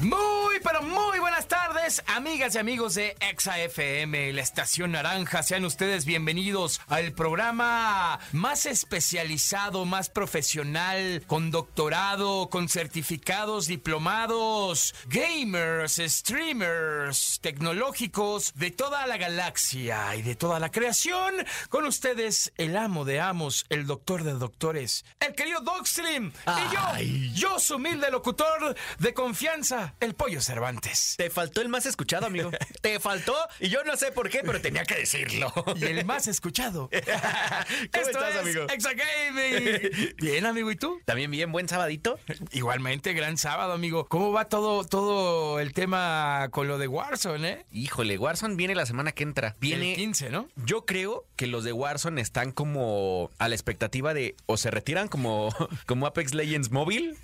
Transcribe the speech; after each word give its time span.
Muy, 0.00 0.60
pero 0.64 0.80
muy 0.80 1.18
buenas 1.18 1.46
tardes, 1.46 2.02
amigas 2.06 2.54
y 2.54 2.58
amigos 2.58 2.94
de 2.94 3.16
Exa 3.20 3.58
FM, 3.58 4.32
la 4.32 4.40
estación 4.40 4.92
naranja. 4.92 5.42
Sean 5.42 5.66
ustedes 5.66 6.06
bienvenidos 6.06 6.80
al 6.88 7.12
programa 7.12 8.18
más 8.32 8.64
especializado, 8.64 9.84
más 9.84 10.08
profesional, 10.08 11.22
con 11.26 11.50
doctorado, 11.50 12.48
con 12.48 12.70
certificados, 12.70 13.66
diplomados, 13.66 14.94
gamers, 15.06 16.00
streamers, 16.02 17.38
tecnológicos 17.42 18.54
de 18.54 18.70
toda 18.70 19.06
la 19.06 19.18
galaxia 19.18 20.16
y 20.16 20.22
de 20.22 20.34
toda 20.34 20.60
la 20.60 20.70
creación. 20.70 21.34
Con 21.68 21.84
ustedes, 21.84 22.54
el 22.56 22.78
amo 22.78 23.04
de 23.04 23.20
amos, 23.20 23.66
el 23.68 23.86
doctor 23.86 24.24
de 24.24 24.32
doctores, 24.32 25.04
el 25.20 25.34
querido 25.34 25.60
Dogstream. 25.60 26.32
Y 26.46 26.74
yo, 26.74 27.34
yo, 27.34 27.58
su 27.58 27.76
humilde 27.76 28.10
locutor 28.10 28.74
de 28.98 29.12
confianza 29.12 29.89
el 30.00 30.14
pollo 30.14 30.40
Cervantes. 30.40 31.14
Te 31.16 31.30
faltó 31.30 31.60
el 31.60 31.68
más 31.68 31.86
escuchado, 31.86 32.26
amigo. 32.26 32.50
Te 32.80 33.00
faltó 33.00 33.34
y 33.58 33.68
yo 33.68 33.82
no 33.84 33.96
sé 33.96 34.12
por 34.12 34.28
qué, 34.30 34.40
pero 34.44 34.60
tenía 34.60 34.84
que 34.84 34.94
decirlo. 34.96 35.52
Y 35.76 35.84
el 35.84 36.04
más 36.04 36.26
escuchado. 36.28 36.88
¿Cómo 37.92 38.06
estás, 38.06 38.36
amigo? 38.36 38.66
Exagaming. 38.72 40.14
Bien, 40.18 40.46
amigo, 40.46 40.70
¿y 40.70 40.76
tú? 40.76 41.00
También 41.04 41.30
bien, 41.30 41.52
buen 41.52 41.68
sabadito. 41.68 42.18
Igualmente, 42.52 43.12
gran 43.12 43.36
sábado, 43.38 43.72
amigo. 43.72 44.06
¿Cómo 44.06 44.32
va 44.32 44.46
todo, 44.46 44.84
todo 44.84 45.60
el 45.60 45.72
tema 45.72 46.48
con 46.50 46.68
lo 46.68 46.78
de 46.78 46.88
Warzone, 46.88 47.48
eh? 47.50 47.66
Híjole, 47.72 48.18
Warzone 48.18 48.56
viene 48.56 48.74
la 48.74 48.86
semana 48.86 49.12
que 49.12 49.22
entra. 49.22 49.56
Viene 49.60 49.90
El 49.92 49.96
15, 49.96 50.30
¿no? 50.30 50.48
Yo 50.56 50.84
creo 50.86 51.24
que 51.36 51.46
los 51.46 51.64
de 51.64 51.72
Warzone 51.72 52.20
están 52.20 52.52
como 52.52 53.30
a 53.38 53.48
la 53.48 53.54
expectativa 53.54 54.14
de 54.14 54.34
o 54.46 54.56
se 54.56 54.70
retiran 54.70 55.08
como, 55.08 55.54
como 55.86 56.06
Apex 56.06 56.34
Legends 56.34 56.70
móvil 56.70 57.16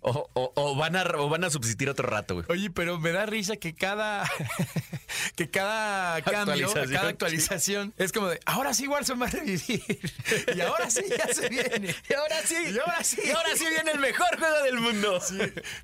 o, 0.00 0.28
o- 0.32 0.52
o 0.54 0.76
van 0.76 0.96
a, 0.96 1.02
o 1.16 1.28
van 1.28 1.44
a 1.44 1.50
subsistir 1.50 1.88
otro 1.88 2.01
rato, 2.02 2.34
güey. 2.34 2.46
Oye, 2.48 2.70
pero 2.70 2.98
me 2.98 3.12
da 3.12 3.26
risa 3.26 3.56
que 3.56 3.74
cada 3.74 4.28
que 5.36 5.50
cada 5.50 6.20
cambio, 6.22 6.66
Actualización, 6.66 6.92
cada 6.92 7.08
actualización 7.08 7.94
es 7.98 8.12
como 8.12 8.28
de 8.28 8.40
ahora 8.46 8.74
sí 8.74 8.86
Warzone 8.88 9.20
va 9.20 9.26
a 9.26 9.30
revivir 9.30 9.82
y 10.56 10.60
ahora 10.60 10.90
sí 10.90 11.02
ya 11.08 11.32
se 11.32 11.48
viene. 11.48 11.94
Y 12.08 12.14
ahora 12.14 12.36
sí, 12.44 12.56
Y 12.74 12.78
ahora 12.78 13.04
sí. 13.04 13.20
y 13.24 13.30
ahora 13.30 13.48
sí 13.56 13.64
viene 13.68 13.90
el 13.92 14.00
mejor 14.00 14.38
juego 14.38 14.62
del 14.64 14.78
mundo. 14.80 15.20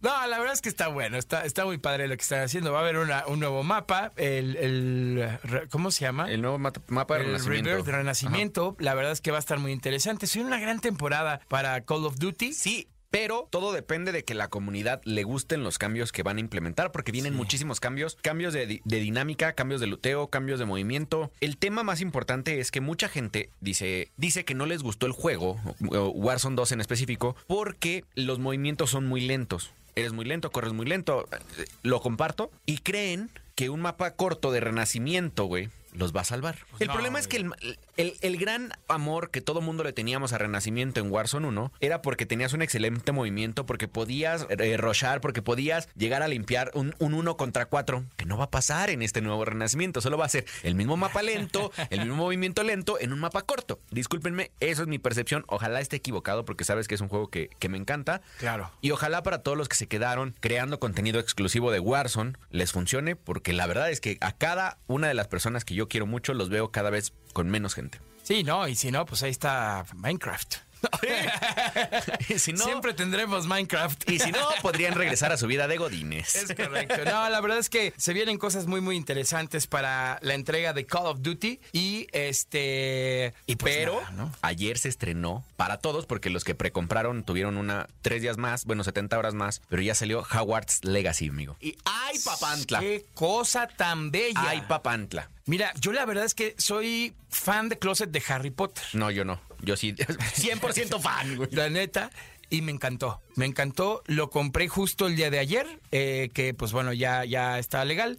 No, 0.03 0.27
la 0.27 0.39
verdad 0.39 0.55
es 0.55 0.61
que 0.61 0.69
está 0.69 0.89
bueno, 0.89 1.17
está, 1.17 1.45
está 1.45 1.65
muy 1.65 1.79
padre 1.79 2.09
lo 2.09 2.17
que 2.17 2.23
están 2.23 2.43
haciendo. 2.43 2.73
Va 2.73 2.79
a 2.81 2.83
haber 2.83 2.99
una- 2.99 3.27
un 3.27 3.41
nuevo 3.41 3.63
mapa, 3.63 4.13
el, 4.17 4.57
el- 4.57 5.69
¿cómo 5.71 5.91
se 5.91 6.05
llama? 6.05 6.31
El 6.31 6.43
nuevo 6.43 6.59
mapa 6.59 7.15
de 7.17 7.21
el 7.21 7.27
renacimiento. 7.29 7.71
Rebirth 7.71 7.87
de 7.87 7.93
Renacimiento. 7.93 8.77
La 8.79 8.95
verdad 8.95 9.13
es 9.13 9.21
que 9.21 9.31
va 9.31 9.39
a 9.39 9.41
estar 9.41 9.59
muy 9.59 9.73
interesante. 9.73 10.27
Es 10.27 10.37
una 10.37 10.59
gran 10.59 10.81
temporada 10.81 11.41
para 11.49 11.81
Call 11.85 12.05
of 12.05 12.17
Duty. 12.19 12.53
Sí. 12.53 12.89
Pero 13.11 13.49
todo 13.51 13.73
depende 13.73 14.13
de 14.13 14.23
que 14.23 14.35
la 14.35 14.49
comunidad 14.49 15.01
le 15.05 15.23
gusten 15.23 15.63
los 15.65 15.79
cambios 15.79 16.13
que 16.13 16.23
van 16.23 16.37
a 16.37 16.41
implementar, 16.41 16.93
porque 16.93 17.11
vienen 17.11 17.33
Sí. 17.33 17.39
muchísimos 17.39 17.81
cambios, 17.81 18.17
cambios 18.21 18.53
de, 18.53 18.67
di- 18.67 18.81
de 18.85 19.01
dinámica, 19.01 19.55
cambios 19.55 19.81
de 19.81 19.87
luteo, 19.87 20.29
cambios 20.29 20.59
de 20.59 20.67
movimiento. 20.67 21.33
El 21.41 21.57
tema 21.57 21.83
más 21.85 22.03
importante 22.03 22.61
es 22.61 22.71
que 22.71 22.83
mucha 22.83 23.09
gente 23.09 23.49
dice, 23.61 24.11
dice 24.19 24.45
que 24.45 24.55
no 24.55 24.67
les 24.67 24.83
gustó 24.83 25.07
el 25.07 25.13
juego, 25.13 25.59
Warzone 25.81 26.57
2 26.57 26.73
en 26.73 26.81
específico, 26.83 27.35
porque 27.47 28.05
los 28.15 28.39
movimientos 28.39 28.91
son 28.91 29.07
muy 29.07 29.23
lentos. 29.23 29.71
Eres 29.97 30.13
muy 30.13 30.27
lento, 30.27 30.51
corres 30.53 30.75
muy 30.75 30.87
lento, 30.87 31.27
eh, 31.33 31.65
lo 31.83 32.01
comparto, 32.03 32.51
y 32.67 32.79
creen 32.79 33.31
que 33.55 33.71
un 33.71 33.81
mapa 33.81 34.13
corto 34.13 34.53
de 34.53 34.61
renacimiento, 34.61 35.47
güey, 35.47 35.71
los 35.99 36.15
va 36.15 36.23
a 36.23 36.25
salvar. 36.25 36.57
el 36.79 36.87
no, 36.89 36.93
problema 36.95 37.19
es 37.19 37.29
que 37.29 37.37
el, 37.39 37.51
el- 37.97 38.15
el 38.21 38.37
gran 38.39 38.73
amor 38.89 39.31
que 39.31 39.41
todo 39.41 39.61
mundo 39.61 39.85
le 39.85 39.93
teníamos 39.93 40.33
a 40.33 40.39
Renacimiento 40.39 41.01
en 41.01 41.11
Warzone 41.11 41.47
1 41.49 41.73
era 41.81 42.01
porque 42.03 42.25
tenías 42.27 42.53
un 42.53 42.63
excelente 42.63 43.13
movimiento, 43.13 43.67
porque 43.67 43.89
podías 43.89 44.47
eh, 44.49 44.77
rochar, 44.77 45.21
porque 45.21 45.43
podías 45.43 45.89
llegar 45.97 46.23
a 46.23 46.29
limpiar 46.29 46.71
un, 46.75 46.95
un 46.99 47.15
1 47.15 47.37
contra 47.37 47.67
4, 47.67 48.05
que 48.17 48.25
no 48.25 48.39
va 48.39 48.45
a 48.45 48.51
pasar 48.51 48.91
en 48.91 49.03
este 49.03 49.21
nuevo 49.21 49.45
Renacimiento, 49.45 50.01
solo 50.01 50.17
va 50.17 50.25
a 50.27 50.29
ser 50.29 50.45
el 50.63 50.75
mismo 50.75 50.97
mapa 50.97 51.23
lento, 51.23 51.73
el 51.91 52.01
mismo 52.01 52.17
movimiento 52.17 52.63
lento 52.63 52.99
en 53.01 53.13
un 53.13 53.19
mapa 53.19 53.43
corto. 53.43 53.81
Discúlpenme, 53.91 54.53
eso 54.61 54.83
es 54.83 54.89
mi 54.89 54.99
percepción, 54.99 55.45
ojalá 55.49 55.81
esté 55.81 55.97
equivocado 55.97 56.45
porque 56.45 56.65
sabes 56.65 56.87
que 56.89 56.95
es 56.95 57.01
un 57.01 57.09
juego 57.09 57.29
que, 57.29 57.51
que 57.59 57.69
me 57.69 57.77
encanta. 57.79 58.23
Claro. 58.39 58.71
Y 58.81 58.93
ojalá 58.93 59.23
para 59.25 59.43
todos 59.43 59.59
los 59.59 59.69
que 59.69 59.77
se 59.77 59.89
quedaron 59.89 60.35
creando 60.41 60.79
contenido 60.79 61.19
exclusivo 61.19 61.73
de 61.73 61.81
Warzone 61.81 62.35
les 62.51 62.71
funcione, 62.73 63.17
porque 63.17 63.53
la 63.53 63.67
verdad 63.67 63.91
es 63.91 64.01
que 64.01 64.17
a 64.21 64.33
cada 64.33 64.79
una 64.87 65.09
de 65.09 65.15
las 65.15 65.27
personas 65.29 65.65
que 65.65 65.75
yo 65.75 65.88
quiero 65.89 66.07
mucho 66.07 66.35
los 66.35 66.49
veo 66.49 66.71
cada 66.71 66.91
vez 66.91 67.13
con 67.33 67.49
menos 67.49 67.75
gente. 67.75 68.01
Sí, 68.23 68.45
no, 68.45 68.69
y 68.69 68.75
si 68.77 68.91
no, 68.91 69.07
pues 69.07 69.23
ahí 69.23 69.31
está 69.31 69.85
Minecraft. 69.95 70.57
Y 72.29 72.39
si 72.39 72.53
no, 72.53 72.65
Siempre 72.65 72.95
tendremos 72.95 73.47
Minecraft. 73.47 74.09
y 74.11 74.19
si 74.19 74.31
no, 74.31 74.41
podrían 74.63 74.95
regresar 74.95 75.33
a 75.33 75.37
su 75.37 75.47
vida 75.47 75.67
de 75.69 75.77
godines. 75.77 76.35
Es 76.37 76.55
correcto. 76.55 77.05
No, 77.05 77.29
la 77.29 77.41
verdad 77.41 77.59
es 77.59 77.69
que 77.71 77.93
se 77.97 78.13
vienen 78.13 78.39
cosas 78.39 78.67
muy, 78.67 78.81
muy 78.81 78.97
interesantes 78.97 79.67
para 79.67 80.19
la 80.23 80.35
entrega 80.35 80.73
de 80.73 80.87
Call 80.87 81.07
of 81.07 81.21
Duty. 81.21 81.61
Y 81.73 82.07
este. 82.13 83.35
Y 83.47 83.57
pues 83.57 83.77
Pero 83.77 83.95
nada, 84.01 84.11
¿no? 84.13 84.33
ayer 84.43 84.79
se 84.79 84.89
estrenó 84.89 85.45
para 85.57 85.79
todos, 85.79 86.07
porque 86.07 86.31
los 86.31 86.45
que 86.45 86.55
precompraron 86.55 87.25
tuvieron 87.25 87.57
una 87.57 87.89
tres 88.03 88.23
días 88.23 88.37
más, 88.37 88.65
bueno, 88.65 88.85
70 88.85 89.19
horas 89.19 89.35
más, 89.35 89.63
pero 89.69 89.83
ya 89.83 89.95
salió 89.95 90.21
Hogwarts 90.21 90.85
Legacy, 90.85 91.29
amigo. 91.29 91.57
Y 91.61 91.77
¡ay, 91.85 92.19
papantla! 92.25 92.81
Qué 92.81 93.07
cosa 93.15 93.67
tan 93.69 94.11
bella. 94.11 94.43
¡Ay, 94.47 94.63
papantla! 94.69 95.31
Mira, 95.49 95.73
yo 95.81 95.93
la 95.93 96.05
verdad 96.05 96.27
es 96.27 96.35
que 96.35 96.55
soy 96.59 97.15
fan 97.31 97.71
de 97.71 97.79
closet 97.79 98.11
de 98.11 98.23
Harry 98.29 98.51
Potter. 98.51 98.85
No, 98.93 99.11
yo 99.11 99.25
no. 99.25 99.41
Yo 99.63 99.79
sí, 99.79 99.95
100% 99.97 101.01
fan, 101.01 101.37
güey. 101.37 101.49
La 101.53 101.71
neta. 101.71 102.11
Y 102.51 102.61
me 102.61 102.71
encantó, 102.71 103.23
me 103.35 103.47
encantó. 103.47 104.03
Lo 104.07 104.29
compré 104.29 104.69
justo 104.69 105.07
el 105.07 105.17
día 105.17 105.31
de 105.31 105.39
ayer, 105.39 105.81
eh, 105.91 106.31
que 106.35 106.53
pues 106.53 106.73
bueno, 106.73 106.93
ya, 106.93 107.25
ya 107.25 107.59
está 107.59 107.85
legal. 107.87 108.19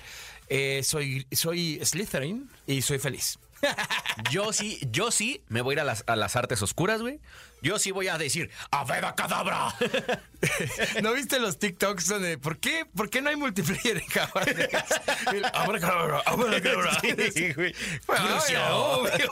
Eh, 0.49 0.81
soy, 0.83 1.27
soy 1.31 1.79
Slytherin 1.83 2.49
y 2.65 2.81
soy 2.81 2.97
feliz. 2.97 3.37
Yo 4.31 4.53
sí, 4.53 4.79
yo 4.89 5.11
sí 5.11 5.43
me 5.49 5.61
voy 5.61 5.73
a 5.73 5.75
ir 5.75 5.79
a 5.81 5.83
las, 5.83 6.03
a 6.07 6.15
las 6.15 6.35
artes 6.35 6.61
oscuras, 6.61 7.01
güey. 7.01 7.19
Yo 7.61 7.77
sí 7.77 7.91
voy 7.91 8.07
a 8.07 8.17
decir, 8.17 8.49
¡Aveda 8.71 9.15
cadabra! 9.15 9.75
¿No 11.01 11.13
viste 11.13 11.39
los 11.39 11.59
TikToks 11.59 12.07
donde 12.07 12.37
por 12.37 12.59
qué, 12.59 12.85
por 12.95 13.09
qué 13.09 13.21
no 13.21 13.29
hay 13.29 13.35
multiplayer 13.35 13.97
en? 13.97 15.35
El 15.35 15.45
abracadabra, 15.53 16.21
abracadabra. 16.25 16.99
Sí, 17.33 17.53
güey. 17.53 17.73
Bueno, 18.07 18.25
Crucio. 18.27 18.77
obvio, 18.77 19.29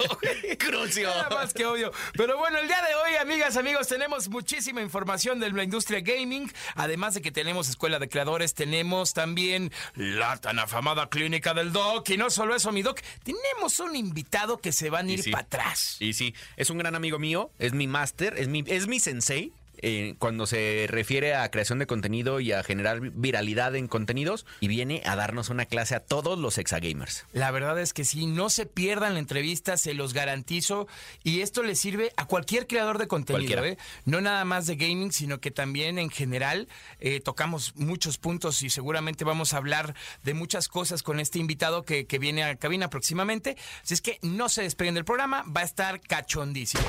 Crucio. 0.59 1.09
Nada 1.09 1.29
más 1.29 1.53
que 1.53 1.65
obvio. 1.65 1.91
Pero 2.13 2.37
bueno, 2.37 2.59
el 2.59 2.67
día 2.67 2.81
de 2.81 2.95
hoy, 2.95 3.15
amigas, 3.15 3.57
amigos, 3.57 3.87
tenemos 3.87 4.29
muchísima 4.29 4.81
información 4.81 5.39
de 5.39 5.51
la 5.51 5.63
industria 5.63 6.01
gaming. 6.01 6.51
Además 6.75 7.13
de 7.15 7.21
que 7.21 7.31
tenemos 7.31 7.69
escuela 7.69 7.99
de 7.99 8.09
creadores, 8.09 8.53
tenemos 8.53 9.13
también 9.13 9.71
la 9.95 10.37
tan 10.37 10.59
afamada 10.59 11.09
clínica 11.09 11.53
del 11.53 11.71
Doc. 11.71 12.09
Y 12.09 12.17
no 12.17 12.29
solo 12.29 12.55
eso, 12.55 12.71
mi 12.71 12.81
Doc, 12.81 13.01
tenemos 13.23 13.79
un 13.79 13.95
invitado 13.95 14.57
que 14.57 14.71
se 14.71 14.89
van 14.89 15.07
a 15.07 15.11
ir 15.11 15.23
sí. 15.23 15.31
para 15.31 15.43
atrás. 15.43 15.97
Y 15.99 16.13
sí, 16.13 16.35
es 16.55 16.69
un 16.69 16.77
gran 16.77 16.95
amigo 16.95 17.19
mío, 17.19 17.51
es 17.59 17.73
mi 17.73 17.87
máster, 17.87 18.35
es 18.37 18.47
mi, 18.47 18.63
es 18.67 18.87
mi 18.87 18.99
sensei. 18.99 19.53
Eh, 19.81 20.15
cuando 20.19 20.45
se 20.45 20.85
refiere 20.89 21.35
a 21.35 21.49
creación 21.49 21.79
de 21.79 21.87
contenido 21.87 22.39
y 22.39 22.51
a 22.51 22.63
generar 22.63 22.99
viralidad 22.99 23.75
en 23.75 23.87
contenidos, 23.87 24.45
y 24.59 24.67
viene 24.67 25.01
a 25.05 25.15
darnos 25.15 25.49
una 25.49 25.65
clase 25.65 25.95
a 25.95 25.99
todos 25.99 26.37
los 26.37 26.57
exagamers. 26.57 27.25
La 27.33 27.51
verdad 27.51 27.79
es 27.79 27.93
que 27.93 28.05
sí, 28.05 28.25
no 28.25 28.49
se 28.49 28.65
pierdan 28.65 29.13
la 29.13 29.19
entrevista, 29.19 29.77
se 29.77 29.93
los 29.93 30.13
garantizo. 30.13 30.87
Y 31.23 31.41
esto 31.41 31.63
le 31.63 31.75
sirve 31.75 32.11
a 32.17 32.25
cualquier 32.25 32.67
creador 32.67 32.97
de 32.97 33.07
contenido. 33.07 33.63
¿eh? 33.63 33.77
No 34.05 34.21
nada 34.21 34.45
más 34.45 34.67
de 34.67 34.75
gaming, 34.75 35.11
sino 35.11 35.39
que 35.39 35.51
también 35.51 35.99
en 35.99 36.09
general 36.09 36.67
eh, 36.99 37.19
tocamos 37.19 37.75
muchos 37.75 38.17
puntos 38.17 38.61
y 38.63 38.69
seguramente 38.69 39.23
vamos 39.23 39.53
a 39.53 39.57
hablar 39.57 39.95
de 40.23 40.33
muchas 40.33 40.67
cosas 40.67 41.03
con 41.03 41.19
este 41.19 41.39
invitado 41.39 41.83
que, 41.83 42.05
que 42.05 42.19
viene 42.19 42.43
a 42.43 42.55
cabina 42.55 42.89
próximamente. 42.89 43.57
Así 43.83 43.93
es 43.93 44.01
que 44.01 44.19
no 44.21 44.49
se 44.49 44.63
despeguen 44.63 44.95
del 44.95 45.05
programa, 45.05 45.43
va 45.43 45.61
a 45.61 45.65
estar 45.65 45.99
cachondísimo. 46.01 46.83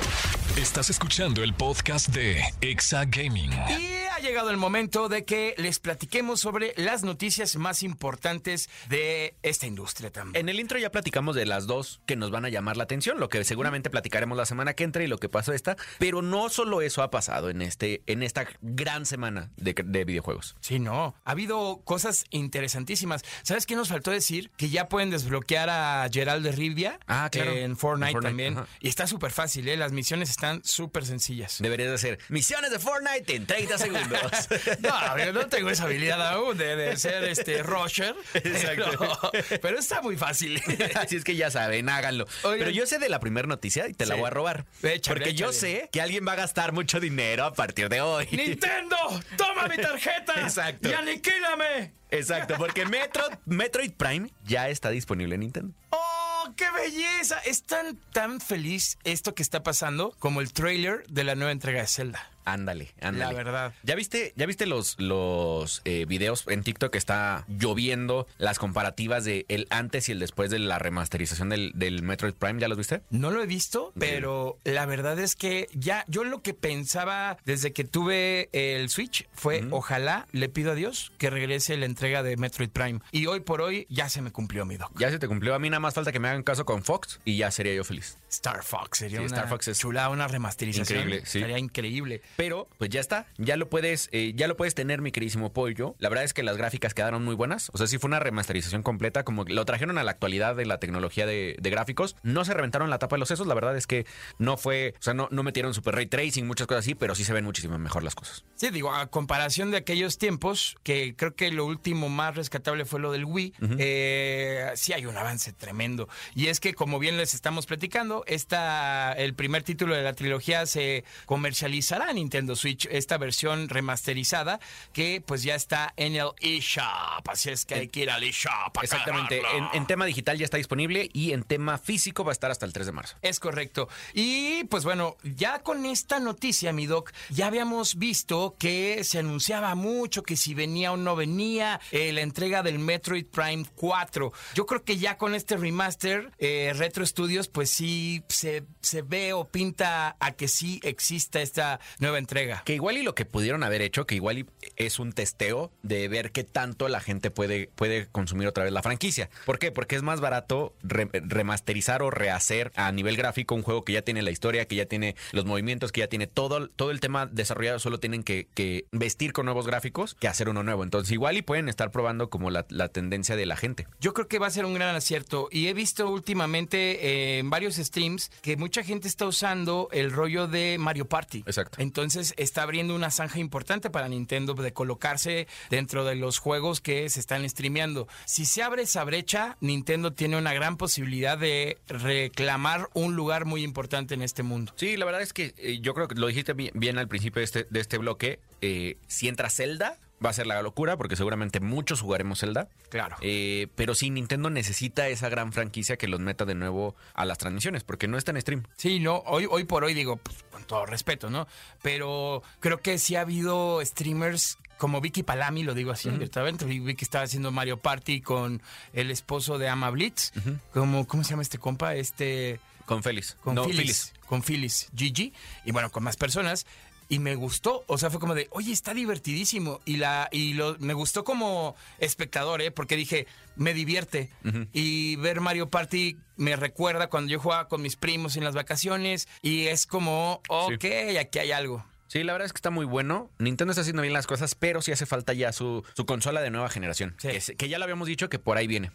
Estás 0.57 0.89
escuchando 0.89 1.41
el 1.43 1.53
podcast 1.53 2.09
de 2.09 2.41
Exa 2.59 3.05
Gaming. 3.05 3.51
Y 3.51 3.93
ha 4.11 4.19
llegado 4.19 4.49
el 4.49 4.57
momento 4.57 5.07
de 5.07 5.23
que 5.23 5.55
les 5.57 5.79
platiquemos 5.79 6.41
sobre 6.41 6.73
las 6.75 7.03
noticias 7.03 7.55
más 7.55 7.81
importantes 7.81 8.69
de 8.89 9.35
esta 9.41 9.67
industria 9.67 10.11
también. 10.11 10.35
En 10.41 10.49
el 10.49 10.59
intro 10.59 10.77
ya 10.77 10.91
platicamos 10.91 11.35
de 11.37 11.45
las 11.45 11.65
dos 11.65 12.01
que 12.05 12.17
nos 12.17 12.29
van 12.31 12.43
a 12.43 12.49
llamar 12.49 12.75
la 12.75 12.83
atención, 12.83 13.19
lo 13.21 13.29
que 13.29 13.43
seguramente 13.45 13.89
platicaremos 13.89 14.37
la 14.37 14.45
semana 14.45 14.73
que 14.73 14.83
entra 14.83 15.01
y 15.03 15.07
lo 15.07 15.17
que 15.17 15.29
pasó 15.29 15.53
esta, 15.53 15.77
pero 15.97 16.21
no 16.21 16.49
solo 16.49 16.81
eso 16.81 17.03
ha 17.03 17.09
pasado 17.11 17.49
en 17.49 17.61
este 17.61 18.01
en 18.07 18.21
esta 18.21 18.45
gran 18.61 19.05
semana 19.05 19.51
de, 19.55 19.73
de 19.73 20.03
videojuegos. 20.03 20.57
Sí, 20.59 20.79
no. 20.79 21.15
Ha 21.23 21.31
habido 21.31 21.81
cosas 21.85 22.25
interesantísimas. 22.31 23.23
¿Sabes 23.43 23.65
qué 23.65 23.75
nos 23.77 23.87
faltó 23.89 24.11
decir? 24.11 24.51
Que 24.57 24.69
ya 24.69 24.89
pueden 24.89 25.09
desbloquear 25.09 25.69
a 25.69 26.09
Gerald 26.11 26.43
de 26.43 26.51
Rivia 26.51 26.99
Ah, 27.07 27.29
claro. 27.31 27.51
en 27.51 27.77
Fortnite, 27.77 28.09
En 28.09 28.13
Fortnite, 28.13 28.27
también. 28.29 28.57
ajá. 28.57 28.67
Y 28.81 28.89
está 28.89 29.07
súper 29.07 29.31
fácil, 29.31 29.67
¿eh? 29.69 29.77
Las 29.77 29.93
misiones 29.93 30.29
están 30.39 30.63
súper 30.63 31.05
sencillas. 31.05 31.57
Deberías 31.59 31.89
de 31.89 31.95
hacer 31.95 32.19
misiones 32.29 32.71
de 32.71 32.79
Fortnite 32.79 33.35
en 33.35 33.45
30 33.45 33.77
segundos. 33.77 34.19
No, 34.79 35.17
yo 35.17 35.33
no 35.33 35.47
tengo 35.47 35.69
esa 35.69 35.83
habilidad 35.83 36.25
aún 36.29 36.57
de, 36.57 36.75
de 36.75 36.95
ser 36.97 37.23
este 37.25 37.61
rusher. 37.63 38.15
Exacto. 38.33 39.29
Pero, 39.31 39.61
pero 39.61 39.79
está 39.79 40.01
muy 40.01 40.15
fácil. 40.15 40.61
Así 40.95 41.17
es 41.17 41.23
que 41.23 41.35
ya 41.35 41.51
saben, 41.51 41.89
háganlo. 41.89 42.25
Oigan. 42.43 42.59
Pero 42.59 42.71
yo 42.71 42.85
sé 42.85 42.99
de 42.99 43.09
la 43.09 43.19
primera 43.19 43.47
noticia 43.47 43.87
y 43.89 43.93
te 43.93 44.05
la 44.05 44.15
voy 44.15 44.27
a 44.27 44.29
robar. 44.29 44.65
Échale, 44.81 45.19
porque 45.19 45.33
yo 45.33 45.51
sé 45.51 45.89
que 45.91 46.01
alguien 46.01 46.25
va 46.25 46.33
a 46.33 46.35
gastar 46.35 46.71
mucho 46.71 46.99
dinero 46.99 47.43
a 47.43 47.53
partir 47.53 47.89
de 47.89 48.01
hoy. 48.01 48.27
¡Nintendo! 48.31 48.95
¡Toma 49.37 49.67
mi 49.67 49.75
tarjeta! 49.77 50.41
Exacto. 50.41 50.89
¡Y 50.89 50.93
aniquílame! 50.93 51.93
Exacto, 52.11 52.55
porque 52.57 52.85
Metro, 52.85 53.23
Metroid 53.45 53.91
Prime 53.91 54.31
ya 54.45 54.69
está 54.69 54.89
disponible 54.89 55.35
en 55.35 55.41
Nintendo. 55.41 55.73
¡Oh, 55.91 56.08
qué 56.55 56.65
belleza! 56.71 57.39
Es 57.39 57.63
tan, 57.63 57.97
tan 58.13 58.41
feliz 58.41 58.97
esto 59.03 59.35
que 59.35 59.43
está 59.43 59.63
pasando 59.63 60.15
como 60.19 60.41
el 60.41 60.53
trailer 60.53 61.05
de 61.07 61.23
la 61.23 61.35
nueva 61.35 61.51
entrega 61.51 61.81
de 61.81 61.87
Zelda. 61.87 62.29
Ándale, 62.53 62.93
ándale. 63.01 63.33
La 63.33 63.37
verdad. 63.37 63.73
¿Ya 63.83 63.95
viste, 63.95 64.33
ya 64.35 64.45
viste 64.45 64.65
los, 64.65 64.99
los 64.99 65.81
eh, 65.85 66.05
videos 66.07 66.45
en 66.47 66.63
TikTok 66.63 66.91
que 66.91 66.97
está 66.97 67.45
lloviendo 67.47 68.27
las 68.37 68.59
comparativas 68.59 69.23
de 69.25 69.45
el 69.49 69.67
antes 69.69 70.09
y 70.09 70.11
el 70.13 70.19
después 70.19 70.49
de 70.49 70.59
la 70.59 70.79
remasterización 70.79 71.49
del, 71.49 71.71
del 71.75 72.01
Metroid 72.03 72.33
Prime? 72.33 72.59
¿Ya 72.59 72.67
los 72.67 72.77
viste? 72.77 73.01
No 73.09 73.31
lo 73.31 73.41
he 73.41 73.45
visto, 73.45 73.93
pero 73.99 74.57
la 74.63 74.85
verdad 74.85 75.19
es 75.19 75.35
que 75.35 75.67
ya 75.73 76.05
yo 76.07 76.23
lo 76.23 76.41
que 76.41 76.53
pensaba 76.53 77.37
desde 77.45 77.73
que 77.73 77.83
tuve 77.83 78.49
el 78.53 78.89
Switch 78.89 79.27
fue 79.33 79.63
ojalá 79.71 80.27
le 80.31 80.49
pido 80.49 80.71
a 80.71 80.75
Dios 80.75 81.11
que 81.17 81.29
regrese 81.29 81.77
la 81.77 81.85
entrega 81.85 82.23
de 82.23 82.37
Metroid 82.37 82.69
Prime. 82.69 82.99
Y 83.11 83.25
hoy 83.27 83.39
por 83.41 83.61
hoy 83.61 83.85
ya 83.89 84.09
se 84.09 84.21
me 84.21 84.31
cumplió 84.31 84.65
mi 84.65 84.77
doc. 84.77 84.91
Ya 84.97 85.09
se 85.11 85.19
te 85.19 85.27
cumplió. 85.27 85.53
A 85.55 85.59
mí 85.59 85.69
nada 85.69 85.79
más 85.79 85.93
falta 85.93 86.11
que 86.11 86.19
me 86.19 86.27
hagan 86.29 86.43
caso 86.43 86.65
con 86.65 86.83
Fox 86.83 87.19
y 87.25 87.37
ya 87.37 87.51
sería 87.51 87.73
yo 87.73 87.83
feliz. 87.83 88.17
Star 88.29 88.63
Fox 88.63 88.99
sería 88.99 89.19
Sí, 89.19 89.25
una 89.25 89.35
Star 89.35 89.49
Fox 89.49 89.67
es 89.67 89.79
chulada, 89.79 90.09
una 90.09 90.27
remasterización. 90.27 90.99
increíble, 90.99 91.25
sí. 91.25 91.39
Sería 91.39 91.57
increíble. 91.57 92.21
Pero, 92.39 92.69
pues 92.77 92.89
ya 92.89 93.01
está. 93.01 93.27
Ya 93.37 93.57
lo 93.57 93.69
puedes, 93.69 94.07
eh, 94.13 94.31
ya 94.33 94.47
lo 94.47 94.55
puedes 94.55 94.73
tener, 94.73 95.01
mi 95.01 95.11
queridísimo 95.11 95.51
pollo. 95.51 95.97
La 95.99 96.07
verdad 96.07 96.23
es 96.23 96.33
que 96.33 96.41
las 96.41 96.55
gráficas 96.55 96.93
quedaron 96.93 97.25
muy 97.25 97.35
buenas. 97.35 97.69
O 97.73 97.77
sea, 97.77 97.85
sí 97.85 97.97
fue 97.97 98.07
una 98.07 98.21
remasterización 98.21 98.81
completa, 98.81 99.25
como 99.25 99.43
lo 99.43 99.65
trajeron 99.65 99.97
a 99.97 100.05
la 100.05 100.11
actualidad 100.11 100.55
de 100.55 100.65
la 100.65 100.79
tecnología 100.79 101.25
de, 101.25 101.57
de 101.59 101.69
gráficos. 101.69 102.15
No 102.23 102.45
se 102.45 102.53
reventaron 102.53 102.89
la 102.89 102.97
tapa 102.97 103.17
de 103.17 103.19
los 103.19 103.27
sesos. 103.27 103.45
La 103.45 103.55
verdad 103.55 103.75
es 103.75 103.87
que 103.87 104.05
no 104.37 104.55
fue, 104.55 104.93
o 104.97 105.01
sea, 105.01 105.13
no, 105.13 105.27
no 105.31 105.43
metieron 105.43 105.73
super 105.73 105.95
ray 105.95 106.05
tracing, 106.05 106.47
muchas 106.47 106.65
cosas 106.65 106.85
así, 106.85 106.95
pero 106.95 107.13
sí 107.13 107.25
se 107.25 107.33
ven 107.33 107.43
muchísimo 107.43 107.77
mejor 107.77 108.03
las 108.03 108.15
cosas. 108.15 108.45
Sí, 108.55 108.69
digo, 108.69 108.93
a 108.93 109.07
comparación 109.07 109.71
de 109.71 109.75
aquellos 109.75 110.17
tiempos, 110.17 110.77
que 110.83 111.17
creo 111.17 111.35
que 111.35 111.51
lo 111.51 111.65
último 111.65 112.07
más 112.07 112.37
rescatable 112.37 112.85
fue 112.85 113.01
lo 113.01 113.11
del 113.11 113.25
Wii, 113.25 113.53
eh, 113.79 114.71
sí 114.75 114.93
hay 114.93 115.05
un 115.05 115.17
avance 115.17 115.51
tremendo. 115.51 116.07
Y 116.35 116.47
es 116.47 116.61
que, 116.61 116.73
como 116.73 116.99
bien 116.99 117.17
les 117.17 117.33
estamos 117.33 117.65
platicando, 117.65 118.23
esta, 118.27 119.11
el 119.11 119.33
primer 119.33 119.63
título 119.63 119.93
de 119.93 120.03
la 120.03 120.13
trilogía 120.13 120.65
se 120.67 121.03
comercializará 121.25 122.13
Nintendo 122.19 122.55
Switch, 122.55 122.87
esta 122.91 123.17
versión 123.17 123.69
remasterizada, 123.69 124.59
que 124.93 125.21
pues 125.25 125.43
ya 125.43 125.55
está 125.55 125.93
en 125.97 126.15
el 126.15 126.29
eShop. 126.39 127.27
Así 127.27 127.49
es 127.49 127.65
que 127.65 127.75
hay 127.75 127.87
que 127.87 128.01
ir 128.01 128.09
al 128.09 128.23
eShop. 128.23 128.77
Exactamente. 128.81 129.41
En 129.73 129.85
tema 129.87 130.05
digital 130.05 130.37
ya 130.37 130.45
está 130.45 130.57
disponible 130.57 131.09
y 131.13 131.31
en 131.31 131.43
tema 131.43 131.77
físico 131.77 132.23
va 132.23 132.31
a 132.31 132.33
estar 132.33 132.51
hasta 132.51 132.65
el 132.65 132.73
3 132.73 132.85
de 132.87 132.91
marzo. 132.91 133.17
Es 133.21 133.39
correcto. 133.39 133.89
Y 134.13 134.63
pues 134.65 134.83
bueno, 134.83 135.17
ya 135.23 135.59
con 135.59 135.85
esta 135.85 136.19
noticia, 136.19 136.73
mi 136.73 136.85
doc, 136.85 137.11
ya 137.29 137.47
habíamos 137.47 137.97
visto 137.97 138.55
que 138.57 139.03
se 139.03 139.19
anunciaba 139.19 139.75
mucho 139.75 140.23
que 140.23 140.37
si 140.37 140.53
venía 140.53 140.91
o 140.91 140.97
no 140.97 141.15
venía 141.15 141.79
eh, 141.91 142.11
la 142.11 142.21
entrega 142.21 142.63
del 142.63 142.79
Metroid 142.79 143.25
Prime 143.25 143.65
4. 143.75 144.31
Yo 144.55 144.65
creo 144.65 144.83
que 144.83 144.97
ya 144.97 145.17
con 145.17 145.35
este 145.35 145.57
remaster, 145.57 146.31
eh, 146.37 146.73
Retro 146.75 147.05
Studios, 147.05 147.47
pues 147.47 147.69
sí 147.69 148.23
se, 148.27 148.63
se 148.81 149.01
ve 149.01 149.33
o 149.33 149.47
pinta 149.47 150.17
a 150.19 150.31
que 150.31 150.47
sí 150.47 150.79
exista 150.83 151.41
esta 151.41 151.79
nueva 151.99 152.08
entrega. 152.17 152.63
Que 152.65 152.73
igual 152.73 152.97
y 152.97 153.03
lo 153.03 153.13
que 153.13 153.25
pudieron 153.25 153.63
haber 153.63 153.81
hecho, 153.81 154.07
que 154.07 154.15
igual 154.15 154.39
y 154.39 154.45
es 154.75 154.97
un 154.99 155.13
testeo 155.13 155.71
de 155.83 156.07
ver 156.07 156.31
qué 156.31 156.43
tanto 156.43 156.87
la 156.87 156.99
gente 156.99 157.29
puede, 157.29 157.69
puede 157.75 158.07
consumir 158.07 158.47
otra 158.47 158.63
vez 158.63 158.73
la 158.73 158.81
franquicia. 158.81 159.29
¿Por 159.45 159.59
qué? 159.59 159.71
Porque 159.71 159.95
es 159.95 160.01
más 160.01 160.21
barato 160.21 160.73
re- 160.81 161.09
remasterizar 161.11 162.01
o 162.01 162.09
rehacer 162.09 162.71
a 162.75 162.91
nivel 162.91 163.17
gráfico 163.17 163.55
un 163.55 163.61
juego 163.63 163.83
que 163.83 163.93
ya 163.93 164.01
tiene 164.01 164.21
la 164.21 164.31
historia, 164.31 164.65
que 164.65 164.75
ya 164.75 164.85
tiene 164.85 165.15
los 165.31 165.45
movimientos, 165.45 165.91
que 165.91 166.01
ya 166.01 166.07
tiene 166.07 166.27
todo, 166.27 166.67
todo 166.69 166.91
el 166.91 166.99
tema 166.99 167.25
desarrollado, 167.25 167.79
solo 167.79 167.99
tienen 167.99 168.23
que, 168.23 168.47
que 168.53 168.85
vestir 168.91 169.33
con 169.33 169.45
nuevos 169.45 169.67
gráficos 169.67 170.15
que 170.15 170.27
hacer 170.27 170.49
uno 170.49 170.63
nuevo. 170.63 170.83
Entonces 170.83 171.11
igual 171.11 171.37
y 171.37 171.41
pueden 171.41 171.69
estar 171.69 171.91
probando 171.91 172.29
como 172.29 172.49
la, 172.49 172.65
la 172.69 172.87
tendencia 172.89 173.35
de 173.35 173.45
la 173.45 173.55
gente. 173.55 173.87
Yo 173.99 174.13
creo 174.13 174.27
que 174.27 174.39
va 174.39 174.47
a 174.47 174.51
ser 174.51 174.65
un 174.65 174.73
gran 174.73 174.95
acierto 174.95 175.49
y 175.51 175.67
he 175.67 175.73
visto 175.73 176.09
últimamente 176.09 177.05
eh, 177.35 177.39
en 177.39 177.49
varios 177.49 177.75
streams 177.75 178.29
que 178.41 178.55
mucha 178.57 178.83
gente 178.83 179.07
está 179.07 179.25
usando 179.25 179.89
el 179.91 180.11
rollo 180.11 180.47
de 180.47 180.77
Mario 180.79 181.05
Party. 181.07 181.39
Exacto. 181.45 181.81
Entonces 181.81 181.98
está 182.37 182.63
abriendo 182.63 182.95
una 182.95 183.11
zanja 183.11 183.39
importante 183.39 183.89
para 183.89 184.07
Nintendo 184.07 184.53
de 184.53 184.73
colocarse 184.73 185.47
dentro 185.69 186.05
de 186.05 186.15
los 186.15 186.39
juegos 186.39 186.81
que 186.81 187.09
se 187.09 187.19
están 187.19 187.47
streameando. 187.49 188.07
Si 188.25 188.45
se 188.45 188.63
abre 188.63 188.83
esa 188.83 189.03
brecha, 189.03 189.57
Nintendo 189.61 190.13
tiene 190.13 190.37
una 190.37 190.53
gran 190.53 190.77
posibilidad 190.77 191.37
de 191.37 191.77
reclamar 191.87 192.89
un 192.93 193.15
lugar 193.15 193.45
muy 193.45 193.63
importante 193.63 194.13
en 194.13 194.21
este 194.21 194.43
mundo. 194.43 194.73
Sí, 194.75 194.97
la 194.97 195.05
verdad 195.05 195.21
es 195.21 195.33
que 195.33 195.53
eh, 195.57 195.79
yo 195.81 195.93
creo 195.93 196.07
que 196.07 196.15
lo 196.15 196.27
dijiste 196.27 196.53
bien, 196.53 196.71
bien 196.73 196.97
al 196.97 197.07
principio 197.07 197.39
de 197.39 197.45
este, 197.45 197.67
de 197.69 197.79
este 197.79 197.97
bloque. 197.97 198.39
eh, 198.61 198.97
si 199.07 199.27
entra 199.27 199.49
Zelda, 199.49 199.97
va 200.23 200.29
a 200.29 200.33
ser 200.33 200.47
la 200.47 200.61
locura, 200.61 200.97
porque 200.97 201.15
seguramente 201.15 201.59
muchos 201.59 202.01
jugaremos 202.01 202.39
Zelda. 202.39 202.67
Claro. 202.89 203.17
Eh, 203.21 203.67
pero 203.75 203.95
sí, 203.95 204.09
Nintendo 204.09 204.49
necesita 204.49 205.07
esa 205.07 205.29
gran 205.29 205.53
franquicia 205.53 205.97
que 205.97 206.07
los 206.07 206.19
meta 206.19 206.45
de 206.45 206.55
nuevo 206.55 206.95
a 207.13 207.25
las 207.25 207.37
transmisiones, 207.37 207.83
porque 207.83 208.07
no 208.07 208.17
está 208.17 208.31
en 208.31 208.41
stream. 208.41 208.63
Sí, 208.77 208.99
no, 208.99 209.17
hoy, 209.25 209.47
hoy 209.49 209.63
por 209.63 209.83
hoy 209.83 209.93
digo, 209.93 210.17
pues, 210.17 210.43
con 210.51 210.63
todo 210.63 210.85
respeto, 210.85 211.29
¿no? 211.29 211.47
Pero 211.81 212.43
creo 212.59 212.81
que 212.81 212.97
sí 212.99 213.15
ha 213.15 213.21
habido 213.21 213.79
streamers 213.83 214.57
como 214.79 215.01
Vicky 215.01 215.23
Palami, 215.23 215.63
lo 215.63 215.73
digo 215.75 215.91
así 215.91 216.09
abiertamente. 216.09 216.65
Vi 216.65 216.79
vi 216.79 216.95
que 216.95 217.03
estaba 217.03 217.25
haciendo 217.25 217.51
Mario 217.51 217.77
Party 217.77 218.21
con 218.21 218.61
el 218.93 219.11
esposo 219.11 219.57
de 219.57 219.67
Ama 219.67 219.89
Blitz. 219.91 220.31
como, 220.73 221.05
¿Cómo 221.05 221.23
se 221.23 221.31
llama 221.31 221.43
este 221.43 221.59
compa? 221.59 221.95
Este. 221.95 222.59
Con 222.85 223.03
Félix. 223.03 223.35
Con 223.41 223.55
no, 223.55 223.65
Phyllis, 223.65 223.81
Phyllis. 223.81 224.13
Con 224.25 224.41
Phyllis, 224.41 224.89
Gigi. 224.95 225.33
Y 225.65 225.71
bueno, 225.71 225.91
con 225.91 226.01
más 226.03 226.15
personas. 226.15 226.65
Y 227.11 227.17
me 227.19 227.33
gustó, 227.33 227.83
o 227.87 227.97
sea, 227.97 228.11
fue 228.11 228.19
como 228.19 228.35
de, 228.35 228.47
oye, 228.51 228.71
está 228.71 228.93
divertidísimo. 228.93 229.81
Y 229.83 229.97
la 229.97 230.29
y 230.31 230.53
lo, 230.53 230.77
me 230.79 230.93
gustó 230.93 231.23
como 231.23 231.75
espectador, 231.97 232.61
¿eh? 232.61 232.69
Porque 232.69 232.95
dije, 232.95 233.25
me 233.55 233.73
divierte. 233.73 234.29
Y 234.73 235.15
ver 235.15 235.41
Mario 235.41 235.69
Party 235.69 236.17
me 236.37 236.55
recuerda 236.55 237.07
cuando 237.09 237.31
yo 237.31 237.39
jugaba 237.39 237.67
con 237.67 237.81
mis 237.81 237.95
primos 237.95 238.37
en 238.37 238.43
las 238.43 238.53
vacaciones. 238.53 239.27
Y 239.41 239.65
es 239.65 239.87
como, 239.87 240.41
ok, 240.49 240.85
aquí 241.19 241.39
hay 241.39 241.51
algo. 241.51 241.83
Sí, 242.05 242.23
la 242.23 242.33
verdad 242.33 242.45
es 242.45 242.53
que 242.53 242.57
está 242.57 242.69
muy 242.69 242.85
bueno. 242.85 243.29
Nintendo 243.39 243.71
está 243.71 243.81
haciendo 243.81 244.01
bien 244.03 244.13
las 244.13 244.27
cosas, 244.27 244.53
pero 244.55 244.81
sí 244.83 244.91
hace 244.91 245.05
falta 245.07 245.33
ya 245.33 245.51
su, 245.51 245.83
su 245.95 246.05
consola 246.05 246.41
de 246.41 246.51
nueva 246.51 246.69
generación. 246.69 247.15
Sí. 247.19 247.29
Que, 247.29 247.41
se- 247.41 247.55
que 247.55 247.69
ya 247.69 247.77
lo 247.79 247.83
habíamos 247.85 248.07
dicho 248.07 248.29
que 248.29 248.37
por 248.39 248.57
ahí 248.57 248.67
viene. 248.67 248.91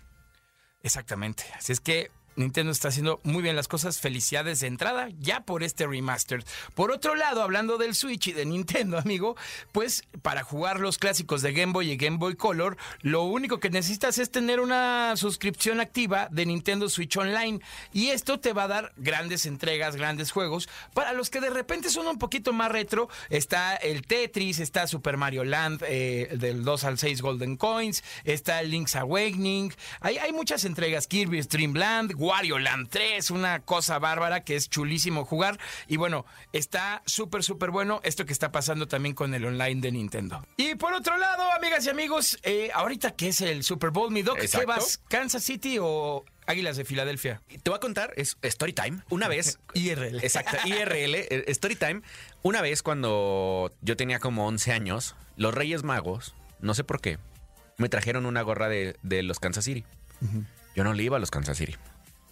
Exactamente. 0.83 1.45
Así 1.57 1.73
es 1.73 1.81
que 1.81 2.11
Nintendo 2.37 2.73
está 2.73 2.89
haciendo 2.89 3.21
muy 3.23 3.43
bien 3.43 3.57
las 3.57 3.69
cosas. 3.69 4.01
Felicidades 4.01 4.61
de 4.61 4.67
entrada 4.67 5.09
ya 5.19 5.45
por 5.45 5.63
este 5.63 5.87
remaster. 5.87 6.45
Por 6.75 6.91
otro 6.91 7.15
lado, 7.15 7.43
hablando 7.43 7.79
del 7.79 7.95
Switch 7.95 8.29
y 8.29 8.33
de 8.33 8.45
Nintendo, 8.45 8.99
amigo, 9.05 9.37
pues 9.73 10.05
para 10.23 10.45
jugar 10.45 10.81
los 10.81 10.99
clásicos 10.99 11.43
de 11.43 11.53
Game 11.53 11.73
Boy 11.73 11.93
y 11.93 11.97
Game 11.97 12.19
Boy 12.19 12.37
Color, 12.37 12.77
lo 13.03 13.23
único 13.23 13.61
que 13.61 13.71
necesitas 13.71 14.19
es 14.19 14.31
tener 14.31 14.61
una 14.61 15.17
suscripción 15.17 15.81
activa 15.81 16.29
de 16.31 16.47
Nintendo 16.47 16.89
Switch 16.89 17.17
Online. 17.17 17.61
Y 17.93 18.09
esto 18.09 18.41
te 18.41 18.53
va 18.53 18.65
a 18.65 18.69
dar 18.69 18.93
grandes 18.97 19.47
entregas, 19.47 19.97
grandes 19.97 20.31
juegos. 20.31 20.69
Para 20.93 21.13
los 21.13 21.31
que 21.31 21.41
de 21.41 21.51
repente 21.51 21.91
son 21.91 22.07
un 22.07 22.19
poquito 22.19 22.53
más 22.53 22.71
retro, 22.71 23.09
está 23.31 23.77
el 23.77 24.03
Tetris, 24.03 24.59
está 24.59 24.87
Super 24.87 25.17
Mario 25.17 25.45
Land 25.45 25.83
eh, 25.87 26.29
del 26.39 26.65
2 26.65 26.85
al 26.85 26.99
6 26.99 27.23
Golden 27.23 27.57
Coins, 27.57 28.03
está 28.25 28.63
Link's 28.63 28.97
Awakening. 28.97 29.73
Hay, 30.01 30.19
hay 30.19 30.33
muchas 30.33 30.65
entregas, 30.65 31.07
Kirby's 31.07 31.49
Dream 31.49 31.75
Land, 31.75 32.13
Wario 32.25 32.59
Land 32.59 32.89
3, 32.89 33.31
una 33.31 33.61
cosa 33.61 33.99
bárbara 33.99 34.45
que 34.45 34.57
es 34.57 34.71
chulísimo 34.71 35.25
jugar. 35.25 35.59
Y 35.89 35.97
bueno, 35.97 36.25
está 36.53 37.03
súper, 37.07 37.43
súper 37.45 37.71
bueno 37.71 38.01
esto 38.03 38.25
que 38.25 38.33
está 38.33 38.51
pasando 38.51 38.89
también 38.89 39.15
con 39.15 39.35
el 39.35 39.45
online 39.45 39.81
de 39.81 39.93
Nintendo. 39.93 40.47
Y 40.57 40.75
por 40.75 40.93
otro 40.95 41.17
lado, 41.19 41.51
amigas 41.53 41.85
y 41.87 41.91
amigos, 41.91 42.39
eh, 42.43 42.71
ahorita 42.75 43.13
que 43.13 43.29
es 43.29 43.41
el 43.41 43.63
Super 43.63 43.91
Bowl, 43.91 44.11
mi 44.11 44.23
doc, 44.23 44.39
¿qué 44.39 44.67
vas? 44.67 45.01
¿Kansas 45.09 45.45
City 45.45 45.79
o 45.81 46.25
Águilas 46.47 46.77
de 46.77 46.85
Filadelfia. 46.85 47.41
Te 47.49 47.71
voy 47.71 47.77
a 47.77 47.81
contar, 47.81 48.13
es 48.17 48.37
Story 48.43 48.73
Time. 48.73 49.03
Una 49.11 49.29
vez. 49.29 49.59
IRL. 49.75 50.19
Exacto, 50.23 50.57
IRL, 50.65 51.15
eh, 51.15 51.45
Story 51.49 51.77
Time. 51.77 52.03
Una 52.43 52.61
vez 52.61 52.83
cuando 52.83 53.73
yo 53.81 53.97
tenía 53.97 54.19
como 54.19 54.47
11 54.47 54.73
años, 54.73 55.17
los 55.37 55.55
Reyes 55.55 55.83
Magos, 55.83 56.35
no 56.61 56.75
sé 56.75 56.85
por 56.85 57.01
qué, 57.01 57.19
me 57.79 57.89
trajeron 57.89 58.27
una 58.27 58.43
gorra 58.43 58.69
de, 58.69 58.97
de 59.03 59.23
los 59.23 59.41
Kansas 59.41 59.65
City. 59.65 59.85
Yo 60.75 60.85
no 60.85 60.95
le 60.95 61.03
iba 61.03 61.17
a 61.17 61.21
los 61.21 61.31
Kansas 61.31 61.59
City. 61.59 61.77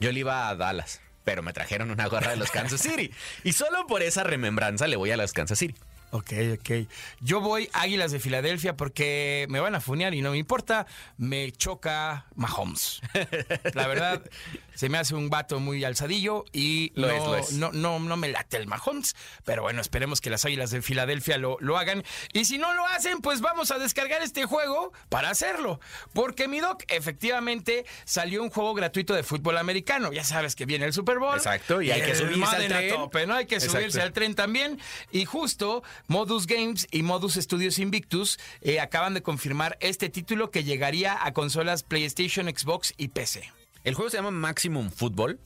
Yo 0.03 0.11
le 0.11 0.19
iba 0.19 0.49
a 0.49 0.57
Dallas, 0.57 1.01
pero 1.23 1.45
me 1.45 1.53
trajeron 1.53 1.93
una 1.93 2.09
gorra 2.09 2.33
de 2.33 2.37
los 2.37 2.51
Kansas 2.51 2.81
City. 2.81 3.13
Y 3.45 3.53
solo 3.53 3.87
por 3.87 4.03
esa 4.03 4.25
remembranza 4.25 4.89
le 4.89 4.97
voy 4.97 5.13
a 5.13 5.17
los 5.17 5.33
Kansas 5.33 5.61
City. 5.61 5.77
Ok, 6.11 6.33
ok. 6.59 6.71
Yo 7.21 7.41
voy 7.41 7.71
Águilas 7.73 8.11
de 8.11 8.19
Filadelfia 8.19 8.77
porque 8.77 9.47
me 9.49 9.61
van 9.61 9.77
a 9.77 9.81
funear 9.81 10.13
y 10.13 10.21
no 10.21 10.33
me 10.33 10.39
importa. 10.39 10.87
Me 11.19 11.53
choca 11.53 12.27
Mahomes. 12.35 13.01
La 13.75 13.87
verdad, 13.87 14.23
se 14.75 14.89
me 14.89 14.99
hace 14.99 15.15
un 15.15 15.31
vato 15.31 15.61
muy 15.61 15.85
alzadillo 15.85 16.45
y 16.53 16.93
Lo 16.95 17.09
no, 17.09 17.15
es, 17.15 17.25
lo 17.25 17.37
es. 17.37 17.53
No, 17.53 17.73
no, 17.73 17.99
no 17.99 18.17
me 18.17 18.29
late 18.29 18.57
el 18.57 18.67
Mahomes. 18.67 19.15
Pero 19.45 19.63
bueno, 19.63 19.81
esperemos 19.81 20.21
que 20.21 20.31
las 20.31 20.45
Águilas 20.45 20.71
de 20.71 20.83
Filadelfia 20.83 21.39
lo, 21.39 21.57
lo 21.61 21.79
hagan. 21.79 22.05
Y 22.33 22.45
si 22.45 22.59
no 22.59 22.73
lo 22.75 22.87
hacen, 22.89 23.21
pues 23.21 23.41
vamos 23.41 23.71
a 23.71 23.79
descargar 23.79 24.23
este 24.23 24.45
juego 24.45 24.93
para 25.09 25.31
hacerlo. 25.31 25.81
Porque 26.13 26.49
mi 26.49 26.61
doc, 26.61 26.83
efectivamente, 26.89 27.85
salió 28.05 28.43
un 28.43 28.51
juego 28.51 28.75
gratuito 28.75 29.15
de 29.15 29.23
fútbol 29.23 29.59
americano. 29.59 30.13
Ya 30.13 30.25
sabes 30.25 30.55
que 30.55 30.67
viene 30.67 30.87
el 30.87 30.93
Super 30.93 31.19
Bowl. 31.19 31.37
Exacto, 31.37 31.83
y 31.83 31.91
hay 31.91 32.03
que 32.03 32.15
subirse 32.15 32.57
al 32.57 32.69
tren. 32.69 32.95
tope, 32.95 33.27
¿no? 33.27 33.35
Hay 33.35 33.47
que 33.47 33.61
subirse 33.61 33.87
Exacto. 33.87 34.07
al 34.07 34.13
tren 34.13 34.35
también. 34.35 34.81
Y 35.11 35.25
justo 35.25 35.83
Modus 36.07 36.47
Games 36.47 36.87
y 36.91 37.03
Modus 37.03 37.35
Studios 37.35 37.79
Invictus 37.79 38.39
eh, 38.61 38.81
acaban 38.81 39.15
de 39.15 39.23
confirmar 39.23 39.77
este 39.81 40.09
título 40.09 40.51
que 40.51 40.65
llegaría 40.65 41.25
a 41.25 41.33
consolas 41.33 41.83
PlayStation, 41.83 42.47
Xbox 42.47 42.95
y 42.97 43.09
PC. 43.09 43.62
El 43.85 43.95
juego 43.95 44.11
se 44.11 44.17
llama 44.19 44.31
Maximum 44.31 44.91
Football 44.91 45.39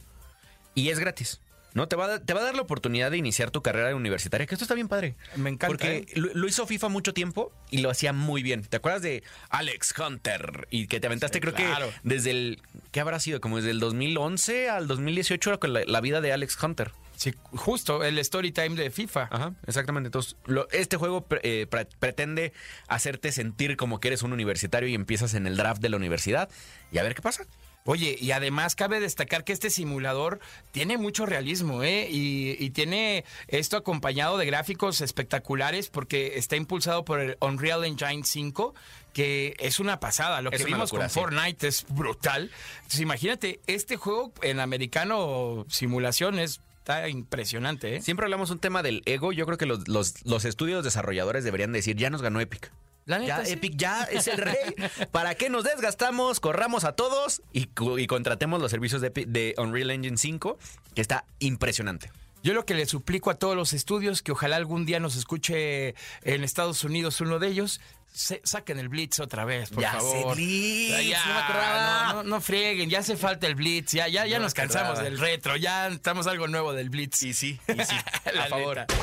y 0.74 0.90
es 0.90 0.98
gratis. 0.98 1.40
¿No? 1.74 1.88
Te 1.88 1.94
va, 1.96 2.06
a, 2.06 2.08
dar- 2.08 2.20
te 2.20 2.32
va 2.32 2.40
a 2.40 2.44
dar 2.44 2.54
la 2.54 2.62
oportunidad 2.62 3.10
de 3.10 3.18
iniciar 3.18 3.50
tu 3.50 3.60
carrera 3.60 3.94
universitaria, 3.94 4.46
que 4.46 4.54
esto 4.54 4.64
está 4.64 4.74
bien 4.74 4.88
padre. 4.88 5.14
Me 5.36 5.50
encanta, 5.50 5.66
Porque 5.66 5.96
¿eh? 5.98 6.06
lo, 6.14 6.32
lo 6.32 6.48
hizo 6.48 6.66
FIFA 6.66 6.88
mucho 6.88 7.12
tiempo 7.12 7.52
y 7.70 7.78
lo 7.82 7.90
hacía 7.90 8.14
muy 8.14 8.42
bien. 8.42 8.62
¿Te 8.64 8.78
acuerdas 8.78 9.02
de 9.02 9.22
Alex 9.50 9.92
Hunter? 9.98 10.68
Y 10.70 10.86
que 10.86 11.00
te 11.00 11.06
aventaste, 11.06 11.36
Sí, 11.36 11.40
creo 11.42 11.52
claro. 11.52 11.88
que 11.90 11.94
desde 12.02 12.30
el. 12.30 12.62
¿Qué 12.92 13.00
habrá 13.00 13.20
sido? 13.20 13.42
Como 13.42 13.56
desde 13.58 13.72
el 13.72 13.80
2011 13.80 14.70
al 14.70 14.86
2018 14.86 15.50
era 15.50 15.58
con 15.58 15.74
la, 15.74 15.82
la 15.86 16.00
vida 16.00 16.22
de 16.22 16.32
Alex 16.32 16.56
Hunter. 16.62 16.92
Sí, 17.14 17.34
justo 17.52 18.02
el 18.04 18.18
story 18.20 18.52
time 18.52 18.70
de 18.70 18.90
FIFA. 18.90 19.28
Ajá, 19.30 19.52
exactamente. 19.66 20.06
Entonces, 20.06 20.36
lo- 20.46 20.70
este 20.70 20.96
juego 20.96 21.26
pre- 21.26 21.40
eh, 21.42 21.66
pre- 21.66 21.88
pretende 21.98 22.54
hacerte 22.88 23.32
sentir 23.32 23.76
como 23.76 24.00
que 24.00 24.08
eres 24.08 24.22
un 24.22 24.32
universitario 24.32 24.88
y 24.88 24.94
empiezas 24.94 25.34
en 25.34 25.46
el 25.46 25.58
draft 25.58 25.82
de 25.82 25.90
la 25.90 25.98
universidad 25.98 26.48
y 26.90 26.96
a 26.96 27.02
ver 27.02 27.14
qué 27.14 27.20
pasa. 27.20 27.44
Oye, 27.86 28.16
y 28.20 28.32
además 28.32 28.74
cabe 28.76 29.00
destacar 29.00 29.44
que 29.44 29.52
este 29.52 29.70
simulador 29.70 30.40
tiene 30.72 30.98
mucho 30.98 31.24
realismo, 31.24 31.82
¿eh? 31.82 32.08
Y, 32.10 32.56
y 32.62 32.70
tiene 32.70 33.24
esto 33.48 33.76
acompañado 33.76 34.36
de 34.38 34.46
gráficos 34.46 35.00
espectaculares 35.00 35.88
porque 35.88 36.36
está 36.36 36.56
impulsado 36.56 37.04
por 37.04 37.20
el 37.20 37.36
Unreal 37.40 37.84
Engine 37.84 38.22
5, 38.24 38.74
que 39.12 39.54
es 39.58 39.80
una 39.80 39.98
pasada. 40.00 40.42
Lo 40.42 40.50
Es 40.50 40.58
que 40.58 40.64
vimos 40.66 40.90
locura, 40.90 41.04
con 41.04 41.10
sí. 41.10 41.20
Fortnite 41.20 41.68
es 41.68 41.86
brutal. 41.88 42.50
Entonces, 42.78 43.00
imagínate, 43.00 43.60
este 43.66 43.96
juego 43.96 44.32
en 44.42 44.60
americano 44.60 45.64
simulación 45.68 46.38
es- 46.38 46.60
está 46.78 47.08
impresionante, 47.08 47.96
¿eh? 47.96 48.02
Siempre 48.02 48.24
hablamos 48.26 48.50
un 48.50 48.58
tema 48.60 48.82
del 48.82 49.02
ego. 49.06 49.32
Yo 49.32 49.44
creo 49.46 49.58
que 49.58 49.66
los, 49.66 49.88
los- 49.88 50.24
los 50.24 50.44
estudios 50.44 50.84
desarrolladores 50.84 51.42
deberían 51.44 51.72
decir, 51.72 51.96
ya 51.96 52.10
nos 52.10 52.22
ganó 52.22 52.40
Epic. 52.40 52.70
La 53.06 53.18
neta, 53.18 53.38
Ya 53.38 53.46
sí. 53.46 53.52
Epic 53.52 53.74
ya 53.76 54.02
es 54.04 54.26
el 54.26 54.36
rey. 54.38 54.74
¿Para 55.12 55.34
qué 55.36 55.48
nos 55.48 55.64
desgastamos? 55.64 56.40
Corramos 56.40 56.84
a 56.84 56.92
todos 56.92 57.40
y, 57.52 57.66
contratemos 57.66 58.60
los 58.60 58.70
servicios 58.70 59.00
de, 59.00 59.12
Epic- 59.14 59.26
de 59.26 59.54
Unreal 59.58 59.90
Engine 59.92 60.18
5, 60.18 60.58
que 60.94 61.00
está 61.00 61.24
impresionante. 61.38 62.10
Yo 62.42 62.52
lo 62.52 62.64
que 62.66 62.74
le 62.74 62.86
suplico 62.86 63.30
a 63.30 63.34
todos 63.34 63.56
los 63.56 63.72
estudios, 63.72 64.22
que 64.22 64.30
ojalá 64.32 64.56
algún 64.56 64.86
día 64.86 65.00
nos 65.00 65.16
escuche 65.16 65.94
en 66.22 66.44
Estados 66.44 66.84
Unidos 66.84 67.20
uno 67.20 67.38
de 67.38 67.48
ellos, 67.48 67.80
se- 68.16 68.40
saquen 68.44 68.78
el 68.78 68.88
Blitz 68.88 69.20
otra 69.20 69.44
vez, 69.44 69.70
por 69.70 69.82
Ya 69.82 69.92
favor. 69.92 70.34
Blitz, 70.34 70.90
Ya, 70.92 71.02
ya, 71.02 71.26
no 71.26 71.34
me 71.34 71.40
acordaba. 71.40 72.06
no, 72.08 72.12
no, 72.14 72.22
no 72.24 72.40
frieguen, 72.40 72.88
ya 72.90 73.00
hace 73.00 73.16
falta 73.16 73.46
el 73.46 73.54
Blitz, 73.54 73.92
ya, 73.92 74.08
ya, 74.08 74.26
ya 74.26 74.38
No 74.38 74.44
nos 74.44 74.54
cansamos 74.54 74.98
acordaba. 74.98 75.08
del 75.10 75.18
retro, 75.18 75.56
ya 75.56 75.88
estamos 75.88 76.26
algo 76.26 76.48
nuevo 76.48 76.72
del 76.72 76.90
Blitz. 76.90 77.22
Y 77.22 77.32
sí, 77.34 77.60
y 77.68 77.84
sí, 77.84 77.96
a 78.38 78.46
favor. 78.48 78.78
neta. 78.78 78.94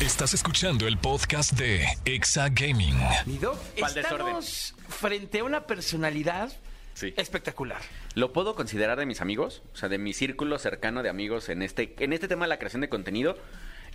Estás 0.00 0.34
escuchando 0.34 0.86
el 0.86 0.96
podcast 0.98 1.52
de 1.52 1.86
Exa 2.04 2.48
Gaming. 2.50 2.96
Mi 3.26 3.38
doc, 3.38 3.58
¿Cuál 3.78 3.94
desorden? 3.94 4.18
estamos 4.26 4.74
frente 4.88 5.40
a 5.40 5.44
una 5.44 5.66
personalidad 5.66 6.52
Sí. 6.94 7.14
espectacular. 7.16 7.80
Lo 8.14 8.32
puedo 8.32 8.54
considerar 8.56 8.98
de 8.98 9.06
mis 9.06 9.20
amigos, 9.20 9.62
o 9.72 9.76
sea, 9.76 9.88
de 9.88 9.98
mi 9.98 10.12
círculo 10.12 10.58
cercano 10.58 11.02
de 11.04 11.08
amigos 11.08 11.48
en 11.48 11.62
este, 11.62 11.94
en 12.00 12.12
este 12.12 12.26
tema 12.26 12.44
de 12.44 12.48
la 12.48 12.58
creación 12.58 12.80
de 12.80 12.88
contenido. 12.88 13.38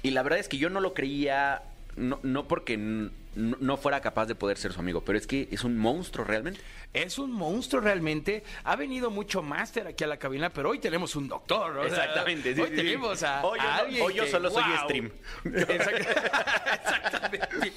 Y 0.02 0.12
la 0.12 0.24
verdad 0.24 0.40
es 0.40 0.48
que 0.50 0.58
yo 0.58 0.70
no 0.70 0.80
lo 0.82 0.94
creía, 0.94 1.64
no, 1.96 2.20
no 2.24 2.48
porque 2.48 2.78
no, 2.78 3.12
no 3.36 3.78
fuera 3.78 4.00
capaz 4.02 4.26
de 4.28 4.36
poder 4.36 4.58
ser 4.58 4.74
su 4.74 4.80
amigo, 4.80 5.02
pero 5.04 5.18
es 5.18 5.26
que 5.28 5.48
es 5.52 5.64
un 5.64 5.78
monstruo 5.78 6.26
realmente. 6.26 6.60
Es 6.94 7.18
un 7.18 7.32
monstruo 7.32 7.82
realmente. 7.82 8.44
Ha 8.64 8.76
venido 8.76 9.10
mucho 9.10 9.42
máster 9.42 9.88
aquí 9.88 10.04
a 10.04 10.08
la 10.08 10.18
cabina, 10.18 10.52
pero 10.52 10.70
hoy 10.70 10.80
tenemos 10.80 11.16
un 11.16 11.28
doctor. 11.28 11.78
o 11.78 11.84
sea, 11.90 12.06
Exactamente, 12.06 12.54
sí, 12.56 12.62
hoy 12.62 12.70
sí, 12.70 12.76
tenemos 12.76 13.20
sí. 13.20 13.26
a, 13.26 13.44
Hoy 13.44 13.60
yo 13.60 13.66
a 13.66 13.68
no- 13.78 13.82
alguien 13.84 14.04
hoy 14.06 14.14
yo 14.14 14.28
solo 14.28 14.50
soy 14.52 14.64
stream. 14.84 15.12
Exact- 15.46 16.08
Exactamente. 16.86 17.74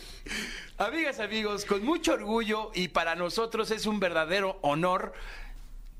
Amigas, 0.78 1.20
amigos, 1.20 1.64
con 1.64 1.82
mucho 1.84 2.12
orgullo 2.12 2.70
y 2.74 2.88
para 2.88 3.14
nosotros 3.14 3.70
es 3.70 3.86
un 3.86 3.98
verdadero 3.98 4.58
honor 4.60 5.14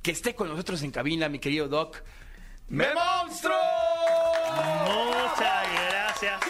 que 0.02 0.10
esté 0.10 0.34
con 0.34 0.48
nosotros 0.48 0.82
en 0.82 0.90
cabina, 0.90 1.28
mi 1.30 1.38
querido 1.38 1.66
Doc. 1.68 2.02
¡Me 2.68 2.86
monstruo! 2.92 3.56
Muchas 4.84 5.66
gracias. 5.88 6.40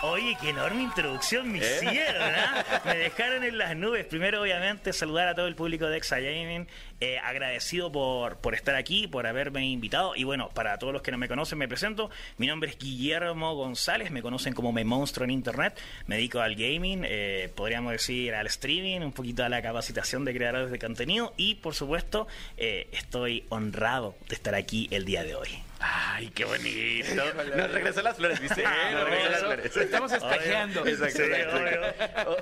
Oye, 0.00 0.36
qué 0.40 0.50
enorme 0.50 0.84
introducción 0.84 1.50
me 1.50 1.58
hicieron, 1.58 2.22
¿ah? 2.22 2.82
Me 2.84 2.96
dejaron 2.96 3.42
en 3.42 3.58
las 3.58 3.76
nubes. 3.76 4.06
Primero, 4.06 4.40
obviamente, 4.40 4.92
saludar 4.92 5.26
a 5.26 5.34
todo 5.34 5.48
el 5.48 5.56
público 5.56 5.86
de 5.86 5.96
Exa 5.96 6.20
Gaming. 6.20 6.68
Eh, 7.00 7.18
agradecido 7.18 7.90
por, 7.90 8.36
por 8.36 8.54
estar 8.54 8.76
aquí, 8.76 9.08
por 9.08 9.26
haberme 9.26 9.66
invitado. 9.66 10.14
Y 10.14 10.22
bueno, 10.22 10.50
para 10.50 10.78
todos 10.78 10.92
los 10.92 11.02
que 11.02 11.10
no 11.10 11.18
me 11.18 11.26
conocen, 11.26 11.58
me 11.58 11.66
presento. 11.66 12.10
Mi 12.36 12.46
nombre 12.46 12.70
es 12.70 12.78
Guillermo 12.78 13.56
González. 13.56 14.12
Me 14.12 14.22
conocen 14.22 14.54
como 14.54 14.72
Me 14.72 14.84
Monstruo 14.84 15.24
en 15.24 15.30
Internet. 15.30 15.76
Me 16.06 16.14
dedico 16.14 16.38
al 16.38 16.54
gaming, 16.54 17.02
eh, 17.04 17.50
podríamos 17.56 17.90
decir 17.90 18.34
al 18.34 18.46
streaming, 18.46 19.00
un 19.00 19.12
poquito 19.12 19.44
a 19.44 19.48
la 19.48 19.62
capacitación 19.62 20.24
de 20.24 20.32
creadores 20.32 20.70
de 20.70 20.78
contenido. 20.78 21.34
Y, 21.36 21.56
por 21.56 21.74
supuesto, 21.74 22.28
eh, 22.56 22.86
estoy 22.92 23.46
honrado 23.48 24.14
de 24.28 24.36
estar 24.36 24.54
aquí 24.54 24.86
el 24.92 25.04
día 25.04 25.24
de 25.24 25.34
hoy. 25.34 25.67
Ay, 25.80 26.28
qué 26.34 26.44
bonito. 26.44 27.14
Nos 27.56 27.70
regresó 27.70 28.02
las 28.02 28.16
flores, 28.16 28.40
¿viste? 28.40 28.64
Ah, 28.66 28.90
Nos 28.92 29.08
regresó 29.08 29.30
las 29.30 29.40
flores. 29.40 29.76
Estamos 29.76 30.12
espejeando. 30.12 30.86
Exacto, 30.86 31.22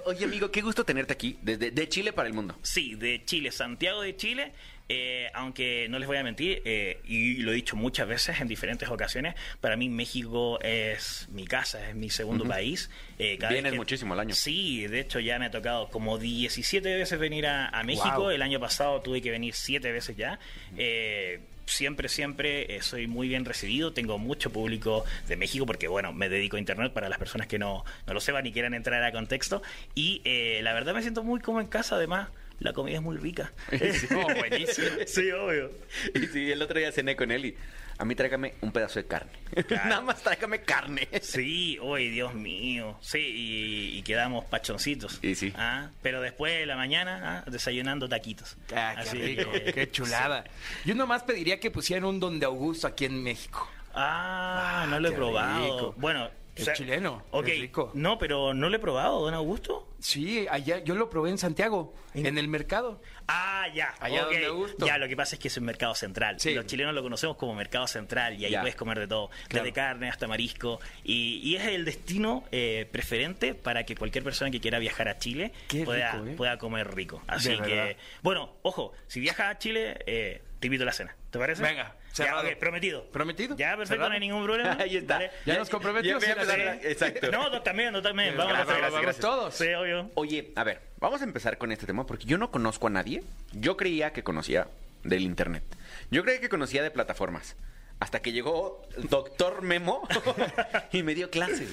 Oye, 0.07 0.25
amigo, 0.25 0.51
qué 0.51 0.63
gusto 0.63 0.85
tenerte 0.85 1.13
aquí, 1.13 1.39
desde 1.43 1.71
de 1.71 1.89
Chile 1.89 2.13
para 2.13 2.29
el 2.29 2.35
mundo. 2.35 2.59
Sí, 2.63 2.95
de 2.95 3.25
Chile, 3.25 3.53
Santiago 3.53 4.03
de 4.03 4.17
Chile. 4.17 4.53
eh, 4.89 5.31
aunque 5.35 5.89
no 5.91 5.99
les 5.99 6.07
voy 6.07 6.17
a 6.17 6.23
mentir, 6.23 6.63
eh, 6.65 7.01
y 7.05 7.39
lo 7.39 7.51
he 7.51 7.57
dicho 7.57 7.75
muchas 7.77 8.07
veces 8.07 8.41
en 8.41 8.47
diferentes 8.47 8.89
ocasiones, 8.89 9.35
para 9.61 9.77
mí 9.77 9.89
México 9.89 10.61
es 10.63 11.27
mi 11.31 11.45
casa, 11.45 11.89
es 11.91 11.97
mi 11.97 12.09
segundo 12.09 12.45
país. 12.47 12.89
Eh, 13.19 13.37
cada 13.37 13.53
Vienes 13.53 13.75
muchísimo 13.75 14.15
al 14.15 14.21
año. 14.21 14.35
Sí, 14.35 14.87
de 14.87 15.01
hecho 15.01 15.19
ya 15.19 15.39
me 15.41 15.47
ha 15.47 15.51
tocado 15.51 15.89
como 15.91 16.19
17 16.19 16.97
veces 16.97 17.19
venir 17.19 17.49
a, 17.49 17.67
a 17.69 17.83
México. 17.83 18.21
Wow. 18.21 18.31
El 18.31 18.43
año 18.43 18.61
pasado 18.61 19.01
tuve 19.03 19.21
que 19.21 19.31
venir 19.33 19.55
7 19.55 19.91
veces 19.91 20.17
ya. 20.17 20.39
Eh, 20.79 21.41
siempre, 21.67 22.09
siempre 22.09 22.77
eh, 22.77 22.83
soy 22.83 23.07
muy 23.07 23.29
bien 23.29 23.45
recibido. 23.45 23.93
Tengo 23.93 24.19
mucho 24.19 24.51
público 24.51 25.05
de 25.29 25.37
México 25.37 25.67
porque, 25.67 25.89
bueno, 25.89 26.13
me 26.13 26.29
dedico 26.29 26.57
a 26.57 26.61
Internet 26.61 26.93
para 26.93 27.09
las 27.09 27.19
personas 27.19 27.47
que 27.47 27.59
no, 27.59 27.85
no 28.07 28.15
lo 28.15 28.21
sepan 28.21 28.47
y 28.47 28.53
quieran 28.53 28.75
entrar 28.75 29.03
a 29.03 29.13
contexto. 29.13 29.63
Y 29.95 30.23
eh, 30.25 30.61
la 30.63 30.73
verdad 30.73 30.95
me 30.95 31.03
siento 31.03 31.23
muy 31.23 31.41
como 31.41 31.61
en 31.61 31.67
casa, 31.67 31.97
además. 31.97 32.29
La 32.59 32.73
comida 32.73 32.97
es 32.97 33.03
muy 33.03 33.19
rica. 33.19 33.53
Oh, 34.17 34.35
buenísimo. 34.35 34.89
sí, 35.07 35.31
obvio. 35.31 35.71
Y 36.15 36.27
sí, 36.27 36.51
el 36.51 36.63
otro 36.63 36.79
día 36.79 36.91
cené 36.91 37.17
con 37.17 37.31
él 37.31 37.45
y 37.45 37.57
a 37.99 38.05
mí 38.05 38.15
tráigame 38.15 38.55
un 38.61 38.73
pedazo 38.73 38.99
de 39.01 39.07
carne. 39.07 39.33
Nada 39.71 40.01
más 40.03 40.23
tráigame 40.23 40.63
carne. 40.63 41.09
Sí, 41.23 41.79
uy, 41.81 42.09
Dios 42.11 42.35
mío. 42.35 42.99
Sí, 43.01 43.19
y, 43.19 43.99
y 43.99 44.03
quedamos 44.03 44.45
pachoncitos. 44.47 45.19
Y 45.23 45.35
sí. 45.35 45.53
Ah, 45.57 45.89
pero 46.03 46.21
después 46.21 46.59
de 46.59 46.67
la 46.67 46.77
mañana, 46.77 47.43
ah, 47.47 47.51
desayunando 47.51 48.09
taquitos. 48.09 48.57
Ah, 48.75 48.93
qué 48.97 49.01
Así 49.01 49.19
rico, 49.19 49.51
que- 49.51 49.73
qué 49.73 49.91
chulada. 49.93 50.45
Yo 50.85 50.95
nomás 50.95 51.23
pediría 51.23 51.59
que 51.61 51.71
pusieran 51.71 52.05
un 52.05 52.21
don 52.21 52.39
de 52.39 52.47
Augusto 52.47 52.87
aquí 52.87 53.05
en 53.07 53.23
México. 53.23 53.69
Ah, 53.95 54.83
Ah, 54.83 54.87
no 54.89 55.01
lo 55.01 55.09
he 55.09 55.13
probado. 55.13 55.63
rico. 55.65 55.95
Bueno, 55.97 56.29
Es 56.57 56.73
chileno, 56.73 57.25
Ok, 57.33 57.49
es 57.49 57.61
rico. 57.61 57.91
no, 57.95 58.19
pero 58.19 58.55
no 58.55 58.69
lo 58.71 58.77
he 58.77 58.79
probado, 58.79 59.21
don 59.21 59.35
Augusto. 59.35 59.87
Sí, 59.99 60.47
allá 60.51 60.79
yo 60.85 60.95
lo 60.95 61.09
probé 61.11 61.31
en 61.31 61.39
Santiago, 61.39 61.95
en 62.15 62.39
el 62.39 62.49
mercado. 62.49 63.01
Ah, 63.29 63.67
ya. 63.75 63.95
Allá 64.01 64.25
ok. 64.27 64.33
donde 64.33 64.49
gusto. 64.51 64.87
Ya, 64.87 64.99
lo 64.99 65.09
que 65.09 65.17
pasa 65.17 65.37
es 65.37 65.41
que 65.41 65.49
es 65.49 65.57
un 65.57 65.65
mercado 65.65 65.95
central. 65.95 66.39
Sí. 66.39 66.55
Los 66.55 66.67
chilenos 66.67 66.95
lo 66.95 67.03
conocemos 67.03 67.37
como 67.37 67.55
mercado 67.55 67.87
central 67.87 68.41
y 68.41 68.45
ahí 68.45 68.53
Ya. 68.53 68.61
puedes 68.61 68.77
comer 68.77 68.99
de 69.01 69.09
todo, 69.09 69.29
Claro. 69.49 69.65
desde 69.65 69.73
carne 69.73 70.09
hasta 70.09 70.27
marisco. 70.29 70.81
Y, 71.05 71.41
y 71.43 71.57
es 71.57 71.65
el 71.67 71.85
destino 71.85 72.45
eh, 72.53 72.87
preferente 72.91 73.55
para 73.55 73.85
que 73.85 73.95
cualquier 73.97 74.23
persona 74.25 74.51
que 74.51 74.61
quiera 74.61 74.79
viajar 74.79 75.09
a 75.09 75.19
Chile 75.19 75.53
pueda, 75.85 76.13
rico, 76.13 76.27
¿eh? 76.27 76.35
pueda 76.37 76.59
comer 76.59 76.95
rico. 76.95 77.23
Así 77.27 77.51
De 77.51 77.57
verdad. 77.57 77.67
que, 77.67 77.97
bueno, 78.23 78.55
ojo, 78.63 78.93
si 79.09 79.21
viajas 79.21 79.55
a 79.55 79.59
Chile, 79.59 79.99
eh, 80.07 80.43
te 80.61 80.69
invito 80.69 80.85
a 80.85 80.87
la 80.87 80.93
cena. 80.93 81.17
¿Te 81.31 81.39
parece? 81.39 81.63
Venga, 81.63 81.97
ya, 82.17 82.25
cerrado. 82.25 82.49
ok, 82.49 82.57
prometido. 82.59 83.05
¿Prometido? 83.11 83.57
Ya, 83.57 83.71
perfecto, 83.71 83.87
Cerrado. 83.95 84.09
no 84.11 84.15
hay 84.15 84.21
ningún 84.21 84.45
problema. 84.45 84.77
Ahí 84.81 84.97
está. 84.97 85.15
Vale. 85.15 85.31
Ya 85.45 85.59
nos 85.59 85.69
comprometimos 85.71 86.23
Ya- 86.25 86.75
Exacto. 86.83 87.31
No, 87.31 87.51
tú 87.51 87.61
también, 87.61 87.93
tú 87.93 88.03
también. 88.03 88.37
Vamos 88.37 88.53
Gracias, 88.53 88.69
a 88.69 88.73
hacer 88.73 88.83
vamos 88.91 89.03
gracias. 89.03 89.21
todos. 89.21 89.55
Sí, 89.55 89.69
obvio. 89.75 90.11
Oye, 90.15 90.53
a 90.57 90.65
ver, 90.65 90.81
vamos 90.99 91.21
a 91.21 91.25
empezar 91.25 91.59
con 91.59 91.73
este 91.73 91.87
tema 91.87 92.07
porque 92.07 92.25
yo 92.27 92.39
no 92.39 92.51
conozco 92.51 92.87
a 92.87 92.91
nadie. 92.91 93.23
Yo 93.53 93.77
creía 93.77 94.13
que 94.13 94.23
conocía 94.23 94.69
del 95.05 95.23
internet. 95.23 95.63
Yo 96.11 96.23
creía 96.25 96.41
que 96.41 96.49
conocía 96.49 96.83
de 96.83 96.91
plataformas. 96.91 97.57
Hasta 98.01 98.21
que 98.21 98.33
llegó 98.33 98.83
doctor 99.09 99.63
Memo 99.63 100.07
y 100.93 101.03
me 101.03 101.15
dio 101.15 101.31
clases. 101.31 101.71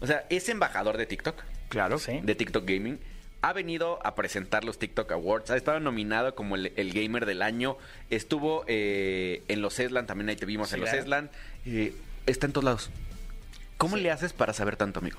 O 0.00 0.06
sea, 0.06 0.24
es 0.30 0.48
embajador 0.48 0.96
de 0.96 1.06
TikTok, 1.06 1.42
Claro. 1.68 1.98
Sí. 1.98 2.20
de 2.22 2.34
TikTok 2.34 2.64
Gaming. 2.66 2.98
Ha 3.42 3.52
venido 3.52 4.00
a 4.04 4.14
presentar 4.14 4.64
los 4.64 4.78
TikTok 4.78 5.12
Awards. 5.12 5.50
Ha 5.50 5.56
estado 5.56 5.78
nominado 5.78 6.34
como 6.34 6.56
el, 6.56 6.72
el 6.76 6.92
gamer 6.92 7.26
del 7.26 7.42
año. 7.42 7.76
Estuvo 8.10 8.64
eh, 8.66 9.42
en 9.48 9.62
los 9.62 9.78
Eslan, 9.78 10.06
también 10.06 10.28
ahí 10.30 10.36
te 10.36 10.46
vimos 10.46 10.70
Sí, 10.70 10.74
en 10.76 10.80
los. 10.80 10.92
Eslan. 10.92 11.30
Eh, 11.64 11.94
está 12.26 12.46
en 12.46 12.52
todos 12.52 12.64
lados. 12.64 12.90
¿Cómo 13.76 13.98
le 13.98 14.10
haces 14.10 14.32
para 14.32 14.54
saber 14.54 14.76
tanto, 14.76 15.00
amigo? 15.00 15.18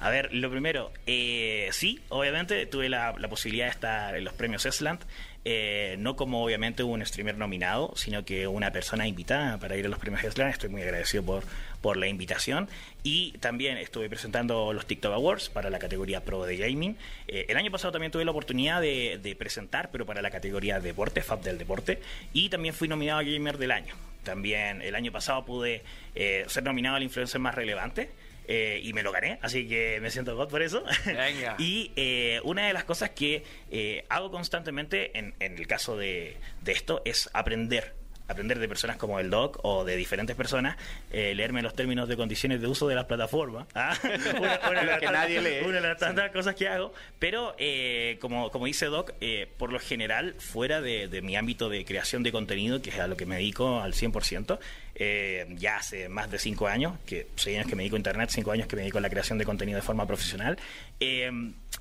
A 0.00 0.08
ver, 0.08 0.32
lo 0.32 0.50
primero, 0.50 0.90
eh, 1.06 1.68
sí, 1.72 2.00
obviamente 2.08 2.64
tuve 2.64 2.88
la, 2.88 3.12
la 3.18 3.28
posibilidad 3.28 3.66
de 3.66 3.72
estar 3.72 4.16
en 4.16 4.24
los 4.24 4.32
premios 4.32 4.64
Esland, 4.64 5.00
eh, 5.44 5.96
no 5.98 6.16
como 6.16 6.44
obviamente 6.44 6.82
un 6.82 7.04
streamer 7.04 7.36
nominado, 7.36 7.92
sino 7.96 8.24
que 8.24 8.46
una 8.46 8.72
persona 8.72 9.06
invitada 9.06 9.58
para 9.58 9.76
ir 9.76 9.86
a 9.86 9.88
los 9.88 9.98
premios 9.98 10.24
Esland. 10.24 10.52
Estoy 10.52 10.68
muy 10.68 10.82
agradecido 10.82 11.22
por, 11.22 11.44
por 11.80 11.96
la 11.96 12.06
invitación. 12.06 12.68
Y 13.02 13.32
también 13.38 13.78
estuve 13.78 14.08
presentando 14.08 14.72
los 14.72 14.86
TikTok 14.86 15.12
Awards 15.12 15.48
para 15.48 15.70
la 15.70 15.78
categoría 15.78 16.24
Pro 16.24 16.44
de 16.44 16.56
Gaming. 16.56 16.96
Eh, 17.28 17.46
el 17.48 17.56
año 17.56 17.70
pasado 17.70 17.92
también 17.92 18.12
tuve 18.12 18.24
la 18.24 18.32
oportunidad 18.32 18.80
de, 18.80 19.18
de 19.22 19.36
presentar, 19.36 19.90
pero 19.90 20.04
para 20.04 20.22
la 20.22 20.30
categoría 20.30 20.80
Deporte, 20.80 21.22
Fab 21.22 21.40
del 21.42 21.58
Deporte. 21.58 22.00
Y 22.32 22.48
también 22.48 22.74
fui 22.74 22.88
nominado 22.88 23.20
a 23.20 23.22
Gamer 23.22 23.58
del 23.58 23.70
Año. 23.70 23.94
También 24.24 24.82
el 24.82 24.94
año 24.94 25.10
pasado 25.10 25.46
pude 25.46 25.82
eh, 26.14 26.44
ser 26.48 26.62
nominado 26.62 26.96
al 26.96 27.02
influencer 27.02 27.40
más 27.40 27.54
relevante. 27.54 28.10
Eh, 28.48 28.80
y 28.82 28.94
me 28.94 29.02
lo 29.02 29.12
gané, 29.12 29.38
así 29.42 29.68
que 29.68 30.00
me 30.00 30.10
siento 30.10 30.34
god 30.34 30.48
por 30.48 30.62
eso. 30.62 30.82
Venga. 31.04 31.56
y 31.58 31.92
eh, 31.96 32.40
una 32.44 32.66
de 32.66 32.72
las 32.72 32.84
cosas 32.84 33.10
que 33.10 33.44
eh, 33.70 34.06
hago 34.08 34.30
constantemente 34.30 35.16
en, 35.18 35.34
en 35.38 35.58
el 35.58 35.66
caso 35.66 35.98
de, 35.98 36.38
de 36.62 36.72
esto 36.72 37.02
es 37.04 37.28
aprender. 37.34 37.97
Aprender 38.28 38.58
de 38.58 38.68
personas 38.68 38.96
como 38.98 39.18
el 39.20 39.30
Doc 39.30 39.58
o 39.64 39.84
de 39.84 39.96
diferentes 39.96 40.36
personas, 40.36 40.76
eh, 41.10 41.34
leerme 41.34 41.62
los 41.62 41.74
términos 41.74 42.08
de 42.08 42.16
condiciones 42.16 42.60
de 42.60 42.66
uso 42.66 42.86
de 42.86 42.94
las 42.94 43.06
plataformas. 43.06 43.66
¿ah? 43.74 43.96
Una, 44.38 44.60
una 44.70 44.80
de 44.80 44.86
las 44.86 44.98
Que 45.00 45.06
tantas- 45.06 45.12
nadie 45.12 45.40
lee. 45.40 45.64
una 45.66 45.80
de 45.80 45.88
las 45.88 45.98
tantas 45.98 46.30
cosas 46.30 46.54
que 46.54 46.68
hago. 46.68 46.92
Pero, 47.18 47.54
eh, 47.58 48.18
como, 48.20 48.50
como 48.50 48.66
dice 48.66 48.86
Doc, 48.86 49.12
eh, 49.22 49.48
por 49.56 49.72
lo 49.72 49.80
general, 49.80 50.34
fuera 50.38 50.80
de, 50.80 51.08
de 51.08 51.22
mi 51.22 51.36
ámbito 51.36 51.68
de 51.70 51.84
creación 51.84 52.22
de 52.22 52.30
contenido, 52.30 52.82
que 52.82 52.90
es 52.90 52.98
a 52.98 53.06
lo 53.06 53.16
que 53.16 53.24
me 53.26 53.36
dedico 53.36 53.80
al 53.80 53.94
100%, 53.94 54.58
eh, 54.96 55.46
ya 55.56 55.76
hace 55.78 56.08
más 56.10 56.30
de 56.30 56.38
cinco 56.38 56.68
años, 56.68 56.98
que 57.06 57.28
seis 57.36 57.56
años 57.56 57.68
que 57.68 57.76
me 57.76 57.82
dedico 57.84 57.96
a 57.96 57.98
Internet, 58.00 58.30
cinco 58.30 58.50
años 58.52 58.66
que 58.66 58.76
me 58.76 58.82
dedico 58.82 58.98
a 58.98 59.00
la 59.00 59.08
creación 59.10 59.38
de 59.38 59.44
contenido 59.46 59.76
de 59.76 59.82
forma 59.82 60.06
profesional. 60.06 60.58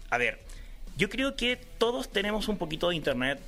a 0.10 0.18
ver, 0.18 0.39
yo 0.96 1.10
creo 1.10 1.36
que 1.36 1.58
todos 1.77 2.10
tenemos 2.10 2.48
un 2.48 2.58
poquito 2.58 2.89
de 2.89 2.96
Internet 2.96 3.39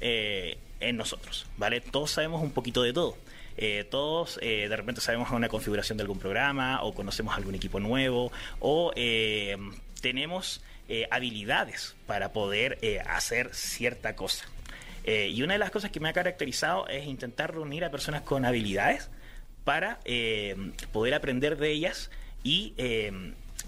en 0.79 0.97
nosotros, 0.97 1.45
¿vale? 1.57 1.81
Todos 1.81 2.11
sabemos 2.11 2.41
un 2.41 2.51
poquito 2.51 2.83
de 2.83 2.93
todo. 2.93 3.17
Eh, 3.61 3.83
todos 3.83 4.39
eh, 4.41 4.67
de 4.69 4.75
repente 4.77 5.01
sabemos 5.01 5.31
una 5.31 5.49
configuración 5.49 5.97
de 5.97 6.03
algún 6.03 6.17
programa 6.17 6.81
o 6.81 6.93
conocemos 6.93 7.35
algún 7.35 7.55
equipo 7.55 7.81
nuevo 7.81 8.31
o 8.61 8.93
eh, 8.95 9.57
tenemos 10.01 10.61
habilidades 11.11 11.95
para 12.07 12.33
poder 12.33 12.79
hacer 13.05 13.53
cierta 13.53 14.15
cosa. 14.15 14.45
Y 15.05 15.43
una 15.43 15.53
de 15.53 15.59
las 15.59 15.69
cosas 15.69 15.91
que 15.91 15.99
me 15.99 16.09
ha 16.09 16.13
caracterizado 16.13 16.87
es 16.87 17.05
intentar 17.05 17.53
reunir 17.53 17.85
a 17.85 17.91
personas 17.91 18.23
con 18.23 18.43
habilidades 18.43 19.11
para 19.65 19.99
poder 20.91 21.13
aprender 21.13 21.57
de 21.57 21.69
ellas 21.69 22.09
y 22.43 22.73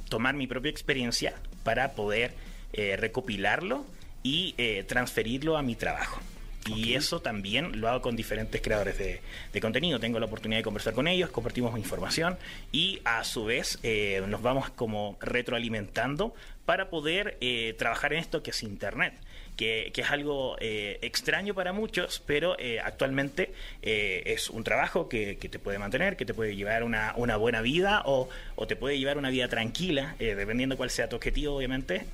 tomar 0.09 0.33
mi 0.33 0.47
propia 0.47 0.71
experiencia 0.71 1.35
para 1.63 1.91
poder 1.91 2.33
recopilarlo 2.73 3.85
y 4.23 4.55
transferirlo 4.87 5.57
a 5.57 5.61
mi 5.61 5.75
trabajo. 5.75 6.21
Y 6.67 6.93
eso 6.93 7.21
también 7.21 7.79
lo 7.81 7.89
hago 7.89 8.01
con 8.01 8.15
diferentes 8.15 8.61
creadores 8.61 8.97
de, 8.97 9.21
de 9.51 9.61
contenido. 9.61 9.99
Tengo 9.99 10.19
la 10.19 10.27
oportunidad 10.27 10.59
de 10.59 10.63
conversar 10.63 10.93
con 10.93 11.07
ellos, 11.07 11.29
compartimos 11.31 11.77
información 11.77 12.37
y 12.71 13.01
a 13.03 13.23
su 13.23 13.45
vez 13.45 13.79
eh, 13.83 14.21
nos 14.27 14.41
vamos 14.41 14.69
como 14.69 15.17
retroalimentando 15.21 16.33
para 16.65 16.89
poder 16.89 17.37
eh, 17.41 17.75
trabajar 17.77 18.13
en 18.13 18.19
esto 18.19 18.43
que 18.43 18.51
es 18.51 18.63
Internet. 18.63 19.13
Que, 19.57 19.91
que 19.93 20.01
es 20.01 20.09
algo 20.09 20.55
eh, 20.59 20.97
extraño 21.01 21.53
para 21.53 21.71
muchos, 21.71 22.23
pero 22.25 22.57
eh, 22.57 22.79
actualmente 22.79 23.53
eh, 23.83 24.23
es 24.25 24.49
un 24.49 24.63
trabajo 24.63 25.07
que, 25.09 25.37
que 25.37 25.49
te 25.49 25.59
puede 25.59 25.77
mantener, 25.77 26.15
que 26.15 26.25
te 26.25 26.33
puede 26.33 26.55
llevar 26.55 26.83
una, 26.83 27.13
una 27.17 27.35
buena 27.35 27.61
vida 27.61 28.01
o, 28.05 28.29
o 28.55 28.65
te 28.65 28.75
puede 28.75 28.97
llevar 28.97 29.17
una 29.19 29.29
vida 29.29 29.49
tranquila, 29.49 30.15
dependiendo 30.17 30.77
cuál 30.77 30.89
sea 30.89 31.09
tu 31.09 31.17
objetivo, 31.17 31.57
obviamente. 31.57 32.05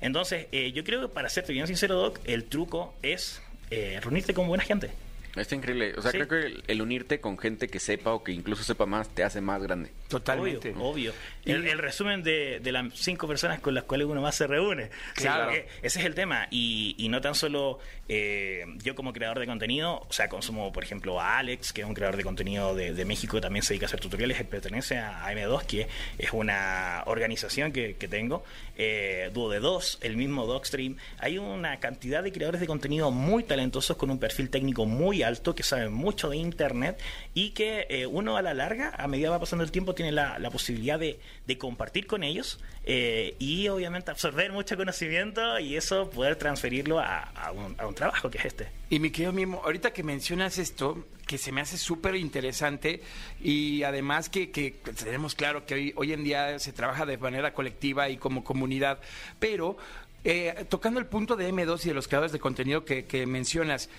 Entonces, 0.00 0.46
eh, 0.50 0.72
yo 0.72 0.82
creo 0.82 1.02
que 1.02 1.08
para 1.08 1.28
serte 1.28 1.52
bien 1.52 1.66
sincero, 1.66 1.94
Doc, 1.94 2.18
el 2.24 2.44
truco 2.44 2.94
es 3.02 3.40
eh, 3.70 3.98
reunirte 4.02 4.34
con 4.34 4.46
buena 4.48 4.64
gente. 4.64 4.90
Está 5.36 5.54
increíble. 5.54 5.94
O 5.96 6.02
sea, 6.02 6.10
Sí. 6.10 6.18
creo 6.18 6.28
que 6.28 6.46
el, 6.46 6.64
el 6.66 6.82
unirte 6.82 7.20
con 7.20 7.38
gente 7.38 7.68
que 7.68 7.78
sepa 7.78 8.12
o 8.12 8.24
que 8.24 8.32
incluso 8.32 8.64
sepa 8.64 8.84
más 8.84 9.08
te 9.08 9.22
hace 9.22 9.40
más 9.40 9.62
grande. 9.62 9.92
Totalmente. 10.08 10.70
Obvio, 10.72 10.84
obvio. 10.84 11.12
El, 11.44 11.66
el 11.66 11.78
resumen 11.78 12.22
de, 12.22 12.60
de 12.60 12.72
las 12.72 12.92
cinco 12.94 13.26
personas 13.26 13.60
con 13.60 13.74
las 13.74 13.84
cuales 13.84 14.06
uno 14.06 14.20
más 14.20 14.34
se 14.34 14.46
reúne. 14.46 14.90
Claro. 15.14 15.52
Sí, 15.52 15.58
ese 15.82 16.00
es 16.00 16.06
el 16.06 16.14
tema. 16.14 16.48
Y, 16.50 16.94
y 16.98 17.08
no 17.08 17.20
tan 17.20 17.34
solo 17.34 17.78
eh, 18.08 18.64
yo 18.82 18.94
como 18.94 19.12
creador 19.12 19.38
de 19.38 19.46
contenido, 19.46 20.04
o 20.08 20.12
sea, 20.12 20.28
consumo, 20.28 20.72
por 20.72 20.82
ejemplo, 20.82 21.20
a 21.20 21.38
Alex, 21.38 21.72
que 21.72 21.82
es 21.82 21.86
un 21.86 21.94
creador 21.94 22.16
de 22.16 22.24
contenido 22.24 22.74
de, 22.74 22.92
de 22.92 23.04
México 23.04 23.36
que 23.36 23.40
también 23.40 23.62
se 23.62 23.74
dedica 23.74 23.86
a 23.86 23.88
hacer 23.88 24.00
tutoriales, 24.00 24.40
él 24.40 24.46
pertenece 24.46 24.98
a 24.98 25.32
M2, 25.32 25.64
que 25.64 25.86
es 26.18 26.32
una 26.32 27.04
organización 27.06 27.72
que, 27.72 27.94
que 27.94 28.08
tengo, 28.08 28.44
eh, 28.76 29.30
Dúo 29.32 29.48
de 29.48 29.60
Dos, 29.60 29.98
el 30.00 30.16
mismo 30.16 30.46
Docstream. 30.46 30.96
Hay 31.18 31.38
una 31.38 31.78
cantidad 31.78 32.22
de 32.22 32.32
creadores 32.32 32.60
de 32.60 32.66
contenido 32.66 33.10
muy 33.10 33.44
talentosos 33.44 33.96
con 33.96 34.10
un 34.10 34.18
perfil 34.18 34.50
técnico 34.50 34.86
muy 34.86 35.22
alto, 35.22 35.54
que 35.54 35.62
saben 35.62 35.92
mucho 35.92 36.30
de 36.30 36.36
Internet 36.36 36.98
y 37.32 37.50
que 37.50 37.86
eh, 37.90 38.06
uno 38.06 38.36
a 38.36 38.42
la 38.42 38.54
larga, 38.54 38.92
a 38.96 39.06
medida 39.06 39.28
que 39.28 39.30
va 39.30 39.40
pasando 39.40 39.62
el 39.62 39.70
tiempo, 39.70 39.94
tiene 39.94 40.10
la, 40.12 40.38
la 40.38 40.50
posibilidad 40.50 40.98
de, 40.98 41.20
de 41.50 41.58
compartir 41.58 42.06
con 42.06 42.22
ellos 42.22 42.60
eh, 42.84 43.34
y 43.40 43.66
obviamente 43.66 44.12
absorber 44.12 44.52
mucho 44.52 44.76
conocimiento 44.76 45.58
y 45.58 45.74
eso 45.74 46.08
poder 46.08 46.36
transferirlo 46.36 47.00
a, 47.00 47.52
un, 47.52 47.94
trabajo 47.96 48.30
que 48.30 48.38
es 48.38 48.44
este. 48.44 48.68
Y 48.88 49.00
mi 49.00 49.10
querido 49.10 49.32
Mimo, 49.32 49.60
ahorita 49.64 49.92
que 49.92 50.04
mencionas 50.04 50.58
esto, 50.58 51.06
que 51.26 51.38
se 51.38 51.50
me 51.50 51.60
hace 51.60 51.76
súper 51.76 52.14
interesante 52.14 53.02
y 53.42 53.82
además 53.82 54.28
que, 54.28 54.46
tenemos 54.96 55.34
claro 55.34 55.66
que 55.66 55.92
hoy, 55.96 56.12
en 56.12 56.22
día 56.22 56.56
se 56.60 56.72
trabaja 56.72 57.04
de 57.04 57.18
manera 57.18 57.52
colectiva 57.52 58.08
y 58.08 58.16
como 58.16 58.44
comunidad, 58.44 59.00
pero 59.40 59.76
eh, 60.22 60.66
tocando 60.68 61.00
el 61.00 61.06
punto 61.06 61.34
de 61.34 61.52
M2 61.52 61.84
y 61.84 61.88
de 61.88 61.94
los 61.94 62.06
creadores 62.06 62.30
de 62.30 62.38
contenido 62.38 62.84
que, 62.84 63.06
que 63.06 63.26
mencionas, 63.26 63.90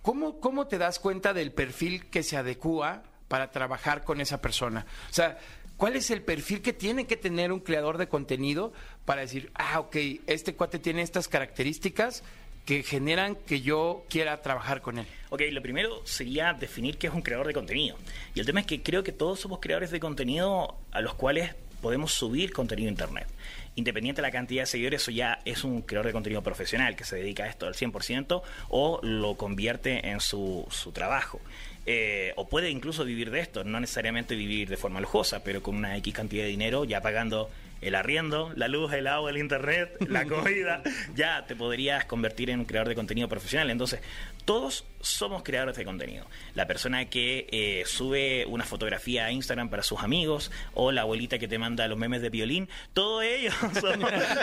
¿cómo, 0.00 0.40
¿cómo 0.40 0.66
te 0.66 0.78
das 0.78 0.98
cuenta 0.98 1.34
del 1.34 1.52
perfil 1.52 2.06
que 2.06 2.22
se 2.22 2.38
adecua 2.38 3.02
para 3.28 3.50
trabajar 3.50 4.02
con 4.02 4.22
esa 4.22 4.40
persona? 4.40 4.86
O 5.10 5.12
sea, 5.12 5.38
¿cuál 5.76 5.96
es 5.96 6.10
el 6.10 6.22
perfil 6.22 6.62
que 6.62 6.72
tiene 6.72 7.06
que 7.06 7.16
tener 7.16 7.52
un 7.52 7.60
creador 7.60 7.98
de 7.98 8.08
contenido 8.08 8.72
para 9.04 9.22
decir, 9.22 9.50
ah, 9.54 9.80
ok, 9.80 9.96
este 10.26 10.54
cuate 10.54 10.78
tiene 10.78 11.02
estas 11.02 11.28
características 11.28 12.22
que 12.64 12.82
generan 12.82 13.36
que 13.36 13.60
yo 13.60 14.04
quiera 14.08 14.42
trabajar 14.42 14.82
con 14.82 14.98
él? 14.98 15.06
Ok, 15.30 15.42
lo 15.50 15.62
primero 15.62 16.02
sería 16.04 16.52
definir 16.52 16.98
qué 16.98 17.06
es 17.06 17.14
un 17.14 17.22
creador 17.22 17.46
de 17.46 17.54
contenido. 17.54 17.96
Y 18.34 18.40
el 18.40 18.46
tema 18.46 18.60
es 18.60 18.66
que 18.66 18.82
creo 18.82 19.04
que 19.04 19.12
todos 19.12 19.40
somos 19.40 19.60
creadores 19.60 19.90
de 19.90 20.00
contenido 20.00 20.76
a 20.90 21.00
los 21.00 21.14
cuales 21.14 21.54
podemos 21.80 22.12
subir 22.12 22.52
contenido 22.52 22.88
a 22.88 22.90
Internet. 22.90 23.28
Independiente 23.76 24.22
de 24.22 24.26
la 24.26 24.32
cantidad 24.32 24.62
de 24.62 24.66
seguidores, 24.66 25.02
eso 25.02 25.10
ya 25.10 25.40
es 25.44 25.62
un 25.62 25.82
creador 25.82 26.06
de 26.06 26.12
contenido 26.12 26.42
profesional 26.42 26.96
que 26.96 27.04
se 27.04 27.16
dedica 27.16 27.44
a 27.44 27.48
esto 27.48 27.66
al 27.66 27.74
100% 27.74 28.42
o 28.70 29.00
lo 29.02 29.36
convierte 29.36 30.08
en 30.08 30.20
su, 30.20 30.66
su 30.70 30.92
trabajo. 30.92 31.40
Eh, 31.88 32.32
o 32.34 32.48
puede 32.48 32.70
incluso 32.70 33.04
vivir 33.04 33.30
de 33.30 33.38
esto, 33.38 33.62
no 33.62 33.78
necesariamente 33.78 34.34
vivir 34.34 34.68
de 34.68 34.76
forma 34.76 35.00
lujosa, 35.00 35.44
pero 35.44 35.62
con 35.62 35.76
una 35.76 35.96
X 35.98 36.12
cantidad 36.12 36.42
de 36.42 36.50
dinero, 36.50 36.84
ya 36.84 37.00
pagando 37.00 37.48
el 37.86 37.94
arriendo, 37.94 38.52
la 38.56 38.68
luz, 38.68 38.92
el 38.92 39.06
agua, 39.06 39.30
el 39.30 39.38
internet, 39.38 39.96
la 40.08 40.24
comida, 40.28 40.82
ya 41.14 41.46
te 41.46 41.54
podrías 41.54 42.04
convertir 42.04 42.50
en 42.50 42.60
un 42.60 42.64
creador 42.64 42.88
de 42.88 42.94
contenido 42.94 43.28
profesional. 43.28 43.70
Entonces, 43.70 44.00
todos 44.44 44.84
somos 45.00 45.42
creadores 45.42 45.76
de 45.76 45.84
contenido. 45.84 46.26
La 46.54 46.66
persona 46.66 47.04
que 47.06 47.46
eh, 47.50 47.84
sube 47.86 48.44
una 48.46 48.64
fotografía 48.64 49.26
a 49.26 49.32
Instagram 49.32 49.68
para 49.68 49.82
sus 49.82 50.00
amigos, 50.00 50.50
o 50.74 50.90
la 50.92 51.02
abuelita 51.02 51.38
que 51.38 51.48
te 51.48 51.58
manda 51.58 51.86
los 51.86 51.98
memes 51.98 52.22
de 52.22 52.30
violín, 52.30 52.68
todos 52.92 53.24
ellos 53.24 53.54
son, 53.80 54.00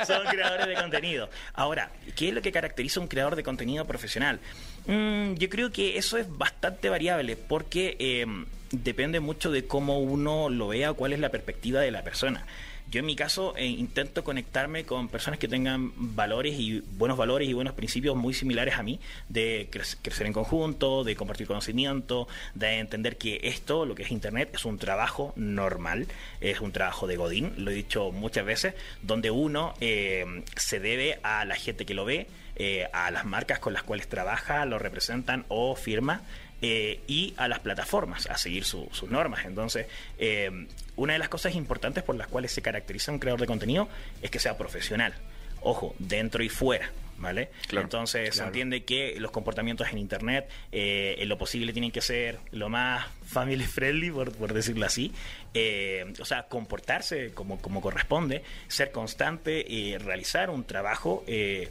son 0.07 0.27
creadores 0.29 0.67
de 0.67 0.75
contenido. 0.75 1.29
Ahora, 1.53 1.91
¿qué 2.15 2.29
es 2.29 2.33
lo 2.33 2.41
que 2.41 2.51
caracteriza 2.51 2.99
a 2.99 3.03
un 3.03 3.09
creador 3.09 3.35
de 3.35 3.43
contenido 3.43 3.85
profesional? 3.85 4.39
Mm, 4.87 5.33
yo 5.35 5.49
creo 5.49 5.71
que 5.71 5.97
eso 5.97 6.17
es 6.17 6.27
bastante 6.37 6.89
variable, 6.89 7.35
porque 7.35 7.97
eh, 7.99 8.25
depende 8.71 9.19
mucho 9.19 9.51
de 9.51 9.65
cómo 9.67 9.99
uno 9.99 10.49
lo 10.49 10.69
vea, 10.69 10.93
cuál 10.93 11.13
es 11.13 11.19
la 11.19 11.29
perspectiva 11.29 11.81
de 11.81 11.91
la 11.91 12.03
persona. 12.03 12.45
Yo 12.91 12.99
en 12.99 13.07
mi 13.07 13.15
caso 13.15 13.55
eh, 13.57 13.65
intento 13.65 14.23
conectarme 14.23 14.83
con 14.85 15.07
personas 15.09 15.39
que 15.39 15.47
tengan 15.47 15.93
valores 15.95 16.59
y 16.59 16.81
buenos 16.81 17.17
valores 17.17 17.49
y 17.49 17.53
buenos 17.53 17.73
principios 17.73 18.15
muy 18.15 18.35
similares 18.35 18.75
a 18.75 18.83
mí, 18.83 18.99
de 19.29 19.67
cre- 19.71 19.97
crecer 20.01 20.27
en 20.27 20.33
conjunto, 20.33 21.03
de 21.03 21.15
compartir 21.15 21.47
conocimiento, 21.47 22.27
de 22.53 22.77
entender 22.77 23.17
que 23.17 23.39
esto, 23.43 23.85
lo 23.87 23.95
que 23.95 24.03
es 24.03 24.11
Internet, 24.11 24.51
es 24.53 24.65
un 24.65 24.77
trabajo 24.77 25.33
normal, 25.35 26.05
es 26.39 26.61
un 26.61 26.71
trabajo 26.71 27.07
de 27.07 27.15
Godín, 27.17 27.53
lo 27.57 27.71
he 27.71 27.73
dicho 27.73 28.11
muchas 28.11 28.45
veces, 28.45 28.75
donde 29.01 29.31
uno 29.31 29.73
eh, 29.81 30.43
se 30.55 30.79
debe 30.79 31.19
a 31.23 31.45
la 31.45 31.55
gente 31.55 31.85
que 31.87 31.95
lo 31.95 32.05
ve, 32.05 32.27
eh, 32.55 32.87
a 32.93 33.09
las 33.09 33.25
marcas 33.25 33.57
con 33.57 33.73
las 33.73 33.81
cuales 33.81 34.07
trabaja, 34.07 34.63
lo 34.65 34.77
representan 34.77 35.45
o 35.47 35.75
firma, 35.75 36.21
eh, 36.63 37.01
y 37.07 37.33
a 37.37 37.47
las 37.47 37.59
plataformas 37.59 38.25
a 38.27 38.37
seguir 38.37 38.63
su- 38.63 38.89
sus 38.91 39.11
normas. 39.11 39.45
Entonces, 39.45 39.85
eh, 40.17 40.49
una 40.95 41.13
de 41.13 41.19
las 41.19 41.29
cosas 41.29 41.53
importantes 41.55 42.03
por 42.03 42.15
las 42.15 42.27
cuales 42.27 42.51
se 42.51 42.61
caracteriza 42.63 43.11
un 43.11 43.19
creador 43.19 43.41
de 43.41 43.47
contenido 43.47 43.87
es 44.21 44.31
que 44.31 44.39
sea 44.39 44.57
profesional. 44.57 45.13
Ojo, 45.61 45.93
dentro 45.99 46.41
y 46.43 46.49
fuera. 46.49 46.89
¿Vale? 47.15 47.49
Claro, 47.67 47.85
Entonces 47.85 48.35
se 48.35 48.43
entiende 48.43 48.83
que 48.83 49.15
los 49.19 49.29
comportamientos 49.31 49.87
en 49.91 49.99
Internet 49.99 50.49
eh, 50.71 51.15
en 51.19 51.29
lo 51.29 51.37
posible 51.37 51.71
tienen 51.71 51.91
que 51.91 52.01
ser 52.01 52.39
lo 52.51 52.69
más 52.69 53.05
family 53.23 53.63
friendly, 53.63 54.09
por, 54.09 54.33
por 54.33 54.51
decirlo 54.51 54.85
así. 54.85 55.13
Eh, 55.53 56.11
o 56.19 56.25
sea, 56.25 56.43
comportarse 56.47 57.31
como, 57.33 57.61
como 57.61 57.79
corresponde, 57.81 58.43
ser 58.67 58.91
constante 58.91 59.63
y 59.65 59.95
realizar 59.99 60.49
un 60.49 60.65
trabajo 60.65 61.23
eh, 61.27 61.69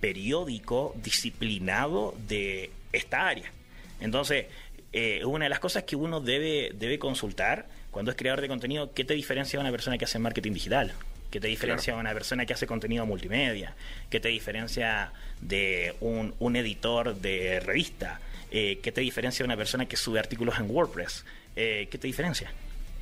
periódico, 0.00 0.94
disciplinado 1.02 2.14
de 2.28 2.70
esta 2.92 3.26
área. 3.28 3.50
Entonces, 4.00 4.46
eh, 4.92 5.24
una 5.24 5.46
de 5.46 5.48
las 5.48 5.60
cosas 5.60 5.84
que 5.84 5.96
uno 5.96 6.20
debe, 6.20 6.70
debe 6.74 6.98
consultar 6.98 7.66
cuando 7.90 8.10
es 8.10 8.16
creador 8.16 8.40
de 8.40 8.48
contenido, 8.48 8.92
¿qué 8.92 9.04
te 9.04 9.14
diferencia 9.14 9.58
de 9.58 9.62
una 9.62 9.70
persona 9.70 9.98
que 9.98 10.04
hace 10.04 10.18
marketing 10.18 10.52
digital? 10.52 10.92
¿Qué 11.30 11.40
te 11.40 11.48
diferencia 11.48 11.94
de 11.94 12.00
una 12.00 12.12
persona 12.14 12.46
que 12.46 12.52
hace 12.52 12.66
contenido 12.66 13.04
multimedia? 13.06 13.74
¿Qué 14.08 14.20
te 14.20 14.28
diferencia 14.28 15.12
de 15.40 15.96
un, 16.00 16.32
un 16.38 16.54
editor 16.54 17.16
de 17.16 17.58
revista? 17.58 18.20
Eh, 18.52 18.78
¿Qué 18.80 18.92
te 18.92 19.00
diferencia 19.00 19.42
de 19.42 19.46
una 19.46 19.56
persona 19.56 19.86
que 19.86 19.96
sube 19.96 20.20
artículos 20.20 20.60
en 20.60 20.70
WordPress? 20.70 21.24
Eh, 21.56 21.88
¿Qué 21.90 21.98
te 21.98 22.06
diferencia? 22.06 22.52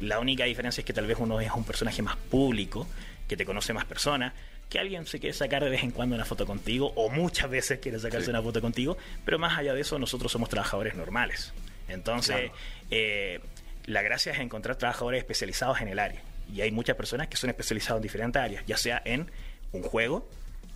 La 0.00 0.18
única 0.18 0.44
diferencia 0.44 0.80
es 0.80 0.86
que 0.86 0.94
tal 0.94 1.06
vez 1.06 1.18
uno 1.20 1.40
es 1.40 1.50
un 1.54 1.64
personaje 1.64 2.00
más 2.00 2.16
público, 2.16 2.88
que 3.28 3.36
te 3.36 3.44
conoce 3.44 3.74
más 3.74 3.84
personas, 3.84 4.32
que 4.72 4.78
alguien 4.78 5.04
se 5.04 5.20
quiere 5.20 5.34
sacar 5.34 5.62
de 5.62 5.68
vez 5.68 5.82
en 5.82 5.90
cuando 5.90 6.14
una 6.14 6.24
foto 6.24 6.46
contigo, 6.46 6.94
o 6.96 7.10
muchas 7.10 7.50
veces 7.50 7.78
quiere 7.78 7.98
sacarse 7.98 8.30
una 8.30 8.40
foto 8.40 8.62
contigo, 8.62 8.96
pero 9.22 9.38
más 9.38 9.58
allá 9.58 9.74
de 9.74 9.82
eso, 9.82 9.98
nosotros 9.98 10.32
somos 10.32 10.48
trabajadores 10.48 10.94
normales. 10.94 11.52
Entonces, 11.88 12.50
eh, 12.90 13.40
la 13.84 14.00
gracia 14.00 14.32
es 14.32 14.38
encontrar 14.38 14.76
trabajadores 14.76 15.18
especializados 15.18 15.82
en 15.82 15.88
el 15.88 15.98
área. 15.98 16.22
Y 16.50 16.62
hay 16.62 16.70
muchas 16.70 16.96
personas 16.96 17.28
que 17.28 17.36
son 17.36 17.50
especializados 17.50 17.98
en 17.98 18.02
diferentes 18.02 18.40
áreas, 18.40 18.64
ya 18.66 18.78
sea 18.78 19.02
en 19.04 19.30
un 19.72 19.82
juego, 19.82 20.26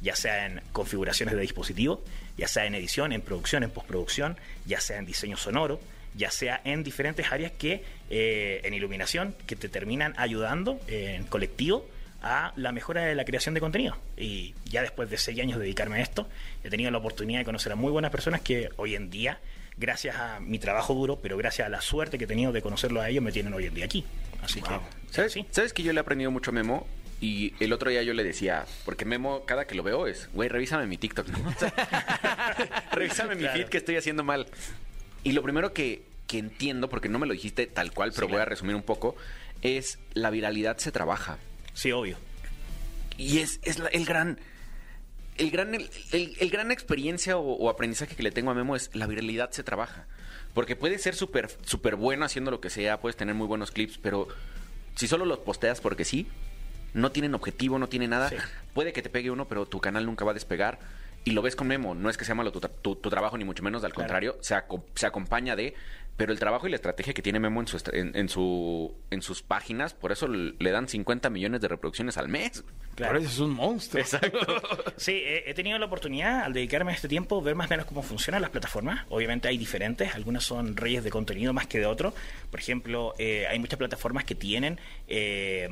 ya 0.03 0.15
sea 0.15 0.45
en 0.45 0.61
configuraciones 0.73 1.35
de 1.35 1.41
dispositivos, 1.41 2.01
ya 2.37 2.49
sea 2.49 2.67
en 2.67 2.75
edición, 2.75 3.13
en 3.13 3.23
producción, 3.23 3.63
en 3.63 3.71
postproducción, 3.71 4.37
ya 4.67 4.79
sea 4.79 4.99
en 4.99 5.07
diseño 5.07 5.39
sonoro, 5.39 5.81
ya 6.15 6.31
sea 6.31 6.61
en 6.65 6.85
diferentes 6.85 7.33
áreas 7.33 7.53
que 7.53 7.83
eh, 8.11 8.61
en 8.63 8.75
iluminación 8.75 9.35
que 9.47 9.57
te 9.57 9.71
terminan 9.71 10.13
ayudando 10.19 10.79
eh, 10.87 11.15
en 11.17 11.25
colectivo 11.25 11.89
a 12.23 12.53
la 12.57 12.73
mejora 12.73 13.03
de 13.05 13.15
la 13.15 13.25
creación 13.25 13.55
de 13.55 13.61
contenido. 13.61 13.97
Y 14.17 14.55
ya 14.65 14.83
después 14.83 15.09
de 15.11 15.19
seis 15.19 15.39
años 15.41 15.59
de 15.59 15.65
dedicarme 15.65 15.99
a 15.99 16.03
esto, 16.03 16.29
he 16.65 16.71
tenido 16.71 16.91
la 16.91 16.99
oportunidad 16.99 17.41
de 17.41 17.45
conocer 17.45 17.73
a 17.73 17.77
muy 17.77 17.91
buenas 17.93 18.11
personas 18.11 18.41
que 18.41 18.71
hoy 18.77 18.95
en 18.95 19.11
día, 19.11 19.39
gracias 19.77 20.17
a 20.17 20.41
mi 20.41 20.59
trabajo 20.59 20.95
duro, 20.95 21.19
pero 21.21 21.37
gracias 21.37 21.67
a 21.67 21.69
la 21.69 21.81
suerte 21.81 22.19
que 22.19 22.25
he 22.25 22.29
tenido 22.29 22.53
de 22.53 22.63
conocerlos 22.63 23.03
a 23.03 23.09
ellos, 23.09 23.23
me 23.23 23.33
tienen 23.33 23.53
hoy 23.55 23.67
en 23.67 23.75
día 23.75 23.85
aquí. 23.85 24.05
Así 24.43 24.61
que, 24.63 24.71
¿Sabes, 25.11 25.33
sí. 25.33 25.47
¿Sabes 25.51 25.73
que 25.73 25.83
yo 25.83 25.93
le 25.93 25.99
he 25.99 26.03
aprendido 26.03 26.31
mucho 26.31 26.51
a 26.51 26.55
Memo? 26.55 26.87
Y 27.21 27.55
el 27.65 27.73
otro 27.73 27.91
día 27.91 28.03
yo 28.03 28.13
le 28.13 28.23
decía, 28.25 28.67
porque 28.85 29.05
Memo, 29.07 29.45
cada 29.47 29.67
que 29.67 29.75
lo 29.75 29.83
veo 29.83 30.07
es, 30.07 30.29
güey, 30.35 30.49
revísame 30.51 30.87
mi 30.87 30.99
TikTok, 30.99 31.29
¿no? 31.29 31.49
O 31.49 31.53
sea, 31.59 31.73
revísame 32.93 33.35
mi 33.35 33.43
Claro. 33.43 33.57
feed 33.59 33.69
que 33.69 33.79
estoy 33.79 33.97
haciendo 33.97 34.23
mal. 34.25 34.47
Y 35.25 35.33
lo 35.33 35.43
primero 35.43 35.73
que, 35.73 36.03
que 36.27 36.39
entiendo, 36.39 36.89
porque 36.91 37.09
no 37.09 37.19
me 37.19 37.27
lo 37.27 37.33
dijiste 37.33 37.67
tal 37.67 37.93
cual, 37.93 38.13
pero 38.15 38.27
Sí, 38.27 38.33
voy 38.33 38.37
a 38.37 38.45
claro. 38.45 38.51
resumir 38.51 38.77
un 38.77 38.83
poco, 38.83 39.17
es 39.63 39.99
la 40.13 40.31
viralidad 40.31 40.77
se 40.79 40.93
trabaja. 40.93 41.39
Sí, 41.77 41.93
obvio. 41.93 42.17
Y 43.19 43.39
es, 43.39 43.61
es 43.63 43.79
la- 43.79 43.89
el 43.89 44.05
gran. 44.07 44.39
El 45.37 45.51
gran, 45.51 45.75
el, 45.75 45.91
el- 46.13 46.35
el 46.41 46.51
gran 46.51 46.71
experiencia 46.73 47.37
o, 47.37 47.43
o 47.53 47.69
aprendizaje 47.69 48.17
que 48.17 48.23
le 48.23 48.31
tengo 48.31 48.51
a 48.51 48.55
Memo 48.55 48.75
es 48.75 48.91
la 48.95 49.07
viralidad 49.07 49.51
se 49.51 49.63
trabaja. 49.63 50.07
Porque 50.55 50.75
puedes 50.77 51.03
ser 51.03 51.15
súper 51.15 51.51
súper 51.65 51.97
bueno 51.97 52.25
haciendo 52.25 52.51
lo 52.51 52.61
que 52.63 52.71
sea, 52.71 52.99
puedes 53.01 53.17
tener 53.17 53.35
muy 53.35 53.47
buenos 53.47 53.71
clips, 53.71 53.99
pero 53.99 54.29
si 54.95 55.07
solo 55.07 55.27
los 55.27 55.41
posteas 55.41 55.83
porque 55.83 56.07
sí, 56.07 56.27
no 56.95 57.13
tienen 57.13 57.35
objetivo, 57.35 57.79
no 57.79 57.89
tienen 57.91 58.09
nada, 58.11 58.31
Sí. 58.31 58.37
puede 58.73 58.95
que 58.95 59.03
te 59.03 59.11
pegue 59.11 59.31
uno, 59.31 59.47
pero 59.47 59.67
tu 59.67 59.79
canal 59.81 60.07
nunca 60.07 60.25
va 60.25 60.31
a 60.31 60.35
despegar. 60.35 60.79
Y 61.27 61.33
lo 61.33 61.43
ves 61.43 61.55
con 61.57 61.67
Memo, 61.67 61.95
no 61.95 62.09
es 62.09 62.17
que 62.17 62.25
sea 62.25 62.35
malo 62.35 62.53
tu, 62.53 62.61
tra- 62.63 62.71
tu- 62.81 62.97
tu 62.97 63.11
trabajo, 63.11 63.37
ni 63.37 63.45
mucho 63.45 63.63
menos, 63.63 63.85
al 63.85 63.93
Claro. 63.93 64.05
contrario, 64.07 64.39
se, 64.41 64.55
aco- 64.55 64.85
se 64.95 65.05
acompaña 65.07 65.55
de, 65.57 65.75
pero 66.17 66.33
el 66.33 66.39
trabajo 66.39 66.67
y 66.67 66.71
la 66.71 66.77
estrategia 66.77 67.13
que 67.13 67.23
tiene 67.23 67.39
Memo 67.39 67.61
en, 67.61 67.67
su, 67.67 67.83
en, 67.93 68.17
en 68.17 68.29
su, 68.29 68.95
en 69.11 69.23
sus 69.23 69.43
páginas, 69.43 69.95
por 69.95 70.13
eso 70.13 70.27
le 70.29 70.71
dan 70.71 70.89
50 70.89 71.29
millones 71.31 71.61
de 71.61 71.69
reproducciones 71.69 72.17
al 72.17 72.29
mes. 72.29 72.65
Claro. 72.95 73.13
Por 73.13 73.23
eso 73.23 73.31
es 73.31 73.39
un 73.41 73.51
monstruo. 73.51 74.03
Sí, 74.97 75.13
he, 75.13 75.51
he 75.51 75.55
tenido 75.55 75.79
la 75.79 75.87
oportunidad 75.87 76.45
al 76.45 76.55
dedicarme 76.55 76.93
a 76.93 76.95
este 76.95 77.09
tiempo 77.09 77.43
ver 77.43 77.55
más 77.55 77.67
o 77.67 77.71
menos 77.71 77.87
cómo 77.87 78.03
funcionan 78.03 78.41
las 78.41 78.51
plataformas. 78.51 79.05
Obviamente 79.11 79.49
hay 79.49 79.59
diferentes, 79.59 80.15
algunas 80.15 80.45
son 80.45 80.77
reyes 80.77 81.05
de 81.05 81.11
contenido 81.11 81.53
más 81.53 81.67
que 81.67 81.79
de 81.79 81.87
otros. 81.87 82.15
Por 82.51 82.61
ejemplo, 82.61 83.15
eh, 83.19 83.47
hay 83.49 83.59
muchas 83.59 83.79
plataformas 83.79 84.25
que 84.25 84.35
tienen 84.35 84.81
eh, 85.09 85.69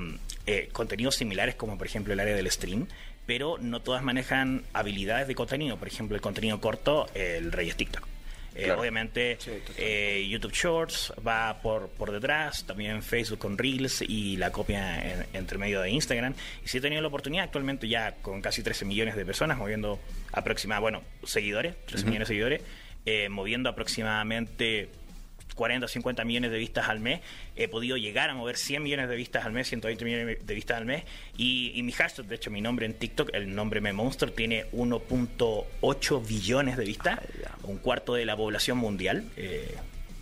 eh, 0.47 0.69
contenidos 0.73 1.17
similares 1.17 1.55
como 1.55 1.79
por 1.79 1.87
ejemplo 1.87 2.13
el 2.13 2.21
área 2.21 2.35
del 2.35 2.51
stream, 2.51 2.87
pero 3.27 3.57
no 3.59 3.81
todas 3.81 4.03
manejan 4.03 4.65
habilidades 4.75 5.27
de 5.27 5.35
contenido. 5.35 5.79
Por 5.79 5.89
ejemplo, 5.89 6.15
el 6.17 6.21
contenido 6.21 6.61
corto, 6.61 7.07
el 7.15 7.51
rey 7.51 7.71
es 7.71 7.77
TikTok. 7.77 8.14
Eh, 8.55 8.65
Claro. 8.65 8.81
Obviamente 8.81 9.37
eh, 9.79 10.27
YouTube 10.31 10.53
Shorts 10.53 11.13
va 11.27 11.61
por, 11.61 11.89
por 11.89 12.13
detrás, 12.13 12.65
también 12.65 13.03
Facebook 13.03 13.39
con 13.41 13.59
Reels 13.59 14.03
y 14.03 14.37
la 14.37 14.53
copia 14.53 15.03
en- 15.13 15.27
entre 15.33 15.59
medio 15.59 15.81
de 15.81 15.91
Instagram. 15.91 16.35
Y 16.65 16.69
sí 16.69 16.79
he 16.79 16.81
tenido 16.81 17.03
la 17.03 17.09
oportunidad 17.09 17.45
actualmente 17.45 17.89
ya 17.89 18.13
con 18.23 18.41
casi 18.41 18.63
13 18.63 18.85
millones 18.85 19.17
de 19.17 19.25
personas, 19.27 19.59
moviendo 19.59 19.99
aproximadamente, 20.33 20.99
bueno, 21.01 21.27
seguidores, 21.27 21.75
13 21.87 22.07
millones 22.07 22.29
de 22.29 22.33
seguidores, 22.35 22.63
eh, 23.07 23.29
moviendo 23.29 23.69
aproximadamente 23.69 24.89
40 25.55 25.87
o 25.87 25.89
50 25.89 26.25
millones 26.25 26.51
de 26.51 26.59
vistas 26.59 26.89
al 26.89 27.01
mes, 27.01 27.21
he 27.57 27.69
podido 27.69 27.97
llegar 27.97 28.31
a 28.31 28.35
mover 28.35 28.57
100 28.57 28.83
millones 28.83 29.09
de 29.09 29.17
vistas 29.17 29.45
al 29.45 29.53
mes, 29.53 29.69
120 29.69 30.05
millones 30.05 30.47
de 30.47 30.55
vistas 30.55 30.77
al 30.79 30.85
mes, 30.85 31.05
y, 31.37 31.73
y 31.75 31.83
mi 31.83 31.93
hashtag, 31.93 32.27
de 32.27 32.35
hecho 32.35 32.51
mi 32.51 32.61
nombre 32.61 32.87
en 32.87 32.95
TikTok, 32.95 33.31
el 33.35 33.55
nombre 33.55 33.81
Me 33.81 33.93
Monster, 33.93 34.31
tiene 34.31 34.67
1.8 34.73 36.27
billones 36.27 36.77
de 36.77 36.85
vistas, 36.85 37.21
un 37.63 37.79
cuarto 37.79 38.15
de 38.15 38.25
la 38.25 38.37
población 38.37 38.79
mundial, 38.79 39.25
eh, 39.37 39.75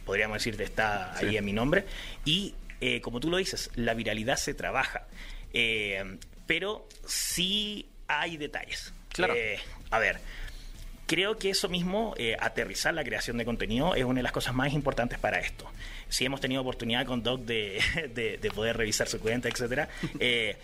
podríamos 0.05 0.37
decir 0.39 0.57
que 0.57 0.65
está 0.65 1.17
ahí 1.17 1.37
en 1.37 1.45
mi 1.45 1.53
nombre, 1.53 1.85
y 2.25 2.55
eh, 2.81 3.01
como 3.01 3.21
tú 3.21 3.31
lo 3.31 3.37
dices, 3.37 3.71
la 3.75 3.95
viralidad 3.95 4.37
se 4.37 4.55
trabaja, 4.55 5.07
Eh, 5.55 6.19
pero 6.47 6.89
sí 7.07 7.87
hay 8.09 8.39
detalles. 8.39 8.93
Claro. 9.11 9.35
Eh, 9.37 9.59
a 9.91 9.99
ver, 9.99 10.19
creo 11.07 11.39
que 11.39 11.51
eso 11.51 11.69
mismo, 11.69 12.15
eh, 12.17 12.37
aterrizar 12.41 12.95
la 12.95 13.05
creación 13.05 13.37
de 13.37 13.45
contenido, 13.45 13.95
es 13.95 14.05
una 14.05 14.19
de 14.21 14.23
las 14.23 14.33
cosas 14.33 14.55
más 14.55 14.73
importantes 14.73 15.19
para 15.19 15.39
esto. 15.41 15.69
Si 16.09 16.25
hemos 16.25 16.41
tenido 16.41 16.63
oportunidad 16.63 17.05
con 17.07 17.23
Doc 17.23 17.43
de, 17.43 17.81
de- 18.15 18.39
de 18.39 18.51
poder 18.51 18.77
revisar 18.77 19.09
su 19.09 19.21
cuenta, 19.21 19.49
etcétera, 19.49 19.89
eh, 20.21 20.57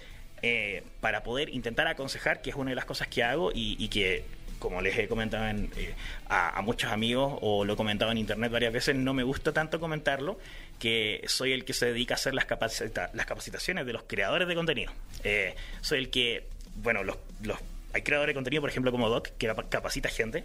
eh, 0.42 0.82
para 1.00 1.22
poder 1.22 1.48
intentar 1.50 1.86
aconsejar, 1.88 2.40
que 2.42 2.50
es 2.50 2.56
una 2.56 2.70
de 2.70 2.76
las 2.76 2.84
cosas 2.84 3.08
que 3.08 3.22
hago 3.24 3.50
y, 3.52 3.76
y 3.82 3.88
que, 3.88 4.24
como 4.58 4.80
les 4.80 4.96
he 4.98 5.08
comentado 5.08 5.46
en, 5.48 5.70
eh, 5.76 5.94
a, 6.28 6.58
a 6.58 6.62
muchos 6.62 6.90
amigos 6.92 7.38
o 7.42 7.64
lo 7.64 7.72
he 7.74 7.76
comentado 7.76 8.10
en 8.12 8.18
internet 8.18 8.50
varias 8.50 8.72
veces, 8.72 8.94
no 8.96 9.14
me 9.14 9.22
gusta 9.24 9.52
tanto 9.52 9.80
comentarlo, 9.80 10.38
que 10.78 11.22
soy 11.26 11.52
el 11.52 11.64
que 11.64 11.72
se 11.72 11.86
dedica 11.86 12.14
a 12.14 12.16
hacer 12.16 12.34
las, 12.34 12.46
capacita- 12.46 13.10
las 13.14 13.26
capacitaciones 13.26 13.84
de 13.84 13.92
los 13.92 14.04
creadores 14.04 14.46
de 14.48 14.54
contenido. 14.54 14.92
Eh, 15.24 15.54
soy 15.80 15.98
el 15.98 16.10
que, 16.10 16.44
bueno, 16.76 17.02
los, 17.02 17.16
los 17.42 17.58
hay 17.92 18.02
creadores 18.02 18.30
de 18.32 18.34
contenido, 18.34 18.60
por 18.60 18.70
ejemplo, 18.70 18.90
como 18.92 19.08
Doc, 19.08 19.28
que 19.38 19.46
capa- 19.46 19.68
capacita 19.68 20.08
gente, 20.08 20.44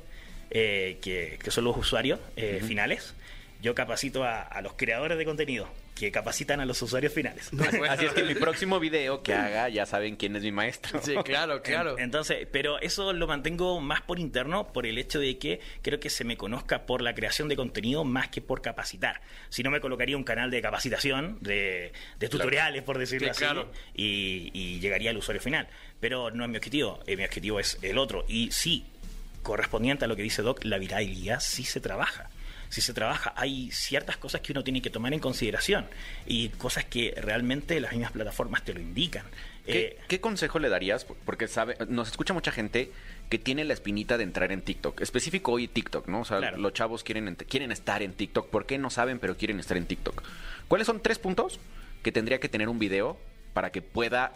eh, 0.51 0.97
que, 1.01 1.37
que 1.41 1.51
son 1.51 1.63
los 1.63 1.75
usuarios 1.77 2.19
eh, 2.35 2.61
finales. 2.65 3.15
Yo 3.61 3.75
capacito 3.75 4.23
a, 4.23 4.41
a 4.41 4.61
los 4.61 4.73
creadores 4.73 5.17
de 5.17 5.25
contenido, 5.25 5.67
que 5.95 6.11
capacitan 6.11 6.59
a 6.59 6.65
los 6.65 6.81
usuarios 6.81 7.13
finales. 7.13 7.49
Así 7.89 8.05
es 8.05 8.13
que 8.13 8.23
mi 8.23 8.33
próximo 8.35 8.79
video 8.79 9.21
que 9.21 9.33
haga, 9.33 9.69
ya 9.69 9.85
saben 9.85 10.15
quién 10.15 10.35
es 10.35 10.41
mi 10.43 10.51
maestro. 10.51 11.01
Sí, 11.03 11.13
claro, 11.23 11.61
claro. 11.61 11.97
En- 11.97 12.05
Entonces, 12.05 12.47
pero 12.51 12.79
eso 12.79 13.13
lo 13.13 13.27
mantengo 13.27 13.79
más 13.79 14.01
por 14.01 14.19
interno 14.19 14.73
por 14.73 14.85
el 14.87 14.97
hecho 14.97 15.19
de 15.19 15.37
que 15.37 15.59
creo 15.81 15.99
que 15.99 16.09
se 16.09 16.23
me 16.23 16.35
conozca 16.37 16.85
por 16.85 17.01
la 17.01 17.13
creación 17.13 17.47
de 17.47 17.55
contenido 17.55 18.03
más 18.03 18.29
que 18.29 18.41
por 18.41 18.61
capacitar. 18.61 19.21
Si 19.49 19.61
no, 19.63 19.69
me 19.71 19.79
colocaría 19.81 20.17
un 20.17 20.23
canal 20.23 20.49
de 20.51 20.61
capacitación, 20.61 21.37
de, 21.41 21.93
de 22.19 22.29
tutoriales, 22.29 22.81
por 22.83 22.97
decirlo 22.97 23.27
Sí, 23.27 23.31
así, 23.31 23.39
claro. 23.39 23.71
y, 23.95 24.49
y 24.53 24.79
llegaría 24.79 25.11
al 25.11 25.17
usuario 25.17 25.41
final. 25.41 25.67
Pero 25.99 26.31
no 26.31 26.43
es 26.43 26.49
mi 26.49 26.57
objetivo, 26.57 26.99
eh, 27.05 27.15
mi 27.15 27.23
objetivo 27.23 27.59
es 27.59 27.77
el 27.81 27.97
otro. 27.97 28.25
Y 28.27 28.49
sí, 28.51 28.85
correspondiente 29.41 30.05
a 30.05 30.07
lo 30.07 30.15
que 30.15 30.23
dice 30.23 30.41
Doc, 30.41 30.63
la 30.63 30.77
viralidad 30.77 31.39
sí 31.39 31.63
se 31.63 31.79
trabaja. 31.79 32.29
Si 32.73 32.81
se 32.81 32.93
trabaja, 32.93 33.33
hay 33.37 33.69
ciertas 33.71 34.17
cosas 34.17 34.41
que 34.41 34.51
uno 34.51 34.63
tiene 34.63 34.81
que 34.81 34.89
tomar 34.89 35.13
en 35.13 35.19
consideración 35.19 35.85
y 36.25 36.49
cosas 36.49 36.85
que 36.85 37.13
realmente 37.17 37.79
las 37.79 37.91
mismas 37.91 38.11
plataformas 38.11 38.63
te 38.65 38.73
lo 38.73 38.79
indican. 38.79 39.25
¿Qué, 39.65 39.79
Eh, 39.85 39.97
qué 40.07 40.19
consejo 40.19 40.57
le 40.59 40.69
darías? 40.69 41.05
Porque 41.05 41.47
sabe, 41.47 41.77
nos 41.87 42.09
escucha 42.09 42.33
mucha 42.33 42.51
gente 42.51 42.91
que 43.29 43.37
tiene 43.37 43.63
la 43.63 43.73
espinita 43.73 44.17
de 44.17 44.23
entrar 44.23 44.51
en 44.51 44.61
TikTok. 44.61 45.01
Específico 45.01 45.51
hoy 45.51 45.67
TikTok, 45.67 46.07
¿no? 46.07 46.21
O 46.21 46.25
sea, 46.25 46.39
Claro. 46.39 46.57
los 46.57 46.73
chavos 46.73 47.03
quieren, 47.03 47.35
quieren 47.35 47.71
estar 47.71 48.01
en 48.01 48.13
TikTok. 48.13 48.49
¿Por 48.49 48.65
qué 48.65 48.77
no 48.79 48.89
saben, 48.89 49.19
pero 49.19 49.37
quieren 49.37 49.59
estar 49.59 49.77
en 49.77 49.85
TikTok? 49.85 50.23
¿Cuáles 50.67 50.87
son 50.87 50.99
tres 51.01 51.19
puntos 51.19 51.59
que 52.01 52.11
tendría 52.11 52.39
que 52.39 52.49
tener 52.49 52.69
un 52.69 52.79
video 52.79 53.19
para 53.53 53.71
que 53.71 53.81
pueda... 53.83 54.33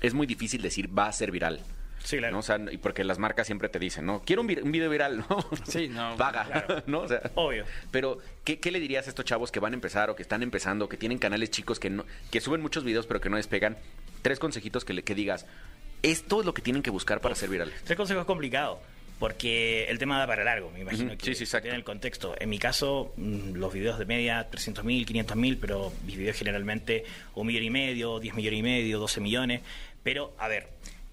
Es 0.00 0.14
muy 0.14 0.26
difícil 0.26 0.62
decir 0.62 0.96
va 0.96 1.06
a 1.06 1.12
ser 1.12 1.30
viral. 1.30 1.60
Sí, 2.02 2.16
claro. 2.18 2.32
¿no? 2.34 2.38
O 2.40 2.42
sea, 2.42 2.58
y 2.70 2.78
porque 2.78 3.04
las 3.04 3.18
marcas 3.18 3.46
siempre 3.46 3.68
te 3.68 3.78
dicen, 3.78 4.06
¿no? 4.06 4.22
Quiero 4.24 4.42
un, 4.42 4.48
vi- 4.48 4.60
un 4.62 4.72
video 4.72 4.88
viral, 4.90 5.18
¿no? 5.18 5.26
Sí, 5.66 5.88
no, 5.88 6.16
Paga, 6.18 6.44
claro. 6.44 6.82
¿no? 6.86 7.00
O 7.00 7.08
sea, 7.08 7.20
Obvio. 7.34 7.64
pero, 7.90 8.18
¿qué, 8.44 8.58
qué 8.60 8.70
le 8.70 8.80
dirías 8.80 9.06
a 9.06 9.10
estos 9.10 9.24
chavos 9.24 9.50
que 9.52 9.60
van 9.60 9.72
a 9.72 9.76
empezar 9.76 10.08
o 10.10 10.16
que 10.16 10.22
están 10.22 10.42
empezando, 10.42 10.88
que 10.88 10.96
tienen 10.96 11.18
canales 11.18 11.50
chicos 11.50 11.78
que 11.80 11.90
no, 11.90 12.04
que 12.30 12.40
suben 12.40 12.60
muchos 12.60 12.84
videos 12.84 13.06
pero 13.06 13.20
que 13.20 13.28
no 13.30 13.36
despegan? 13.36 13.76
Tres 14.22 14.38
consejitos 14.38 14.84
que, 14.84 14.92
le, 14.94 15.02
que 15.04 15.14
digas, 15.14 15.46
esto 16.02 16.40
es 16.40 16.46
lo 16.46 16.54
que 16.54 16.62
tienen 16.62 16.82
que 16.82 16.90
buscar 16.90 17.20
para 17.20 17.34
ser 17.34 17.48
virales. 17.50 17.74
Tres 17.84 17.96
consejos 17.96 18.24
complicados. 18.24 18.78
Porque 19.18 19.86
el 19.88 19.98
tema 19.98 20.16
da 20.20 20.28
para 20.28 20.44
largo, 20.44 20.70
me 20.70 20.78
imagino 20.78 21.08
Ujú, 21.08 21.18
que 21.18 21.34
sí, 21.34 21.44
sí, 21.44 21.60
tiene 21.60 21.76
el 21.76 21.82
contexto. 21.82 22.36
En 22.38 22.48
mi 22.48 22.60
caso, 22.60 23.12
mm, 23.16 23.54
los 23.54 23.72
videos 23.72 23.98
de 23.98 24.04
media, 24.06 24.48
300.000, 24.48 25.04
500.000, 25.06 25.58
pero 25.60 25.92
mis 26.06 26.16
videos 26.16 26.36
generalmente 26.36 27.02
un 27.34 27.48
millón 27.48 27.64
y 27.64 27.70
medio, 27.70 28.20
10 28.20 28.36
millones 28.36 28.60
y 28.60 28.62
medio, 28.62 29.00
12 29.00 29.20
millones. 29.20 29.62
Pero, 30.04 30.36
a 30.38 30.46
ver, 30.46 30.68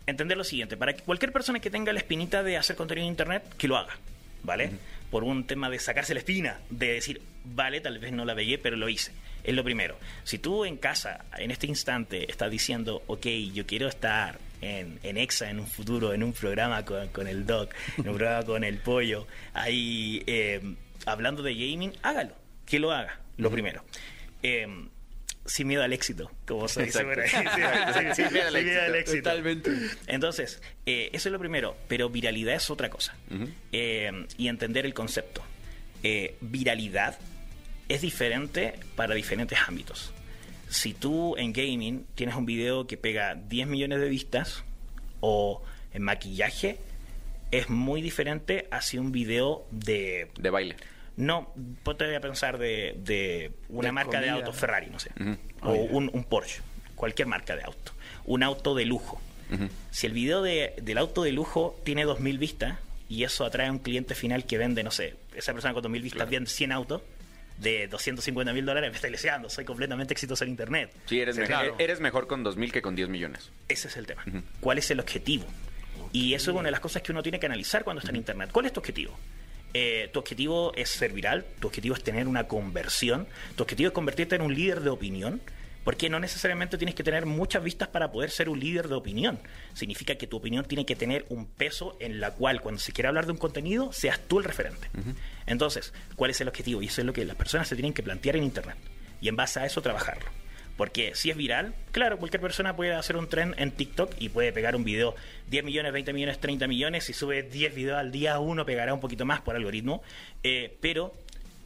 entender 0.07 0.37
lo 0.37 0.43
siguiente, 0.43 0.77
para 0.77 0.93
que 0.93 1.03
cualquier 1.03 1.31
persona 1.31 1.59
que 1.59 1.69
tenga 1.69 1.93
la 1.93 1.99
espinita 1.99 2.43
de 2.43 2.57
hacer 2.57 2.75
contenido 2.75 3.05
en 3.05 3.11
Internet, 3.11 3.43
que 3.57 3.67
lo 3.67 3.77
haga, 3.77 3.97
¿vale? 4.43 4.71
Por 5.09 5.23
un 5.23 5.45
tema 5.45 5.69
de 5.69 5.79
sacarse 5.79 6.13
la 6.13 6.19
espina, 6.19 6.59
de 6.69 6.93
decir, 6.93 7.21
vale, 7.43 7.81
tal 7.81 7.99
vez 7.99 8.11
no 8.11 8.25
la 8.25 8.33
veía, 8.33 8.59
pero 8.61 8.75
lo 8.75 8.89
hice. 8.89 9.11
Es 9.43 9.53
lo 9.53 9.63
primero. 9.63 9.97
Si 10.23 10.39
tú 10.39 10.65
en 10.65 10.77
casa, 10.77 11.25
en 11.37 11.51
este 11.51 11.67
instante, 11.67 12.29
estás 12.29 12.49
diciendo, 12.49 13.03
ok, 13.07 13.27
yo 13.53 13.65
quiero 13.67 13.87
estar 13.87 14.39
en, 14.61 14.99
en 15.03 15.17
EXA 15.17 15.49
en 15.51 15.59
un 15.59 15.67
futuro, 15.67 16.13
en 16.13 16.23
un 16.23 16.33
programa 16.33 16.83
con, 16.83 17.07
con 17.09 17.27
el 17.27 17.45
Doc, 17.45 17.73
en 17.97 18.09
un 18.09 18.15
programa 18.17 18.45
con 18.45 18.63
el 18.63 18.79
Pollo, 18.79 19.27
ahí 19.53 20.23
eh, 20.25 20.61
hablando 21.05 21.43
de 21.43 21.53
gaming, 21.53 21.93
hágalo. 22.01 22.33
Que 22.65 22.79
lo 22.79 22.91
haga, 22.91 23.19
lo 23.37 23.51
primero. 23.51 23.83
Eh, 24.41 24.67
sin 25.45 25.67
miedo 25.67 25.83
al 25.83 25.93
éxito, 25.93 26.31
como 26.47 26.67
se 26.67 26.83
dice 26.85 27.03
por 27.03 27.19
ahí. 27.19 27.29
Sí, 27.33 27.37
sí, 27.37 27.43
sí, 28.15 28.23
Sin 28.23 28.33
miedo 28.33 28.47
al 28.47 28.53
sin 28.55 28.65
miedo 28.65 28.81
al 28.81 28.95
éxito. 28.95 28.97
éxito. 28.97 29.29
Totalmente. 29.29 29.71
Entonces, 30.07 30.61
eh, 30.85 31.09
eso 31.13 31.29
es 31.29 31.33
lo 31.33 31.39
primero, 31.39 31.77
pero 31.87 32.09
viralidad 32.09 32.55
es 32.55 32.69
otra 32.69 32.89
cosa. 32.89 33.15
Eh, 33.71 34.25
y 34.37 34.47
entender 34.47 34.85
el 34.85 34.93
concepto. 34.93 35.43
Eh, 36.03 36.35
viralidad 36.41 37.17
es 37.89 38.01
diferente 38.01 38.73
para 38.95 39.15
diferentes 39.15 39.57
ámbitos. 39.67 40.11
Si 40.67 40.93
tú 40.93 41.35
en 41.37 41.53
gaming 41.53 42.05
tienes 42.15 42.35
un 42.35 42.45
video 42.45 42.87
que 42.87 42.97
pega 42.97 43.35
10 43.35 43.67
millones 43.67 43.99
de 44.01 44.09
vistas 44.09 44.63
o 45.19 45.63
en 45.93 46.01
maquillaje, 46.01 46.77
es 47.51 47.69
muy 47.69 48.01
diferente 48.01 48.67
hacia 48.71 48.99
un 48.99 49.11
video 49.11 49.65
de... 49.71 50.29
De 50.39 50.49
baile. 50.49 50.75
No, 51.17 51.53
ponte 51.83 52.13
a 52.15 52.19
pensar 52.19 52.57
de, 52.57 52.95
de 52.97 53.51
una 53.69 53.87
De 53.87 53.91
marca 53.93 54.19
de 54.19 54.29
auto 54.29 54.51
Ferrari, 54.53 54.87
no 54.89 54.99
sé, 54.99 55.11
o 55.61 55.71
un, 55.73 56.09
un 56.13 56.23
Porsche, 56.25 56.61
cualquier 56.95 57.27
marca 57.27 57.55
de 57.55 57.63
auto, 57.63 57.93
un 58.25 58.43
auto 58.43 58.75
de 58.75 58.85
lujo. 58.85 59.21
Si 59.91 60.07
el 60.07 60.13
video 60.13 60.41
de- 60.41 60.73
del 60.81 60.97
auto 60.97 61.23
de 61.23 61.31
lujo 61.31 61.79
tiene 61.85 62.05
2.000 62.05 62.37
vistas 62.39 62.79
y 63.07 63.23
eso 63.23 63.45
atrae 63.45 63.67
a 63.67 63.71
un 63.71 63.79
cliente 63.79 64.15
final 64.15 64.45
que 64.45 64.57
vende, 64.57 64.83
no 64.83 64.91
sé, 64.91 65.15
esa 65.35 65.53
persona 65.53 65.73
con 65.73 65.83
2.000 65.83 66.01
vistas 66.01 66.17
Claro. 66.17 66.31
vende 66.31 66.49
100 66.49 66.71
autos 66.71 67.01
de 67.59 67.87
250 67.87 68.51
mil 68.51 68.65
dólares, 68.65 68.89
me 68.91 68.95
está 68.97 69.07
deseando, 69.07 69.49
soy 69.49 69.63
completamente 69.63 70.13
exitoso 70.13 70.43
en 70.43 70.49
Internet. 70.49 70.91
Sí, 71.05 71.21
eres, 71.21 71.37
mejor, 71.37 71.47
claro. 71.47 71.75
eres 71.79 72.01
mejor 72.01 72.27
con 72.27 72.43
2.000 72.43 72.71
que 72.71 72.81
con 72.81 72.95
10 72.95 73.07
millones. 73.07 73.49
Ese 73.69 73.87
es 73.87 73.95
el 73.95 74.05
tema. 74.07 74.25
¿Cuál 74.59 74.79
es 74.79 74.91
el 74.91 74.99
objetivo? 74.99 75.45
Y 76.11 76.33
eso 76.33 76.51
es 76.51 76.55
una 76.57 76.65
de 76.67 76.71
las 76.71 76.81
cosas 76.81 77.01
que 77.01 77.11
uno 77.13 77.23
tiene 77.23 77.39
que 77.39 77.45
analizar 77.45 77.83
cuando 77.85 77.99
está 77.99 78.09
en 78.09 78.17
Internet. 78.17 78.49
¿Cuál 78.51 78.65
es 78.65 78.73
tu 78.73 78.79
objetivo? 78.81 79.17
Eh, 79.77 80.09
tu 80.13 80.19
objetivo 80.19 80.71
es 80.77 80.87
ser 80.87 81.11
viral, 81.11 81.45
tu 81.59 81.67
objetivo 81.67 81.95
es 81.95 82.01
tener 82.01 82.29
una 82.29 82.47
conversión, 82.47 83.27
tu 83.57 83.63
objetivo 83.63 83.89
es 83.89 83.93
convertirte 83.93 84.37
en 84.37 84.41
un 84.41 84.55
líder 84.55 84.79
de 84.79 84.89
opinión, 84.89 85.41
porque 85.83 86.09
no 86.09 86.17
necesariamente 86.17 86.77
tienes 86.77 86.95
que 86.95 87.03
tener 87.03 87.25
muchas 87.25 87.61
vistas 87.61 87.89
para 87.89 88.09
poder 88.09 88.29
ser 88.29 88.47
un 88.47 88.57
líder 88.57 88.87
de 88.87 88.95
opinión. 88.95 89.37
Significa 89.73 90.15
que 90.15 90.27
tu 90.27 90.37
opinión 90.37 90.63
tiene 90.63 90.85
que 90.85 90.95
tener 90.95 91.25
un 91.27 91.45
peso 91.45 91.97
en 91.99 92.21
la 92.21 92.31
cual 92.31 92.61
cuando 92.61 92.79
se 92.79 92.93
quiera 92.93 93.09
hablar 93.09 93.25
de 93.25 93.33
un 93.33 93.37
contenido 93.37 93.91
seas 93.91 94.17
tú 94.29 94.39
el 94.39 94.45
referente. 94.45 94.87
Entonces, 95.45 95.93
¿cuál 96.15 96.31
es 96.31 96.39
el 96.39 96.47
objetivo? 96.47 96.81
Y 96.81 96.85
eso 96.85 97.01
es 97.01 97.07
lo 97.07 97.11
que 97.11 97.25
las 97.25 97.35
personas 97.35 97.67
se 97.67 97.75
tienen 97.75 97.93
que 97.93 98.01
plantear 98.01 98.37
en 98.37 98.43
Internet. 98.43 98.77
Y 99.19 99.27
en 99.27 99.35
base 99.35 99.59
a 99.59 99.65
eso 99.65 99.81
trabajarlo. 99.81 100.44
Porque 100.77 101.15
si 101.15 101.29
es 101.29 101.37
viral, 101.37 101.73
claro, 101.91 102.17
cualquier 102.17 102.41
persona 102.41 102.75
puede 102.75 102.93
hacer 102.93 103.15
un 103.15 103.29
tren 103.29 103.55
en 103.57 103.71
TikTok 103.71 104.11
y 104.19 104.29
puede 104.29 104.51
pegar 104.51 104.75
un 104.75 104.83
video 104.83 105.15
10 105.49 105.63
millones, 105.63 105.93
20 105.93 106.13
millones, 106.13 106.39
30 106.39 106.67
millones. 106.67 107.05
Si 107.05 107.13
sube 107.13 107.43
10 107.43 107.73
videos 107.73 107.97
al 107.97 108.11
día, 108.11 108.39
uno 108.39 108.65
pegará 108.65 108.93
un 108.93 108.99
poquito 108.99 109.25
más 109.25 109.41
por 109.41 109.55
algoritmo. 109.55 110.03
Eh, 110.43 110.77
pero 110.81 111.13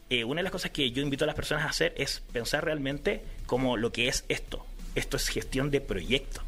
eh, 0.10 0.24
una 0.24 0.40
de 0.40 0.44
las 0.44 0.52
cosas 0.52 0.72
que 0.72 0.92
yo 0.92 1.02
invito 1.02 1.24
a 1.24 1.28
las 1.28 1.36
personas 1.36 1.66
a 1.66 1.70
hacer 1.70 1.94
es 1.98 2.22
pensar 2.32 2.66
realmente 2.66 3.24
como 3.48 3.78
lo 3.78 3.92
que 3.92 4.08
es 4.08 4.26
esto. 4.30 4.66
Esto 4.96 5.18
es 5.18 5.28
gestión 5.28 5.72
de 5.72 5.82
proyecto. 5.82 6.42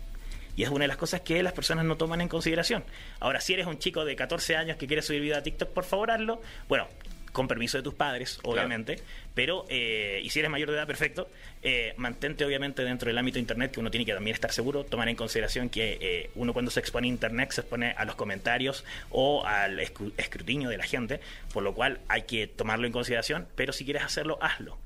Y 0.56 0.64
es 0.64 0.70
una 0.70 0.84
de 0.84 0.90
las 0.90 0.98
cosas 0.98 1.22
que 1.22 1.42
las 1.42 1.54
personas 1.54 1.86
no 1.86 1.98
toman 1.98 2.22
en 2.22 2.28
consideración. 2.28 2.84
Ahora, 3.20 3.42
si 3.42 3.54
eres 3.54 3.68
un 3.68 3.80
chico 3.80 4.06
de 4.06 4.16
14 4.16 4.56
años 4.56 4.78
que 4.78 4.86
quiere 4.86 5.02
subir 5.02 5.22
video 5.22 5.38
a 5.38 5.44
TikTok, 5.44 5.70
por 5.70 5.86
favor 5.86 6.12
hazlo. 6.12 6.42
Bueno, 6.68 6.88
con 7.32 7.48
permiso 7.48 7.78
de 7.78 7.84
tus 7.84 7.94
padres, 7.94 8.40
obviamente. 8.44 9.00
Pero, 9.34 9.66
eh, 9.70 10.20
y 10.24 10.30
si 10.30 10.40
eres 10.40 10.52
mayor 10.52 10.70
de 10.70 10.76
edad, 10.76 10.86
perfecto. 10.88 11.30
Eh, 11.64 11.94
mantente, 11.98 12.44
obviamente, 12.44 12.84
dentro 12.84 13.08
del 13.08 13.18
ámbito 13.18 13.36
de 13.36 13.42
Internet, 13.42 13.72
que 13.72 13.80
uno 13.80 13.90
tiene 13.90 14.06
que 14.06 14.14
también 14.14 14.34
estar 14.34 14.52
seguro, 14.52 14.84
tomar 14.84 15.08
en 15.08 15.16
consideración 15.16 15.70
que 15.70 15.98
eh, 16.02 16.30
uno 16.36 16.52
cuando 16.54 16.70
se 16.72 16.80
expone 16.82 17.08
a 17.08 17.10
Internet 17.10 17.52
se 17.52 17.62
expone 17.62 17.92
a 17.98 18.04
los 18.06 18.16
comentarios 18.16 18.84
o 19.10 19.46
al 19.46 19.80
escru- 19.80 20.12
escrutinio 20.18 20.70
de 20.70 20.78
la 20.78 20.84
gente, 20.84 21.22
por 21.54 21.64
lo 21.64 21.74
cual 21.74 22.00
hay 22.10 22.24
que 22.24 22.48
tomarlo 22.48 22.86
en 22.88 22.92
consideración. 22.94 23.48
Pero 23.56 23.72
si 23.74 23.86
quieres 23.86 24.04
hacerlo, 24.04 24.38
hazlo. 24.42 24.78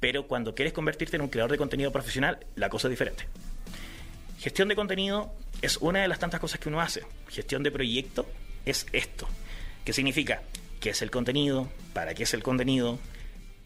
Pero 0.00 0.26
cuando 0.26 0.54
quieres 0.54 0.74
convertirte 0.74 1.16
en 1.16 1.22
un 1.22 1.28
creador 1.28 1.50
de 1.52 1.56
contenido 1.58 1.90
profesional, 1.90 2.38
la 2.56 2.68
cosa 2.68 2.88
es 2.88 2.90
diferente. 2.90 3.24
Gestión 4.38 4.68
de 4.68 4.76
contenido 4.76 5.32
es 5.62 5.78
una 5.78 6.02
de 6.02 6.08
las 6.08 6.18
tantas 6.18 6.40
cosas 6.40 6.60
que 6.60 6.68
uno 6.68 6.80
hace. 6.82 7.02
Gestión 7.30 7.62
de 7.62 7.70
proyecto 7.70 8.28
es 8.66 8.86
esto. 8.92 9.26
¿Qué 9.84 9.94
significa? 9.94 10.42
¿Qué 10.84 10.90
es 10.90 11.00
el 11.00 11.10
contenido? 11.10 11.66
¿Para 11.94 12.12
qué 12.12 12.24
es 12.24 12.34
el 12.34 12.42
contenido? 12.42 12.98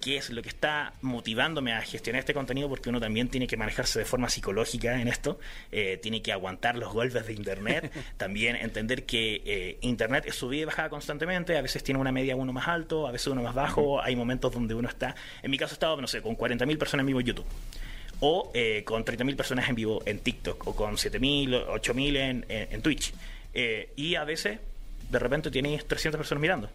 ¿Qué 0.00 0.18
es 0.18 0.30
lo 0.30 0.40
que 0.40 0.50
está 0.50 0.92
motivándome 1.02 1.72
a 1.72 1.80
gestionar 1.82 2.20
este 2.20 2.32
contenido? 2.32 2.68
Porque 2.68 2.90
uno 2.90 3.00
también 3.00 3.26
tiene 3.26 3.48
que 3.48 3.56
manejarse 3.56 3.98
de 3.98 4.04
forma 4.04 4.28
psicológica 4.28 5.00
en 5.00 5.08
esto. 5.08 5.40
Eh, 5.72 5.98
tiene 6.00 6.22
que 6.22 6.30
aguantar 6.30 6.76
los 6.76 6.92
golpes 6.92 7.26
de 7.26 7.32
Internet. 7.32 7.92
también 8.16 8.54
entender 8.54 9.04
que 9.04 9.42
eh, 9.44 9.78
Internet 9.80 10.26
es 10.28 10.36
subida 10.36 10.62
y 10.62 10.64
bajada 10.66 10.90
constantemente. 10.90 11.56
A 11.56 11.60
veces 11.60 11.82
tiene 11.82 12.00
una 12.00 12.12
media 12.12 12.36
uno 12.36 12.52
más 12.52 12.68
alto, 12.68 13.08
a 13.08 13.10
veces 13.10 13.26
uno 13.26 13.42
más 13.42 13.52
bajo. 13.56 14.00
Hay 14.00 14.14
momentos 14.14 14.52
donde 14.52 14.76
uno 14.76 14.88
está... 14.88 15.16
En 15.42 15.50
mi 15.50 15.58
caso 15.58 15.72
he 15.72 15.74
estado, 15.74 16.00
no 16.00 16.06
sé, 16.06 16.22
con 16.22 16.36
40.000 16.36 16.78
personas 16.78 17.02
en 17.02 17.06
vivo 17.08 17.18
en 17.18 17.26
YouTube 17.26 17.46
o 18.20 18.52
eh, 18.54 18.84
con 18.84 19.04
30.000 19.04 19.34
personas 19.34 19.68
en 19.68 19.74
vivo 19.74 20.02
en 20.06 20.20
TikTok, 20.20 20.68
o 20.68 20.76
con 20.76 20.94
7.000, 20.94 21.66
8.000 21.66 22.16
en, 22.16 22.46
en, 22.48 22.68
en 22.74 22.80
Twitch. 22.80 23.12
Eh, 23.54 23.92
y 23.96 24.14
a 24.14 24.22
veces, 24.22 24.60
de 25.10 25.18
repente, 25.18 25.50
tienes 25.50 25.84
300 25.84 26.16
personas 26.16 26.42
mirando. 26.42 26.70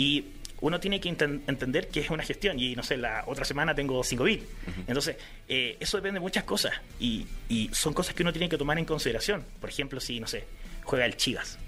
Y 0.00 0.24
uno 0.62 0.78
tiene 0.80 1.00
que 1.00 1.08
enten- 1.10 1.40
entender 1.46 1.88
que 1.88 2.00
es 2.00 2.10
una 2.10 2.22
gestión. 2.22 2.58
Y 2.58 2.74
no 2.76 2.82
sé, 2.82 2.96
la 2.96 3.24
otra 3.26 3.44
semana 3.44 3.74
tengo 3.74 4.00
5.000. 4.02 4.42
Entonces, 4.86 5.16
eh, 5.48 5.76
eso 5.80 5.96
depende 5.96 6.16
de 6.18 6.20
muchas 6.20 6.44
cosas. 6.44 6.72
Y, 6.98 7.26
y 7.48 7.70
son 7.72 7.92
cosas 7.94 8.14
que 8.14 8.22
uno 8.22 8.32
tiene 8.32 8.48
que 8.48 8.58
tomar 8.58 8.78
en 8.78 8.84
consideración. 8.84 9.44
Por 9.60 9.68
ejemplo, 9.70 10.00
si, 10.00 10.20
no 10.20 10.26
sé, 10.26 10.44
juega 10.84 11.06
el 11.06 11.16
Chivas. 11.16 11.58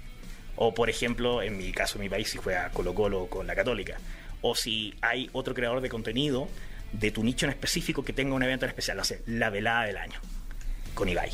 O, 0.55 0.73
por 0.73 0.89
ejemplo, 0.89 1.41
en 1.41 1.57
mi 1.57 1.71
caso, 1.71 1.95
en 1.97 2.01
mi 2.03 2.09
país, 2.09 2.29
si 2.29 2.37
juega 2.37 2.69
Colo 2.69 2.93
Colo 2.93 3.25
con 3.27 3.47
la 3.47 3.55
Católica. 3.55 3.97
O 4.41 4.55
si 4.55 4.93
hay 5.01 5.29
otro 5.33 5.53
creador 5.55 5.81
de 5.81 5.89
contenido 5.89 6.47
de 6.91 7.09
tu 7.09 7.23
nicho 7.23 7.45
en 7.47 7.51
específico 7.51 8.03
que 8.05 8.13
tenga 8.13 8.35
un 8.35 8.43
evento 8.43 8.65
en 8.65 8.69
especial. 8.69 8.97
No 8.97 9.03
sé, 9.03 9.21
la 9.25 9.49
velada 9.49 9.85
del 9.85 9.97
año 9.97 10.19
con 10.93 11.09
Ibai. 11.09 11.31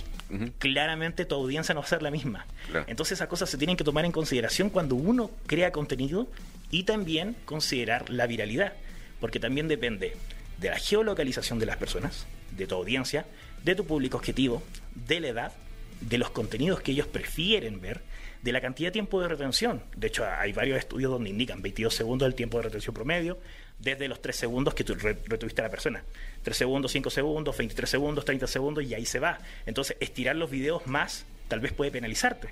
Claramente 0.60 1.26
tu 1.26 1.36
audiencia 1.36 1.74
no 1.76 1.82
va 1.82 1.86
a 1.86 1.90
ser 1.90 2.02
la 2.02 2.12
misma. 2.12 2.46
Claro. 2.72 2.86
Entonces 2.88 3.18
esas 3.18 3.28
cosas 3.28 3.50
se 3.50 3.58
tienen 3.58 3.76
que 3.76 3.84
tomar 3.84 4.06
en 4.06 4.12
consideración 4.14 4.70
cuando 4.70 4.96
uno 4.96 5.32
crea 5.48 5.72
contenido 5.74 6.28
y 6.72 6.84
también 6.84 7.36
considerar 7.46 8.10
la 8.10 8.28
viralidad. 8.28 8.74
Porque 9.20 9.40
también 9.40 9.68
depende 9.68 10.16
de 10.60 10.70
la 10.70 10.78
geolocalización 10.78 11.60
de 11.60 11.66
las 11.66 11.78
personas, 11.78 12.26
de 12.52 12.68
tu 12.68 12.76
audiencia, 12.76 13.26
de 13.64 13.76
tu 13.76 13.86
público 13.86 14.18
objetivo, 14.18 14.64
de 14.94 15.20
la 15.20 15.28
edad, 15.30 15.54
de 16.02 16.18
los 16.18 16.30
contenidos 16.30 16.82
que 16.82 16.92
ellos 16.92 17.08
prefieren 17.08 17.82
ver, 17.82 18.02
de 18.42 18.54
la 18.54 18.62
cantidad 18.62 18.88
de 18.88 18.94
tiempo 18.94 19.20
de 19.22 19.28
retención. 19.28 19.82
De 19.98 20.08
hecho, 20.08 20.26
hay 20.26 20.54
varios 20.54 20.78
estudios 20.80 21.12
donde 21.12 21.30
indican 21.30 21.62
22 21.62 21.94
segundos 21.94 22.26
el 22.26 22.36
tiempo 22.36 22.58
de 22.58 22.64
retención 22.64 22.94
promedio, 22.96 23.38
desde 23.80 24.08
los 24.08 24.22
3 24.22 24.36
segundos 24.36 24.74
que 24.74 24.84
tú 24.86 24.96
re- 24.96 25.18
retuviste 25.26 25.62
a 25.62 25.66
la 25.66 25.70
persona. 25.72 26.04
3 26.44 26.56
segundos, 26.56 26.92
5 26.94 27.10
segundos, 27.10 27.58
23 27.58 27.90
segundos, 27.90 28.24
30 28.26 28.48
segundos 28.48 28.84
y 28.86 28.94
ahí 28.94 29.06
se 29.06 29.20
va. 29.20 29.40
Entonces, 29.66 29.98
estirar 30.00 30.36
los 30.38 30.50
videos 30.50 30.88
más 30.88 31.26
tal 31.50 31.60
vez 31.60 31.74
puede 31.74 31.92
penalizarte. 31.92 32.50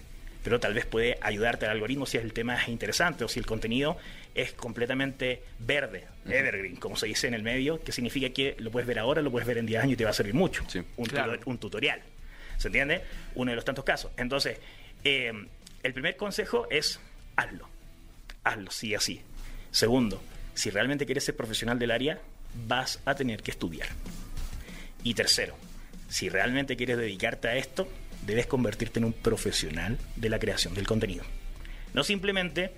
Pero 0.47 0.62
tal 0.62 0.73
vez 0.73 0.86
puede 0.86 1.17
ayudarte 1.19 1.65
al 1.65 1.73
algoritmo 1.73 2.05
si 2.05 2.15
el 2.15 2.31
tema 2.31 2.55
es 2.55 2.69
interesante 2.69 3.25
o 3.25 3.27
si 3.27 3.38
el 3.38 3.45
contenido 3.45 3.97
es 4.33 4.53
completamente 4.53 5.43
verde, 5.60 6.05
evergreen, 6.25 6.77
como 6.77 6.95
se 6.95 7.05
dice 7.07 7.27
en 7.27 7.33
el 7.33 7.43
medio, 7.43 7.83
que 7.83 7.91
significa 7.91 8.29
que 8.29 8.55
lo 8.60 8.71
puedes 8.71 8.88
ver 8.88 8.97
ahora, 8.97 9.21
lo 9.21 9.29
puedes 9.29 9.45
ver 9.45 9.57
en 9.57 9.65
10 9.65 9.83
años 9.83 9.93
y 9.95 9.97
te 9.97 10.05
va 10.05 10.12
a 10.12 10.13
servir 10.13 10.33
mucho. 10.36 10.63
Sí. 10.69 10.81
Un, 10.95 11.05
Claro. 11.05 11.33
tuto- 11.33 11.49
un 11.49 11.57
tutorial. 11.57 12.01
¿Se 12.57 12.69
entiende? 12.69 13.01
Uno 13.36 13.51
de 13.51 13.55
los 13.57 13.65
tantos 13.65 13.83
casos. 13.83 14.10
Entonces, 14.15 14.57
eh, 15.03 15.33
el 15.83 15.93
primer 15.93 16.15
consejo 16.15 16.65
es 16.71 17.01
hazlo. 17.36 17.67
Hazlo, 18.45 18.71
sí, 18.71 18.95
así. 18.95 19.19
Segundo, 19.71 20.23
si 20.53 20.69
realmente 20.69 21.05
quieres 21.05 21.25
ser 21.25 21.36
profesional 21.36 21.77
del 21.77 21.91
área, 21.91 22.21
vas 22.67 23.01
a 23.03 23.15
tener 23.15 23.43
que 23.43 23.51
estudiar. 23.51 23.89
Y 25.03 25.13
tercero, 25.13 25.57
si 26.07 26.29
realmente 26.29 26.77
quieres 26.77 26.97
dedicarte 26.97 27.49
a 27.49 27.57
esto, 27.57 27.89
debes 28.27 28.45
convertirte 28.45 28.99
en 28.99 29.05
un 29.05 29.13
profesional 29.13 29.97
de 30.17 30.29
la 30.29 30.37
creación 30.37 30.75
del 30.75 30.85
contenido. 30.85 31.23
No 31.93 32.03
simplemente 32.03 32.71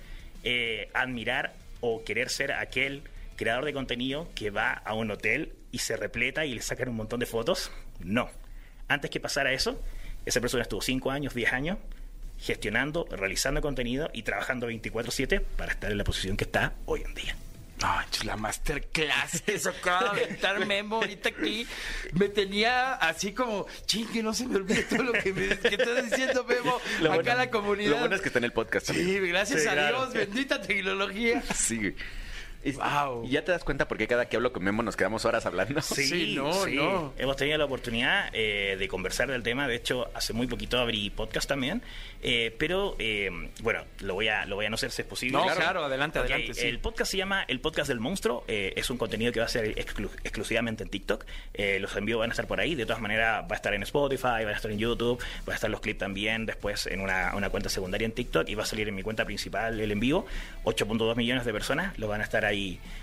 eh, 0.44 0.88
admirar 0.94 1.54
o 1.80 2.04
querer 2.04 2.30
ser 2.30 2.52
aquel 2.52 3.02
creador 3.36 3.64
de 3.64 3.72
contenido 3.72 4.28
que 4.34 4.50
va 4.50 4.72
a 4.72 4.94
un 4.94 5.10
hotel 5.10 5.52
y 5.72 5.78
se 5.78 5.96
repleta 5.96 6.46
y 6.46 6.54
le 6.54 6.62
sacan 6.62 6.88
un 6.88 6.96
montón 6.96 7.20
de 7.20 7.26
fotos. 7.26 7.72
No. 7.98 8.30
Antes 8.86 9.10
que 9.10 9.18
pasara 9.18 9.52
eso, 9.52 9.82
esa 10.24 10.40
persona 10.40 10.62
estuvo 10.62 10.80
5 10.80 11.10
años, 11.10 11.34
10 11.34 11.52
años 11.52 11.78
gestionando, 12.38 13.06
realizando 13.10 13.60
contenido 13.60 14.08
y 14.14 14.22
trabajando 14.22 14.66
24/7 14.68 15.40
para 15.40 15.72
estar 15.72 15.90
en 15.90 15.98
la 15.98 16.04
posición 16.04 16.36
que 16.36 16.44
está 16.44 16.74
hoy 16.86 17.02
en 17.02 17.14
día. 17.14 17.36
Chis, 18.10 18.24
la 18.24 18.36
masterclass, 18.36 19.42
eso 19.46 19.70
acaba 19.70 20.14
de 20.14 20.24
aventar 20.24 20.66
Memo 20.66 20.96
ahorita 20.96 21.30
aquí. 21.30 21.66
Me 22.12 22.28
tenía 22.28 22.94
así 22.94 23.32
como, 23.32 23.66
ching, 23.86 24.06
que 24.08 24.22
no 24.22 24.34
se 24.34 24.46
me 24.46 24.56
olvide 24.56 24.82
todo 24.82 25.02
lo 25.02 25.12
que, 25.12 25.32
me, 25.32 25.48
que 25.58 25.68
estás 25.76 26.10
diciendo, 26.10 26.44
Memo. 26.44 26.80
Lo 27.00 27.12
acá 27.12 27.22
bueno- 27.22 27.36
la 27.38 27.50
comunidad. 27.50 27.90
Lo 27.92 27.98
bueno 27.98 28.14
es 28.16 28.20
que 28.22 28.28
está 28.28 28.38
en 28.38 28.44
el 28.44 28.52
podcast. 28.52 28.88
también. 28.88 29.06
Sí, 29.08 29.18
gracias 29.28 29.62
Sí, 29.62 29.68
a 29.68 29.72
claro. 29.72 29.98
Dios, 30.06 30.14
bendita 30.14 30.60
tecnología. 30.60 31.42
Sí. 31.54 31.94
Es- 32.62 32.76
Wow. 32.76 33.24
Y 33.24 33.30
ya 33.30 33.44
te 33.44 33.52
das 33.52 33.64
cuenta 33.64 33.88
por 33.88 33.96
qué 33.96 34.06
cada 34.06 34.26
que 34.28 34.36
hablo 34.36 34.52
con 34.52 34.62
Memo 34.62 34.82
nos 34.82 34.96
quedamos 34.96 35.24
horas 35.24 35.46
hablando. 35.46 35.80
Sí, 35.82 36.34
no, 36.36 36.66
no. 36.66 37.12
Hemos 37.18 37.36
tenido 37.36 37.56
la 37.58 37.64
oportunidad 37.64 38.28
eh, 38.32 38.76
de 38.78 38.88
conversar 38.88 39.30
del 39.30 39.42
tema. 39.42 39.66
De 39.66 39.74
hecho, 39.76 40.10
hace 40.14 40.32
muy 40.32 40.46
poquito 40.46 40.78
abrí 40.78 41.10
podcast 41.10 41.48
también. 41.48 41.82
Eh, 42.22 42.54
pero, 42.58 42.96
eh, 42.98 43.30
bueno, 43.62 43.84
lo 44.00 44.14
voy 44.14 44.28
a 44.28 44.44
lo 44.44 44.56
voy 44.56 44.66
a 44.66 44.68
anunciar 44.68 44.90
si 44.90 45.02
es 45.02 45.08
posible. 45.08 45.38
No, 45.38 45.46
claro, 45.54 45.84
adelante, 45.84 46.18
adelante, 46.18 46.52
sí. 46.54 46.66
El 46.66 46.78
podcast 46.80 47.10
se 47.10 47.16
llama 47.16 47.44
El 47.48 47.60
Podcast 47.60 47.88
del 47.88 47.98
Monstruo. 48.00 48.44
Eh, 48.46 48.74
es 48.76 48.90
un 48.90 48.98
contenido 48.98 49.32
que 49.32 49.40
va 49.40 49.46
a 49.46 49.48
ser 49.48 49.74
exclu- 49.76 50.10
exclusivamente 50.22 50.82
en 50.82 50.90
TikTok. 50.90 51.24
Eh, 51.54 51.78
los 51.80 51.96
envíos 51.96 52.20
van 52.20 52.30
a 52.30 52.32
estar 52.32 52.46
por 52.46 52.60
ahí. 52.60 52.74
De 52.74 52.84
todas 52.84 53.00
maneras, 53.00 53.42
va 53.44 53.52
a 53.52 53.56
estar 53.56 53.72
en 53.72 53.82
Spotify, 53.84 54.44
va 54.44 54.50
a 54.50 54.52
estar 54.52 54.70
en 54.70 54.78
YouTube, 54.78 55.18
va 55.48 55.52
a 55.52 55.56
estar 55.56 55.70
los 55.70 55.80
clips 55.80 55.98
también 56.00 56.44
después 56.46 56.86
en 56.86 57.00
una, 57.00 57.32
una 57.34 57.48
cuenta 57.48 57.70
secundaria 57.70 58.04
en 58.04 58.12
TikTok 58.12 58.48
y 58.50 58.54
va 58.54 58.64
a 58.64 58.66
salir 58.66 58.88
en 58.88 58.94
mi 58.94 59.02
cuenta 59.02 59.24
principal 59.24 59.80
el 59.80 59.90
en 59.90 60.00
vivo. 60.00 60.26
8.2 60.64 61.16
millones 61.16 61.46
de 61.46 61.52
personas 61.52 61.98
lo 61.98 62.06
van 62.06 62.20
a 62.20 62.24
estar 62.24 62.44
ahí 62.44 62.49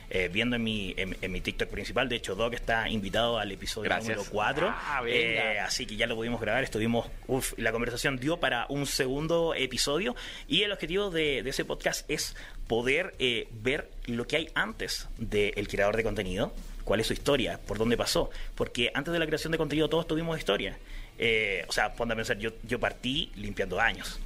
eh, 0.10 0.30
viendo 0.32 0.56
en 0.56 0.64
mi, 0.64 0.94
en, 0.98 1.18
en 1.22 1.32
mi 1.32 1.42
TikTok 1.42 1.70
principal. 1.70 2.08
De 2.08 2.16
hecho, 2.16 2.36
Doc 2.36 2.54
está 2.54 2.90
invitado 2.90 3.40
al 3.40 3.52
episodio 3.52 3.90
Gracias. 3.90 4.16
número 4.16 4.32
4. 4.32 4.68
Ah, 4.70 5.02
venga. 5.04 5.66
así 5.66 5.86
que 5.86 5.96
ya 5.96 6.08
lo 6.08 6.16
pudimos 6.16 6.40
grabar. 6.40 6.64
Estuvimos, 6.64 7.08
uf, 7.28 7.54
la 7.58 7.72
conversación 7.72 8.18
dio 8.18 8.38
para 8.38 8.66
un 8.70 8.86
segundo 8.86 9.54
episodio. 9.54 10.16
Y 10.48 10.64
el 10.64 10.72
objetivo 10.72 11.10
de, 11.10 11.44
de 11.44 11.50
ese 11.50 11.66
podcast 11.66 12.10
es 12.10 12.36
poder 12.68 13.16
eh, 13.20 13.48
ver 13.52 13.90
lo 14.06 14.28
que 14.28 14.38
hay 14.38 14.50
antes 14.56 15.08
del 15.18 15.68
creador 15.68 15.98
de 15.98 16.04
contenido, 16.04 16.54
cuál 16.84 17.00
es 17.00 17.08
su 17.08 17.14
historia, 17.14 17.60
por 17.66 17.78
dónde 17.78 17.98
pasó. 17.98 18.30
Porque 18.56 18.92
antes 18.94 19.12
de 19.12 19.20
la 19.20 19.26
creación 19.26 19.52
de 19.52 19.58
contenido 19.58 19.90
todos 19.90 20.08
tuvimos 20.08 20.38
historia. 20.38 20.78
Eh, 21.20 21.66
o 21.68 21.72
sea, 21.72 21.94
ponte 21.94 22.14
a 22.14 22.16
pensar, 22.16 22.38
yo, 22.38 22.52
yo 22.64 22.80
partí 22.80 23.32
limpiando 23.36 23.80
años. 23.80 24.20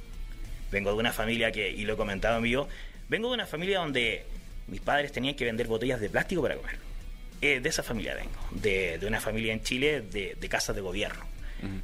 Vengo 0.70 0.90
de 0.90 0.96
una 0.96 1.12
familia 1.12 1.52
que, 1.52 1.70
y 1.70 1.84
lo 1.84 1.94
he 1.94 1.96
comentado 1.96 2.36
en 2.36 2.42
vivo, 2.42 2.68
vengo 3.08 3.28
de 3.28 3.34
una 3.34 3.46
familia 3.46 3.78
donde 3.78 4.24
mis 4.66 4.80
padres 4.80 5.12
tenían 5.12 5.34
que 5.34 5.44
vender 5.44 5.66
botellas 5.66 6.00
de 6.00 6.08
plástico 6.10 6.42
para 6.42 6.56
comer. 6.56 6.76
Eh, 7.40 7.60
de 7.60 7.68
esa 7.68 7.82
familia 7.82 8.14
vengo, 8.14 8.30
de, 8.52 8.98
de 8.98 9.06
una 9.06 9.20
familia 9.20 9.52
en 9.52 9.62
Chile 9.62 10.00
de, 10.00 10.36
de 10.40 10.48
casas 10.48 10.76
de 10.76 10.82
gobierno. 10.82 11.24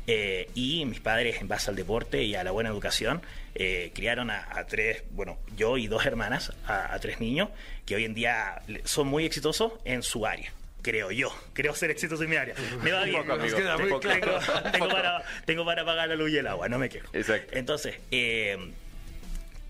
Eh, 0.08 0.50
y 0.56 0.84
mis 0.86 0.98
padres, 0.98 1.40
en 1.40 1.46
base 1.46 1.70
al 1.70 1.76
deporte 1.76 2.24
y 2.24 2.34
a 2.34 2.42
la 2.42 2.50
buena 2.50 2.68
educación, 2.68 3.22
eh, 3.54 3.92
criaron 3.94 4.28
a, 4.28 4.48
a 4.50 4.66
tres, 4.66 5.04
bueno, 5.10 5.38
yo 5.56 5.76
y 5.76 5.86
dos 5.86 6.04
hermanas, 6.04 6.52
a, 6.66 6.92
a 6.92 6.98
tres 6.98 7.20
niños 7.20 7.50
que 7.86 7.94
hoy 7.94 8.04
en 8.04 8.12
día 8.12 8.60
son 8.82 9.06
muy 9.06 9.24
exitosos 9.24 9.74
en 9.84 10.02
su 10.02 10.26
área. 10.26 10.52
Creo 10.82 11.12
yo, 11.12 11.32
creo 11.52 11.74
ser 11.76 11.92
exitoso 11.92 12.24
en 12.24 12.30
mi 12.30 12.36
área. 12.36 12.56
Me 12.82 12.90
va 12.90 13.04
bien. 13.04 13.20
poco, 13.22 13.34
amigo, 13.34 13.56
poco. 13.88 14.00
claro. 14.00 14.40
Tengo, 14.40 14.70
tengo 14.72 14.88
para, 14.88 15.22
tengo 15.44 15.64
para 15.64 15.84
pagar 15.84 16.08
la 16.08 16.16
luz 16.16 16.30
y 16.32 16.38
el 16.38 16.46
agua, 16.48 16.68
no 16.68 16.78
me 16.80 16.88
quejo. 16.88 17.08
Exacto. 17.12 17.56
Entonces, 17.56 17.96
eh, 18.10 18.56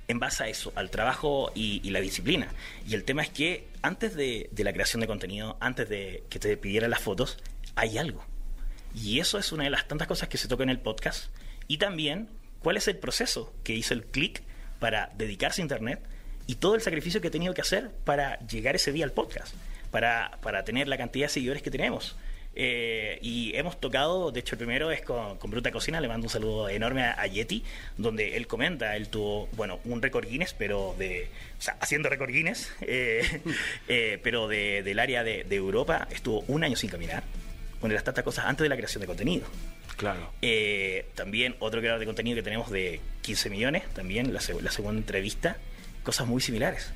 en 0.09 0.19
base 0.19 0.43
a 0.43 0.49
eso, 0.49 0.73
al 0.75 0.91
trabajo 0.91 1.53
y, 1.55 1.89
la 1.91 2.01
disciplina. 2.01 2.49
Y 2.87 2.95
el 2.95 3.05
tema 3.05 3.23
es 3.23 3.29
que 3.29 3.69
antes 3.83 4.15
de, 4.15 4.49
de 4.51 4.65
la 4.65 4.73
creación 4.73 5.01
de 5.01 5.07
contenido, 5.07 5.57
antes 5.61 5.89
de 5.89 6.25
que 6.31 6.39
te 6.39 6.57
pidieran 6.57 6.91
las 6.91 7.01
fotos, 7.01 7.39
hay 7.77 7.99
algo. 7.99 8.25
Y 8.95 9.21
eso 9.21 9.39
es 9.39 9.53
una 9.53 9.65
de 9.65 9.71
las 9.71 9.87
tantas 9.87 10.09
cosas 10.09 10.29
que 10.29 10.39
se 10.39 10.49
toca 10.49 10.63
en 10.63 10.71
el 10.71 10.81
podcast. 10.81 11.27
Y 11.69 11.77
también, 11.77 12.29
¿cuál 12.61 12.79
es 12.79 12.89
el 12.89 12.97
proceso 12.97 13.55
que 13.63 13.75
hizo 13.75 13.95
el 13.95 14.05
click 14.05 14.43
para 14.81 15.13
dedicarse 15.17 15.61
a 15.61 15.65
Internet 15.65 16.01
y 16.47 16.57
todo 16.57 16.75
el 16.75 16.81
sacrificio 16.81 17.21
que 17.21 17.29
he 17.29 17.31
tenido 17.31 17.53
que 17.53 17.61
hacer 17.61 17.91
para 18.05 18.39
llegar 18.47 18.75
ese 18.75 18.93
día 18.93 19.05
al 19.05 19.13
podcast, 19.13 19.55
para, 19.91 20.39
para 20.43 20.65
tener 20.65 20.89
la 20.89 20.97
cantidad 20.97 21.27
de 21.27 21.33
seguidores 21.33 21.63
que 21.63 21.71
tenemos? 21.71 22.17
Eh, 22.55 23.19
y 23.23 23.55
hemos 23.57 23.79
tocado, 23.81 24.33
de 24.33 24.41
hecho 24.41 24.55
el 24.57 24.59
primero 24.59 24.91
es 24.91 25.03
con, 25.03 25.39
con 25.39 25.51
Bruta 25.51 25.71
Cocina, 25.71 26.01
le 26.01 26.09
mando 26.09 26.27
un 26.27 26.31
saludo 26.31 26.69
enorme 26.69 27.05
a, 27.05 27.21
a 27.21 27.27
Yeti, 27.29 27.63
donde 27.97 28.37
él 28.37 28.47
comenta, 28.49 28.97
él 28.97 29.09
tuvo, 29.09 29.47
bueno, 29.53 29.79
un 29.85 30.03
récord 30.03 30.27
Guinness, 30.29 30.55
pero 30.55 30.95
de, 30.99 31.29
o 31.59 31.63
sea, 31.63 31.77
haciendo 31.81 32.09
récord 32.09 32.31
Guinness, 32.31 32.73
eh, 32.81 33.41
eh, 33.87 34.19
pero 34.25 34.49
de- 34.49 34.83
del 34.83 34.99
área 34.99 35.23
de, 35.23 35.45
de 35.45 35.57
Europa, 35.57 36.09
estuvo 36.11 36.41
un 36.49 36.65
año 36.65 36.75
sin 36.75 36.91
caminar, 36.91 37.23
de 37.81 37.89
las 37.95 38.03
tantas 38.03 38.25
cosas 38.25 38.47
antes 38.47 38.65
de 38.65 38.69
la 38.69 38.77
creación 38.77 39.03
de 39.03 39.07
contenido. 39.07 39.47
Claro. 39.97 40.33
Eh, 40.43 41.07
también 41.15 41.55
otro 41.61 41.79
creador 41.81 42.01
de 42.01 42.07
contenido 42.07 42.35
que 42.37 42.43
tenemos 42.43 42.71
de 42.71 43.01
15 43.23 43.51
millones, 43.51 43.85
también 43.95 44.33
la, 44.35 44.41
seg- 44.41 44.61
la 44.63 44.73
segunda 44.73 44.99
entrevista, 44.99 45.57
cosas 46.03 46.27
muy 46.27 46.41
similares. 46.41 46.93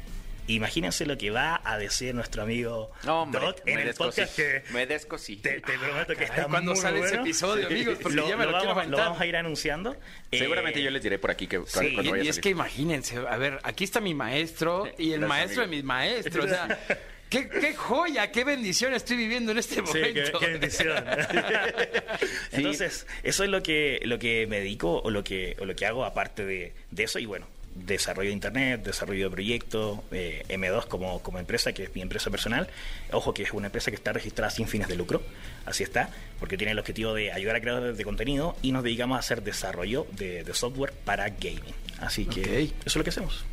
Imagínense 0.49 1.07
lo 1.07 1.17
que 1.17 1.31
va 1.31 1.61
a 1.65 1.79
decir 1.79 2.15
nuestro 2.15 2.43
amigo 2.43 2.91
No, 3.05 3.23
hombre, 3.23 3.41
Doc 3.41 3.63
en 3.65 3.79
el 3.79 3.87
descosí. 3.87 4.21
podcast 4.23 4.37
que 4.37 4.63
Me 4.73 4.87
descosí. 4.87 5.37
te, 5.37 5.61
te 5.61 5.79
prometo 5.79 6.09
que 6.09 6.25
Caray, 6.25 6.31
está 6.31 6.45
¿cuándo 6.49 6.73
muy 6.73 6.81
sale 6.81 7.01
ese 7.01 7.15
episodio, 7.17 7.67
amigos? 7.69 7.99
Porque 8.03 8.17
lo, 8.17 8.29
ya 8.29 8.37
me 8.37 8.45
lo, 8.47 8.51
quiero 8.51 8.67
vamos, 8.67 8.75
lo 8.75 8.81
aventar. 8.81 9.05
vamos 9.07 9.21
a 9.21 9.27
ir 9.27 9.37
anunciando. 9.37 9.97
Eh, 10.31 10.39
Seguramente 10.39 10.83
yo 10.83 10.91
les 10.91 11.03
diré 11.03 11.19
por 11.19 11.31
aquí 11.31 11.47
que 11.47 11.59
cuando, 11.61 11.81
sí, 11.81 11.95
cuando 11.95 12.09
Y, 12.09 12.11
vaya 12.13 12.25
y 12.25 12.27
a 12.27 12.31
es 12.31 12.39
que 12.41 12.49
imagínense, 12.51 13.17
a 13.19 13.37
ver, 13.37 13.61
aquí 13.63 13.85
está 13.85 14.01
mi 14.01 14.15
maestro 14.15 14.87
y 14.99 15.13
el 15.13 15.21
Gracias, 15.21 15.29
maestro 15.29 15.63
amigo. 15.63 15.71
de 15.71 15.77
mis 15.77 15.85
maestros. 15.85 16.45
O 16.45 16.49
sea, 16.49 16.79
qué, 17.31 17.49
qué 17.49 17.75
joya, 17.77 18.31
qué 18.33 18.43
bendición 18.45 18.95
estoy 18.95 19.17
viviendo 19.17 19.53
en 19.53 19.59
este 19.59 19.77
Sí, 19.77 19.81
momento. 19.83 20.39
qué, 20.39 20.39
qué 20.41 20.47
bendición. 20.53 21.05
Entonces, 22.53 23.07
eso 23.23 23.45
es 23.45 23.51
lo 23.51 23.63
que, 23.63 24.01
lo 24.05 24.19
que 24.19 24.47
me 24.47 24.59
dedico 24.59 25.01
o 25.03 25.11
lo 25.11 25.23
que, 25.25 25.57
o 25.61 25.65
lo 25.65 25.75
que 25.75 25.87
hago 25.87 26.05
aparte 26.05 26.45
de, 26.45 26.73
de 26.91 27.03
eso. 27.05 27.19
Y 27.19 27.27
bueno, 27.27 27.47
desarrollo 27.75 28.29
de 28.29 28.35
internet, 28.35 28.83
desarrollo 28.83 29.25
de 29.29 29.31
proyectos, 29.31 30.01
eh, 30.11 30.45
M2 30.49 30.87
como, 30.87 31.23
como 31.23 31.39
empresa, 31.39 31.73
que 31.73 31.85
es 31.85 31.95
mi 31.95 32.03
empresa 32.03 32.31
personal. 32.31 32.69
Ojo 33.13 33.33
que 33.35 33.43
es 33.43 33.53
una 33.53 33.67
empresa 33.67 33.91
que 33.91 33.97
está 33.97 34.13
registrada 34.13 34.51
sin 34.51 34.69
fines 34.69 34.89
de 34.89 34.97
lucro, 34.97 35.23
así 35.65 35.83
está, 35.83 36.11
porque 36.39 36.57
tiene 36.57 36.73
el 36.73 36.79
objetivo 36.79 37.15
de 37.15 37.33
ayudar 37.33 37.57
a 37.57 37.61
creadores 37.61 37.97
de 37.97 38.05
contenido 38.05 38.57
y 38.63 38.73
nos 38.73 38.83
dedicamos 38.83 39.17
a 39.17 39.21
hacer 39.21 39.43
desarrollo 39.43 40.07
de, 40.13 40.45
de 40.45 40.55
software 40.55 40.93
para 40.93 41.29
gaming. 41.29 41.75
Así 42.01 42.27
que 42.27 42.65
eso 42.65 42.75
es 42.85 42.97
lo 42.97 43.05
que 43.05 43.11
hacemos. 43.11 43.45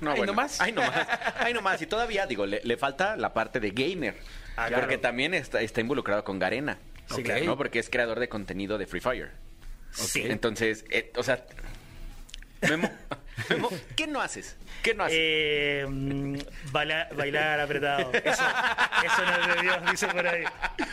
No, 0.00 0.10
Ahí 0.10 0.16
bueno. 0.18 0.32
nomás. 0.32 0.60
Ahí 0.60 0.72
nomás. 0.72 1.06
Ahí 1.38 1.54
nomás. 1.54 1.80
Y 1.82 1.86
todavía, 1.86 2.26
digo, 2.26 2.44
le, 2.46 2.60
le 2.64 2.76
falta 2.76 3.16
la 3.16 3.32
parte 3.32 3.60
de 3.60 3.70
gamer. 3.70 4.16
Ah, 4.56 4.66
porque 4.68 4.86
claro. 4.86 5.00
también 5.00 5.34
está, 5.34 5.60
está 5.60 5.80
involucrado 5.80 6.24
con 6.24 6.38
Garena. 6.38 6.78
Sí, 7.14 7.22
claro. 7.22 7.44
¿no? 7.44 7.56
Porque 7.56 7.78
es 7.78 7.88
creador 7.88 8.18
de 8.18 8.28
contenido 8.28 8.78
de 8.78 8.86
Free 8.86 9.00
Fire. 9.00 9.30
Sí. 9.92 10.22
Entonces, 10.24 10.84
eh, 10.90 11.12
o 11.16 11.22
sea, 11.22 11.44
Memo, 12.68 12.90
¿qué 13.96 14.06
no 14.06 14.20
haces? 14.20 14.56
¿Qué 14.82 14.94
no 14.94 15.04
haces? 15.04 15.16
Eh, 15.20 15.86
mm, 15.88 16.36
baila- 16.72 17.08
bailar 17.14 17.60
apretado. 17.60 18.10
Eso, 18.24 18.42
eso 19.04 19.24
no 19.24 19.40
es 19.50 19.56
de 19.56 19.62
Dios, 19.62 19.76
dice 19.90 20.06
por 20.08 20.26
ahí. 20.26 20.44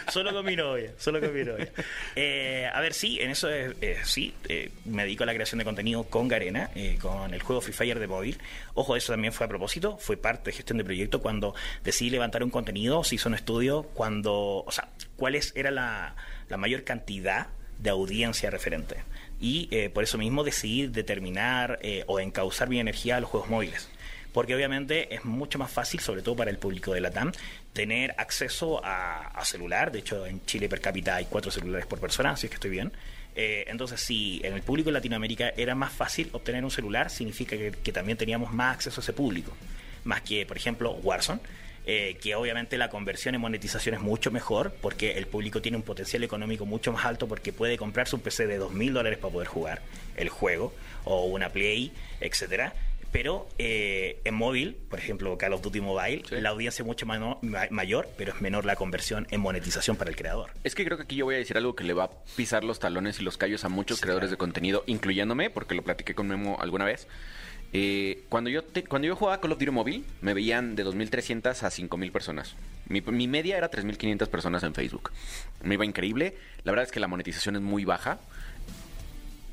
Solo 0.09 0.33
con 0.33 0.45
mi 0.45 0.55
novia, 0.55 0.91
solo 0.97 1.19
con 1.19 1.33
mi 1.33 1.43
novia. 1.43 1.71
Eh, 2.15 2.69
a 2.71 2.79
ver, 2.81 2.93
sí, 2.93 3.19
en 3.21 3.29
eso 3.31 3.49
es, 3.49 3.73
eh, 3.81 3.97
sí, 4.03 4.33
eh, 4.49 4.71
me 4.85 5.03
dedico 5.03 5.23
a 5.23 5.25
la 5.25 5.33
creación 5.33 5.59
de 5.59 5.65
contenido 5.65 6.03
con 6.05 6.27
Garena, 6.27 6.69
con 7.01 7.33
el 7.33 7.41
juego 7.41 7.61
Free 7.61 7.73
Fire 7.73 7.99
de 7.99 8.07
móvil. 8.07 8.37
Ojo, 8.73 8.95
eso 8.95 9.13
también 9.13 9.33
fue 9.33 9.45
a 9.45 9.49
propósito, 9.49 9.97
fue 9.97 10.17
parte 10.17 10.51
de 10.51 10.57
gestión 10.57 10.77
de 10.77 10.83
proyecto 10.83 11.21
cuando 11.21 11.55
decidí 11.83 12.09
levantar 12.09 12.43
un 12.43 12.49
contenido, 12.49 13.03
se 13.03 13.15
hizo 13.15 13.29
un 13.29 13.35
estudio 13.35 13.83
cuando, 13.93 14.63
o 14.65 14.71
sea, 14.71 14.89
cuáles 15.15 15.53
era 15.55 15.71
la, 15.71 16.15
la 16.49 16.57
mayor 16.57 16.83
cantidad 16.83 17.47
de 17.79 17.89
audiencia 17.89 18.49
referente. 18.49 18.97
Y 19.39 19.67
eh, 19.71 19.89
por 19.89 20.03
eso 20.03 20.17
mismo 20.17 20.43
decidí 20.43 20.87
determinar 20.87 21.79
eh, 21.81 22.03
o 22.07 22.19
encauzar 22.19 22.69
mi 22.69 22.79
energía 22.79 23.17
a 23.17 23.19
los 23.19 23.29
juegos 23.29 23.49
móviles. 23.49 23.89
Porque 24.31 24.55
obviamente 24.55 25.13
es 25.13 25.25
mucho 25.25 25.59
más 25.59 25.71
fácil, 25.71 25.99
sobre 25.99 26.21
todo 26.21 26.35
para 26.35 26.49
el 26.49 26.57
público 26.57 26.93
de 26.93 27.01
la 27.01 27.11
TAM, 27.11 27.31
tener 27.71 28.15
acceso 28.17 28.81
a, 28.83 29.39
celular. 29.45 29.91
De 29.91 29.99
hecho, 29.99 30.25
en 30.25 30.43
Chile 30.45 30.69
per 30.69 30.81
cápita 30.81 31.15
hay 31.15 31.25
cuatro 31.25 31.51
celulares 31.51 31.85
por 31.85 31.99
persona, 31.99 32.31
así 32.31 32.47
es 32.47 32.49
que 32.49 32.55
estoy 32.55 32.71
bien. 32.71 32.91
Eh, 33.35 33.65
entonces, 33.67 33.99
si 34.01 34.41
en 34.43 34.53
el 34.53 34.61
público 34.61 34.89
de 34.89 34.93
Latinoamérica 34.93 35.53
era 35.55 35.75
más 35.75 35.91
fácil 35.91 36.29
obtener 36.31 36.63
un 36.63 36.71
celular, 36.71 37.09
significa 37.09 37.55
que, 37.57 37.71
que 37.71 37.91
también 37.91 38.17
teníamos 38.17 38.51
más 38.53 38.75
acceso 38.75 39.01
a 39.01 39.03
ese 39.03 39.13
público. 39.13 39.55
Más 40.03 40.21
que, 40.21 40.45
por 40.45 40.57
ejemplo, 40.57 40.93
Warzone, 41.03 41.41
eh, 41.85 42.17
que 42.21 42.35
obviamente 42.35 42.77
la 42.77 42.89
conversión 42.89 43.35
en 43.35 43.41
monetización 43.41 43.95
es 43.95 44.01
mucho 44.01 44.31
mejor 44.31 44.73
porque 44.81 45.17
el 45.17 45.27
público 45.27 45.61
tiene 45.61 45.77
un 45.77 45.83
potencial 45.83 46.23
económico 46.23 46.65
mucho 46.65 46.91
más 46.91 47.05
alto 47.05 47.27
porque 47.27 47.51
puede 47.53 47.77
comprarse 47.77 48.15
un 48.15 48.21
PC 48.21 48.47
de 48.47 48.59
2.000 48.59 48.91
dólares 48.93 49.19
para 49.19 49.33
poder 49.33 49.47
jugar 49.47 49.81
el 50.15 50.29
juego 50.29 50.73
o 51.05 51.25
una 51.25 51.49
Play, 51.49 51.91
etcétera. 52.21 52.73
Pero 53.11 53.47
eh, 53.59 54.19
en 54.23 54.33
móvil, 54.33 54.75
por 54.89 54.97
ejemplo, 54.97 55.37
Call 55.37 55.53
of 55.53 55.61
Duty 55.61 55.81
Mobile, 55.81 56.23
la 56.31 56.49
audiencia 56.49 56.81
es 56.81 56.87
mucho 56.87 57.05
mano- 57.05 57.37
ma- 57.43 57.67
mayor, 57.69 58.09
pero 58.17 58.33
es 58.33 58.41
menor 58.41 58.65
la 58.65 58.75
conversión 58.75 59.27
en 59.29 59.39
monetización 59.39 59.97
para 59.97 60.09
el 60.09 60.15
creador. 60.15 60.49
Es 60.63 60.73
que 60.73 60.83
creo 60.83 60.97
que 60.97 61.03
aquí 61.03 61.15
yo 61.17 61.25
voy 61.25 61.35
a 61.35 61.37
decir 61.37 61.55
algo 61.55 61.75
que 61.75 61.83
le 61.83 61.93
va 61.93 62.05
a 62.05 62.09
pisar 62.35 62.63
los 62.63 62.79
talones 62.79 63.19
y 63.19 63.23
los 63.23 63.37
callos 63.37 63.65
a 63.65 63.69
muchos 63.69 64.01
creadores 64.01 64.31
de 64.31 64.37
contenido, 64.37 64.83
incluyéndome, 64.87 65.51
porque 65.51 65.75
lo 65.75 65.83
platiqué 65.83 66.15
con 66.15 66.27
Memo 66.27 66.57
alguna 66.59 66.85
vez. 66.85 67.07
Eh, 67.73 68.23
cuando, 68.29 68.49
yo 68.51 68.63
te- 68.63 68.83
cuando 68.83 69.07
yo 69.07 69.15
jugaba 69.15 69.41
Call 69.41 69.51
of 69.53 69.57
Duty 69.59 69.71
Mobile, 69.71 70.03
me 70.21 70.33
veían 70.33 70.75
de 70.75 70.85
2.300 70.85 71.63
a 71.63 71.69
5.000 71.71 72.11
personas. 72.11 72.55
Mi, 72.87 73.01
mi 73.01 73.27
media 73.27 73.57
era 73.57 73.71
3.500 73.71 74.27
personas 74.27 74.61
en 74.63 74.73
Facebook. 74.75 75.11
Me 75.63 75.73
iba 75.73 75.85
increíble. 75.85 76.35
La 76.63 76.71
verdad 76.71 76.85
es 76.85 76.91
que 76.91 76.99
la 76.99 77.07
monetización 77.07 77.55
es 77.55 77.61
muy 77.61 77.83
baja. 77.85 78.19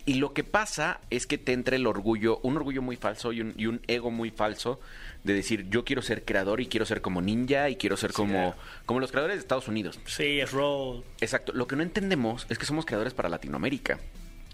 Y 0.07 0.15
lo 0.15 0.33
que 0.33 0.45
pasa 0.45 1.01
es 1.11 1.27
que 1.27 1.39
te 1.39 1.53
entra 1.53 1.77
el 1.77 1.87
orgullo, 1.87 2.41
un 2.43 2.57
orgullo 2.57 2.83
muy 2.83 2.97
falso 2.97 3.33
y 3.33 3.43
un, 3.43 3.55
y 3.57 3.67
un 3.67 3.81
ego 3.87 4.11
muy 4.11 4.31
falso 4.31 4.81
de 5.25 5.35
decir 5.35 5.69
yo 5.69 5.85
quiero 5.85 6.03
ser 6.03 6.25
creador 6.25 6.61
y 6.61 6.67
quiero 6.67 6.85
ser 6.87 7.01
como 7.03 7.21
ninja 7.23 7.69
y 7.69 7.77
quiero 7.77 7.97
ser 7.99 8.13
como, 8.13 8.55
como 8.87 8.99
los 8.99 9.11
creadores 9.13 9.37
de 9.37 9.41
Estados 9.43 9.69
Unidos. 9.69 10.01
Sí, 10.07 10.41
es 10.41 10.51
Roll. 10.53 11.05
Exacto. 11.21 11.53
Lo 11.53 11.67
que 11.69 11.77
no 11.77 11.83
entendemos 11.83 12.47
es 12.49 12.59
que 12.59 12.65
somos 12.67 12.87
creadores 12.87 13.15
para 13.15 13.29
Latinoamérica. 13.29 13.99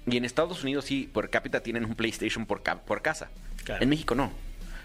Y 0.06 0.16
en 0.16 0.24
Estados 0.24 0.62
Unidos 0.62 0.84
sí, 0.84 1.08
por 1.12 1.30
cápita 1.30 1.60
tienen 1.60 1.84
un 1.84 1.94
PlayStation 1.94 2.46
por, 2.46 2.62
ca- 2.62 2.78
por 2.80 3.02
casa. 3.02 3.28
Claro. 3.64 3.82
En 3.82 3.88
México 3.88 4.14
no. 4.14 4.32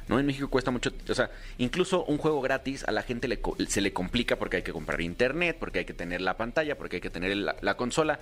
No, 0.07 0.19
en 0.19 0.25
México 0.25 0.49
cuesta 0.49 0.71
mucho, 0.71 0.91
o 1.09 1.13
sea, 1.13 1.29
incluso 1.57 2.03
un 2.05 2.17
juego 2.17 2.41
gratis 2.41 2.83
a 2.85 2.91
la 2.91 3.03
gente 3.03 3.27
le 3.27 3.39
co- 3.39 3.55
se 3.67 3.81
le 3.81 3.93
complica 3.93 4.35
porque 4.37 4.57
hay 4.57 4.63
que 4.63 4.73
comprar 4.73 4.99
internet, 4.99 5.55
porque 5.59 5.79
hay 5.79 5.85
que 5.85 5.93
tener 5.93 6.21
la 6.21 6.35
pantalla, 6.37 6.75
porque 6.77 6.97
hay 6.97 7.01
que 7.01 7.11
tener 7.11 7.37
la, 7.37 7.55
la 7.61 7.77
consola. 7.77 8.19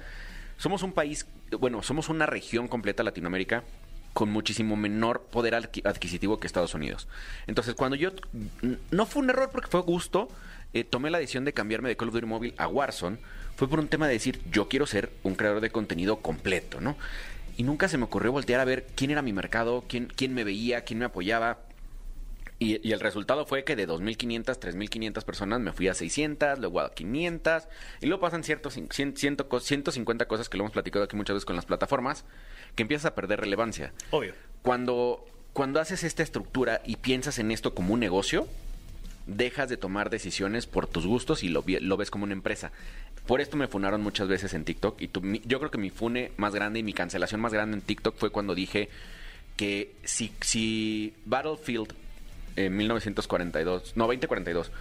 Somos 0.58 0.84
un 0.84 0.92
país, 0.92 1.26
bueno, 1.58 1.82
somos 1.82 2.10
una 2.10 2.26
región 2.26 2.68
completa 2.68 3.02
Latinoamérica 3.02 3.64
con 4.14 4.30
muchísimo 4.30 4.76
menor 4.76 5.22
poder 5.32 5.54
adqui- 5.54 5.88
adquisitivo 5.88 6.40
que 6.40 6.48
Estados 6.48 6.74
Unidos. 6.74 7.08
Entonces, 7.48 7.74
cuando 7.76 7.96
yo 7.96 8.12
no 8.92 9.06
fue 9.06 9.22
un 9.24 9.30
error 9.30 9.50
porque 9.52 9.70
fue 9.70 9.82
gusto, 9.82 10.28
eh, 10.74 10.84
tomé 10.84 11.10
la 11.10 11.18
decisión 11.20 11.46
de 11.46 11.54
cambiarme 11.54 11.90
de 11.90 11.96
Call 11.96 12.10
of 12.10 12.14
Duty 12.16 12.26
Mobile 12.28 12.56
a 12.58 12.68
Warzone, 12.68 13.18
fue 13.60 13.68
por 13.70 13.80
un 13.80 13.90
tema 13.90 14.08
de 14.08 14.14
decir, 14.14 14.40
yo 14.52 14.70
quiero 14.70 14.88
ser 14.88 15.12
un 15.24 15.36
creador 15.36 15.60
de 15.62 15.70
contenido 15.70 16.18
completo, 16.22 16.80
¿no? 16.80 16.96
Y 17.58 17.64
nunca 17.64 17.90
se 17.90 17.98
me 17.98 18.06
ocurrió 18.06 18.32
voltear 18.32 18.62
a 18.62 18.66
ver 18.66 18.88
quién 18.96 19.12
era 19.12 19.22
mi 19.22 19.34
mercado, 19.34 19.84
quién, 19.88 20.08
quién 20.16 20.34
me 20.34 20.46
veía, 20.46 20.86
quién 20.86 20.98
me 21.00 21.06
apoyaba. 21.06 21.60
Y, 22.58 22.86
y 22.88 22.92
el 22.94 23.00
resultado 23.02 23.46
fue 23.46 23.64
que 23.66 23.76
de 23.76 23.86
2.500, 23.88 24.44
3.500 24.60 25.24
personas 25.24 25.60
me 25.60 25.72
fui 25.74 25.88
a 25.90 25.94
600, 25.94 26.60
luego 26.60 26.80
a 26.80 26.94
500, 26.94 27.64
y 28.02 28.06
luego 28.08 28.22
pasan 28.22 28.44
ciertos, 28.46 28.78
cin- 28.78 28.88
cien- 28.90 29.16
ciento 29.18 29.50
co- 29.50 29.60
150 29.60 30.26
cosas 30.28 30.48
que 30.50 30.58
lo 30.58 30.64
hemos 30.64 30.72
platicado 30.74 31.04
aquí 31.06 31.16
muchas 31.18 31.34
veces 31.36 31.46
con 31.46 31.56
las 31.58 31.66
plataformas, 31.66 32.24
que 32.76 32.84
empiezas 32.84 33.06
a 33.08 33.16
perder 33.16 33.42
relevancia. 33.42 33.92
Obvio. 34.12 34.34
Cuando, 34.62 35.26
cuando 35.54 35.80
haces 35.82 36.04
esta 36.06 36.24
estructura 36.24 36.82
y 36.86 36.96
piensas 36.98 37.40
en 37.40 37.52
esto 37.52 37.74
como 37.74 37.94
un 37.94 38.00
negocio, 38.00 38.48
dejas 39.26 39.70
de 39.70 39.78
tomar 39.78 40.10
decisiones 40.10 40.66
por 40.66 40.88
tus 40.88 41.06
gustos 41.06 41.44
y 41.44 41.50
lo, 41.50 41.64
lo 41.66 41.98
ves 41.98 42.10
como 42.10 42.24
una 42.24 42.34
empresa. 42.34 42.72
Por 43.30 43.42
esto 43.42 43.58
me 43.58 43.68
funaron 43.68 44.02
muchas 44.02 44.28
veces 44.28 44.56
en 44.56 44.66
TikTok 44.66 45.00
y 45.04 45.10
yo 45.46 45.60
creo 45.60 45.70
que 45.70 45.78
mi 45.78 45.92
fune 45.92 46.32
más 46.38 46.56
grande 46.56 46.80
y 46.80 46.84
mi 46.84 46.94
cancelación 46.94 47.40
más 47.40 47.54
grande 47.54 47.78
en 47.78 47.82
TikTok 47.84 48.16
fue 48.18 48.32
cuando 48.32 48.56
dije 48.56 48.90
que 49.56 49.94
si, 50.04 50.32
si 50.42 51.14
Battlefield 51.26 51.94
en 52.56 52.76
1942, 52.76 53.94
no, 53.96 54.06
2042, 54.08 54.72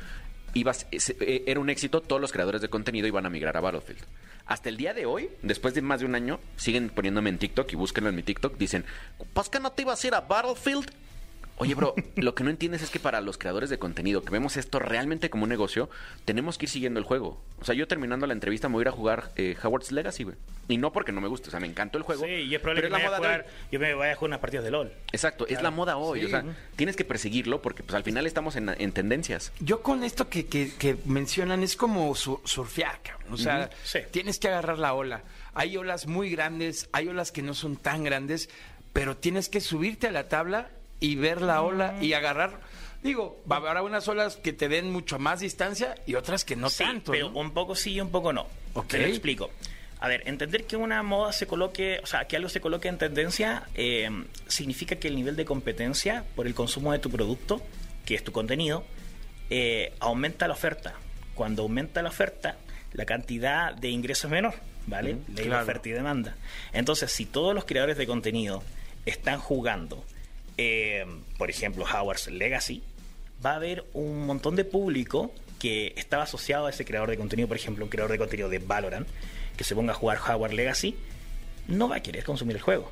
iba, 0.55 0.71
a 0.71 0.75
s- 0.75 0.87
se- 0.99 1.17
eh, 1.21 1.45
era 1.47 1.61
un 1.61 1.69
éxito, 1.69 2.01
todos 2.01 2.23
los 2.23 2.33
creadores 2.33 2.63
de 2.63 2.71
contenido 2.71 3.07
iban 3.07 3.27
a 3.27 3.31
migrar 3.31 3.55
a 3.55 3.61
Battlefield. 3.61 4.01
Hasta 4.47 4.71
el 4.71 4.79
día 4.79 4.95
de 4.95 5.05
hoy, 5.05 5.29
después 5.43 5.75
de 5.75 5.83
más 5.83 6.01
de 6.01 6.07
un 6.07 6.15
año, 6.15 6.41
siguen 6.57 6.89
poniéndome 6.89 7.29
en 7.29 7.37
TikTok 7.37 7.71
y 7.71 7.77
búsquenlo 7.77 8.09
en 8.09 8.17
mi 8.17 8.23
TikTok, 8.23 8.57
dicen, 8.57 8.87
¿pues 9.35 9.51
que 9.51 9.61
no 9.61 9.73
te 9.73 9.83
ibas 9.83 10.03
a 10.03 10.07
ir 10.07 10.15
a 10.15 10.23
Battlefield? 10.23 10.91
Oye, 11.59 11.75
bro, 11.75 11.95
lo 12.17 12.35
que 12.35 12.45
no 12.45 12.51
entiendes 12.51 12.83
es 12.83 12.91
que 12.91 13.01
para 13.01 13.21
los 13.21 13.37
creadores 13.39 13.69
de 13.71 13.79
contenido 13.79 14.23
que 14.23 14.31
vemos 14.31 14.57
esto 14.57 14.79
realmente 14.79 15.29
como 15.31 15.43
un 15.45 15.49
negocio, 15.49 15.91
tenemos 16.25 16.57
que 16.59 16.67
ir 16.67 16.71
siguiendo 16.71 16.99
el 17.01 17.05
juego. 17.05 17.41
O 17.61 17.65
sea, 17.65 17.75
yo 17.75 17.89
terminando 17.89 18.27
la 18.27 18.33
entrevista 18.33 18.69
me 18.69 18.75
voy 18.75 18.83
a 18.83 18.85
ir 18.85 18.89
a 18.89 18.93
jugar 18.93 19.33
eh, 19.37 19.57
Howard's 19.63 19.91
Legacy, 19.93 20.25
güey. 20.25 20.37
Y 20.69 20.77
no 20.77 20.93
porque 20.93 21.13
no 21.13 21.21
me 21.21 21.29
guste, 21.29 21.49
o 21.49 21.51
sea, 21.51 21.61
me 21.61 21.67
encantó 21.67 21.97
el 21.99 22.05
juego. 22.05 22.25
Sí, 22.25 22.31
y 22.31 22.55
es 22.55 22.61
probable 22.61 22.83
pero 22.83 22.95
que 22.95 23.01
me 23.01 23.05
es 23.07 23.11
la 23.11 23.19
moda 23.19 23.29
jugar, 23.29 23.47
yo 23.73 23.81
me 23.81 23.95
vaya 23.95 24.13
a 24.13 24.17
jugar 24.17 24.29
unas 24.31 24.41
partidas 24.41 24.65
de 24.65 24.71
LOL. 24.71 24.93
Exacto, 25.13 25.47
es 25.47 25.63
la 25.63 25.71
moda 25.71 25.97
hoy. 25.97 26.21
Sí. 26.21 26.27
O 26.27 26.29
sea, 26.29 26.45
tienes 26.77 26.95
que 26.95 27.05
perseguirlo 27.05 27.63
porque 27.63 27.83
pues 27.83 27.95
al 27.95 28.05
final 28.05 28.27
estamos 28.27 28.55
en, 28.57 28.69
en 28.69 28.93
tendencias. 28.93 29.51
Yo 29.61 29.83
con 29.83 30.05
esto 30.05 30.29
que, 30.29 30.47
que- 30.47 30.73
que 30.79 30.97
mencionan 31.07 31.63
es 31.63 31.75
como 31.75 32.15
su- 32.15 32.41
surfear, 32.45 33.01
cabrón. 33.03 33.33
O 33.33 33.37
sea, 33.39 33.71
sí. 33.83 34.01
tienes 34.11 34.39
que 34.39 34.49
agarrar 34.49 34.79
la 34.79 34.93
ola. 34.95 35.23
Hay 35.55 35.77
olas 35.77 36.07
muy 36.07 36.31
grandes, 36.31 36.89
hay 36.93 37.09
olas 37.09 37.33
que 37.33 37.43
no 37.43 37.55
son 37.55 37.77
tan 37.77 38.05
grandes, 38.05 38.49
pero 38.93 39.17
tienes 39.17 39.49
que 39.49 39.61
subirte 39.61 40.07
a 40.07 40.13
la 40.13 40.29
tabla 40.29 40.69
y 41.01 41.17
ver 41.17 41.43
la 41.43 41.63
ola 41.63 41.97
y 42.01 42.13
agarrar. 42.13 42.61
Digo, 43.03 43.41
va- 43.51 43.57
habrá 43.59 43.83
unas 43.83 44.07
olas 44.09 44.37
que 44.37 44.53
te 44.53 44.69
den 44.69 44.91
mucho 44.91 45.19
más 45.19 45.41
distancia 45.41 45.95
y 46.07 46.15
otras 46.17 46.45
que 46.45 46.57
no 46.57 46.69
sí, 46.71 46.83
tanto. 46.85 47.13
pero 47.13 47.31
¿no? 47.31 47.39
un 47.41 47.53
poco 47.53 47.75
sí 47.77 47.93
y 47.93 48.01
un 48.01 48.11
poco 48.11 48.33
no. 48.33 48.47
Ok. 48.75 48.89
Te 48.89 48.99
lo 48.99 49.07
explico. 49.07 49.51
A 50.01 50.09
ver, 50.09 50.23
entender 50.27 50.65
que 50.65 50.77
una 50.77 51.03
moda 51.03 51.33
se 51.33 51.47
coloque, 51.47 52.01
o 52.03 52.07
sea, 52.07 52.27
que 52.27 52.37
algo 52.37 52.49
se 52.49 52.61
coloque 52.61 52.89
en 52.89 52.99
tendencia, 52.99 53.65
eh, 53.75 54.09
significa 54.47 54.97
que 54.97 55.09
el 55.09 55.17
nivel 55.17 55.35
de 55.37 55.45
competencia 55.45 56.25
por 56.37 56.47
el 56.47 56.55
consumo 56.55 56.93
de 56.93 56.99
tu 57.01 57.11
producto, 57.11 57.61
que 58.05 58.15
es 58.15 58.23
tu 58.23 58.31
contenido, 58.33 58.85
eh, 59.51 59.93
aumenta 60.01 60.47
la 60.47 60.55
oferta. 60.55 60.95
Cuando 61.35 61.63
aumenta 61.63 62.03
la 62.03 62.09
oferta, 62.11 62.57
la 62.93 63.05
cantidad 63.07 63.75
de 63.75 63.89
ingresos 63.91 64.27
es 64.27 64.31
menor, 64.31 64.55
¿vale? 64.87 65.15
Ley 65.15 65.23
de 65.29 65.43
claro. 65.45 65.63
oferta 65.63 65.89
y 65.89 65.93
demanda. 65.93 66.37
Entonces, 66.73 67.11
si 67.13 67.27
todos 67.27 67.55
los 67.55 67.65
creadores 67.65 67.97
de 67.97 68.07
contenido 68.07 68.63
están 69.05 69.41
jugando, 69.41 70.05
eh, 70.59 71.07
por 71.39 71.49
ejemplo, 71.49 71.85
Howard's 71.85 72.27
Legacy, 72.27 72.83
va 73.45 73.53
a 73.53 73.57
haber 73.57 73.85
un 73.95 74.27
montón 74.27 74.57
de 74.57 74.65
público 74.65 75.33
que 75.59 75.95
estaba 75.97 76.25
asociado 76.25 76.67
a 76.67 76.71
ese 76.71 76.85
creador 76.85 77.11
de 77.11 77.17
contenido, 77.17 77.49
por 77.49 77.57
ejemplo, 77.57 77.85
un 77.85 77.91
creador 77.91 78.13
de 78.13 78.19
contenido 78.19 78.49
de 78.49 78.59
Valorant, 78.59 79.09
que 79.57 79.65
se 79.65 79.75
ponga 79.75 79.93
a 79.93 79.95
jugar 79.95 80.19
Howard 80.29 80.53
Legacy, 80.53 80.97
no 81.67 81.89
va 81.89 81.97
a 81.97 82.01
querer 82.01 82.25
consumir 82.25 82.57
el 82.57 82.63
juego. 82.63 82.91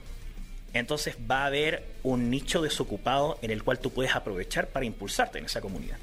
Entonces 0.73 1.17
va 1.31 1.43
a 1.43 1.47
haber 1.47 1.85
un 2.03 2.31
nicho 2.31 2.61
desocupado 2.61 3.39
en 3.43 3.51
el 3.51 3.62
cual 3.62 3.79
tú 3.79 3.91
puedes 3.91 4.14
aprovechar 4.14 4.69
para 4.69 4.85
impulsarte 4.85 5.39
en 5.39 5.47
esa 5.47 5.61
comunidad. 5.61 5.97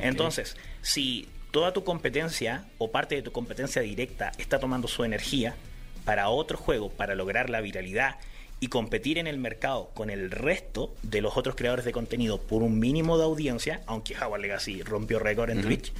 Entonces, 0.00 0.56
si 0.82 1.28
toda 1.50 1.72
tu 1.72 1.84
competencia 1.84 2.64
o 2.78 2.90
parte 2.90 3.14
de 3.14 3.22
tu 3.22 3.32
competencia 3.32 3.82
directa 3.82 4.32
está 4.38 4.58
tomando 4.58 4.88
su 4.88 5.04
energía 5.04 5.54
para 6.04 6.28
otro 6.28 6.56
juego, 6.56 6.90
para 6.90 7.14
lograr 7.14 7.50
la 7.50 7.60
viralidad 7.60 8.16
y 8.58 8.68
competir 8.68 9.18
en 9.18 9.26
el 9.26 9.38
mercado 9.38 9.90
con 9.94 10.10
el 10.10 10.30
resto 10.30 10.94
de 11.02 11.20
los 11.20 11.36
otros 11.36 11.56
creadores 11.56 11.84
de 11.84 11.92
contenido 11.92 12.40
por 12.40 12.62
un 12.62 12.78
mínimo 12.78 13.18
de 13.18 13.24
audiencia, 13.24 13.82
aunque 13.86 14.16
Howard 14.16 14.40
Legacy 14.40 14.82
rompió 14.82 15.18
récord 15.18 15.50
en 15.50 15.62
Twitch, 15.62 15.92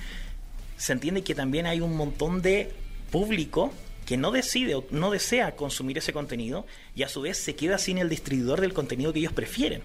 se 0.77 0.93
entiende 0.93 1.23
que 1.23 1.35
también 1.35 1.67
hay 1.67 1.81
un 1.81 1.97
montón 1.97 2.43
de 2.43 2.73
público 3.11 3.73
que 4.07 4.17
no 4.17 4.31
decide 4.31 4.75
o 4.75 4.85
no 4.91 5.11
desea 5.11 5.57
consumir 5.57 5.99
ese 5.99 6.13
contenido 6.13 6.65
y 6.95 7.03
a 7.03 7.09
su 7.09 7.23
vez 7.23 7.39
se 7.39 7.57
queda 7.57 7.77
sin 7.77 7.99
el 7.99 8.09
distribuidor 8.09 8.61
del 8.61 8.73
contenido 8.73 9.13
que 9.13 9.19
ellos 9.19 9.33
prefieren. 9.33 9.83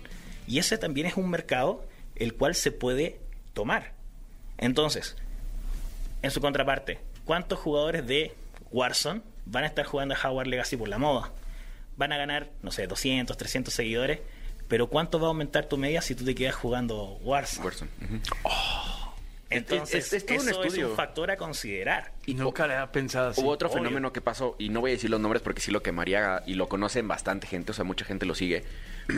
Y 0.47 0.59
ese 0.59 0.77
también 0.77 1.07
es 1.07 1.17
un 1.17 1.29
mercado 1.29 1.83
el 2.15 2.35
cual 2.35 2.55
se 2.55 2.71
puede 2.71 3.19
tomar. 3.53 3.93
Entonces, 4.57 5.15
en 6.21 6.29
su 6.31 6.39
contraparte, 6.39 6.99
¿cuántos 7.25 7.59
jugadores 7.59 8.05
de 8.05 8.33
Warzone 8.71 9.21
van 9.45 9.63
a 9.63 9.67
estar 9.67 9.85
jugando 9.85 10.15
a 10.15 10.29
Howard 10.29 10.47
Legacy 10.47 10.77
por 10.77 10.87
la 10.87 10.99
moda? 10.99 11.31
Van 12.01 12.11
a 12.13 12.17
ganar, 12.17 12.49
no 12.63 12.71
sé, 12.71 12.87
200, 12.87 13.37
300 13.37 13.71
seguidores, 13.71 14.21
pero 14.67 14.87
¿cuánto 14.87 15.19
va 15.19 15.27
a 15.27 15.29
aumentar 15.29 15.65
tu 15.65 15.77
media 15.77 16.01
si 16.01 16.15
tú 16.15 16.25
te 16.25 16.33
quedas 16.33 16.55
jugando 16.55 17.19
Warzone? 17.21 17.63
Warzone. 17.63 17.91
Ujú. 18.03 18.19
Entonces, 19.51 20.05
Es- 20.07 20.13
es 20.13 20.25
todo 20.25 20.39
un 20.41 20.49
eso 20.49 20.61
es 20.61 20.67
estudio. 20.67 20.89
un 20.91 20.95
factor 20.95 21.29
a 21.29 21.35
considerar. 21.35 22.13
Y 22.25 22.33
nunca 22.35 22.65
le 22.67 22.73
había 22.75 22.89
pensado 22.91 23.29
así. 23.29 23.41
Hubo 23.41 23.49
otro 23.49 23.67
obvio. 23.69 23.79
fenómeno 23.83 24.13
que 24.13 24.21
pasó, 24.21 24.55
y 24.57 24.69
no 24.69 24.79
voy 24.79 24.91
a 24.91 24.93
decir 24.93 25.09
los 25.09 25.19
nombres 25.19 25.43
porque 25.43 25.59
sí 25.61 25.71
lo 25.71 25.83
quemaría 25.83 26.41
y 26.47 26.53
lo 26.53 26.69
conocen 26.69 27.07
bastante 27.07 27.47
gente, 27.47 27.71
o 27.71 27.75
sea, 27.75 27.83
mucha 27.83 28.05
gente 28.05 28.25
lo 28.25 28.33
sigue. 28.33 28.63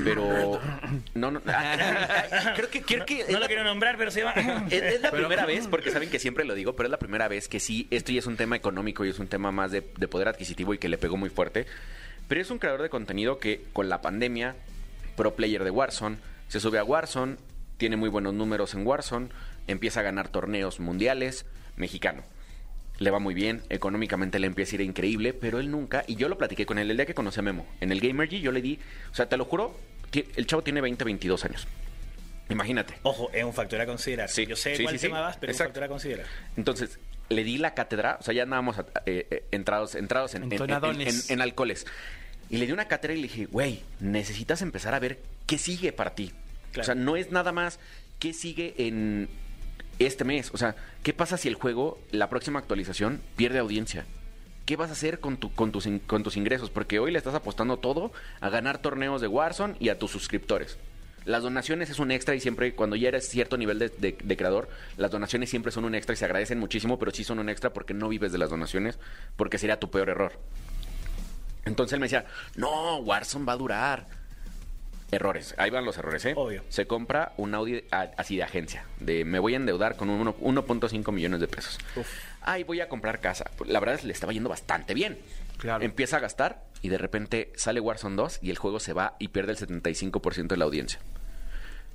Pero. 0.03 0.59
No, 1.13 1.29
no. 1.31 1.39
creo 2.55 2.69
que. 2.69 2.81
Creo 2.81 3.05
que 3.05 3.25
No 3.29 3.39
lo 3.39 3.45
quiero 3.45 3.63
nombrar, 3.63 3.95
pero 3.97 4.09
se 4.09 4.21
llama... 4.21 4.33
Es, 4.71 4.81
es 4.81 5.01
la 5.01 5.11
primera 5.19 5.45
vez, 5.53 5.67
porque 5.67 5.91
saben 5.91 6.09
que 6.09 6.17
siempre 6.19 6.45
lo 6.45 6.55
digo, 6.55 6.75
pero 6.75 6.87
es 6.87 6.91
la 6.91 6.97
primera 6.99 7.27
vez 7.27 7.47
que 7.47 7.59
sí, 7.59 7.87
esto 7.91 8.11
ya 8.11 8.19
es 8.19 8.25
un 8.25 8.35
tema 8.35 8.55
económico 8.55 9.05
y 9.05 9.09
es 9.09 9.19
un 9.19 9.27
tema 9.27 9.51
más 9.51 9.71
de, 9.71 9.81
de 9.97 10.07
poder 10.07 10.27
adquisitivo 10.29 10.73
y 10.73 10.79
que 10.79 10.89
le 10.89 10.97
pegó 10.97 11.15
muy 11.15 11.29
fuerte. 11.29 11.67
Pero 12.27 12.41
es 12.41 12.49
un 12.51 12.59
creador 12.59 12.81
de 12.81 12.89
contenido 12.89 13.39
que 13.39 13.65
con 13.73 13.89
la 13.89 14.01
pandemia, 14.01 14.55
pro 15.15 15.35
player 15.35 15.63
de 15.63 15.69
Warzone, 15.71 16.17
se 16.47 16.59
sube 16.59 16.79
a 16.79 16.83
Warzone, 16.83 17.37
tiene 17.77 17.97
muy 17.97 18.09
buenos 18.09 18.33
números 18.33 18.73
en 18.73 18.85
Warzone, 18.85 19.29
empieza 19.67 19.99
a 19.99 20.03
ganar 20.03 20.29
torneos 20.29 20.79
mundiales, 20.79 21.45
mexicano. 21.75 22.23
le 22.99 23.09
va 23.11 23.19
muy 23.19 23.33
bien, 23.33 23.61
económicamente 23.69 24.39
le 24.39 24.47
empieza 24.47 24.73
a 24.73 24.75
ir 24.75 24.81
increíble, 24.81 25.33
pero 25.33 25.59
él 25.59 25.69
nunca, 25.71 26.03
y 26.07 26.15
yo 26.15 26.29
lo 26.29 26.37
platiqué 26.37 26.65
con 26.65 26.77
él 26.77 26.89
el 26.91 26.97
día 26.97 27.05
que 27.05 27.15
conocí 27.15 27.39
a 27.39 27.43
Memo, 27.43 27.65
en 27.81 27.91
el 27.91 27.99
Gamergy 27.99 28.39
yo 28.39 28.51
le 28.51 28.61
di, 28.61 28.79
o 29.11 29.15
sea, 29.15 29.27
te 29.27 29.35
lo 29.35 29.45
juro, 29.45 29.75
el 30.13 30.45
chavo 30.45 30.61
tiene 30.61 30.79
20, 30.79 31.03
22 31.03 31.43
años. 31.45 31.67
Imagínate. 32.49 32.93
Ojo, 33.03 33.31
es 33.33 33.43
un 33.43 33.53
factor 33.53 33.81
a 33.81 33.85
considerar. 33.85 34.29
Sí, 34.29 34.45
Yo 34.45 34.55
sé 34.55 34.75
sí, 34.75 34.83
cuál 34.83 34.99
sí, 34.99 35.07
tema 35.07 35.21
vas, 35.21 35.37
pero 35.37 35.51
es 35.51 35.59
un 35.59 35.65
factor 35.65 35.83
a 35.83 35.87
considerar. 35.87 36.25
Entonces, 36.55 36.99
le 37.29 37.43
di 37.43 37.57
la 37.57 37.73
cátedra, 37.73 38.17
o 38.19 38.23
sea, 38.23 38.33
ya 38.33 38.43
andábamos 38.43 38.77
eh, 39.05 39.27
eh, 39.29 39.43
entrados, 39.51 39.95
entrados 39.95 40.35
en, 40.35 40.43
en- 40.43 40.47
en- 40.47 40.53
Entonadones. 40.53 41.29
en- 41.29 41.33
en 41.35 41.41
alcoholes. 41.41 41.85
Y 42.49 42.57
le 42.57 42.65
di 42.67 42.71
una 42.71 42.87
cátedra 42.87 43.13
y 43.13 43.17
le 43.17 43.23
dije, 43.23 43.45
güey, 43.45 43.81
necesitas 43.99 44.61
empezar 44.61 44.93
a 44.93 44.99
ver 44.99 45.19
qué 45.47 45.57
sigue 45.57 45.91
para 45.93 46.13
ti. 46.13 46.31
Claro. 46.71 46.81
O 46.81 46.85
sea, 46.85 46.95
no 46.95 47.15
es 47.15 47.31
nada 47.31 47.51
más 47.51 47.79
qué 48.19 48.33
sigue 48.33 48.75
en 48.77 49.29
este 49.99 50.23
mes. 50.23 50.51
O 50.53 50.57
sea, 50.57 50.75
¿qué 51.03 51.13
pasa 51.13 51.37
si 51.37 51.47
el 51.47 51.55
juego, 51.55 51.99
la 52.11 52.29
próxima 52.29 52.59
actualización, 52.59 53.21
pierde 53.35 53.59
audiencia? 53.59 54.05
¿Qué 54.65 54.75
vas 54.75 54.89
a 54.89 54.93
hacer 54.93 55.19
con, 55.19 55.37
tu, 55.37 55.53
con, 55.53 55.71
tus, 55.71 55.87
con 56.07 56.23
tus 56.23 56.37
ingresos? 56.37 56.69
Porque 56.69 56.99
hoy 56.99 57.11
le 57.11 57.17
estás 57.17 57.35
apostando 57.35 57.77
todo 57.77 58.11
a 58.39 58.49
ganar 58.49 58.77
torneos 58.77 59.19
de 59.21 59.27
Warzone 59.27 59.75
y 59.79 59.89
a 59.89 59.97
tus 59.99 60.11
suscriptores. 60.11 60.77
Las 61.25 61.43
donaciones 61.43 61.89
es 61.89 61.99
un 61.99 62.11
extra 62.11 62.35
y 62.35 62.39
siempre, 62.39 62.75
cuando 62.75 62.95
ya 62.95 63.07
eres 63.07 63.27
cierto 63.29 63.57
nivel 63.57 63.79
de, 63.79 63.89
de- 63.89 64.17
de 64.21 64.37
creador, 64.37 64.69
las 64.97 65.11
donaciones 65.11 65.49
siempre 65.49 65.71
son 65.71 65.85
un 65.85 65.95
extra 65.95 66.13
y 66.13 66.17
se 66.17 66.25
agradecen 66.25 66.59
muchísimo, 66.59 66.99
pero 66.99 67.11
sí 67.11 67.23
son 67.23 67.39
un 67.39 67.49
extra 67.49 67.71
porque 67.71 67.93
no 67.93 68.09
vives 68.09 68.31
de 68.31 68.37
las 68.37 68.49
donaciones, 68.49 68.99
porque 69.35 69.57
sería 69.57 69.79
tu 69.79 69.89
peor 69.89 70.09
error. 70.09 70.33
Entonces 71.65 71.93
él 71.93 71.99
me 72.01 72.05
decía, 72.05 72.25
no, 72.55 72.97
Warzone 72.97 73.45
va 73.45 73.53
a 73.53 73.57
durar. 73.57 74.07
Errores, 75.11 75.53
ahí 75.59 75.69
van 75.69 75.85
los 75.85 75.95
errores, 75.97 76.25
¿eh? 76.25 76.33
Obvio. 76.35 76.63
Se 76.69 76.87
compra 76.87 77.33
un 77.37 77.53
Audi 77.53 77.83
a- 77.91 78.09
así 78.17 78.35
de 78.35 78.43
agencia, 78.43 78.83
de 78.99 79.23
me 79.25 79.37
voy 79.37 79.53
a 79.53 79.57
endeudar 79.57 79.95
con 79.95 80.09
un 80.09 80.19
uno- 80.21 80.35
1.5 80.41 81.11
millones 81.11 81.39
de 81.39 81.47
pesos. 81.47 81.77
Ay, 82.41 82.63
voy 82.63 82.81
a 82.81 82.89
comprar 82.89 83.19
casa. 83.21 83.49
La 83.67 83.79
verdad 83.79 83.95
es 83.95 84.01
que 84.01 84.07
le 84.07 84.13
estaba 84.13 84.33
yendo 84.33 84.49
bastante 84.49 84.93
bien. 84.95 85.19
Claro. 85.63 85.83
Empieza 85.83 86.17
a 86.17 86.19
gastar 86.19 86.61
y 86.81 86.89
de 86.89 86.97
repente 86.97 87.51
sale 87.55 87.79
Warzone 87.79 88.17
2 88.17 88.39
y 88.41 88.49
el 88.49 88.57
juego 88.57 88.79
se 88.81 88.91
va 88.91 89.15
y 89.17 89.29
pierde 89.29 89.53
el 89.53 89.57
75% 89.57 90.47
de 90.47 90.57
la 90.57 90.65
audiencia. 90.65 90.99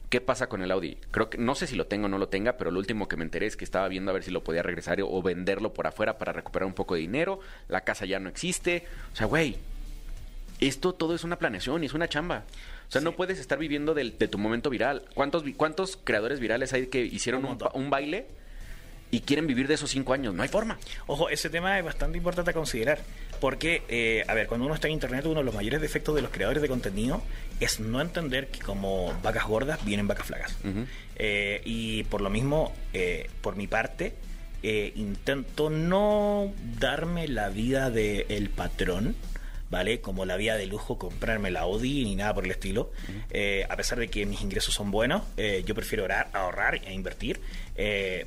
¿Qué 0.08 0.22
pasa 0.22 0.48
con 0.48 0.62
el 0.62 0.70
Audi? 0.70 0.96
Creo 1.10 1.28
que 1.28 1.36
no 1.36 1.54
sé 1.54 1.66
si 1.66 1.76
lo 1.76 1.86
tengo 1.86 2.06
o 2.06 2.08
no 2.08 2.16
lo 2.16 2.28
tenga, 2.28 2.56
pero 2.56 2.70
lo 2.70 2.78
último 2.78 3.08
que 3.08 3.16
me 3.18 3.24
enteré 3.24 3.44
es 3.46 3.58
que 3.58 3.64
estaba 3.66 3.86
viendo 3.88 4.10
a 4.10 4.14
ver 4.14 4.22
si 4.22 4.30
lo 4.30 4.42
podía 4.42 4.62
regresar 4.62 4.98
o 5.02 5.22
venderlo 5.22 5.74
por 5.74 5.86
afuera 5.86 6.16
para 6.16 6.32
recuperar 6.32 6.66
un 6.66 6.72
poco 6.72 6.94
de 6.94 7.00
dinero. 7.02 7.40
La 7.68 7.82
casa 7.82 8.06
ya 8.06 8.18
no 8.18 8.30
existe. 8.30 8.86
O 9.12 9.16
sea, 9.16 9.26
güey, 9.26 9.58
esto 10.60 10.94
todo 10.94 11.14
es 11.14 11.24
una 11.24 11.36
planeación 11.36 11.82
y 11.82 11.86
es 11.86 11.92
una 11.92 12.08
chamba. 12.08 12.44
O 12.88 12.90
sea, 12.90 13.02
no 13.02 13.12
puedes 13.12 13.38
estar 13.38 13.58
viviendo 13.58 13.92
del- 13.92 14.16
de 14.16 14.28
tu 14.28 14.38
momento 14.38 14.70
viral. 14.70 15.04
¿Cuántos, 15.12 15.44
¿Cuántos 15.58 15.98
creadores 16.02 16.40
virales 16.40 16.72
hay 16.72 16.86
que 16.86 17.02
hicieron 17.04 17.44
Un 17.44 17.50
un, 17.52 17.58
un 17.74 17.90
baile 17.90 18.28
y 19.10 19.20
quieren 19.20 19.46
vivir 19.46 19.68
de 19.68 19.74
esos 19.74 19.90
cinco 19.90 20.14
años? 20.14 20.32
No 20.32 20.42
hay 20.42 20.48
forma. 20.48 20.78
Ojo, 21.06 21.28
ese 21.28 21.50
tema 21.50 21.78
es 21.78 21.84
bastante 21.84 22.16
importante 22.16 22.50
a 22.50 22.54
considerar. 22.54 22.98
Porque, 23.40 23.82
eh, 23.88 24.24
a 24.28 24.34
ver, 24.34 24.46
cuando 24.46 24.66
uno 24.66 24.74
está 24.74 24.88
en 24.88 24.94
Internet, 24.94 25.24
uno 25.26 25.40
de 25.40 25.44
los 25.44 25.54
mayores 25.54 25.80
defectos 25.80 26.14
de 26.14 26.22
los 26.22 26.30
creadores 26.30 26.62
de 26.62 26.68
contenido 26.68 27.22
es 27.60 27.80
no 27.80 28.00
entender 28.00 28.48
que 28.48 28.58
como 28.60 29.12
vacas 29.22 29.46
gordas 29.46 29.84
vienen 29.84 30.06
vacas 30.08 30.26
flacas. 30.26 30.56
Eh, 31.16 31.60
y 31.64 32.04
por 32.04 32.20
lo 32.20 32.30
mismo, 32.30 32.72
eh, 32.92 33.28
por 33.40 33.56
mi 33.56 33.66
parte, 33.66 34.14
intento 34.62 35.70
no 35.70 36.52
darme 36.78 37.28
la 37.28 37.48
vida 37.48 37.90
del 37.90 38.50
patrón. 38.50 39.14
¿Vale? 39.70 40.00
Como 40.00 40.24
la 40.24 40.38
vida 40.38 40.56
de 40.56 40.64
lujo, 40.64 40.96
comprarme 40.96 41.50
la 41.50 41.60
Audi 41.60 42.02
ni 42.02 42.16
nada 42.16 42.32
por 42.32 42.46
el 42.46 42.50
estilo. 42.50 42.90
A 43.68 43.76
pesar 43.76 43.98
de 43.98 44.08
que 44.08 44.24
mis 44.24 44.40
ingresos 44.40 44.72
son 44.72 44.90
buenos, 44.90 45.24
yo 45.66 45.74
prefiero 45.74 46.04
orar- 46.04 46.28
ahorrar 46.32 46.76
e 46.86 46.94
invertir. 46.94 47.38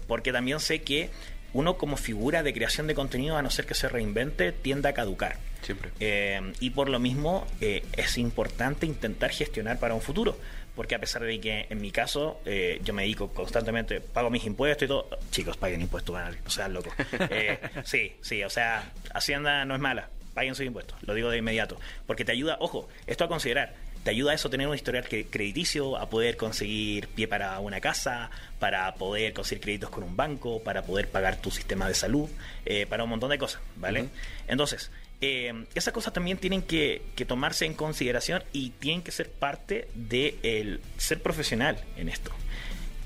porque 0.06 0.32
también 0.32 0.60
sé 0.60 0.84
que 0.84 1.10
uno 1.54 1.78
como 1.78 1.98
figura 1.98 2.44
de 2.44 2.54
creación 2.54 2.88
de 2.88 2.96
contenido, 2.96 3.38
a 3.38 3.42
no 3.42 3.50
ser 3.50 3.66
que 3.66 3.74
se 3.74 3.90
reinvente, 3.90 4.52
tiende 4.52 4.90
a 4.90 4.94
caducar. 4.94 5.38
Siempre. 5.62 5.92
Eh, 6.00 6.54
y 6.60 6.72
por 6.72 6.90
lo 6.90 7.00
mismo 7.00 7.48
eh, 7.60 7.84
es 7.94 8.18
importante 8.18 8.86
intentar 8.86 9.32
gestionar 9.32 9.80
para 9.80 9.94
un 9.94 10.02
futuro. 10.02 10.38
Porque 10.76 10.96
a 10.96 11.00
pesar 11.00 11.24
de 11.24 11.40
que 11.40 11.68
en 11.70 11.82
mi 11.82 11.92
caso 11.92 12.40
eh, 12.46 12.80
yo 12.84 12.94
me 12.94 13.02
dedico 13.04 13.30
constantemente, 13.30 14.00
pago 14.00 14.30
mis 14.30 14.46
impuestos 14.46 14.86
y 14.86 14.88
todo. 14.88 15.10
Chicos, 15.30 15.58
paguen 15.58 15.82
impuestos, 15.82 16.14
van, 16.14 16.38
no 16.44 16.50
sean 16.50 16.74
locos. 16.74 16.94
Eh, 17.30 17.60
sí, 17.84 18.14
sí, 18.22 18.44
o 18.44 18.50
sea, 18.50 18.92
Hacienda 19.14 19.66
no 19.66 19.76
es 19.76 19.82
mala, 19.82 20.10
paguen 20.34 20.56
sus 20.56 20.66
impuestos, 20.66 20.98
lo 21.04 21.14
digo 21.14 21.30
de 21.30 21.38
inmediato. 21.38 21.78
Porque 22.08 22.26
te 22.26 22.32
ayuda, 22.32 22.58
ojo, 22.60 22.88
esto 23.06 23.26
a 23.26 23.28
considerar, 23.28 23.74
te 24.04 24.10
ayuda 24.12 24.32
a 24.32 24.36
eso 24.36 24.50
tener 24.50 24.68
un 24.68 24.76
historial 24.76 25.04
cre- 25.08 25.28
crediticio, 25.30 25.98
a 25.98 26.10
poder 26.10 26.38
conseguir 26.38 27.08
pie 27.10 27.28
para 27.28 27.60
una 27.60 27.80
casa, 27.82 28.32
para 28.60 28.94
poder 28.96 29.34
conseguir 29.34 29.62
créditos 29.62 29.90
con 29.90 30.04
un 30.04 30.16
banco, 30.16 30.62
para 30.64 30.84
poder 30.84 31.08
pagar 31.10 31.36
tu 31.38 31.52
sistema 31.52 31.88
de 31.88 31.94
salud, 31.94 32.30
eh, 32.66 32.86
para 32.88 33.04
un 33.04 33.10
montón 33.12 33.30
de 33.30 33.38
cosas, 33.38 33.62
¿vale? 33.76 34.10
Entonces, 34.48 34.90
eh, 35.22 35.66
esas 35.76 35.94
cosas 35.94 36.14
también 36.14 36.38
tienen 36.40 36.64
que, 36.64 37.04
que 37.16 37.26
tomarse 37.26 37.66
en 37.66 37.76
consideración 37.76 38.44
y 38.54 38.72
tienen 38.72 39.04
que 39.04 39.12
ser 39.12 39.30
parte 39.30 39.88
de 39.94 40.36
el 40.42 40.82
ser 40.98 41.22
profesional 41.22 41.78
en 41.96 42.10
esto. 42.10 42.32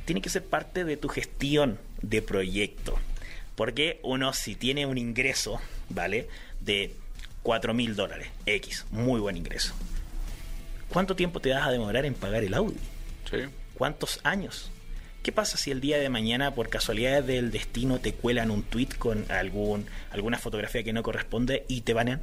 Tiene 0.06 0.22
que 0.22 0.30
ser 0.30 0.46
parte 0.46 0.86
de 0.86 0.96
tu 0.98 1.10
gestión 1.10 1.78
de 2.02 2.22
proyecto. 2.22 2.98
Porque 3.56 4.00
uno 4.04 4.32
si 4.34 4.56
tiene 4.56 4.86
un 4.86 4.98
ingreso, 4.98 5.60
¿vale? 5.90 6.28
De 6.62 6.94
4 7.44 7.74
mil 7.74 7.96
dólares, 7.96 8.28
X, 8.46 8.86
muy 8.92 9.20
buen 9.20 9.36
ingreso. 9.38 9.74
¿Cuánto 10.90 11.16
tiempo 11.16 11.40
te 11.40 11.52
vas 11.52 11.68
a 11.68 11.72
demorar 11.72 12.06
en 12.06 12.14
pagar 12.14 12.44
el 12.44 12.54
Audi? 12.54 12.78
Sí. 13.30 13.38
¿Cuántos 13.74 14.20
años? 14.24 14.72
¿Qué 15.24 15.32
pasa 15.32 15.58
si 15.58 15.72
el 15.72 15.82
día 15.82 15.98
de 15.98 16.10
mañana, 16.10 16.54
por 16.54 16.70
casualidades 16.70 17.26
del 17.26 17.52
destino, 17.52 18.00
te 18.00 18.14
cuelan 18.14 18.52
un 18.52 18.62
tweet 18.62 18.90
con 18.98 19.26
algún, 19.32 19.88
alguna 20.12 20.38
fotografía 20.38 20.84
que 20.84 20.94
no 20.94 21.02
corresponde 21.04 21.66
y 21.68 21.82
te 21.82 21.94
banean? 21.94 22.22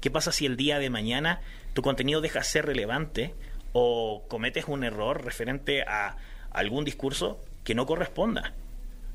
¿Qué 0.00 0.10
pasa 0.10 0.30
si 0.30 0.44
el 0.46 0.56
día 0.56 0.78
de 0.78 0.90
mañana 0.90 1.40
tu 1.72 1.80
contenido 1.80 2.20
deja 2.20 2.40
de 2.40 2.44
ser 2.44 2.66
relevante 2.66 3.34
o 3.72 4.24
cometes 4.28 4.66
un 4.68 4.84
error 4.84 5.24
referente 5.24 5.82
a 5.82 6.16
algún 6.50 6.84
discurso 6.84 7.40
que 7.64 7.74
no 7.74 7.86
corresponda? 7.86 8.52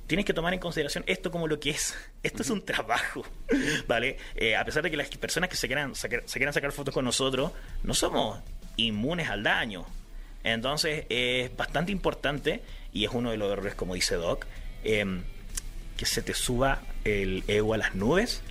Tienes 0.08 0.26
que 0.26 0.34
tomar 0.34 0.54
en 0.54 0.60
consideración 0.60 1.04
esto 1.06 1.32
como 1.32 1.48
lo 1.48 1.60
que 1.60 1.72
es. 1.72 1.96
Esto 2.24 2.42
es 2.42 2.50
un 2.50 2.64
trabajo, 2.64 3.24
¿vale? 3.88 4.18
Eh, 4.36 4.56
a 4.56 4.64
pesar 4.64 4.84
de 4.84 4.90
que 4.90 4.98
las 4.98 5.10
personas 5.10 5.50
que 5.50 5.58
se 5.58 5.68
quieran, 5.68 5.96
sacar, 5.96 6.24
se 6.26 6.40
quieran 6.40 6.54
sacar 6.54 6.72
fotos 6.72 6.94
con 6.94 7.04
nosotros, 7.04 7.52
no 7.84 7.94
somos 7.94 8.40
inmunes 8.78 9.30
al 9.30 9.44
daño. 9.44 9.86
Entonces 10.44 11.06
es 11.10 11.56
bastante 11.58 11.92
importante, 11.92 12.62
y 12.94 13.04
es 13.06 13.12
uno 13.12 13.32
de 13.32 13.38
los 13.38 13.52
errores, 13.52 13.76
como 13.76 13.96
dice 13.96 14.16
Doc, 14.16 14.46
em, 14.84 15.24
que 15.98 16.06
se 16.06 16.22
te 16.22 16.34
suba 16.34 16.82
el 17.04 17.44
ego 17.48 17.74
a 17.74 17.78
las 17.78 17.96
nubes 17.96 18.42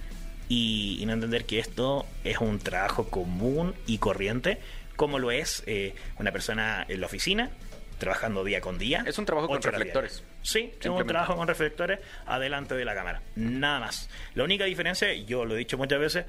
y, 0.48 0.98
y 1.00 1.06
no 1.06 1.14
entender 1.14 1.46
que 1.46 1.58
esto 1.58 2.04
es 2.24 2.38
un 2.38 2.58
trabajo 2.58 3.08
común 3.08 3.74
y 3.86 3.98
corriente, 3.98 4.58
como 4.96 5.18
lo 5.18 5.30
es 5.30 5.62
eh, 5.66 5.94
una 6.18 6.32
persona 6.32 6.84
en 6.88 7.00
la 7.00 7.06
oficina, 7.06 7.50
trabajando 7.98 8.44
día 8.44 8.60
con 8.60 8.78
día. 8.78 9.04
Es 9.06 9.18
un 9.18 9.26
trabajo 9.26 9.48
con 9.48 9.62
reflectores. 9.62 10.22
Sí, 10.46 10.72
es 10.80 10.86
un 10.86 11.04
trabajo 11.04 11.34
con 11.34 11.48
reflectores 11.48 11.98
adelante 12.24 12.76
de 12.76 12.84
la 12.84 12.94
cámara. 12.94 13.20
Nada 13.34 13.80
más. 13.80 14.08
La 14.36 14.44
única 14.44 14.64
diferencia, 14.64 15.12
yo 15.12 15.44
lo 15.44 15.56
he 15.56 15.58
dicho 15.58 15.76
muchas 15.76 15.98
veces, 15.98 16.24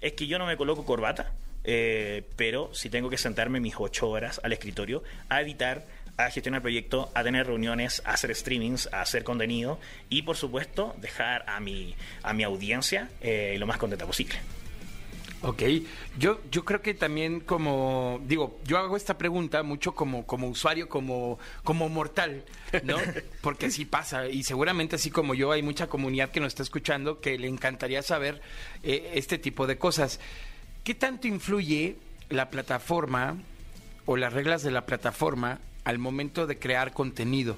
es 0.00 0.14
que 0.14 0.26
yo 0.26 0.38
no 0.38 0.46
me 0.46 0.56
coloco 0.56 0.86
corbata, 0.86 1.34
eh, 1.64 2.24
pero 2.36 2.72
si 2.72 2.88
tengo 2.88 3.10
que 3.10 3.18
sentarme 3.18 3.60
mis 3.60 3.74
ocho 3.76 4.08
horas 4.08 4.40
al 4.42 4.54
escritorio 4.54 5.02
a 5.28 5.42
editar, 5.42 5.84
a 6.16 6.30
gestionar 6.30 6.62
proyectos, 6.62 7.08
a 7.14 7.22
tener 7.22 7.46
reuniones, 7.46 8.00
a 8.06 8.14
hacer 8.14 8.34
streamings, 8.34 8.88
a 8.94 9.02
hacer 9.02 9.24
contenido 9.24 9.78
y 10.08 10.22
por 10.22 10.38
supuesto 10.38 10.94
dejar 10.96 11.44
a 11.46 11.60
mi, 11.60 11.94
a 12.22 12.32
mi 12.32 12.44
audiencia 12.44 13.10
eh, 13.20 13.56
lo 13.58 13.66
más 13.66 13.76
contenta 13.76 14.06
posible. 14.06 14.36
Ok, 15.42 15.62
yo, 16.18 16.38
yo 16.50 16.66
creo 16.66 16.82
que 16.82 16.92
también 16.92 17.40
como, 17.40 18.20
digo, 18.26 18.58
yo 18.66 18.76
hago 18.76 18.94
esta 18.94 19.16
pregunta 19.16 19.62
mucho 19.62 19.94
como, 19.94 20.26
como 20.26 20.48
usuario, 20.48 20.90
como, 20.90 21.38
como 21.64 21.88
mortal, 21.88 22.44
¿no? 22.82 22.98
Porque 23.40 23.66
así 23.66 23.86
pasa 23.86 24.28
y 24.28 24.42
seguramente 24.42 24.96
así 24.96 25.10
como 25.10 25.34
yo 25.34 25.50
hay 25.50 25.62
mucha 25.62 25.86
comunidad 25.86 26.30
que 26.30 26.40
nos 26.40 26.48
está 26.48 26.62
escuchando 26.62 27.20
que 27.20 27.38
le 27.38 27.48
encantaría 27.48 28.02
saber 28.02 28.42
eh, 28.82 29.12
este 29.14 29.38
tipo 29.38 29.66
de 29.66 29.78
cosas. 29.78 30.20
¿Qué 30.84 30.94
tanto 30.94 31.26
influye 31.26 31.96
la 32.28 32.50
plataforma 32.50 33.38
o 34.04 34.18
las 34.18 34.34
reglas 34.34 34.62
de 34.62 34.72
la 34.72 34.84
plataforma 34.84 35.58
al 35.84 35.98
momento 35.98 36.46
de 36.46 36.58
crear 36.58 36.92
contenido? 36.92 37.56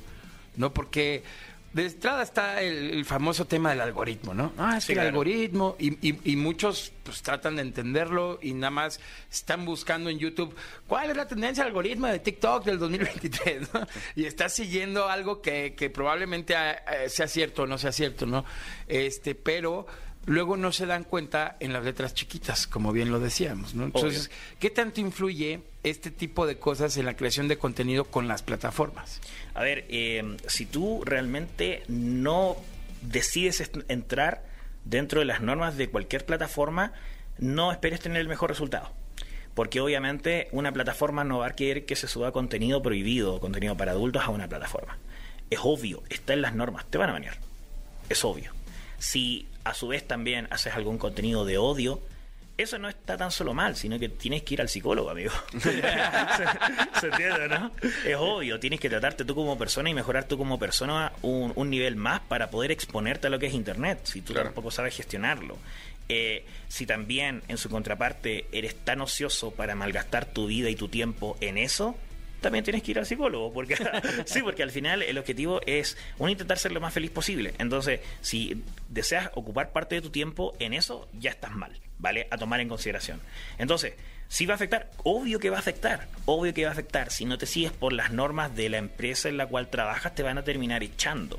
¿No? 0.55 0.73
Porque 0.73 1.25
de 1.73 1.87
entrada 1.87 2.23
está 2.23 2.61
el, 2.61 2.91
el 2.91 3.05
famoso 3.05 3.47
tema 3.47 3.71
del 3.71 3.81
algoritmo, 3.81 4.35
¿no? 4.35 4.53
Ah, 4.59 4.77
es 4.79 4.85
Sí, 4.85 4.93
el 4.93 4.97
claro. 4.97 5.09
algoritmo 5.09 5.77
y, 5.79 6.07
y- 6.07 6.19
y 6.33 6.37
muchos 6.37 6.93
pues 7.03 7.23
tratan 7.23 7.57
de 7.57 7.63
entenderlo 7.63 8.39
y 8.43 8.53
nada 8.55 8.71
más 8.71 9.01
están 9.31 9.65
buscando 9.65 10.11
en 10.11 10.19
YouTube 10.19 10.55
cuál 10.87 11.11
es 11.11 11.17
la 11.17 11.27
tendencia 11.27 11.65
del 11.65 11.71
algoritmo 11.71 12.07
de 12.09 12.19
TikTok 12.19 12.65
del 12.65 12.79
2023, 12.79 13.69
¿no? 13.75 13.87
Y 14.17 14.25
estás 14.27 14.53
siguiendo 14.53 15.09
algo 15.09 15.41
que, 15.41 15.75
que 15.75 15.89
probablemente 15.91 16.55
eh, 16.55 17.09
sea 17.09 17.27
cierto 17.27 17.63
o 17.63 17.67
no 17.67 17.79
sea 17.79 17.93
cierto, 17.93 18.27
¿no? 18.27 18.45
Este, 18.87 19.35
pero 19.35 19.87
luego 20.27 20.57
no 20.57 20.73
se 20.73 20.87
dan 20.87 21.05
cuenta 21.05 21.57
en 21.61 21.73
las 21.73 21.85
letras 21.85 22.15
chiquitas, 22.15 22.67
como 22.67 22.93
bien 22.93 23.11
lo 23.11 23.21
decíamos, 23.21 23.75
¿no? 23.75 23.85
Entonces, 23.85 24.31
¿qué 24.59 24.71
tanto 24.71 25.01
influye 25.01 25.61
este 25.83 26.11
tipo 26.11 26.47
de 26.47 26.59
cosas 26.59 26.97
en 26.97 27.07
la 27.07 27.17
creación 27.17 27.49
de 27.49 27.59
contenido 27.59 28.05
con 28.05 28.29
las 28.29 28.43
plataformas? 28.43 29.21
A 29.55 29.63
ver, 29.63 29.85
eh, 29.89 30.37
si 30.47 30.67
tú 30.67 31.03
realmente 31.05 31.83
no 31.89 32.57
decides 33.03 33.71
entrar 33.89 34.45
dentro 34.85 35.21
de 35.21 35.27
las 35.27 35.41
normas 35.41 35.77
de 35.77 35.91
cualquier 35.91 36.25
plataforma, 36.25 36.93
no 37.39 37.73
esperes 37.73 38.01
tener 38.01 38.21
el 38.21 38.29
mejor 38.29 38.51
resultado. 38.51 38.91
Porque 39.55 39.81
obviamente 39.81 40.49
una 40.53 40.73
plataforma 40.73 41.25
no 41.25 41.39
va 41.39 41.49
a 41.49 41.57
querer 41.57 41.85
que 41.85 41.97
se 41.97 42.09
suba 42.09 42.33
contenido 42.33 42.81
prohibido, 42.81 43.39
contenido 43.41 43.77
para 43.77 43.93
adultos 43.93 44.23
a 44.25 44.31
una 44.31 44.49
plataforma. 44.49 44.97
Es 45.51 45.59
obvio, 45.63 46.03
está 46.09 46.33
en 46.33 46.41
las 46.41 46.55
normas, 46.55 46.87
te 46.87 46.97
van 46.97 47.11
a 47.11 47.13
banear. 47.13 47.37
Es 48.09 48.25
obvio. 48.25 48.53
Si 48.99 49.47
a 49.65 49.75
su 49.75 49.89
vez 49.89 50.07
también 50.07 50.49
haces 50.51 50.75
algún 50.75 50.99
contenido 50.99 51.45
de 51.45 51.59
odio, 51.59 52.01
eso 52.59 52.79
no 52.79 52.89
está 52.89 53.17
tan 53.17 53.31
solo 53.31 53.55
mal, 53.55 53.77
sino 53.77 53.99
que 53.99 54.09
tienes 54.09 54.43
que 54.43 54.55
ir 54.55 54.61
al 54.61 54.69
psicólogo, 54.69 55.11
amigo. 55.11 55.33
¿Se, 55.59 57.01
se 57.01 57.07
entiende, 57.09 57.49
no? 57.49 57.73
Es 58.05 58.17
obvio, 58.19 58.61
tienes 58.61 58.79
que 58.79 58.91
tratarte 58.91 59.25
tú 59.25 59.35
como 59.35 59.57
persona 59.59 59.89
y 59.91 59.95
mejorar 59.95 60.25
tú 60.25 60.37
como 60.39 60.59
persona 60.59 61.13
un, 61.23 61.53
un 61.57 61.71
nivel 61.71 61.97
más 61.97 62.21
para 62.21 62.51
poder 62.51 62.71
exponerte 62.71 63.27
a 63.27 63.31
lo 63.31 63.39
que 63.39 63.47
es 63.47 63.55
Internet, 63.55 64.01
si 64.05 64.21
tú 64.21 64.33
Claro. 64.35 64.49
tampoco 64.49 64.71
sabes 64.71 64.95
gestionarlo. 64.97 65.57
Eh, 66.09 66.45
si 66.69 66.85
también 66.85 67.43
en 67.49 67.57
su 67.57 67.71
contraparte 67.71 68.47
eres 68.53 68.75
tan 68.85 69.01
ocioso 69.01 69.51
para 69.53 69.75
malgastar 69.75 70.27
tu 70.27 70.47
vida 70.47 70.69
y 70.69 70.75
tu 70.77 70.89
tiempo 70.89 71.37
en 71.41 71.57
eso, 71.57 71.97
también 72.43 72.65
tienes 72.65 72.83
que 72.83 72.91
ir 72.91 72.99
al 72.99 73.07
psicólogo, 73.07 73.53
porque 73.53 73.77
sí, 74.27 74.43
porque 74.43 74.63
al 74.63 74.71
final 74.71 75.03
el 75.03 75.17
objetivo 75.17 75.61
es 75.67 75.97
uno 76.19 76.31
intentar 76.31 76.59
ser 76.59 76.73
lo 76.73 76.81
más 76.81 76.93
feliz 76.93 77.11
posible. 77.11 77.55
Entonces, 77.59 78.01
si 78.21 78.63
deseas 78.89 79.31
ocupar 79.35 79.73
parte 79.73 79.95
de 79.95 80.03
tu 80.03 80.11
tiempo 80.11 80.55
en 80.59 80.75
eso, 80.75 81.09
ya 81.19 81.31
estás 81.31 81.53
mal, 81.53 81.73
¿vale? 81.99 82.27
A 82.31 82.37
tomar 82.37 82.61
en 82.61 82.69
consideración. 82.69 83.21
Entonces, 83.57 83.95
si 84.29 84.45
va 84.45 84.55
a 84.55 84.57
afectar, 84.57 84.91
obvio 85.05 85.39
que 85.39 85.51
va 85.51 85.57
a 85.57 85.61
afectar, 85.61 86.09
obvio 86.27 86.53
que 86.53 86.65
va 86.65 86.71
a 86.71 86.73
afectar. 86.73 87.11
Si 87.11 87.25
no 87.25 87.39
te 87.39 87.47
sigues 87.47 87.73
por 87.73 87.93
las 87.93 88.13
normas 88.13 88.55
de 88.55 88.69
la 88.69 88.79
empresa 88.79 89.29
en 89.29 89.37
la 89.39 89.47
cual 89.47 89.69
trabajas, 89.69 90.15
te 90.15 90.23
van 90.23 90.39
a 90.39 90.45
terminar 90.45 90.83
echando. 90.83 91.39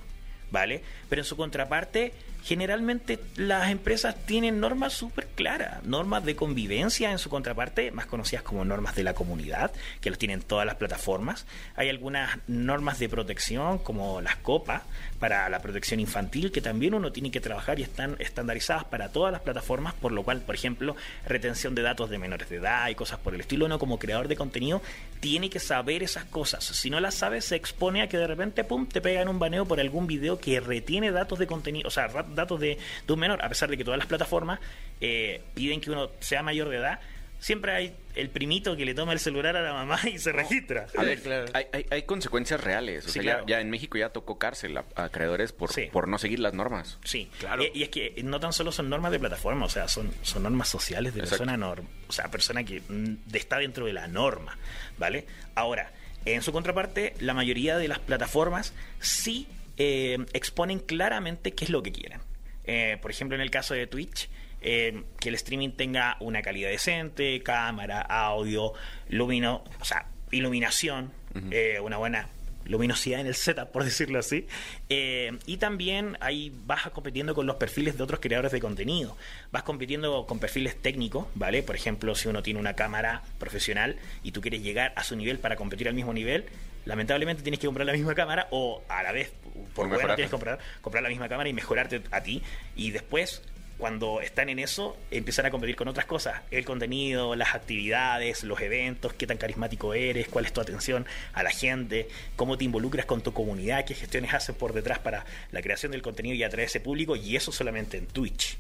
¿vale? 0.54 0.84
Pero 1.10 1.22
en 1.22 1.26
su 1.26 1.36
contraparte, 1.36 2.14
generalmente 2.44 3.20
las 3.36 3.72
empresas 3.72 4.16
tienen 4.26 4.60
normas 4.60 4.94
súper 4.94 5.28
claras, 5.28 5.84
normas 5.84 6.26
de 6.26 6.36
convivencia 6.36 7.12
en 7.12 7.18
su 7.18 7.30
contraparte, 7.30 7.92
más 7.92 8.06
conocidas 8.06 8.44
como 8.44 8.66
normas 8.66 8.96
de 8.96 9.04
la 9.04 9.14
comunidad, 9.14 9.72
que 10.02 10.10
los 10.10 10.20
tienen 10.20 10.42
todas 10.42 10.66
las 10.66 10.76
plataformas. 10.76 11.46
Hay 11.76 11.90
algunas 11.90 12.38
normas 12.48 13.00
de 13.00 13.10
protección, 13.10 13.80
como 13.80 14.22
las 14.22 14.36
COPA, 14.38 14.84
para 15.24 15.48
la 15.48 15.62
protección 15.62 16.02
infantil, 16.02 16.52
que 16.52 16.60
también 16.60 16.94
uno 16.94 17.14
tiene 17.14 17.32
que 17.32 17.40
trabajar 17.40 17.80
y 17.80 17.84
están 17.84 18.18
estandarizadas 18.20 18.84
para 18.84 19.08
todas 19.08 19.32
las 19.32 19.40
plataformas, 19.40 19.94
por 19.94 20.12
lo 20.12 20.24
cual, 20.24 20.42
por 20.42 20.54
ejemplo, 20.54 20.98
retención 21.26 21.76
de 21.76 21.82
datos 21.82 22.10
de 22.10 22.18
menores 22.18 22.50
de 22.50 22.58
edad 22.58 22.90
y 22.90 22.96
cosas 22.96 23.20
por 23.20 23.34
el 23.34 23.40
estilo, 23.40 23.68
uno 23.68 23.80
como 23.80 24.00
creador 24.00 24.28
de 24.28 24.36
contenido 24.36 24.82
tiene 25.22 25.50
que 25.50 25.62
saber 25.62 26.04
esas 26.04 26.26
cosas. 26.26 26.66
Si 26.66 26.90
no 26.90 27.00
las 27.00 27.16
sabes, 27.16 27.46
se 27.46 27.56
expone 27.56 28.02
a 28.02 28.10
que 28.10 28.18
de 28.18 28.28
repente, 28.28 28.66
pum, 28.66 28.86
te 28.86 29.00
pegan 29.00 29.30
un 29.30 29.40
baneo 29.40 29.66
por 29.66 29.80
algún 29.80 30.08
video 30.08 30.40
que 30.40 30.60
retiene 30.60 31.10
datos 31.12 31.40
de 31.40 31.48
contenido, 31.48 31.88
o 31.88 31.92
sea, 31.92 32.10
datos 32.10 32.60
de, 32.60 32.78
de 33.08 33.14
un 33.14 33.20
menor, 33.22 33.42
a 33.46 33.48
pesar 33.48 33.70
de 33.70 33.78
que 33.78 33.86
todas 33.86 34.00
las 34.00 34.08
plataformas 34.08 34.60
eh, 35.00 35.42
piden 35.54 35.80
que 35.80 35.90
uno 35.90 36.10
sea 36.20 36.44
mayor 36.44 36.68
de 36.68 36.76
edad. 36.80 37.00
Siempre 37.44 37.74
hay 37.74 37.96
el 38.16 38.30
primito 38.30 38.78
que 38.78 38.86
le 38.86 38.94
toma 38.94 39.12
el 39.12 39.20
celular 39.20 39.58
a 39.58 39.62
la 39.62 39.74
mamá 39.74 40.00
y 40.10 40.18
se 40.18 40.32
registra. 40.32 40.88
A 40.98 41.04
ver, 41.04 41.20
hay, 41.54 41.66
hay- 41.74 41.86
hay 41.92 42.04
consecuencias 42.04 42.64
reales. 42.64 43.06
O 43.06 43.10
Sí, 43.10 43.16
sea, 43.16 43.22
ya- 43.24 43.32
claro. 43.34 43.46
ya, 43.48 43.60
en 43.60 43.70
México 43.70 43.98
ya 43.98 44.10
tocó 44.10 44.40
cárcel 44.40 44.78
a, 44.78 44.86
a 44.96 45.10
creadores 45.10 45.52
por, 45.52 45.74
Sí. 45.74 45.90
por 45.92 46.08
no 46.08 46.18
seguir 46.18 46.40
las 46.40 46.54
normas. 46.54 47.00
Sí, 47.04 47.30
Claro. 47.40 47.64
Y 47.74 47.84
es 47.84 47.90
que 47.90 48.16
no 48.24 48.40
tan 48.40 48.54
solo 48.54 48.72
son 48.72 48.90
normas 48.90 49.12
de 49.12 49.20
plataforma, 49.20 49.66
o 49.66 49.70
sea, 49.70 49.90
son, 49.90 50.10
son 50.22 50.44
normas 50.44 50.70
sociales 50.70 51.14
de 51.16 51.20
Exacto. 51.20 51.40
persona 51.44 51.58
norm, 51.58 51.86
o 52.08 52.12
sea, 52.14 52.32
persona 52.32 52.64
que 52.64 52.82
mm, 52.88 53.16
está 53.36 53.58
dentro 53.58 53.86
de 53.88 53.92
la 53.94 54.08
norma, 54.08 54.58
¿vale? 54.98 55.26
Ahora, 55.54 55.92
en 56.24 56.42
su 56.44 56.54
contraparte, 56.54 57.14
la 57.20 57.34
mayoría 57.34 57.78
de 57.78 57.90
las 57.90 58.00
plataformas 58.00 58.74
sí 59.02 59.48
eh, 59.78 60.18
exponen 60.32 60.80
claramente 60.80 61.52
qué 61.54 61.66
es 61.66 61.72
lo 61.72 61.84
que 61.84 61.92
quieren. 61.92 62.22
Eh, 62.66 62.98
por 63.02 63.12
ejemplo, 63.12 63.36
en 63.36 63.42
el 63.42 63.52
caso 63.52 63.74
de 63.74 63.86
Twitch, 63.88 64.30
eh, 64.64 65.04
que 65.20 65.30
el 65.30 65.36
streaming 65.36 65.72
tenga 65.72 66.18
una 66.20 66.42
calidad 66.42 66.70
decente, 66.70 67.42
cámara, 67.44 68.02
audio, 68.02 68.74
lumino, 69.10 69.64
o 69.80 69.86
sea, 69.86 70.08
iluminación, 70.32 71.12
eh, 71.52 71.80
una 71.80 71.98
buena 71.98 72.28
luminosidad 72.66 73.20
en 73.20 73.28
el 73.28 73.36
setup, 73.36 73.72
por 73.72 73.84
decirlo 73.84 74.20
así. 74.20 74.48
Eh, 74.90 75.38
y 75.46 75.58
también 75.58 76.18
ahí 76.22 76.52
vas 76.66 76.90
compitiendo 76.92 77.36
con 77.36 77.46
los 77.46 77.58
perfiles 77.58 77.98
de 77.98 78.04
otros 78.04 78.20
creadores 78.20 78.52
de 78.52 78.60
contenido. 78.60 79.18
Vas 79.52 79.64
compitiendo 79.64 80.26
con 80.26 80.40
perfiles 80.40 80.82
técnicos, 80.82 81.28
¿vale? 81.36 81.64
Por 81.64 81.76
ejemplo, 81.76 82.16
si 82.16 82.28
uno 82.28 82.44
tiene 82.44 82.60
una 82.60 82.74
cámara 82.76 83.24
profesional 83.40 83.98
y 84.24 84.32
tú 84.32 84.42
quieres 84.42 84.62
llegar 84.62 84.94
a 84.96 85.04
su 85.04 85.16
nivel 85.16 85.40
para 85.40 85.56
competir 85.56 85.88
al 85.88 85.94
mismo 85.94 86.14
nivel, 86.14 86.46
lamentablemente 86.86 87.44
tienes 87.44 87.60
que 87.60 87.68
comprar 87.68 87.86
la 87.86 87.94
misma 87.94 88.16
cámara 88.16 88.48
o 88.52 88.84
a 88.90 89.04
la 89.04 89.12
vez, 89.12 89.32
por 89.74 89.88
bueno, 89.88 90.16
tienes 90.16 90.28
que 90.28 90.32
comprar, 90.32 90.60
comprar 90.82 91.04
la 91.04 91.10
misma 91.10 91.30
cámara 91.30 91.50
y 91.50 91.54
mejorarte 91.54 92.02
a 92.12 92.22
ti. 92.22 92.42
Y 92.76 92.92
después 92.92 93.42
cuando 93.84 94.22
están 94.22 94.48
en 94.48 94.60
eso, 94.60 94.96
empiezan 95.12 95.46
a 95.46 95.52
competir 95.52 95.76
con 95.76 95.90
otras 95.90 96.06
cosas. 96.06 96.40
El 96.52 96.64
contenido, 96.64 97.36
las 97.36 97.54
actividades, 97.54 98.46
los 98.46 98.62
eventos, 98.62 99.12
qué 99.12 99.28
tan 99.28 99.36
carismático 99.36 99.94
eres, 99.94 100.30
cuál 100.30 100.46
es 100.46 100.54
tu 100.54 100.62
atención 100.62 101.06
a 101.34 101.44
la 101.44 101.50
gente, 101.50 102.08
cómo 102.38 102.58
te 102.58 102.64
involucras 102.64 103.06
con 103.06 103.20
tu 103.20 103.34
comunidad, 103.34 103.84
qué 103.84 103.94
gestiones 103.94 104.34
haces 104.34 104.56
por 104.56 104.72
detrás 104.72 105.00
para 105.00 105.26
la 105.52 105.62
creación 105.62 105.92
del 105.92 106.02
contenido 106.02 106.34
y 106.34 106.44
atraer 106.44 106.68
ese 106.70 106.80
público, 106.80 107.18
y 107.18 107.36
eso 107.36 107.52
solamente 107.52 107.98
en 107.98 108.08
Twitch. 108.08 108.58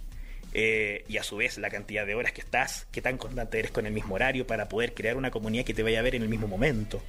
Eh, 0.53 1.05
y 1.07 1.15
a 1.15 1.24
su 1.24 1.38
vez 1.38 1.57
la 1.57 1.69
cantidad 1.69 2.05
de 2.05 2.15
horas 2.15 2.34
que 2.34 2.41
estás, 2.41 2.86
qué 2.91 3.01
tan 3.01 3.17
constante 3.17 3.59
eres 3.59 3.71
con 3.71 3.86
el 3.86 3.93
mismo 3.93 4.15
horario 4.15 4.45
para 4.45 4.67
poder 4.67 4.93
crear 4.93 5.15
una 5.15 5.32
comunidad 5.32 5.63
que 5.63 5.74
te 5.74 5.84
vaya 5.84 5.99
a 5.99 6.01
ver 6.01 6.15
en 6.15 6.24
el 6.24 6.28
mismo 6.28 6.49
momento. 6.49 7.01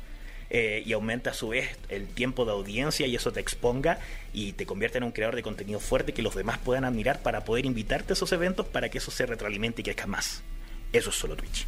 Eh, 0.57 0.85
y 0.87 0.93
aumenta 0.93 1.31
a 1.31 1.35
su 1.35 1.49
vez 1.49 1.77
el 1.89 2.07
tiempo 2.07 2.45
de 2.45 2.53
audiencia 2.53 3.09
y 3.09 3.17
eso 3.17 3.33
te 3.33 3.41
exponga 3.41 3.99
y 4.33 4.53
te 4.53 4.67
convierte 4.67 4.99
en 4.99 5.05
un 5.05 5.11
creador 5.11 5.35
de 5.35 5.43
contenido 5.43 5.81
fuerte 5.81 6.15
que 6.15 6.23
los 6.23 6.37
demás 6.37 6.59
puedan 6.59 6.85
admirar 6.85 7.23
para 7.23 7.45
poder 7.45 7.67
invitarte 7.67 8.13
a 8.13 8.15
esos 8.15 8.31
eventos 8.31 8.65
para 8.65 8.89
que 8.89 8.99
eso 8.99 9.11
se 9.11 9.27
retroalimente 9.27 9.81
y 9.81 9.85
crezca 9.85 10.07
más. 10.07 10.45
Eso 10.93 11.11
es 11.11 11.17
solo 11.17 11.35
Twitch. 11.35 11.67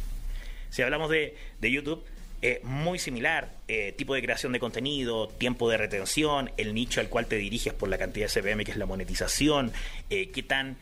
Si 0.69 0.83
hablamos 0.83 1.09
de, 1.09 1.35
de 1.59 1.69
YouTube, 1.69 2.01
eh, 2.43 2.61
muy 2.63 2.99
similar, 2.99 3.49
eh, 3.67 3.93
tipo 3.97 4.13
de 4.13 4.21
creación 4.21 4.51
de 4.51 4.59
contenido, 4.59 5.27
tiempo 5.27 5.69
de 5.71 5.77
retención, 5.77 6.51
el 6.57 6.75
nicho 6.75 7.01
al 7.01 7.09
cual 7.09 7.25
te 7.25 7.35
diriges 7.35 7.73
por 7.73 7.89
la 7.89 7.97
cantidad 7.97 8.27
de 8.27 8.41
CPM 8.41 8.63
que 8.63 8.71
es 8.71 8.77
la 8.77 8.85
monetización, 8.85 9.73
eh, 10.09 10.29
qué 10.29 10.43
tan 10.43 10.77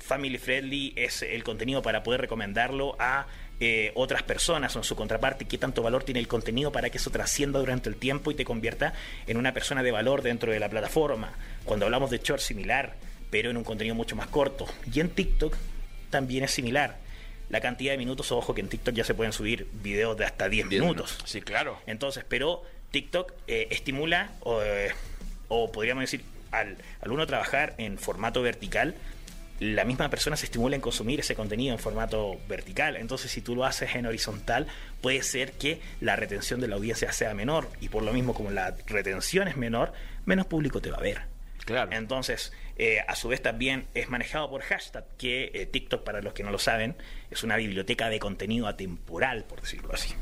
family 0.00 0.38
friendly 0.38 0.92
es 0.94 1.22
el 1.22 1.42
contenido 1.42 1.82
para 1.82 2.04
poder 2.04 2.20
recomendarlo 2.20 2.94
a 3.00 3.26
eh, 3.60 3.92
otras 3.94 4.22
personas 4.22 4.74
o 4.74 4.80
en 4.80 4.84
su 4.84 4.96
contraparte, 4.96 5.44
qué 5.44 5.58
tanto 5.58 5.82
valor 5.82 6.04
tiene 6.04 6.20
el 6.20 6.28
contenido 6.28 6.72
para 6.72 6.90
que 6.90 6.98
eso 6.98 7.10
trascienda 7.10 7.60
durante 7.60 7.88
el 7.88 7.96
tiempo 7.96 8.30
y 8.30 8.34
te 8.34 8.44
convierta 8.44 8.92
en 9.26 9.36
una 9.36 9.52
persona 9.52 9.82
de 9.82 9.92
valor 9.92 10.22
dentro 10.22 10.50
de 10.50 10.58
la 10.58 10.68
plataforma. 10.68 11.32
Cuando 11.64 11.86
hablamos 11.86 12.10
de 12.10 12.18
short 12.18 12.40
similar, 12.40 12.94
pero 13.30 13.50
en 13.50 13.56
un 13.56 13.64
contenido 13.64 13.94
mucho 13.94 14.16
más 14.16 14.26
corto. 14.26 14.66
Y 14.92 15.00
en 15.00 15.10
TikTok 15.10 15.56
también 16.10 16.44
es 16.44 16.50
similar. 16.50 16.98
La 17.48 17.60
cantidad 17.60 17.92
de 17.92 17.98
minutos, 17.98 18.32
ojo 18.32 18.54
que 18.54 18.60
en 18.62 18.68
TikTok 18.68 18.94
ya 18.94 19.04
se 19.04 19.14
pueden 19.14 19.32
subir 19.32 19.68
videos 19.82 20.16
de 20.16 20.24
hasta 20.24 20.48
10 20.48 20.68
10 20.68 20.82
minutos. 20.82 21.18
Sí, 21.24 21.40
claro. 21.40 21.78
Entonces, 21.86 22.24
pero 22.28 22.62
TikTok 22.90 23.32
eh, 23.46 23.68
estimula, 23.70 24.32
o, 24.40 24.62
eh, 24.62 24.92
o 25.48 25.70
podríamos 25.70 26.02
decir, 26.02 26.22
al, 26.50 26.76
al 27.00 27.12
uno 27.12 27.26
trabajar 27.26 27.74
en 27.78 27.98
formato 27.98 28.42
vertical, 28.42 28.94
la 29.62 29.84
misma 29.84 30.10
persona 30.10 30.36
se 30.36 30.46
estimula 30.46 30.74
en 30.74 30.82
consumir 30.82 31.20
ese 31.20 31.36
contenido 31.36 31.72
en 31.72 31.78
formato 31.78 32.40
vertical. 32.48 32.96
Entonces, 32.96 33.30
si 33.30 33.42
tú 33.42 33.54
lo 33.54 33.64
haces 33.64 33.94
en 33.94 34.06
horizontal, 34.06 34.66
puede 35.00 35.22
ser 35.22 35.52
que 35.52 35.80
la 36.00 36.16
retención 36.16 36.60
de 36.60 36.66
la 36.66 36.74
audiencia 36.74 37.12
sea 37.12 37.32
menor. 37.32 37.68
Y 37.80 37.88
por 37.88 38.02
lo 38.02 38.12
mismo, 38.12 38.34
como 38.34 38.50
la 38.50 38.74
retención 38.86 39.46
es 39.46 39.56
menor, 39.56 39.92
menos 40.26 40.46
público 40.46 40.80
te 40.80 40.90
va 40.90 40.96
a 40.96 41.02
ver. 41.02 41.22
Claro. 41.64 41.92
Entonces, 41.92 42.52
eh, 42.76 42.98
a 43.06 43.14
su 43.14 43.28
vez 43.28 43.40
también 43.40 43.86
es 43.94 44.08
manejado 44.08 44.50
por 44.50 44.62
hashtag, 44.62 45.04
que 45.16 45.52
eh, 45.54 45.66
TikTok, 45.66 46.02
para 46.02 46.22
los 46.22 46.32
que 46.32 46.42
no 46.42 46.50
lo 46.50 46.58
saben, 46.58 46.96
es 47.30 47.44
una 47.44 47.56
biblioteca 47.56 48.08
de 48.08 48.18
contenido 48.18 48.66
atemporal, 48.66 49.44
por 49.44 49.60
decirlo 49.60 49.94
así. 49.94 50.12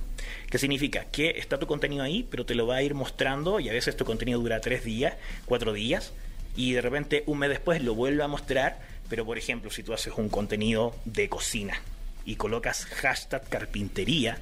¿Qué 0.51 0.59
significa? 0.59 1.07
Que 1.07 1.31
está 1.39 1.59
tu 1.59 1.67
contenido 1.67 2.03
ahí, 2.03 2.29
pero 2.31 2.45
te 2.45 2.55
lo 2.55 2.67
va 2.67 2.77
a 2.77 2.83
ir 2.83 2.95
mostrando 2.95 3.59
y 3.59 3.71
a 3.71 3.73
veces 3.73 3.97
tu 3.97 4.05
contenido 4.05 4.39
dura 4.39 4.61
tres 4.61 4.85
días, 4.85 5.15
cuatro 5.47 5.73
días, 5.73 6.13
y 6.57 6.73
de 6.73 6.83
repente 6.83 7.23
un 7.27 7.39
mes 7.39 7.49
después 7.49 7.83
lo 7.83 7.95
vuelve 7.95 8.23
a 8.23 8.29
mostrar, 8.29 8.81
pero 9.11 9.27
por 9.27 9.37
ejemplo, 9.37 9.71
si 9.71 9.83
tú 9.83 9.93
haces 9.93 10.15
un 10.17 10.31
contenido 10.31 10.97
de 11.05 11.29
cocina 11.29 11.75
y 12.25 12.37
colocas 12.37 12.87
hashtag 12.87 13.47
carpintería, 13.49 14.39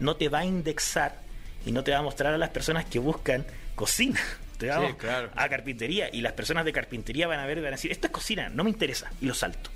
no 0.00 0.16
te 0.16 0.28
va 0.28 0.40
a 0.40 0.44
indexar 0.44 1.20
y 1.64 1.70
no 1.72 1.84
te 1.84 1.92
va 1.92 1.98
a 1.98 2.02
mostrar 2.02 2.34
a 2.34 2.38
las 2.38 2.50
personas 2.50 2.84
que 2.86 2.98
buscan 2.98 3.46
cocina. 3.76 4.20
Te 4.58 4.68
va 4.68 4.78
Sí, 4.80 4.86
a- 4.86 4.96
claro. 4.96 5.30
a 5.36 5.48
carpintería 5.50 6.08
y 6.10 6.22
las 6.22 6.32
personas 6.32 6.64
de 6.64 6.72
carpintería 6.72 7.26
van 7.26 7.40
a 7.40 7.46
ver 7.46 7.58
y 7.58 7.60
van 7.60 7.74
a 7.74 7.76
decir, 7.76 7.92
esto 7.92 8.06
es 8.06 8.12
cocina, 8.12 8.48
no 8.48 8.64
me 8.64 8.70
interesa, 8.70 9.10
y 9.20 9.26
lo 9.26 9.34
salto. 9.34 9.68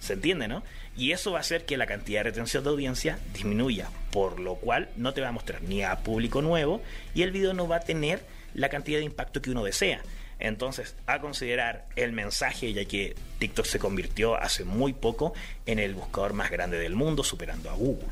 ¿Se 0.00 0.14
entiende, 0.14 0.48
no? 0.48 0.62
Y 0.96 1.12
eso 1.12 1.32
va 1.32 1.38
a 1.38 1.40
hacer 1.42 1.66
que 1.66 1.76
la 1.76 1.84
cantidad 1.86 2.20
de 2.20 2.24
retención 2.30 2.64
de 2.64 2.70
audiencia 2.70 3.18
disminuya, 3.34 3.88
por 4.12 4.40
lo 4.40 4.54
cual 4.54 4.88
no 4.96 5.12
te 5.12 5.20
va 5.20 5.28
a 5.28 5.32
mostrar 5.32 5.60
ni 5.62 5.82
a 5.82 5.96
público 5.96 6.40
nuevo 6.40 6.80
y 7.14 7.20
el 7.20 7.32
video 7.32 7.52
no 7.52 7.68
va 7.68 7.76
a 7.76 7.80
tener 7.80 8.24
la 8.54 8.70
cantidad 8.70 8.98
de 8.98 9.04
impacto 9.04 9.42
que 9.42 9.50
uno 9.50 9.62
desea. 9.62 10.00
Entonces, 10.44 10.94
a 11.06 11.20
considerar 11.20 11.86
el 11.96 12.12
mensaje, 12.12 12.72
ya 12.74 12.84
que 12.84 13.16
TikTok 13.38 13.64
se 13.64 13.78
convirtió 13.78 14.34
hace 14.36 14.64
muy 14.64 14.92
poco 14.92 15.32
en 15.64 15.78
el 15.78 15.94
buscador 15.94 16.34
más 16.34 16.50
grande 16.50 16.76
del 16.78 16.94
mundo, 16.94 17.24
superando 17.24 17.70
a 17.70 17.74
Google, 17.74 18.06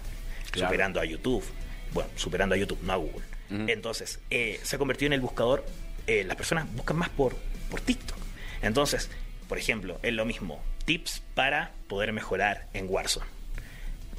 Claro. 0.51 0.69
superando 0.69 0.99
a 1.01 1.05
YouTube. 1.05 1.45
Bueno, 1.93 2.09
superando 2.17 2.55
a 2.55 2.59
YouTube, 2.59 2.79
no 2.83 2.93
a 2.95 2.97
Google. 2.97 3.23
Entonces, 3.51 4.19
eh, 4.31 4.59
se 4.63 4.77
ha 4.77 4.79
convertido 4.79 5.09
en 5.09 5.13
el 5.13 5.21
buscador, 5.21 5.63
eh, 6.07 6.25
las 6.25 6.37
personas 6.37 6.67
buscan 6.75 6.97
más 6.97 7.11
por, 7.11 7.37
por 7.71 7.83
TikTok. 7.83 8.17
Entonces, 8.63 9.11
por 9.47 9.59
ejemplo, 9.59 9.99
es 10.03 10.15
lo 10.15 10.25
mismo, 10.25 10.63
tips 10.87 11.23
para 11.35 11.73
poder 11.87 12.15
mejorar 12.15 12.67
en 12.73 12.87
Warzone. 12.89 13.27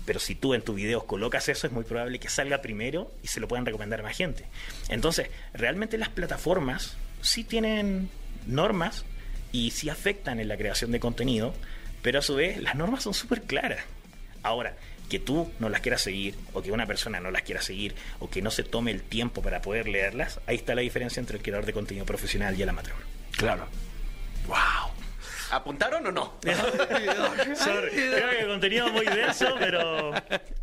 Pero 0.06 0.20
si 0.20 0.36
tú 0.36 0.54
en 0.54 0.62
tus 0.62 0.76
videos 0.76 1.06
colocas 1.06 1.50
eso, 1.50 1.66
es 1.66 1.74
muy 1.74 1.84
probable 1.84 2.20
que 2.20 2.30
salga 2.30 2.62
primero 2.62 3.12
y 3.24 3.28
se 3.28 3.40
lo 3.40 3.48
puedan 3.48 3.66
recomendar 3.66 4.02
a 4.02 4.04
más 4.04 4.16
gente. 4.16 4.46
Entonces, 4.90 5.30
realmente 5.54 5.98
las 5.98 6.10
plataformas 6.10 6.96
sí 7.24 7.44
tienen 7.44 8.10
normas 8.46 9.06
y 9.52 9.72
sí 9.72 9.90
afectan 9.90 10.40
en 10.40 10.48
la 10.48 10.58
creación 10.58 10.92
de 10.92 11.00
contenido, 11.00 11.54
pero 12.02 12.20
a 12.20 12.22
su 12.22 12.36
vez 12.36 12.62
las 12.62 12.76
normas 12.76 13.04
son 13.04 13.14
súper 13.14 13.44
claras. 13.44 13.80
Ahora, 14.44 14.76
que 15.10 15.20
tú 15.20 15.52
no 15.60 15.70
las 15.70 15.82
quieras 15.82 16.02
seguir, 16.02 16.36
o 16.54 16.62
que 16.62 16.72
una 16.72 16.86
persona 16.86 17.20
no 17.20 17.32
las 17.32 17.44
quiera 17.44 17.62
seguir, 17.62 17.96
o 18.20 18.30
que 18.30 18.42
no 18.42 18.52
se 18.52 18.64
tome 18.64 18.92
el 18.92 19.02
tiempo 19.02 19.42
para 19.42 19.62
poder 19.62 19.88
leerlas, 19.88 20.40
ahí 20.48 20.56
está 20.56 20.76
la 20.76 20.82
diferencia 20.82 21.20
entre 21.20 21.38
el 21.38 21.44
creador 21.44 21.66
de 21.66 21.74
contenido 21.74 22.06
profesional 22.06 22.58
y 22.58 22.62
el 22.62 22.70
amateur. 22.70 22.96
Claro. 23.38 23.68
¡Wow! 24.48 24.93
¿Apuntaron 25.56 26.06
o 26.08 26.12
no? 26.12 26.34
Sorry. 27.56 27.90
Creo 27.92 28.30
que 28.30 28.40
el 28.40 28.48
contenido 28.48 28.88
es 28.88 28.94
muy 28.94 29.06
denso, 29.06 29.56
pero 29.60 30.12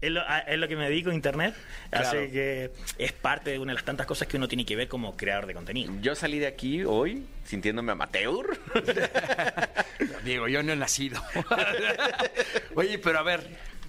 es 0.01 0.11
lo, 0.11 0.21
a- 0.21 0.41
es 0.41 0.59
lo 0.59 0.67
que 0.69 0.77
me 0.77 0.89
dedico 0.89 1.11
a 1.11 1.15
internet. 1.15 1.55
Así 1.91 2.11
Claro. 2.17 2.31
que 2.33 2.71
es 2.99 3.13
parte 3.13 3.51
de 3.51 3.59
una 3.59 3.71
de 3.73 3.75
las 3.77 3.85
tantas 3.85 4.07
cosas 4.07 4.27
que 4.29 4.37
uno 4.37 4.49
tiene 4.49 4.65
que 4.67 4.75
ver 4.77 4.89
como 4.89 5.17
creador 5.17 5.47
de 5.47 5.55
contenido. 5.55 5.93
Yo 6.03 6.15
salí 6.15 6.39
de 6.39 6.47
aquí 6.49 6.83
hoy 6.85 7.25
sintiéndome 7.45 7.93
amateur. 7.93 8.59
Diego, 10.25 10.49
yo 10.49 10.63
no 10.63 10.73
he 10.73 10.77
nacido. 10.77 11.23
Oye, 12.75 12.99
pero 12.99 13.19
a 13.19 13.23
ver, 13.23 13.47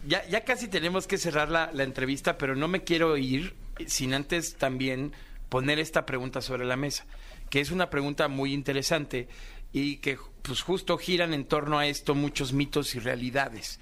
ya, 0.07 0.25
ya 0.27 0.43
casi 0.43 0.67
tenemos 0.67 1.07
que 1.07 1.17
cerrar 1.17 1.49
la, 1.49 1.69
la 1.73 1.83
entrevista, 1.83 2.37
pero 2.37 2.55
no 2.55 2.67
me 2.67 2.83
quiero 2.83 3.17
ir 3.17 3.53
sin 3.87 4.13
antes 4.13 4.55
también 4.55 5.13
poner 5.49 5.79
esta 5.79 6.05
pregunta 6.05 6.41
sobre 6.41 6.65
la 6.65 6.75
mesa, 6.77 7.05
que 7.49 7.59
es 7.59 7.71
una 7.71 7.89
pregunta 7.89 8.27
muy 8.27 8.53
interesante 8.53 9.27
y 9.73 9.97
que 9.97 10.17
pues 10.41 10.61
justo 10.61 10.97
giran 10.97 11.33
en 11.33 11.45
torno 11.45 11.79
a 11.79 11.87
esto 11.87 12.15
muchos 12.15 12.53
mitos 12.53 12.95
y 12.95 12.99
realidades. 12.99 13.79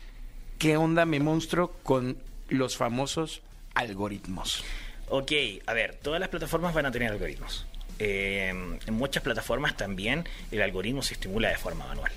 ¿Qué 0.57 0.77
onda, 0.77 1.05
me 1.05 1.19
monstruo, 1.19 1.73
con 1.83 2.17
los 2.49 2.75
famosos 2.75 3.41
algoritmos? 3.75 4.63
Ok, 5.07 5.31
a 5.65 5.73
ver, 5.73 5.95
todas 5.95 6.19
las 6.19 6.29
plataformas 6.29 6.73
van 6.73 6.85
a 6.85 6.91
tener 6.91 7.11
algoritmos. 7.11 7.65
Eh, 7.97 8.49
en 8.49 8.93
muchas 8.93 9.23
plataformas 9.23 9.75
también 9.75 10.23
el 10.51 10.61
algoritmo 10.61 11.01
se 11.01 11.15
estimula 11.15 11.49
de 11.49 11.57
forma 11.57 11.85
manual. 11.87 12.11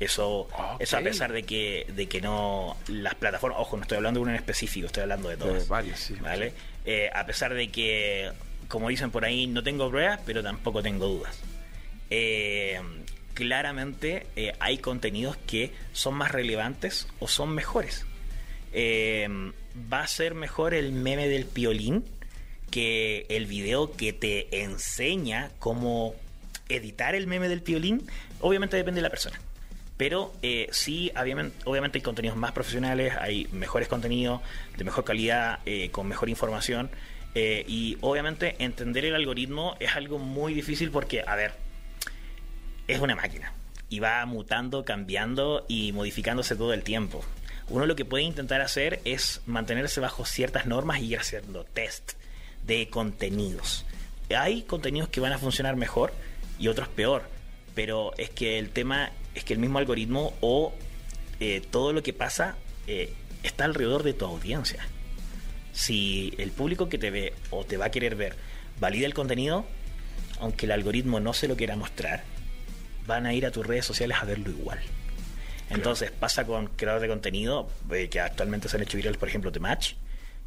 Eso, 0.00 0.48
eso 0.78 0.96
a 0.96 1.00
pesar 1.00 1.32
de 1.32 1.42
que, 1.42 1.86
de 1.88 2.06
que 2.06 2.20
no 2.20 2.76
las 2.86 3.16
plataformas, 3.16 3.58
ojo, 3.60 3.76
no 3.76 3.82
estoy 3.82 3.96
hablando 3.96 4.20
de 4.20 4.22
uno 4.22 4.30
en 4.30 4.36
específico, 4.36 4.86
estoy 4.86 5.02
hablando 5.02 5.28
de 5.28 5.36
todas. 5.36 5.64
De 5.64 5.68
varios, 5.68 5.98
sí. 5.98 6.14
¿Vale? 6.20 6.52
Eh, 6.84 7.10
a 7.12 7.26
pesar 7.26 7.52
de 7.52 7.68
que, 7.70 8.30
como 8.68 8.88
dicen 8.88 9.10
por 9.10 9.24
ahí, 9.24 9.48
no 9.48 9.64
tengo 9.64 9.90
pruebas, 9.90 10.20
pero 10.24 10.42
tampoco 10.42 10.82
tengo 10.82 11.08
dudas. 11.08 11.40
Eh, 12.10 12.80
claramente 13.38 14.26
eh, 14.34 14.52
hay 14.58 14.78
contenidos 14.78 15.36
que 15.36 15.70
son 15.92 16.14
más 16.14 16.32
relevantes 16.32 17.06
o 17.20 17.28
son 17.28 17.54
mejores. 17.54 18.04
Eh, 18.72 19.28
va 19.92 20.00
a 20.00 20.08
ser 20.08 20.34
mejor 20.34 20.74
el 20.74 20.90
meme 20.90 21.28
del 21.28 21.44
piolín 21.44 22.04
que 22.72 23.26
el 23.28 23.46
video 23.46 23.92
que 23.92 24.12
te 24.12 24.64
enseña 24.64 25.52
cómo 25.60 26.16
editar 26.68 27.14
el 27.14 27.28
meme 27.28 27.48
del 27.48 27.62
piolín. 27.62 28.04
Obviamente 28.40 28.76
depende 28.76 28.98
de 28.98 29.02
la 29.02 29.10
persona. 29.10 29.40
Pero 29.96 30.32
eh, 30.42 30.68
sí, 30.72 31.12
obviamente, 31.14 31.98
hay 31.98 32.02
contenidos 32.02 32.36
más 32.36 32.50
profesionales, 32.50 33.14
hay 33.20 33.46
mejores 33.52 33.86
contenidos 33.86 34.40
de 34.76 34.82
mejor 34.82 35.04
calidad, 35.04 35.60
eh, 35.64 35.90
con 35.92 36.08
mejor 36.08 36.28
información. 36.28 36.90
y 37.36 37.96
obviamente 38.00 38.56
entender 38.58 39.04
el 39.04 39.14
algoritmo 39.14 39.76
es 39.78 39.94
algo 39.94 40.18
muy 40.18 40.54
difícil 40.54 40.90
porque, 40.90 41.22
a 41.24 41.36
ver, 41.36 41.52
es 42.88 43.00
una 43.00 43.14
máquina 43.14 43.52
y 43.90 44.00
va 44.00 44.24
mutando, 44.26 44.84
cambiando 44.84 45.64
y 45.68 45.92
modificándose 45.92 46.56
todo 46.56 46.72
el 46.72 46.82
tiempo. 46.82 47.22
Uno 47.68 47.86
lo 47.86 47.96
que 47.96 48.04
puede 48.04 48.24
intentar 48.24 48.60
hacer 48.62 49.00
es 49.04 49.42
mantenerse 49.46 50.00
bajo 50.00 50.24
ciertas 50.24 50.66
normas 50.66 51.00
y 51.00 51.12
ir 51.12 51.18
haciendo 51.18 51.64
test 51.64 52.12
de 52.66 52.88
contenidos. 52.88 53.84
Hay 54.34 54.62
contenidos 54.62 55.08
que 55.08 55.20
van 55.20 55.32
a 55.32 55.38
funcionar 55.38 55.76
mejor 55.76 56.12
y 56.58 56.68
otros 56.68 56.88
peor, 56.88 57.22
pero 57.74 58.12
es 58.16 58.30
que 58.30 58.58
el 58.58 58.70
tema 58.70 59.10
es 59.34 59.44
que 59.44 59.52
el 59.52 59.58
mismo 59.58 59.78
algoritmo 59.78 60.34
o 60.40 60.72
eh, 61.40 61.62
todo 61.70 61.92
lo 61.92 62.02
que 62.02 62.12
pasa 62.12 62.56
eh, 62.86 63.12
está 63.42 63.64
alrededor 63.64 64.02
de 64.02 64.14
tu 64.14 64.24
audiencia. 64.24 64.86
Si 65.72 66.34
el 66.38 66.50
público 66.50 66.88
que 66.88 66.98
te 66.98 67.10
ve 67.10 67.34
o 67.50 67.64
te 67.64 67.76
va 67.76 67.86
a 67.86 67.90
querer 67.90 68.16
ver 68.16 68.34
valida 68.80 69.06
el 69.06 69.14
contenido, 69.14 69.66
aunque 70.40 70.66
el 70.66 70.72
algoritmo 70.72 71.20
no 71.20 71.32
se 71.32 71.48
lo 71.48 71.56
quiera 71.56 71.76
mostrar, 71.76 72.24
van 73.08 73.26
a 73.26 73.34
ir 73.34 73.44
a 73.44 73.50
tus 73.50 73.66
redes 73.66 73.84
sociales 73.84 74.16
a 74.20 74.24
verlo 74.24 74.50
igual. 74.50 74.78
Entonces 75.70 76.12
pasa 76.12 76.44
con 76.46 76.68
creadores 76.68 77.02
de 77.02 77.08
contenido 77.08 77.68
eh, 77.92 78.08
que 78.08 78.20
actualmente 78.20 78.68
se 78.68 78.76
han 78.76 78.82
hecho 78.84 78.96
virales, 78.96 79.18
por 79.18 79.28
ejemplo, 79.28 79.50
The 79.50 79.58
Match, 79.60 79.94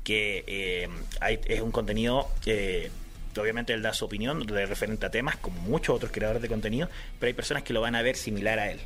que 0.03 0.43
eh, 0.47 0.88
hay- 1.20 1.39
es 1.45 1.62
un 1.62 1.72
contenido 1.72 2.30
que 2.41 2.89
obviamente 3.38 3.74
él 3.74 3.82
da 3.82 3.93
su 3.93 4.05
opinión 4.05 4.45
de 4.45 4.66
referente 4.66 5.05
a 5.05 5.12
temas, 5.12 5.36
como 5.38 5.62
muchos 5.62 5.95
otros 5.95 6.12
creadores 6.12 6.41
de 6.41 6.47
contenido, 6.47 6.89
pero 7.20 7.28
hay 7.28 7.34
personas 7.34 7.64
que 7.64 7.74
lo 7.74 7.82
van 7.82 7.95
a 7.95 8.01
ver 8.01 8.16
similar 8.16 8.57
a 8.59 8.72
él. 8.72 8.80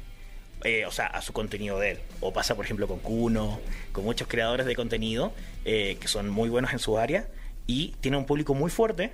Eh, 0.64 0.86
o 0.86 0.92
sea, 0.92 1.06
a 1.08 1.22
su 1.22 1.32
contenido 1.32 1.80
de 1.80 1.92
él. 1.92 2.00
O 2.22 2.34
pasa, 2.34 2.56
por 2.56 2.66
ejemplo, 2.66 2.88
con 2.88 3.00
Kuno, 3.00 3.60
con 3.92 4.04
muchos 4.04 4.28
creadores 4.28 4.66
de 4.66 4.76
contenido 4.76 5.34
que 5.64 5.98
son 6.08 6.30
muy 6.30 6.50
buenos 6.50 6.74
en 6.74 6.80
su 6.80 6.98
área 6.98 7.28
y 7.68 7.90
tienen 8.02 8.20
un 8.20 8.26
público 8.26 8.54
muy 8.54 8.70
fuerte 8.72 9.12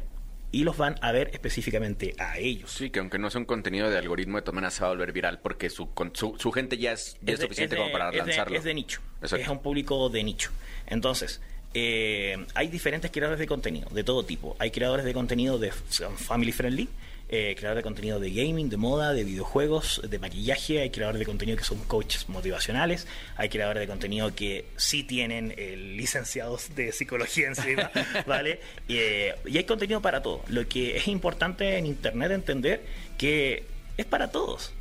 y 0.51 0.63
los 0.63 0.77
van 0.77 0.95
a 1.01 1.11
ver 1.11 1.29
específicamente 1.33 2.13
a 2.17 2.37
ellos. 2.37 2.71
Sí, 2.71 2.89
que 2.89 2.99
aunque 2.99 3.17
no 3.19 3.29
sea 3.29 3.39
un 3.39 3.45
contenido 3.45 3.89
de 3.89 3.97
algoritmo, 3.97 4.37
de 4.37 4.43
todas 4.43 4.73
se 4.73 4.81
va 4.81 4.87
a 4.87 4.91
volver 4.91 5.11
viral 5.13 5.39
porque 5.39 5.69
su, 5.69 5.93
con- 5.93 6.15
su, 6.15 6.35
su 6.39 6.51
gente 6.51 6.77
ya 6.77 6.91
es, 6.93 7.17
ya 7.21 7.33
es 7.33 7.39
de- 7.39 7.45
suficiente 7.45 7.75
de- 7.75 7.81
como 7.81 7.91
para 7.93 8.07
es 8.09 8.11
de- 8.13 8.17
lanzarlo. 8.19 8.57
Es 8.57 8.63
de 8.63 8.73
nicho. 8.73 9.01
Exacto. 9.21 9.43
Es 9.43 9.47
un 9.49 9.61
público 9.61 10.09
de 10.09 10.23
nicho. 10.23 10.51
Entonces, 10.87 11.41
eh, 11.73 12.45
hay 12.53 12.67
diferentes 12.67 13.11
creadores 13.11 13.39
de 13.39 13.47
contenido, 13.47 13.87
de 13.91 14.03
todo 14.03 14.23
tipo. 14.25 14.55
Hay 14.59 14.71
creadores 14.71 15.05
de 15.05 15.13
contenido 15.13 15.57
de 15.57 15.71
family 15.71 16.51
friendly, 16.51 16.89
eh, 17.31 17.55
creadores 17.57 17.79
de 17.79 17.83
contenido 17.83 18.19
de 18.19 18.31
gaming, 18.31 18.69
de 18.69 18.77
moda, 18.77 19.13
de 19.13 19.23
videojuegos, 19.23 20.01
de 20.07 20.19
maquillaje. 20.19 20.81
Hay 20.81 20.89
creadores 20.89 21.19
de 21.19 21.25
contenido 21.25 21.57
que 21.57 21.63
son 21.63 21.79
coaches 21.85 22.29
motivacionales. 22.29 23.07
Hay 23.37 23.49
creadores 23.49 23.81
de 23.81 23.87
contenido 23.87 24.35
que 24.35 24.65
sí 24.75 25.03
tienen 25.03 25.53
eh, 25.57 25.75
licenciados 25.77 26.75
de 26.75 26.91
psicología 26.91 27.47
encima, 27.47 27.89
¿vale? 28.27 28.59
Eh, 28.87 29.33
y 29.45 29.57
hay 29.57 29.63
contenido 29.63 30.01
para 30.01 30.21
todo. 30.21 30.43
Lo 30.47 30.67
que 30.67 30.97
es 30.97 31.07
importante 31.07 31.77
en 31.77 31.85
Internet 31.85 32.31
entender 32.31 32.85
que 33.17 33.63
es 33.97 34.05
para 34.05 34.31
todos. 34.31 34.71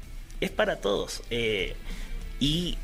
Es 0.41 0.51
para 0.51 0.77
todos. 0.77 1.23
Eh, 1.31 1.75
y 2.39 2.79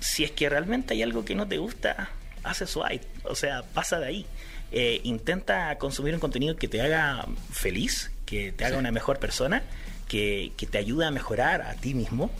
si 0.00 0.24
es 0.24 0.30
que 0.30 0.48
realmente 0.48 0.94
hay 0.94 1.02
algo 1.02 1.24
que 1.24 1.34
no 1.34 1.46
te 1.46 1.58
gusta, 1.58 2.10
hace 2.42 2.66
swipe. 2.66 3.06
O 3.24 3.34
sea, 3.34 3.62
pasa 3.62 3.98
de 3.98 4.06
ahí. 4.06 4.26
Eh, 4.74 5.00
intenta 5.04 5.76
consumir 5.76 6.14
un 6.14 6.20
contenido 6.20 6.56
que 6.56 6.66
te 6.68 6.80
haga 6.80 7.26
feliz, 7.50 8.10
que 8.32 8.50
te 8.50 8.64
haga 8.64 8.78
una 8.78 8.90
mejor 8.90 9.18
persona, 9.18 9.62
que, 10.08 10.52
que 10.56 10.64
te 10.64 10.78
ayude 10.78 11.04
a 11.04 11.10
mejorar 11.10 11.60
a 11.60 11.74
ti 11.74 11.92
mismo. 11.92 12.30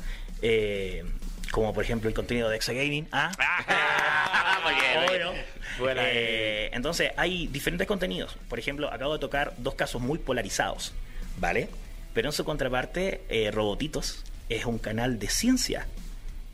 Eh, 0.40 1.04
como 1.50 1.74
por 1.74 1.84
ejemplo 1.84 2.08
el 2.08 2.14
contenido 2.14 2.48
de 2.48 2.56
Exagaming. 2.56 3.08
Ah, 3.12 4.58
muy 4.64 4.74
bien. 4.74 5.30
Obvio. 5.30 5.42
Buena, 5.78 6.00
Eh, 6.06 6.70
entonces, 6.72 7.12
hay 7.18 7.46
diferentes 7.48 7.86
contenidos. 7.86 8.38
Por 8.48 8.58
ejemplo, 8.58 8.90
acabo 8.90 9.12
de 9.12 9.18
tocar 9.18 9.52
dos 9.58 9.74
casos 9.74 10.00
muy 10.00 10.18
polarizados, 10.18 10.94
¿vale? 11.36 11.68
Pero 12.14 12.30
en 12.30 12.32
su 12.32 12.44
contraparte, 12.44 13.20
eh, 13.28 13.50
Robotitos 13.50 14.24
es 14.48 14.64
un 14.64 14.78
canal 14.78 15.18
de 15.18 15.28
ciencia 15.28 15.86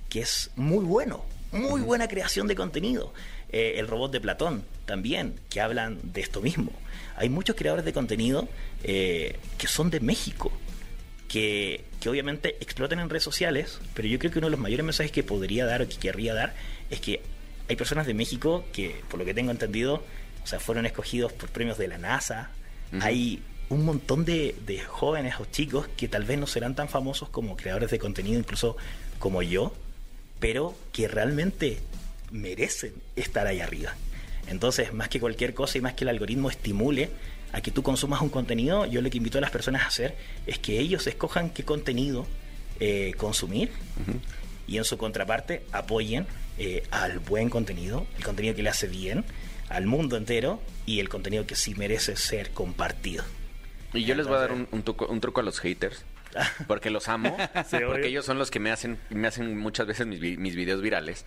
que 0.09 0.21
es 0.21 0.51
muy 0.57 0.85
bueno, 0.85 1.25
muy 1.53 1.81
buena 1.81 2.09
creación 2.09 2.49
de 2.49 2.57
contenido. 2.57 3.13
Eh, 3.51 3.75
el 3.79 3.87
robot 3.87 4.13
de 4.13 4.21
Platón 4.21 4.63
también, 4.85 5.35
que 5.49 5.61
hablan 5.61 5.99
de 6.03 6.21
esto 6.21 6.41
mismo. 6.43 6.71
Hay 7.17 7.29
muchos 7.31 7.57
creadores 7.57 7.85
de 7.85 7.93
contenido 7.93 8.49
eh, 8.85 9.39
que 9.57 9.67
son 9.67 9.91
de 9.91 10.01
México, 10.01 10.53
que, 11.29 11.85
que 12.01 12.09
obviamente 12.09 12.57
explotan 12.61 13.01
en 13.01 13.09
redes 13.09 13.23
sociales, 13.23 13.81
pero 13.95 14.07
yo 14.07 14.19
creo 14.19 14.31
que 14.33 14.39
uno 14.39 14.49
de 14.49 14.53
los 14.53 14.61
mayores 14.61 14.85
mensajes 14.85 15.13
que 15.13 15.23
podría 15.23 15.67
dar 15.67 15.83
o 15.83 15.89
que 15.89 15.97
querría 15.97 16.35
dar 16.35 16.55
es 16.91 17.01
que 17.01 17.23
hay 17.69 17.77
personas 17.77 18.07
de 18.07 18.15
México 18.15 18.65
que, 18.73 19.01
por 19.09 19.19
lo 19.19 19.25
que 19.25 19.35
tengo 19.35 19.51
entendido, 19.51 20.03
o 20.43 20.47
sea, 20.47 20.61
fueron 20.61 20.87
escogidos 20.87 21.33
por 21.33 21.49
premios 21.51 21.79
de 21.79 21.89
la 21.89 21.99
NASA. 21.99 22.51
Hay 23.01 23.43
un 23.69 23.85
montón 23.85 24.25
de, 24.25 24.55
de 24.67 24.81
jóvenes 24.81 25.35
o 25.41 25.45
chicos 25.45 25.87
que 25.97 26.09
tal 26.09 26.25
vez 26.25 26.39
no 26.39 26.47
serán 26.47 26.75
tan 26.75 26.89
famosos 26.89 27.29
como 27.29 27.57
creadores 27.57 27.91
de 27.91 27.99
contenido, 27.99 28.39
incluso 28.39 28.79
como 29.19 29.43
yo, 29.43 29.75
pero 30.41 30.75
que 30.93 31.09
realmente 31.09 31.79
merecen 32.31 32.93
estar 33.17 33.47
ahí 33.47 33.61
arriba. 33.61 33.95
Entonces, 34.49 34.93
más 34.93 35.09
que 35.09 35.21
cualquier 35.21 35.55
cosa 35.55 35.79
y 35.79 35.81
más 35.81 35.95
que 35.95 36.05
el 36.05 36.09
algoritmo 36.11 36.49
estimule 36.51 37.11
a 37.53 37.61
que 37.61 37.71
tú 37.71 37.83
consumas 37.83 38.21
un 38.23 38.29
contenido, 38.31 38.87
yo 38.87 39.01
lo 39.03 39.11
que 39.11 39.19
invito 39.19 39.39
a 39.39 39.41
las 39.41 39.51
personas 39.51 39.83
a 39.83 39.87
hacer 39.87 40.15
es 40.47 40.59
que 40.59 40.79
ellos 40.79 41.07
escojan 41.07 41.51
qué 41.51 41.65
contenido 41.65 42.27
eh, 42.81 43.13
consumir 43.17 43.71
y 44.67 44.77
en 44.79 44.85
su 44.85 44.97
contraparte 44.99 45.63
apoyen 45.73 46.27
eh, 46.59 46.83
al 46.91 47.19
buen 47.19 47.51
contenido, 47.51 48.07
el 48.17 48.25
contenido 48.25 48.55
que 48.55 48.63
le 48.63 48.69
hace 48.71 48.87
bien 48.87 49.25
al 49.69 49.87
mundo 49.87 50.17
entero 50.17 50.63
y 50.87 51.01
el 51.01 51.09
contenido 51.09 51.47
que 51.47 51.55
sí 51.57 51.75
merece 51.75 52.17
ser 52.17 52.51
compartido. 52.51 53.25
Y 53.95 54.05
yo 54.05 54.15
les 54.15 54.27
voy 54.27 54.37
a 54.37 54.41
dar 54.41 54.53
un, 54.53 54.69
un 54.71 54.83
truco, 54.83 55.07
un 55.07 55.21
truco 55.21 55.41
a 55.41 55.43
los 55.43 55.61
haters. 55.61 56.05
porque 56.67 56.91
los 56.91 57.09
amo, 57.09 57.35
Sí, 57.69 57.77
obvio. 57.77 57.89
porque 57.89 58.09
ellos 58.09 58.25
son 58.27 58.39
los 58.39 58.51
que 58.51 58.61
me 58.61 58.71
hacen, 58.71 58.99
me 59.09 59.27
hacen 59.29 59.57
muchas 59.59 59.87
veces 59.87 60.07
mis, 60.07 60.21
mis 60.39 60.55
videos 60.55 60.83
virales. 60.83 61.25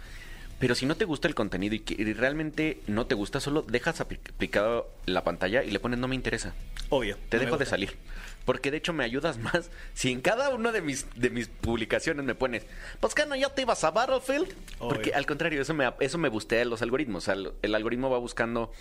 Pero 0.61 0.75
si 0.75 0.85
no 0.85 0.95
te 0.95 1.03
gusta 1.03 1.27
el 1.27 1.35
contenido 1.35 1.75
y, 1.75 1.79
que, 1.79 1.95
y 2.01 2.13
realmente 2.13 2.79
no 2.87 3.05
te 3.07 3.15
gusta, 3.15 3.39
solo 3.41 3.63
dejas 3.63 3.99
apli- 3.99 4.19
aplicado 4.33 4.89
la 5.05 5.23
pantalla 5.25 5.63
y 5.63 5.71
le 5.71 5.79
pones 5.79 5.99
no 5.99 6.07
me 6.07 6.15
interesa. 6.15 6.53
Obvio. 6.89 7.17
Te 7.29 7.37
no 7.37 7.43
dejo 7.43 7.57
de 7.57 7.65
salir. 7.65 7.97
Porque 8.45 8.71
de 8.71 8.77
hecho 8.77 8.93
me 8.93 9.03
ayudas 9.03 9.37
más 9.39 9.69
si 9.93 10.11
en 10.11 10.21
cada 10.21 10.49
una 10.49 10.71
de 10.71 10.81
mis, 10.81 11.05
de 11.15 11.29
mis 11.29 11.47
publicaciones 11.47 12.25
me 12.25 12.33
pones, 12.35 12.63
pues 12.99 13.13
que 13.13 13.25
no, 13.25 13.35
ya 13.35 13.49
te 13.49 13.63
ibas 13.63 13.83
a 13.83 13.91
Battlefield. 13.91 14.47
Porque 14.79 15.13
al 15.13 15.25
contrario, 15.25 15.61
eso 15.61 15.73
me, 15.73 15.91
eso 15.99 16.17
me 16.17 16.29
bustea 16.29 16.63
los 16.65 16.81
algoritmos. 16.81 17.23
O 17.23 17.25
sea, 17.25 17.33
el, 17.33 17.51
el 17.61 17.75
algoritmo 17.75 18.09
va 18.09 18.17
buscando 18.19 18.71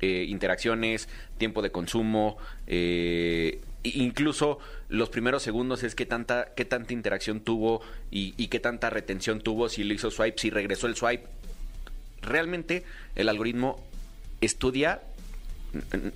eh, 0.00 0.26
interacciones, 0.28 1.08
tiempo 1.38 1.62
de 1.62 1.70
consumo, 1.72 2.36
eh, 2.66 3.60
incluso 3.82 4.58
los 4.88 5.08
primeros 5.08 5.42
segundos 5.42 5.82
es 5.82 5.94
qué 5.94 6.06
tanta, 6.06 6.52
qué 6.56 6.64
tanta 6.64 6.92
interacción 6.92 7.40
tuvo 7.40 7.80
y, 8.10 8.34
y 8.36 8.48
qué 8.48 8.60
tanta 8.60 8.90
retención 8.90 9.40
tuvo, 9.40 9.68
si 9.68 9.84
le 9.84 9.94
hizo 9.94 10.10
swipe, 10.10 10.38
si 10.38 10.50
regresó 10.50 10.86
el 10.86 10.96
swipe. 10.96 11.26
Realmente 12.20 12.84
el 13.14 13.28
algoritmo 13.28 13.82
estudia 14.40 15.00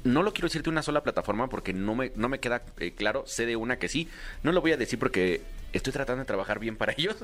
no 0.05 0.23
lo 0.23 0.33
quiero 0.33 0.47
decir 0.47 0.63
de 0.63 0.71
una 0.71 0.83
sola 0.83 1.03
plataforma 1.03 1.49
porque 1.49 1.73
no 1.73 1.95
me, 1.95 2.13
no 2.17 2.29
me 2.29 2.41
queda 2.41 2.63
eh, 2.79 2.93
claro. 2.93 3.25
Sé 3.27 3.47
de 3.47 3.57
una 3.57 3.79
que 3.79 3.89
sí. 3.89 4.09
No 4.43 4.53
lo 4.53 4.61
voy 4.61 4.73
a 4.73 4.77
decir 4.77 4.99
porque 4.99 5.43
estoy 5.73 5.93
tratando 5.93 6.21
de 6.21 6.27
trabajar 6.27 6.59
bien 6.59 6.77
para 6.77 6.93
ellos. 6.97 7.17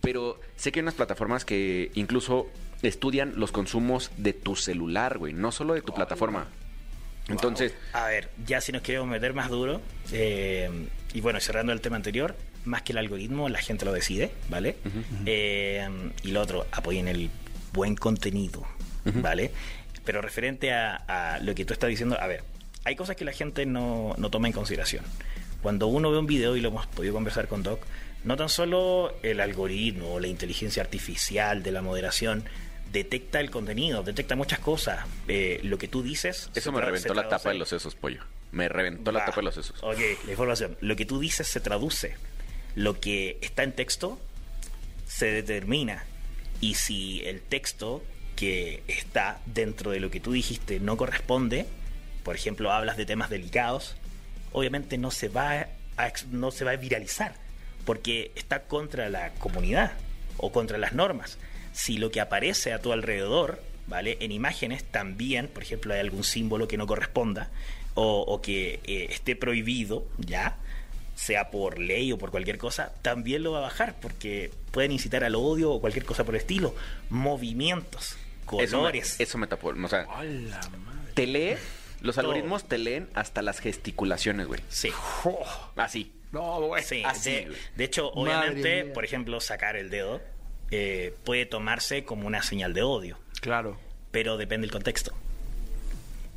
pero 0.00 0.40
sé 0.56 0.72
que 0.72 0.80
hay 0.80 0.82
unas 0.82 0.94
plataformas 0.94 1.44
que 1.44 1.90
incluso 1.94 2.48
estudian 2.82 3.34
los 3.36 3.52
consumos 3.52 4.10
de 4.16 4.32
tu 4.32 4.56
celular, 4.56 5.18
güey. 5.18 5.32
No 5.32 5.52
solo 5.52 5.74
de 5.74 5.82
tu 5.82 5.94
plataforma. 5.94 6.46
Entonces, 7.30 7.74
A 7.92 8.06
ver, 8.06 8.30
ya 8.46 8.60
si 8.60 8.72
nos 8.72 8.82
queremos 8.82 9.08
meter 9.08 9.34
más 9.34 9.48
duro, 9.48 9.80
eh, 10.12 10.68
y 11.12 11.20
bueno, 11.20 11.40
cerrando 11.40 11.72
el 11.72 11.80
tema 11.80 11.96
anterior, 11.96 12.36
más 12.64 12.82
que 12.82 12.92
el 12.92 12.98
algoritmo, 12.98 13.48
la 13.48 13.60
gente 13.60 13.84
lo 13.84 13.92
decide, 13.92 14.30
¿vale? 14.48 14.76
Eh, 15.26 15.88
y 16.22 16.30
lo 16.32 16.40
otro, 16.40 16.66
apoyen 16.72 17.08
el 17.08 17.30
buen 17.72 17.94
contenido, 17.96 18.66
¿vale? 19.04 19.50
Pero 20.04 20.20
referente 20.22 20.72
a, 20.72 20.96
a 20.96 21.38
lo 21.40 21.54
que 21.54 21.64
tú 21.64 21.72
estás 21.72 21.88
diciendo, 21.88 22.18
a 22.20 22.26
ver, 22.26 22.42
hay 22.84 22.96
cosas 22.96 23.16
que 23.16 23.24
la 23.24 23.32
gente 23.32 23.66
no, 23.66 24.14
no 24.18 24.30
toma 24.30 24.48
en 24.48 24.52
consideración. 24.52 25.04
Cuando 25.62 25.86
uno 25.86 26.10
ve 26.10 26.18
un 26.18 26.26
video, 26.26 26.56
y 26.56 26.60
lo 26.60 26.68
hemos 26.68 26.86
podido 26.86 27.12
conversar 27.14 27.46
con 27.48 27.62
Doc, 27.62 27.80
no 28.24 28.36
tan 28.36 28.48
solo 28.48 29.14
el 29.22 29.40
algoritmo 29.40 30.14
o 30.14 30.20
la 30.20 30.26
inteligencia 30.28 30.82
artificial 30.82 31.62
de 31.62 31.72
la 31.72 31.82
moderación 31.82 32.44
detecta 32.92 33.40
el 33.40 33.50
contenido, 33.50 34.02
detecta 34.02 34.36
muchas 34.36 34.58
cosas. 34.58 35.06
Eh, 35.28 35.60
lo 35.62 35.78
que 35.78 35.88
tú 35.88 36.02
dices... 36.02 36.50
eso 36.54 36.72
me 36.72 36.80
reventó 36.80 37.14
la 37.14 37.28
tapa 37.28 37.50
de 37.50 37.56
los 37.56 37.68
sesos, 37.68 37.94
pollo. 37.94 38.22
Me 38.52 38.68
reventó 38.68 39.12
la 39.12 39.24
tapa 39.24 39.36
de 39.36 39.42
los 39.44 39.54
sesos. 39.54 39.82
Ok, 39.82 39.98
la 40.24 40.30
información. 40.32 40.76
Lo 40.80 40.96
que 40.96 41.06
tú 41.06 41.20
dices 41.20 41.46
se 41.46 41.60
traduce. 41.60 42.16
Lo 42.74 42.98
que 43.00 43.38
está 43.42 43.62
en 43.62 43.72
texto 43.72 44.18
se 45.06 45.26
determina. 45.26 46.04
Y 46.60 46.74
si 46.74 47.22
el 47.24 47.40
texto 47.40 48.02
que 48.36 48.82
está 48.86 49.40
dentro 49.46 49.90
de 49.90 50.00
lo 50.00 50.10
que 50.10 50.20
tú 50.20 50.32
dijiste 50.32 50.80
no 50.80 50.96
corresponde, 50.96 51.66
por 52.22 52.34
ejemplo, 52.34 52.72
hablas 52.72 52.96
de 52.96 53.06
temas 53.06 53.30
delicados, 53.30 53.96
obviamente 54.52 54.98
no 54.98 55.10
se 55.10 55.28
va 55.28 55.66
a, 55.96 56.12
no 56.30 56.50
se 56.50 56.64
va 56.64 56.72
a 56.72 56.76
viralizar, 56.76 57.34
porque 57.84 58.32
está 58.34 58.62
contra 58.62 59.08
la 59.08 59.30
comunidad 59.34 59.92
o 60.36 60.52
contra 60.52 60.78
las 60.78 60.92
normas. 60.92 61.38
Si 61.72 61.98
lo 61.98 62.10
que 62.10 62.20
aparece 62.20 62.72
a 62.72 62.80
tu 62.80 62.92
alrededor, 62.92 63.62
¿vale? 63.86 64.16
En 64.20 64.32
imágenes 64.32 64.84
también, 64.84 65.48
por 65.48 65.62
ejemplo, 65.62 65.94
hay 65.94 66.00
algún 66.00 66.24
símbolo 66.24 66.68
que 66.68 66.76
no 66.76 66.86
corresponda 66.86 67.50
o, 67.94 68.20
o 68.22 68.40
que 68.42 68.80
eh, 68.84 69.08
esté 69.10 69.36
prohibido, 69.36 70.04
¿ya? 70.18 70.56
sea 71.20 71.50
por 71.50 71.78
ley 71.78 72.12
o 72.12 72.16
por 72.18 72.30
cualquier 72.30 72.56
cosa, 72.56 72.94
también 73.02 73.42
lo 73.42 73.52
va 73.52 73.58
a 73.58 73.62
bajar 73.62 73.94
porque 74.00 74.50
pueden 74.70 74.90
incitar 74.90 75.22
al 75.22 75.34
odio 75.34 75.70
o 75.70 75.78
cualquier 75.78 76.06
cosa 76.06 76.24
por 76.24 76.34
el 76.34 76.40
estilo. 76.40 76.74
Movimientos, 77.10 78.16
Eso 78.46 78.56
me, 78.58 78.66
colores. 78.68 79.20
eso 79.20 79.36
me 79.36 79.46
tapó. 79.46 79.68
O 79.68 79.88
sea, 79.88 80.06
te 81.12 81.26
lee, 81.26 81.56
los 82.00 82.14
Todo. 82.16 82.24
algoritmos 82.26 82.64
te 82.64 82.78
leen 82.78 83.10
hasta 83.12 83.42
las 83.42 83.60
gesticulaciones, 83.60 84.46
güey. 84.46 84.60
Sí. 84.70 84.90
Así. 85.76 86.10
No, 86.32 86.60
güey. 86.62 86.82
Sí, 86.84 87.02
Así, 87.04 87.46
de, 87.76 87.84
hecho, 87.84 88.12
Madre 88.14 88.22
obviamente, 88.22 88.84
por 88.86 89.04
ejemplo, 89.04 89.40
sacar 89.42 89.76
el 89.76 89.90
dedo 89.90 90.22
eh, 90.70 91.14
puede 91.24 91.46
tomarse 91.46 92.04
como 92.04 92.26
una 92.26 92.42
señal 92.42 92.72
de 92.74 92.82
odio, 92.82 93.18
Claro. 93.40 93.78
pero 94.10 94.36
depende 94.36 94.66
del 94.66 94.72
contexto. 94.72 95.12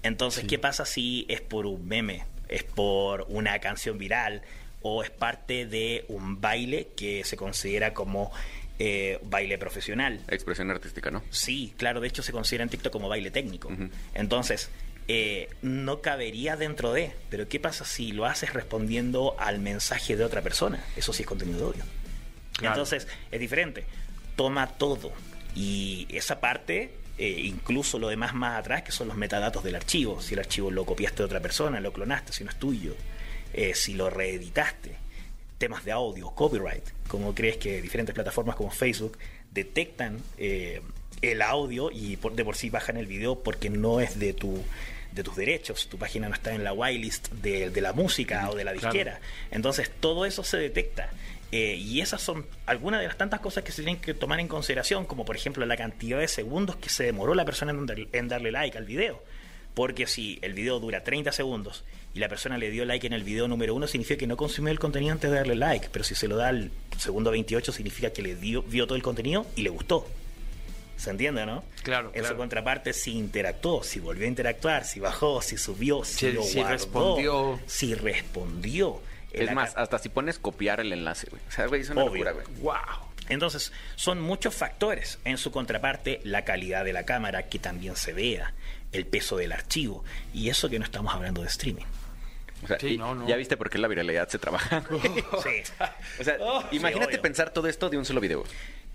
Entonces, 0.02 0.46
¿qué 0.48 0.60
pasa 0.60 0.86
si 0.86 1.26
es 1.30 1.42
por 1.42 1.66
un 1.66 1.88
meme, 1.88 2.24
es 2.50 2.64
por 2.64 3.26
una 3.30 3.60
canción 3.60 3.98
viral 3.98 4.42
o 4.82 5.02
es 5.04 5.10
parte 5.10 5.66
de 5.66 6.04
un 6.10 6.42
baile 6.42 6.90
que 6.98 7.24
se 7.24 7.38
considera 7.38 7.94
como 7.94 8.32
eh, 8.80 9.20
baile 9.24 9.58
profesional? 9.58 10.20
Expresión 10.28 10.70
artística, 10.72 11.10
¿no? 11.10 11.24
Sí, 11.30 11.74
claro, 11.78 12.02
de 12.02 12.10
hecho 12.10 12.22
se 12.22 12.34
considera 12.34 12.64
en 12.64 12.70
TikTok 12.70 12.92
como 12.92 13.08
baile 13.08 13.32
técnico. 13.32 13.72
Entonces, 14.14 14.70
eh, 15.08 15.50
no 15.62 16.02
cabería 16.02 16.58
dentro 16.58 16.92
de, 16.92 17.14
pero 17.30 17.48
¿qué 17.48 17.62
pasa 17.62 17.86
si 17.86 18.12
lo 18.12 18.26
haces 18.26 18.54
respondiendo 18.54 19.36
al 19.40 19.60
mensaje 19.60 20.18
de 20.18 20.26
otra 20.26 20.42
persona? 20.42 20.84
Eso 20.98 21.14
sí 21.14 21.24
es 21.24 21.28
contenido 21.28 21.60
de 21.60 21.66
odio. 21.66 21.84
Claro. 22.58 22.76
Entonces, 22.76 23.08
es 23.32 23.40
diferente. 23.40 23.86
Toma 24.36 24.68
todo. 24.68 25.12
Y 25.56 26.08
esa 26.10 26.40
parte, 26.40 26.92
eh, 27.18 27.42
incluso 27.46 28.00
lo 28.00 28.10
demás 28.10 28.34
más 28.34 28.60
atrás, 28.60 28.84
que 28.84 28.92
son 28.92 29.08
los 29.08 29.18
metadatos 29.18 29.64
del 29.64 29.76
archivo. 29.76 30.22
Si 30.22 30.34
el 30.34 30.40
archivo 30.40 30.72
lo 30.72 30.86
copiaste 30.86 31.18
de 31.20 31.26
otra 31.26 31.40
persona, 31.40 31.80
lo 31.80 31.94
clonaste, 31.94 32.34
si 32.34 32.44
no 32.44 32.50
es 32.50 32.58
tuyo. 32.58 32.96
Eh, 33.54 33.74
si 33.76 33.94
lo 33.94 34.10
reeditaste. 34.10 34.96
Temas 35.60 35.86
de 35.86 35.92
audio, 35.92 36.32
copyright. 36.32 36.84
Como 37.08 37.36
crees 37.36 37.58
que 37.58 37.82
diferentes 37.82 38.16
plataformas 38.16 38.56
como 38.56 38.72
Facebook 38.72 39.18
detectan 39.52 40.20
eh, 40.38 40.82
el 41.22 41.42
audio 41.44 41.92
y 41.92 42.18
por- 42.18 42.34
de 42.34 42.44
por 42.44 42.56
sí 42.56 42.70
bajan 42.72 42.98
el 42.98 43.06
video 43.06 43.40
porque 43.44 43.70
no 43.70 44.00
es 44.02 44.18
de 44.20 44.34
tu 44.34 44.64
de 45.14 45.22
tus 45.22 45.36
derechos, 45.36 45.88
tu 45.90 46.00
página 46.00 46.28
no 46.28 46.34
está 46.34 46.56
en 46.56 46.64
la 46.64 46.74
whitelist 46.74 47.30
de, 47.34 47.70
de 47.70 47.82
la 47.82 47.94
música 47.94 48.50
o 48.50 48.56
de 48.56 48.64
la 48.64 48.72
Claro. 48.74 48.92
disquera. 48.92 49.20
Entonces 49.52 49.92
todo 50.00 50.26
eso 50.26 50.44
se 50.44 50.58
detecta. 50.58 51.12
Eh, 51.56 51.76
y 51.76 52.02
esas 52.02 52.20
son 52.22 52.48
algunas 52.66 53.00
de 53.00 53.08
las 53.08 53.16
tantas 53.18 53.40
cosas 53.40 53.64
que 53.64 53.72
se 53.72 53.84
tienen 53.84 54.02
que 54.02 54.16
tomar 54.16 54.40
en 54.40 54.48
consideración, 54.48 55.06
como 55.06 55.24
por 55.24 55.36
ejemplo 55.36 55.64
la 55.68 55.78
cantidad 55.78 56.18
de 56.18 56.28
segundos 56.28 56.78
que 56.78 56.90
se 56.90 57.04
demoró 57.04 57.36
la 57.36 57.46
persona 57.46 57.72
en, 57.72 57.86
dar- 57.86 58.08
en 58.12 58.28
darle 58.28 58.52
like 58.52 58.76
al 58.78 58.86
video. 58.86 59.22
Porque 59.76 60.08
si 60.08 60.40
el 60.42 60.54
video 60.54 60.80
dura 60.80 61.04
30 61.04 61.32
segundos 61.32 61.84
y 62.16 62.20
la 62.20 62.28
persona 62.30 62.58
le 62.58 62.72
dio 62.72 62.86
like 62.86 63.06
en 63.06 63.14
el 63.14 63.24
video 63.24 63.48
número 63.48 63.74
uno, 63.76 63.86
significa 63.88 64.18
que 64.20 64.26
no 64.28 64.36
consumió 64.38 64.72
el 64.72 64.80
contenido 64.80 65.12
antes 65.14 65.30
de 65.30 65.38
darle 65.38 65.56
like. 65.56 65.90
Pero 65.92 66.04
si 66.04 66.16
se 66.16 66.28
lo 66.28 66.38
da 66.38 66.48
al 66.48 66.72
segundo 66.98 67.30
28, 67.32 67.72
significa 67.72 68.12
que 68.12 68.22
le 68.24 68.36
dio, 68.36 68.64
vio 68.64 68.86
todo 68.88 68.96
el 68.96 69.04
contenido 69.04 69.46
y 69.56 69.62
le 69.62 69.70
gustó. 69.70 70.08
¿Se 70.98 71.10
entiende, 71.10 71.46
no? 71.46 71.64
Claro, 71.84 72.12
En 72.14 72.24
su 72.24 72.36
contraparte, 72.38 72.94
si 72.94 73.12
interactuó, 73.18 73.84
si 73.84 74.00
volvió 74.00 74.26
a 74.26 74.30
interactuar, 74.30 74.86
si 74.86 75.00
bajó, 75.00 75.42
si 75.42 75.58
subió, 75.58 76.04
si, 76.04 76.18
Si- 76.18 76.32
lo 76.32 76.44
si 76.44 76.56
guardó, 76.60 76.72
respondió. 76.72 77.60
si 77.68 77.94
respondió. 77.96 79.02
Es 79.34 79.46
La 79.48 79.54
más, 79.56 79.74
hasta 79.76 79.98
si 80.00 80.10
pones 80.10 80.40
copiar 80.40 80.80
el 80.80 80.94
enlace, 80.94 81.28
güey. 81.30 81.42
O 81.48 81.52
sea, 81.52 81.66
güey, 81.68 81.82
es 81.82 81.90
una 81.90 82.04
Obvio. 82.04 82.24
locura, 82.24 82.32
güey. 82.32 82.62
Wow. 82.62 83.08
Entonces, 83.30 83.72
son 83.96 84.22
muchos 84.22 84.54
factores. 84.54 85.20
En 85.26 85.38
su 85.38 85.52
contraparte, 85.52 86.22
la 86.24 86.46
calidad 86.46 86.86
de 86.86 86.94
la 86.94 87.04
cámara, 87.06 87.44
que 87.48 87.58
también 87.60 87.96
se 87.96 88.14
vea, 88.14 88.54
el 88.92 89.06
peso 89.06 89.38
del 89.38 89.52
archivo, 89.54 90.04
y 90.34 90.50
eso 90.50 90.70
que 90.70 90.78
no 90.78 90.86
estamos 90.86 91.14
hablando 91.14 91.42
de 91.42 91.48
streaming. 91.48 91.86
O 92.64 92.68
sea, 92.68 92.80
Sí, 92.80 92.88
y- 92.94 92.98
no, 92.98 93.14
no. 93.16 93.28
ya 93.28 93.36
viste 93.36 93.58
por 93.58 93.70
qué 93.70 93.78
la 93.78 93.88
viralidad 93.88 94.28
se 94.30 94.40
trabaja. 94.40 94.84
Sí. 94.90 95.00
o 96.20 96.24
sea, 96.24 96.38
imagínate 96.72 97.08
obvio. 97.14 97.22
pensar 97.22 97.50
todo 97.52 97.68
esto 97.68 97.90
de 97.90 97.98
un 97.98 98.06
solo 98.06 98.22
video. 98.22 98.44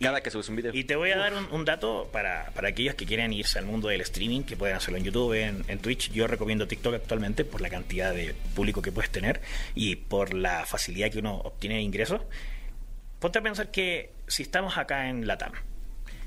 Cada 0.01 0.21
que 0.23 0.31
subes 0.31 0.49
un 0.49 0.55
video. 0.57 0.73
Y 0.75 0.85
te 0.85 0.95
voy 0.95 1.11
a 1.11 1.17
dar 1.19 1.35
un, 1.35 1.45
un 1.51 1.65
dato 1.65 2.09
para, 2.13 2.51
para 2.55 2.69
aquellos 2.69 2.95
que 2.95 3.05
quieren 3.05 3.33
irse 3.33 3.59
al 3.59 3.67
mundo 3.67 3.89
del 3.89 4.01
streaming, 4.03 4.43
que 4.43 4.57
pueden 4.57 4.77
hacerlo 4.77 4.97
en 4.99 5.05
YouTube, 5.05 5.33
en, 5.35 5.65
en 5.67 5.79
Twitch. 5.81 6.13
Yo 6.13 6.29
recomiendo 6.29 6.69
TikTok 6.69 6.95
actualmente 6.95 7.45
por 7.45 7.61
la 7.61 7.69
cantidad 7.69 8.15
de 8.15 8.35
público 8.55 8.81
que 8.81 8.93
puedes 8.93 9.11
tener 9.11 9.41
y 9.75 9.97
por 9.97 10.35
la 10.35 10.65
facilidad 10.67 11.11
que 11.11 11.19
uno 11.19 11.35
obtiene 11.39 11.77
de 11.77 11.83
ingresos. 11.83 12.23
Ponte 13.19 13.41
a 13.41 13.43
pensar 13.43 13.73
que 13.73 14.13
si 14.29 14.45
estamos 14.45 14.79
acá 14.79 15.09
en 15.09 15.27
Latam, 15.27 15.51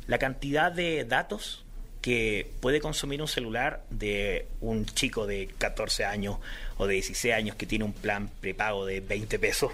la 0.07 0.17
cantidad 0.17 0.69
de 0.71 1.05
datos 1.05 1.63
que 2.01 2.51
puede 2.59 2.81
consumir 2.81 3.21
un 3.21 3.27
celular 3.27 3.83
de 3.89 4.47
un 4.59 4.85
chico 4.85 5.27
de 5.27 5.49
14 5.57 6.05
años 6.05 6.37
o 6.77 6.87
de 6.87 6.95
16 6.95 7.33
años 7.33 7.55
que 7.55 7.65
tiene 7.65 7.85
un 7.85 7.93
plan 7.93 8.29
prepago 8.41 8.85
de 8.85 9.01
20 9.01 9.37
pesos, 9.39 9.71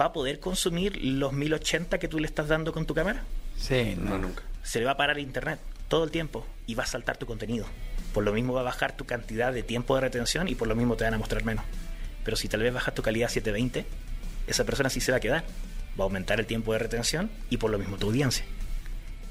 ¿va 0.00 0.06
a 0.06 0.12
poder 0.12 0.38
consumir 0.40 0.96
los 1.02 1.32
1080 1.32 1.98
que 1.98 2.08
tú 2.08 2.20
le 2.20 2.26
estás 2.26 2.48
dando 2.48 2.72
con 2.72 2.86
tu 2.86 2.94
cámara? 2.94 3.24
Sí, 3.56 3.94
no. 3.96 4.10
No, 4.10 4.18
nunca. 4.18 4.44
Se 4.62 4.78
le 4.78 4.84
va 4.84 4.92
a 4.92 4.96
parar 4.96 5.18
el 5.18 5.24
internet 5.24 5.58
todo 5.88 6.04
el 6.04 6.10
tiempo 6.10 6.46
y 6.66 6.74
va 6.74 6.84
a 6.84 6.86
saltar 6.86 7.16
tu 7.16 7.26
contenido. 7.26 7.66
Por 8.12 8.24
lo 8.24 8.32
mismo 8.32 8.52
va 8.52 8.60
a 8.60 8.64
bajar 8.64 8.96
tu 8.96 9.04
cantidad 9.04 9.52
de 9.52 9.62
tiempo 9.62 9.94
de 9.94 10.02
retención 10.02 10.48
y 10.48 10.54
por 10.54 10.68
lo 10.68 10.76
mismo 10.76 10.96
te 10.96 11.04
van 11.04 11.14
a 11.14 11.18
mostrar 11.18 11.44
menos. 11.44 11.64
Pero 12.24 12.36
si 12.36 12.48
tal 12.48 12.62
vez 12.62 12.72
bajas 12.72 12.94
tu 12.94 13.02
calidad 13.02 13.26
a 13.26 13.30
720, 13.30 13.86
esa 14.46 14.64
persona 14.64 14.90
sí 14.90 15.00
se 15.00 15.10
va 15.10 15.18
a 15.18 15.20
quedar. 15.20 15.44
Va 15.98 16.04
a 16.04 16.06
aumentar 16.06 16.38
el 16.38 16.46
tiempo 16.46 16.72
de 16.72 16.78
retención 16.78 17.30
y 17.50 17.56
por 17.56 17.70
lo 17.70 17.78
mismo 17.78 17.96
tu 17.96 18.06
audiencia. 18.06 18.44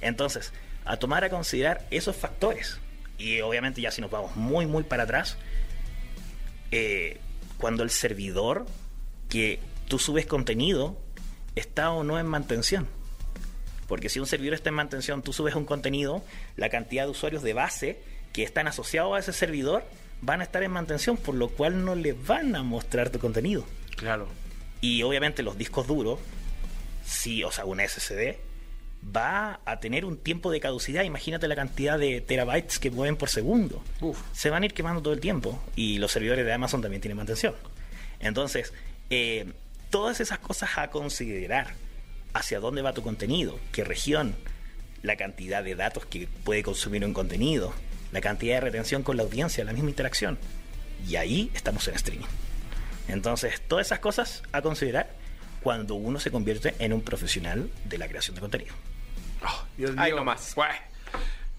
Entonces, 0.01 0.51
a 0.88 0.97
tomar 0.97 1.23
a 1.23 1.29
considerar 1.29 1.85
esos 1.91 2.15
factores. 2.15 2.79
Y 3.17 3.41
obviamente 3.41 3.81
ya 3.81 3.91
si 3.91 4.01
nos 4.01 4.11
vamos 4.11 4.35
muy, 4.35 4.65
muy 4.65 4.83
para 4.83 5.03
atrás, 5.03 5.38
eh, 6.71 7.19
cuando 7.57 7.83
el 7.83 7.89
servidor 7.89 8.65
que 9.29 9.59
tú 9.88 9.99
subes 9.99 10.25
contenido, 10.25 10.97
está 11.55 11.91
o 11.91 12.03
no 12.03 12.19
en 12.19 12.27
mantención. 12.27 12.88
Porque 13.88 14.09
si 14.09 14.19
un 14.19 14.27
servidor 14.27 14.53
está 14.53 14.69
en 14.69 14.75
mantención, 14.75 15.21
tú 15.21 15.33
subes 15.33 15.55
un 15.55 15.65
contenido, 15.65 16.23
la 16.55 16.69
cantidad 16.69 17.05
de 17.05 17.11
usuarios 17.11 17.41
de 17.41 17.53
base 17.53 18.01
que 18.33 18.43
están 18.43 18.67
asociados 18.67 19.15
a 19.15 19.19
ese 19.19 19.33
servidor 19.33 19.83
van 20.21 20.41
a 20.41 20.43
estar 20.43 20.61
en 20.63 20.71
mantención, 20.71 21.17
por 21.17 21.35
lo 21.35 21.49
cual 21.49 21.85
no 21.85 21.95
les 21.95 22.25
van 22.25 22.55
a 22.55 22.63
mostrar 22.63 23.09
tu 23.09 23.19
contenido. 23.19 23.65
Claro. 23.95 24.27
Y 24.81 25.03
obviamente 25.03 25.41
los 25.41 25.57
discos 25.57 25.88
duros, 25.88 26.19
sí, 27.05 27.43
o 27.43 27.51
sea, 27.51 27.65
un 27.65 27.79
SSD, 27.79 28.38
va 29.03 29.59
a 29.65 29.79
tener 29.79 30.05
un 30.05 30.17
tiempo 30.17 30.51
de 30.51 30.59
caducidad. 30.59 31.03
Imagínate 31.03 31.47
la 31.47 31.55
cantidad 31.55 31.97
de 31.97 32.21
terabytes 32.21 32.79
que 32.79 32.91
mueven 32.91 33.15
por 33.15 33.29
segundo. 33.29 33.83
Uf. 34.01 34.19
Se 34.33 34.49
van 34.49 34.63
a 34.63 34.65
ir 34.65 34.73
quemando 34.73 35.01
todo 35.01 35.13
el 35.13 35.19
tiempo. 35.19 35.61
Y 35.75 35.97
los 35.97 36.11
servidores 36.11 36.45
de 36.45 36.53
Amazon 36.53 36.81
también 36.81 37.01
tienen 37.01 37.17
mantención. 37.17 37.55
Entonces, 38.19 38.73
eh, 39.09 39.53
todas 39.89 40.19
esas 40.19 40.39
cosas 40.39 40.77
a 40.77 40.89
considerar. 40.89 41.73
Hacia 42.33 42.59
dónde 42.59 42.83
va 42.83 42.93
tu 42.93 43.01
contenido, 43.01 43.57
qué 43.71 43.83
región, 43.83 44.35
la 45.01 45.15
cantidad 45.15 45.63
de 45.63 45.73
datos 45.73 46.05
que 46.05 46.27
puede 46.43 46.61
consumir 46.61 47.03
un 47.03 47.13
contenido, 47.13 47.73
la 48.11 48.21
cantidad 48.21 48.55
de 48.55 48.61
retención 48.61 49.01
con 49.01 49.17
la 49.17 49.23
audiencia, 49.23 49.63
la 49.63 49.73
misma 49.73 49.89
interacción. 49.89 50.37
Y 51.07 51.15
ahí 51.15 51.49
estamos 51.55 51.87
en 51.87 51.95
streaming. 51.95 52.27
Entonces, 53.07 53.61
todas 53.67 53.87
esas 53.87 53.99
cosas 53.99 54.43
a 54.51 54.61
considerar 54.61 55.09
cuando 55.63 55.95
uno 55.95 56.19
se 56.19 56.29
convierte 56.29 56.75
en 56.79 56.93
un 56.93 57.01
profesional 57.01 57.69
de 57.85 57.97
la 57.97 58.07
creación 58.07 58.35
de 58.35 58.41
contenido. 58.41 58.73
Dios 59.77 59.91
Ay, 59.97 60.11
mío. 60.11 60.17
no 60.21 60.25
más. 60.25 60.55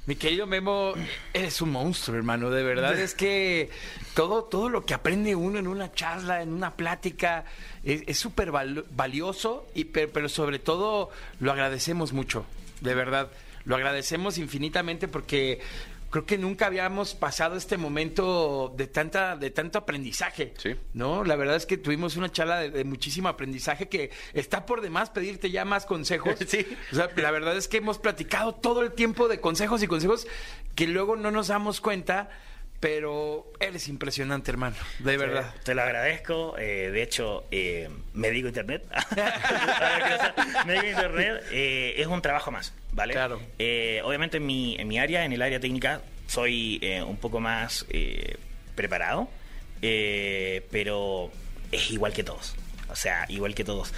Mi 0.06 0.16
querido 0.16 0.46
Memo, 0.46 0.94
eres 1.34 1.60
un 1.60 1.70
monstruo, 1.70 2.16
hermano. 2.16 2.48
De 2.48 2.62
verdad 2.62 2.98
es 2.98 3.14
que 3.14 3.68
todo, 4.14 4.44
todo 4.44 4.70
lo 4.70 4.86
que 4.86 4.94
aprende 4.94 5.34
uno 5.36 5.58
en 5.58 5.66
una 5.68 5.92
charla, 5.92 6.40
en 6.40 6.52
una 6.54 6.74
plática, 6.76 7.44
es 7.84 8.18
súper 8.18 8.50
val- 8.50 8.86
valioso, 8.90 9.66
y, 9.74 9.84
pero, 9.84 10.10
pero 10.10 10.28
sobre 10.30 10.58
todo 10.58 11.10
lo 11.40 11.52
agradecemos 11.52 12.12
mucho. 12.14 12.46
De 12.80 12.94
verdad. 12.94 13.28
Lo 13.64 13.76
agradecemos 13.76 14.38
infinitamente 14.38 15.08
porque 15.08 15.60
creo 16.10 16.24
que 16.26 16.38
nunca 16.38 16.66
habíamos 16.66 17.14
pasado 17.14 17.56
este 17.56 17.76
momento 17.76 18.72
de 18.76 18.86
tanta, 18.86 19.36
de 19.36 19.50
tanto 19.50 19.78
aprendizaje. 19.78 20.54
Sí. 20.58 20.76
¿no? 20.94 21.24
La 21.24 21.36
verdad 21.36 21.56
es 21.56 21.66
que 21.66 21.76
tuvimos 21.76 22.16
una 22.16 22.30
charla 22.32 22.58
de, 22.60 22.70
de 22.70 22.84
muchísimo 22.84 23.28
aprendizaje 23.28 23.88
que 23.88 24.10
está 24.32 24.64
por 24.66 24.80
demás 24.80 25.10
pedirte 25.10 25.50
ya 25.50 25.64
más 25.64 25.86
consejos. 25.86 26.36
Sí. 26.48 26.66
O 26.92 26.94
sea, 26.94 27.10
la 27.16 27.30
verdad 27.30 27.56
es 27.56 27.68
que 27.68 27.76
hemos 27.78 27.98
platicado 27.98 28.54
todo 28.54 28.82
el 28.82 28.92
tiempo 28.92 29.28
de 29.28 29.40
consejos 29.40 29.82
y 29.82 29.86
consejos 29.86 30.26
que 30.74 30.86
luego 30.86 31.16
no 31.16 31.30
nos 31.30 31.48
damos 31.48 31.80
cuenta, 31.80 32.30
pero 32.80 33.52
eres 33.60 33.88
impresionante, 33.88 34.50
hermano, 34.50 34.76
de 35.00 35.16
verdad. 35.16 35.52
Te, 35.56 35.60
te 35.64 35.74
lo 35.74 35.82
agradezco. 35.82 36.56
eh, 36.58 36.90
de 36.92 37.02
hecho, 37.02 37.44
eh, 37.50 37.90
me 38.14 38.30
digo 38.30 38.48
internet. 38.48 38.84
Me 40.66 40.74
digo 40.74 40.86
internet. 40.86 41.42
eh, 41.52 41.94
es 41.98 42.06
un 42.06 42.22
trabajo 42.22 42.50
más, 42.50 42.72
¿vale? 42.98 43.14
Claro. 43.14 43.40
Eh, 43.58 44.00
obviamente 44.04 44.36
en 44.36 44.46
mi, 44.46 44.76
en 44.78 44.86
mi 44.88 44.98
área, 44.98 45.24
en 45.24 45.32
el 45.32 45.40
área 45.40 45.58
técnica, 45.60 46.02
soy 46.26 46.78
eh, 46.82 47.02
un 47.02 47.16
poco 47.16 47.40
más 47.40 47.86
eh, 47.88 48.36
preparado, 48.74 49.28
pero 50.70 51.30
es 51.72 51.90
igual 51.90 52.12
que 52.12 52.24
todos. 52.24 52.54
O 52.90 52.96
sea, 52.96 53.24
igual 53.28 53.54
que 53.54 53.64
todos. 53.64 53.92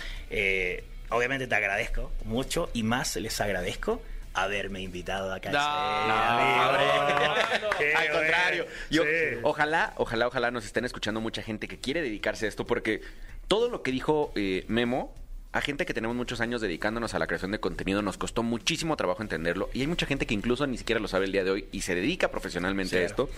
Obviamente 1.10 1.46
te 1.48 1.54
agradezco 1.56 2.12
mucho 2.24 2.70
y 2.72 2.84
más 2.84 3.16
les 3.16 3.40
agradezco 3.40 4.00
haberme 4.32 4.80
invitado 4.80 5.32
acá. 5.32 5.50
No, 5.50 5.58
amigo. 5.58 7.34
Qué 7.78 7.94
Al 7.96 8.10
contrario. 8.10 8.66
Yo- 8.90 9.02
Sí. 9.02 9.38
Ojalá, 9.42 9.92
ojalá, 9.96 10.28
ojalá 10.28 10.50
nos 10.52 10.64
estén 10.64 10.84
escuchando 10.84 11.20
mucha 11.20 11.42
gente 11.42 11.66
que 11.66 11.78
quiere 11.80 12.00
dedicarse 12.02 12.46
a 12.46 12.48
esto, 12.48 12.64
porque 12.64 13.00
todo 13.48 13.68
lo 13.68 13.82
que 13.82 13.90
dijo 13.90 14.32
eh, 14.36 14.64
Memo, 14.68 15.12
a 15.52 15.60
gente 15.60 15.84
que 15.84 15.94
tenemos 15.94 16.16
muchos 16.16 16.40
años 16.40 16.60
dedicándonos 16.60 17.14
a 17.14 17.18
la 17.18 17.26
creación 17.26 17.50
de 17.50 17.58
contenido, 17.58 18.02
nos 18.02 18.18
costó 18.18 18.42
muchísimo 18.42 18.96
trabajo 18.96 19.22
entenderlo. 19.22 19.68
Y 19.72 19.80
hay 19.80 19.86
mucha 19.88 20.06
gente 20.06 20.26
que 20.26 20.34
incluso 20.34 20.66
ni 20.66 20.78
siquiera 20.78 21.00
lo 21.00 21.08
sabe 21.08 21.24
el 21.24 21.32
día 21.32 21.42
de 21.42 21.50
hoy 21.50 21.68
y 21.72 21.80
se 21.80 21.94
dedica 21.94 22.30
profesionalmente 22.30 22.98
a 22.98 23.02
esto. 23.02 23.28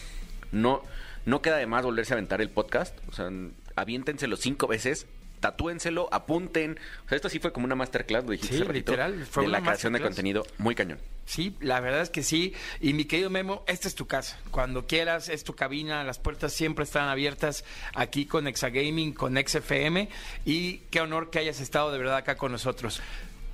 No, 0.50 0.82
no 1.24 1.40
queda 1.40 1.56
de 1.56 1.66
más 1.66 1.84
volverse 1.84 2.12
a 2.12 2.16
aventar 2.16 2.42
el 2.42 2.50
podcast. 2.50 2.96
O 3.08 3.12
sea, 3.12 3.30
aviéntenselo 3.76 4.36
cinco 4.36 4.66
veces. 4.66 5.06
Tatúenselo, 5.42 6.08
apunten. 6.12 6.78
O 7.04 7.08
sea, 7.08 7.16
esto 7.16 7.28
sí 7.28 7.40
fue 7.40 7.52
como 7.52 7.66
una 7.66 7.74
masterclass, 7.74 8.24
lo 8.24 8.30
dijiste 8.30 8.58
Sí, 8.58 8.62
hace 8.62 8.72
literal, 8.72 9.26
fue 9.28 9.42
de 9.42 9.48
la 9.48 9.58
una 9.58 9.66
creación 9.66 9.92
de 9.92 10.00
contenido 10.00 10.46
muy 10.58 10.76
cañón. 10.76 11.00
Sí, 11.24 11.56
la 11.60 11.80
verdad 11.80 12.02
es 12.02 12.10
que 12.10 12.22
sí. 12.22 12.54
Y 12.80 12.92
mi 12.92 13.06
querido 13.06 13.28
Memo, 13.28 13.64
esta 13.66 13.88
es 13.88 13.96
tu 13.96 14.06
casa. 14.06 14.38
Cuando 14.52 14.86
quieras, 14.86 15.28
es 15.28 15.42
tu 15.42 15.54
cabina. 15.54 16.04
Las 16.04 16.20
puertas 16.20 16.52
siempre 16.52 16.84
están 16.84 17.08
abiertas 17.08 17.64
aquí 17.92 18.24
con 18.24 18.46
Exagaming, 18.46 19.12
con 19.14 19.36
XFM. 19.36 20.08
Y 20.44 20.78
qué 20.90 21.00
honor 21.00 21.30
que 21.30 21.40
hayas 21.40 21.60
estado 21.60 21.90
de 21.90 21.98
verdad 21.98 22.18
acá 22.18 22.36
con 22.36 22.52
nosotros. 22.52 23.00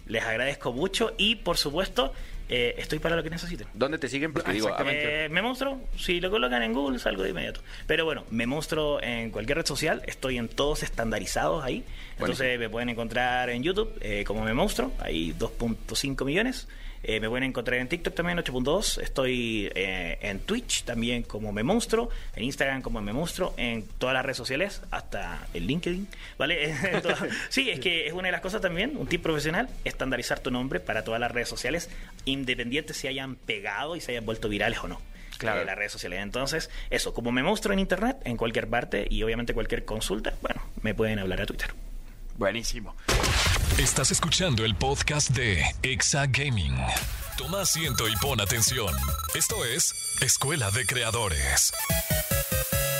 Les 0.07 0.23
agradezco 0.23 0.75
mucho 0.75 1.15
y, 1.17 1.37
por 1.37 1.57
supuesto, 1.57 2.13
eh, 2.49 2.75
estoy 2.79 2.99
para 2.99 3.17
lo 3.17 3.23
que 3.23 3.31
necesiten. 3.31 3.67
¿Dónde 3.75 3.99
te 3.99 4.09
siguen? 4.09 4.33
Porque 4.33 4.53
digo. 4.53 4.75
Eh, 4.87 5.29
me 5.31 5.43
monstruo, 5.43 5.81
si 5.97 6.21
lo 6.21 6.31
colocan 6.31 6.63
en 6.63 6.73
Google, 6.73 6.99
salgo 6.99 7.23
de 7.23 7.31
inmediato. 7.31 7.61
Pero 7.87 8.05
bueno, 8.05 8.25
me 8.31 8.47
monstruo 8.47 9.01
en 9.03 9.31
cualquier 9.31 9.59
red 9.59 9.67
social, 9.67 10.03
estoy 10.07 10.39
en 10.39 10.49
todos 10.49 10.83
estandarizados 10.83 11.65
ahí. 11.65 11.85
Entonces 12.13 12.39
Buenísimo. 12.39 12.61
me 12.61 12.71
pueden 12.71 12.89
encontrar 12.89 13.51
en 13.51 13.63
YouTube 13.63 13.93
eh, 14.01 14.25
como 14.25 14.43
me 14.45 14.55
monstruo, 14.55 14.93
hay 14.99 15.35
2.5 15.39 16.25
millones. 16.25 16.69
Eh, 17.03 17.21
me 17.21 17.29
pueden 17.29 17.45
encontrar 17.45 17.79
en 17.79 17.89
TikTok 17.89 18.15
también, 18.15 18.39
8.2. 18.39 19.03
Estoy 19.03 19.71
eh, 19.75 20.19
en 20.21 20.41
Twitch 20.41 20.85
también 20.85 21.23
como 21.23 21.53
Me 21.53 21.63
Monstruo. 21.63 22.11
En 22.35 22.45
Instagram 22.45 22.83
como 22.83 23.01
Me 23.01 23.13
Monstruo. 23.13 23.55
En 23.57 23.83
todas 23.83 24.15
las 24.15 24.25
redes 24.25 24.37
sociales, 24.37 24.83
hasta 24.91 25.47
en 25.55 25.67
LinkedIn. 25.67 26.09
¿Vale? 26.39 26.75
Sí, 27.49 27.71
es 27.71 27.81
que 27.81 28.07
es 28.07 28.13
una 28.13 28.29
de 28.29 28.33
las 28.33 28.41
cosas 28.41 28.61
también, 28.61 28.97
un 28.97 29.07
tip 29.07 29.23
profesional, 29.23 29.69
estandarizar 29.85 30.41
tu 30.41 30.51
nombre 30.51 30.81
para 30.81 31.05
todas 31.05 31.21
las 31.21 31.31
redes 31.31 31.49
sociales, 31.49 31.89
independiente 32.25 32.95
si 32.95 33.09
hayan 33.09 33.37
pegado 33.37 33.97
y 33.97 34.01
se 34.01 34.13
hayan 34.13 34.27
vuelto 34.27 34.49
virales 34.49 34.79
o 34.83 34.89
no. 34.89 35.01
Claro. 35.39 35.63
Eh, 35.63 35.65
las 35.65 35.77
redes 35.77 35.93
sociales. 35.93 36.21
Entonces, 36.21 36.71
eso, 36.91 37.15
como 37.15 37.33
Me 37.33 37.43
Monstruo 37.43 37.73
en 37.73 37.79
Internet, 37.79 38.19
en 38.25 38.37
cualquier 38.37 38.69
parte 38.69 39.07
y 39.09 39.23
obviamente 39.23 39.55
cualquier 39.55 39.85
consulta, 39.85 40.35
bueno, 40.43 40.63
me 40.83 40.95
pueden 40.95 41.19
hablar 41.19 41.41
a 41.43 41.47
Twitter. 41.47 41.71
Buenísimo. 42.39 42.95
Estás 43.79 44.13
escuchando 44.13 44.65
el 44.65 44.77
podcast 44.77 45.31
de 45.31 45.65
Exa 45.83 46.27
Gaming. 46.27 46.77
Toma 47.37 47.63
asiento 47.63 48.09
y 48.09 48.15
pon 48.17 48.41
atención. 48.41 48.95
Esto 49.35 49.65
es 49.65 49.93
Escuela 50.23 50.71
de 50.71 50.87
Creadores. 50.87 51.73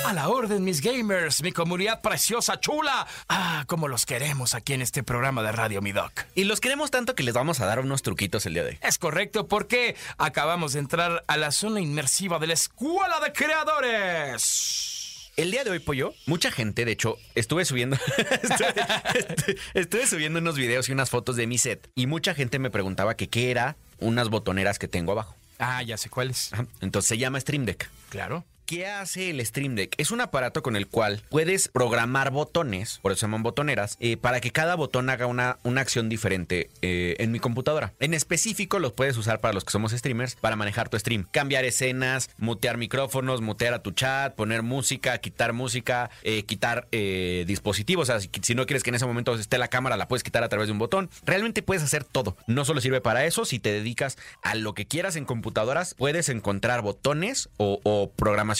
A 0.05 0.11
la 0.11 0.27
orden, 0.27 0.65
mis 0.65 0.81
gamers, 0.81 1.41
mi 1.41 1.53
comunidad 1.53 2.01
preciosa, 2.01 2.59
chula. 2.59 3.07
Ah, 3.29 3.63
como 3.67 3.87
los 3.87 4.05
queremos 4.05 4.55
aquí 4.55 4.73
en 4.73 4.81
este 4.81 5.03
programa 5.03 5.41
de 5.41 5.53
Radio 5.53 5.81
Mi 5.81 5.93
Doc. 5.93 6.25
Y 6.35 6.43
los 6.43 6.59
queremos 6.59 6.91
tanto 6.91 7.15
que 7.15 7.23
les 7.23 7.33
vamos 7.33 7.61
a 7.61 7.65
dar 7.65 7.79
unos 7.79 8.01
truquitos 8.01 8.45
el 8.45 8.55
día 8.55 8.63
de 8.63 8.69
hoy. 8.71 8.79
Es 8.81 8.97
correcto 8.97 9.47
porque 9.47 9.95
acabamos 10.17 10.73
de 10.73 10.79
entrar 10.79 11.23
a 11.27 11.37
la 11.37 11.51
zona 11.51 11.79
inmersiva 11.79 12.39
de 12.39 12.47
la 12.47 12.53
Escuela 12.55 13.21
de 13.21 13.31
Creadores. 13.31 14.98
El 15.39 15.51
día 15.51 15.63
de 15.63 15.69
hoy, 15.69 15.79
Pollo, 15.79 16.13
mucha 16.25 16.51
gente, 16.51 16.83
de 16.83 16.91
hecho, 16.91 17.17
estuve 17.33 17.63
subiendo 17.63 17.95
estuve, 19.73 20.05
subiendo 20.05 20.39
unos 20.39 20.57
videos 20.57 20.89
y 20.89 20.91
unas 20.91 21.09
fotos 21.09 21.37
de 21.37 21.47
mi 21.47 21.57
set 21.57 21.89
y 21.95 22.07
mucha 22.07 22.33
gente 22.33 22.59
me 22.59 22.69
preguntaba 22.69 23.15
que 23.15 23.29
qué 23.29 23.49
era 23.49 23.77
unas 23.99 24.27
botoneras 24.27 24.79
que 24.79 24.89
tengo 24.89 25.13
abajo. 25.13 25.37
Ah, 25.57 25.81
ya 25.81 25.95
sé 25.95 26.09
cuáles. 26.09 26.51
Entonces 26.81 27.07
se 27.07 27.17
llama 27.17 27.39
Stream 27.39 27.63
Deck. 27.63 27.89
Claro. 28.09 28.43
¿Qué 28.69 28.85
hace 28.85 29.31
el 29.31 29.43
Stream 29.43 29.73
Deck? 29.73 29.95
Es 29.97 30.11
un 30.11 30.21
aparato 30.21 30.61
con 30.61 30.75
el 30.75 30.85
cual 30.85 31.23
puedes 31.29 31.69
programar 31.69 32.29
botones, 32.29 32.99
por 33.01 33.11
eso 33.11 33.21
se 33.21 33.25
llaman 33.25 33.41
botoneras, 33.41 33.97
eh, 33.99 34.15
para 34.15 34.41
que 34.41 34.51
cada 34.51 34.75
botón 34.75 35.09
haga 35.09 35.25
una, 35.25 35.57
una 35.63 35.81
acción 35.81 36.07
diferente 36.07 36.69
eh, 36.83 37.15
en 37.17 37.31
mi 37.31 37.39
computadora. 37.39 37.93
En 37.99 38.13
específico, 38.13 38.77
los 38.77 38.93
puedes 38.93 39.17
usar 39.17 39.41
para 39.41 39.55
los 39.55 39.65
que 39.65 39.71
somos 39.71 39.91
streamers, 39.91 40.35
para 40.35 40.55
manejar 40.55 40.87
tu 40.87 40.99
stream. 40.99 41.25
Cambiar 41.31 41.65
escenas, 41.65 42.29
mutear 42.37 42.77
micrófonos, 42.77 43.41
mutear 43.41 43.73
a 43.73 43.81
tu 43.81 43.89
chat, 43.89 44.35
poner 44.35 44.61
música, 44.61 45.17
quitar 45.17 45.51
música, 45.53 46.11
eh, 46.21 46.43
quitar 46.43 46.87
dispositivos. 46.91 48.07
O 48.07 48.19
sea, 48.19 48.19
si, 48.19 48.53
no 48.53 48.67
quieres 48.67 48.83
que 48.83 48.91
en 48.91 48.95
ese 48.97 49.07
momento 49.07 49.33
esté 49.33 49.57
la 49.57 49.69
cámara, 49.69 49.97
la 49.97 50.07
puedes 50.07 50.21
quitar 50.21 50.43
a 50.43 50.49
través 50.49 50.67
de 50.67 50.73
un 50.73 50.77
botón. 50.77 51.09
Realmente 51.25 51.63
puedes 51.63 51.81
hacer 51.81 52.03
todo. 52.03 52.37
No 52.45 52.65
solo 52.65 52.81
sirve 52.81 53.01
para 53.01 53.25
eso, 53.25 53.45
si 53.45 53.57
te 53.57 53.71
dedicas 53.71 54.19
a 54.43 54.53
lo 54.53 54.75
que 54.75 54.85
quieras 54.85 55.15
en 55.15 55.25
computadoras, 55.25 55.95
puedes 55.95 56.29
encontrar 56.29 56.83
botones 56.83 57.49
o, 57.57 57.79
o 57.83 58.11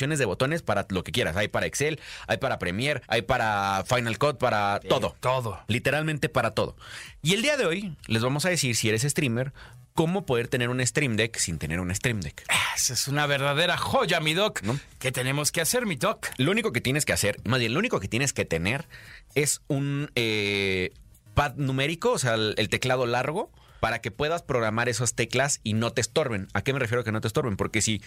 de 0.07 0.25
botones 0.25 0.61
para 0.61 0.85
lo 0.89 1.03
que 1.03 1.11
quieras. 1.11 1.35
Hay 1.35 1.49
para 1.49 1.65
Excel, 1.65 1.99
hay 2.27 2.37
para 2.37 2.57
Premiere, 2.59 3.01
hay 3.07 3.21
para 3.23 3.83
Final 3.85 4.17
Cut, 4.17 4.37
para 4.37 4.79
todo. 4.87 5.15
todo. 5.19 5.59
Literalmente 5.67 6.29
para 6.29 6.51
todo. 6.51 6.77
Y 7.21 7.33
el 7.33 7.41
día 7.41 7.57
de 7.57 7.65
hoy 7.65 7.97
les 8.07 8.23
vamos 8.23 8.45
a 8.45 8.49
decir, 8.49 8.75
si 8.75 8.87
eres 8.87 9.01
streamer, 9.01 9.51
cómo 9.93 10.25
poder 10.25 10.47
tener 10.47 10.69
un 10.69 10.85
Stream 10.85 11.17
Deck 11.17 11.37
sin 11.37 11.57
tener 11.57 11.81
un 11.81 11.93
Stream 11.93 12.21
Deck. 12.21 12.45
Esa 12.73 12.93
es 12.93 13.09
una 13.09 13.27
verdadera 13.27 13.75
joya, 13.75 14.21
mi 14.21 14.33
doc. 14.33 14.61
¿No? 14.61 14.79
¿Qué 14.97 15.11
tenemos 15.11 15.51
que 15.51 15.59
hacer, 15.59 15.85
mi 15.85 15.97
doc? 15.97 16.27
Lo 16.37 16.51
único 16.51 16.71
que 16.71 16.79
tienes 16.79 17.03
que 17.03 17.11
hacer, 17.11 17.37
más 17.43 17.59
bien, 17.59 17.73
lo 17.73 17.79
único 17.79 17.99
que 17.99 18.07
tienes 18.07 18.31
que 18.31 18.45
tener 18.45 18.87
es 19.35 19.61
un 19.67 20.09
eh, 20.15 20.91
pad 21.33 21.55
numérico, 21.55 22.11
o 22.13 22.17
sea, 22.17 22.35
el, 22.35 22.53
el 22.57 22.69
teclado 22.69 23.05
largo, 23.05 23.51
para 23.79 23.99
que 23.99 24.11
puedas 24.11 24.41
programar 24.41 24.89
esas 24.89 25.13
teclas 25.13 25.59
y 25.63 25.73
no 25.73 25.91
te 25.91 26.01
estorben. 26.01 26.47
¿A 26.53 26.61
qué 26.61 26.73
me 26.73 26.79
refiero 26.79 27.03
que 27.03 27.11
no 27.11 27.21
te 27.21 27.27
estorben? 27.27 27.55
Porque 27.57 27.81
si 27.81 28.01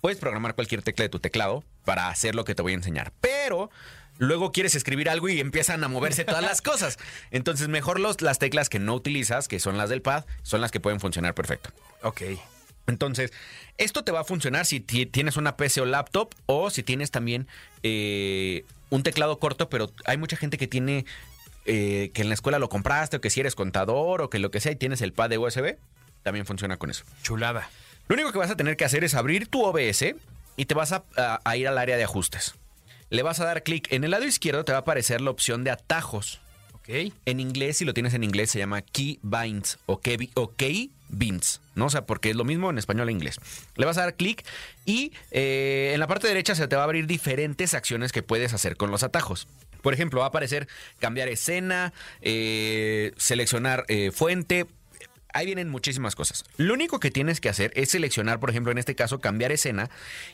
puedes 0.00 0.18
programar 0.18 0.54
cualquier 0.54 0.82
tecla 0.82 1.02
de 1.04 1.08
tu 1.08 1.18
teclado 1.18 1.64
para 1.84 2.08
hacer 2.08 2.34
lo 2.34 2.44
que 2.44 2.54
te 2.54 2.62
voy 2.62 2.72
a 2.72 2.76
enseñar, 2.76 3.12
pero 3.20 3.70
luego 4.18 4.52
quieres 4.52 4.74
escribir 4.74 5.10
algo 5.10 5.28
y 5.28 5.40
empiezan 5.40 5.82
a 5.84 5.88
moverse 5.88 6.24
todas 6.24 6.42
las 6.42 6.62
cosas. 6.62 6.98
Entonces, 7.30 7.68
mejor 7.68 8.00
los, 8.00 8.22
las 8.22 8.38
teclas 8.38 8.68
que 8.68 8.78
no 8.78 8.94
utilizas, 8.94 9.48
que 9.48 9.58
son 9.60 9.76
las 9.78 9.90
del 9.90 10.02
pad, 10.02 10.24
son 10.42 10.60
las 10.60 10.70
que 10.70 10.80
pueden 10.80 11.00
funcionar 11.00 11.34
perfecto. 11.34 11.70
Ok. 12.02 12.22
Entonces, 12.86 13.32
esto 13.78 14.04
te 14.04 14.12
va 14.12 14.20
a 14.20 14.24
funcionar 14.24 14.64
si 14.64 14.78
ti- 14.78 15.06
tienes 15.06 15.36
una 15.36 15.56
PC 15.56 15.80
o 15.80 15.86
laptop 15.86 16.32
o 16.46 16.70
si 16.70 16.84
tienes 16.84 17.10
también 17.10 17.48
eh, 17.82 18.64
un 18.90 19.02
teclado 19.02 19.40
corto, 19.40 19.68
pero 19.68 19.92
hay 20.04 20.16
mucha 20.18 20.36
gente 20.36 20.56
que 20.56 20.68
tiene 20.68 21.04
eh, 21.66 22.10
que 22.14 22.22
en 22.22 22.28
la 22.28 22.34
escuela 22.34 22.58
lo 22.58 22.68
compraste 22.68 23.16
o 23.16 23.20
que 23.20 23.30
si 23.30 23.40
eres 23.40 23.54
contador 23.54 24.22
o 24.22 24.30
que 24.30 24.38
lo 24.38 24.50
que 24.50 24.60
sea 24.60 24.72
y 24.72 24.76
tienes 24.76 25.00
el 25.02 25.12
pad 25.12 25.30
de 25.30 25.38
USB, 25.38 25.76
también 26.22 26.46
funciona 26.46 26.76
con 26.76 26.90
eso. 26.90 27.04
Chulada. 27.22 27.68
Lo 28.08 28.14
único 28.14 28.32
que 28.32 28.38
vas 28.38 28.50
a 28.50 28.56
tener 28.56 28.76
que 28.76 28.84
hacer 28.84 29.04
es 29.04 29.14
abrir 29.14 29.48
tu 29.48 29.62
OBS 29.64 30.14
y 30.56 30.64
te 30.66 30.74
vas 30.74 30.92
a, 30.92 31.04
a- 31.16 31.40
a 31.44 31.56
ir 31.56 31.68
al 31.68 31.78
área 31.78 31.96
de 31.96 32.04
ajustes. 32.04 32.54
Le 33.10 33.22
vas 33.22 33.38
a 33.40 33.44
dar 33.44 33.62
clic. 33.62 33.86
En 33.92 34.04
el 34.04 34.10
lado 34.10 34.24
izquierdo 34.24 34.64
te 34.64 34.72
va 34.72 34.78
a 34.78 34.80
aparecer 34.82 35.20
la 35.20 35.30
opción 35.30 35.62
de 35.64 35.70
atajos. 35.70 36.40
Ok. 36.74 36.88
En 37.24 37.40
inglés, 37.40 37.78
si 37.78 37.84
lo 37.84 37.94
tienes 37.94 38.14
en 38.14 38.22
inglés, 38.24 38.50
se 38.50 38.58
llama 38.58 38.80
key 38.82 39.18
binds 39.22 39.78
o 39.86 40.00
key, 40.00 40.30
o 40.34 40.52
key 40.54 40.90
binds, 41.08 41.60
¿no? 41.74 41.86
O 41.86 41.90
sea, 41.90 42.04
porque 42.06 42.30
es 42.30 42.36
lo 42.36 42.44
mismo 42.44 42.68
en 42.70 42.78
español 42.78 43.08
e 43.08 43.12
inglés. 43.12 43.38
Le 43.76 43.86
vas 43.86 43.96
a 43.98 44.02
dar 44.02 44.14
clic 44.14 44.44
y 44.84 45.12
eh, 45.30 45.92
en 45.94 46.00
la 46.00 46.06
parte 46.08 46.26
derecha 46.28 46.54
se 46.56 46.66
te 46.68 46.74
va 46.76 46.82
a 46.82 46.84
abrir 46.84 47.06
diferentes 47.06 47.74
acciones 47.74 48.10
que 48.12 48.22
puedes 48.24 48.52
hacer 48.54 48.76
con 48.76 48.90
los 48.90 49.02
atajos. 49.04 49.46
Por 49.86 49.94
ejemplo, 49.94 50.18
va 50.18 50.26
a 50.26 50.28
aparecer 50.30 50.66
cambiar 50.98 51.28
escena, 51.28 51.92
eh, 52.20 53.12
seleccionar 53.18 53.84
eh, 53.86 54.10
fuente. 54.10 54.66
Ahí 55.32 55.46
vienen 55.46 55.68
muchísimas 55.68 56.16
cosas. 56.16 56.44
Lo 56.56 56.74
único 56.74 56.98
que 56.98 57.12
tienes 57.12 57.40
que 57.40 57.48
hacer 57.48 57.70
es 57.76 57.92
seleccionar, 57.92 58.40
por 58.40 58.50
ejemplo, 58.50 58.72
en 58.72 58.78
este 58.78 58.96
caso, 58.96 59.20
cambiar 59.20 59.52
escena 59.52 59.88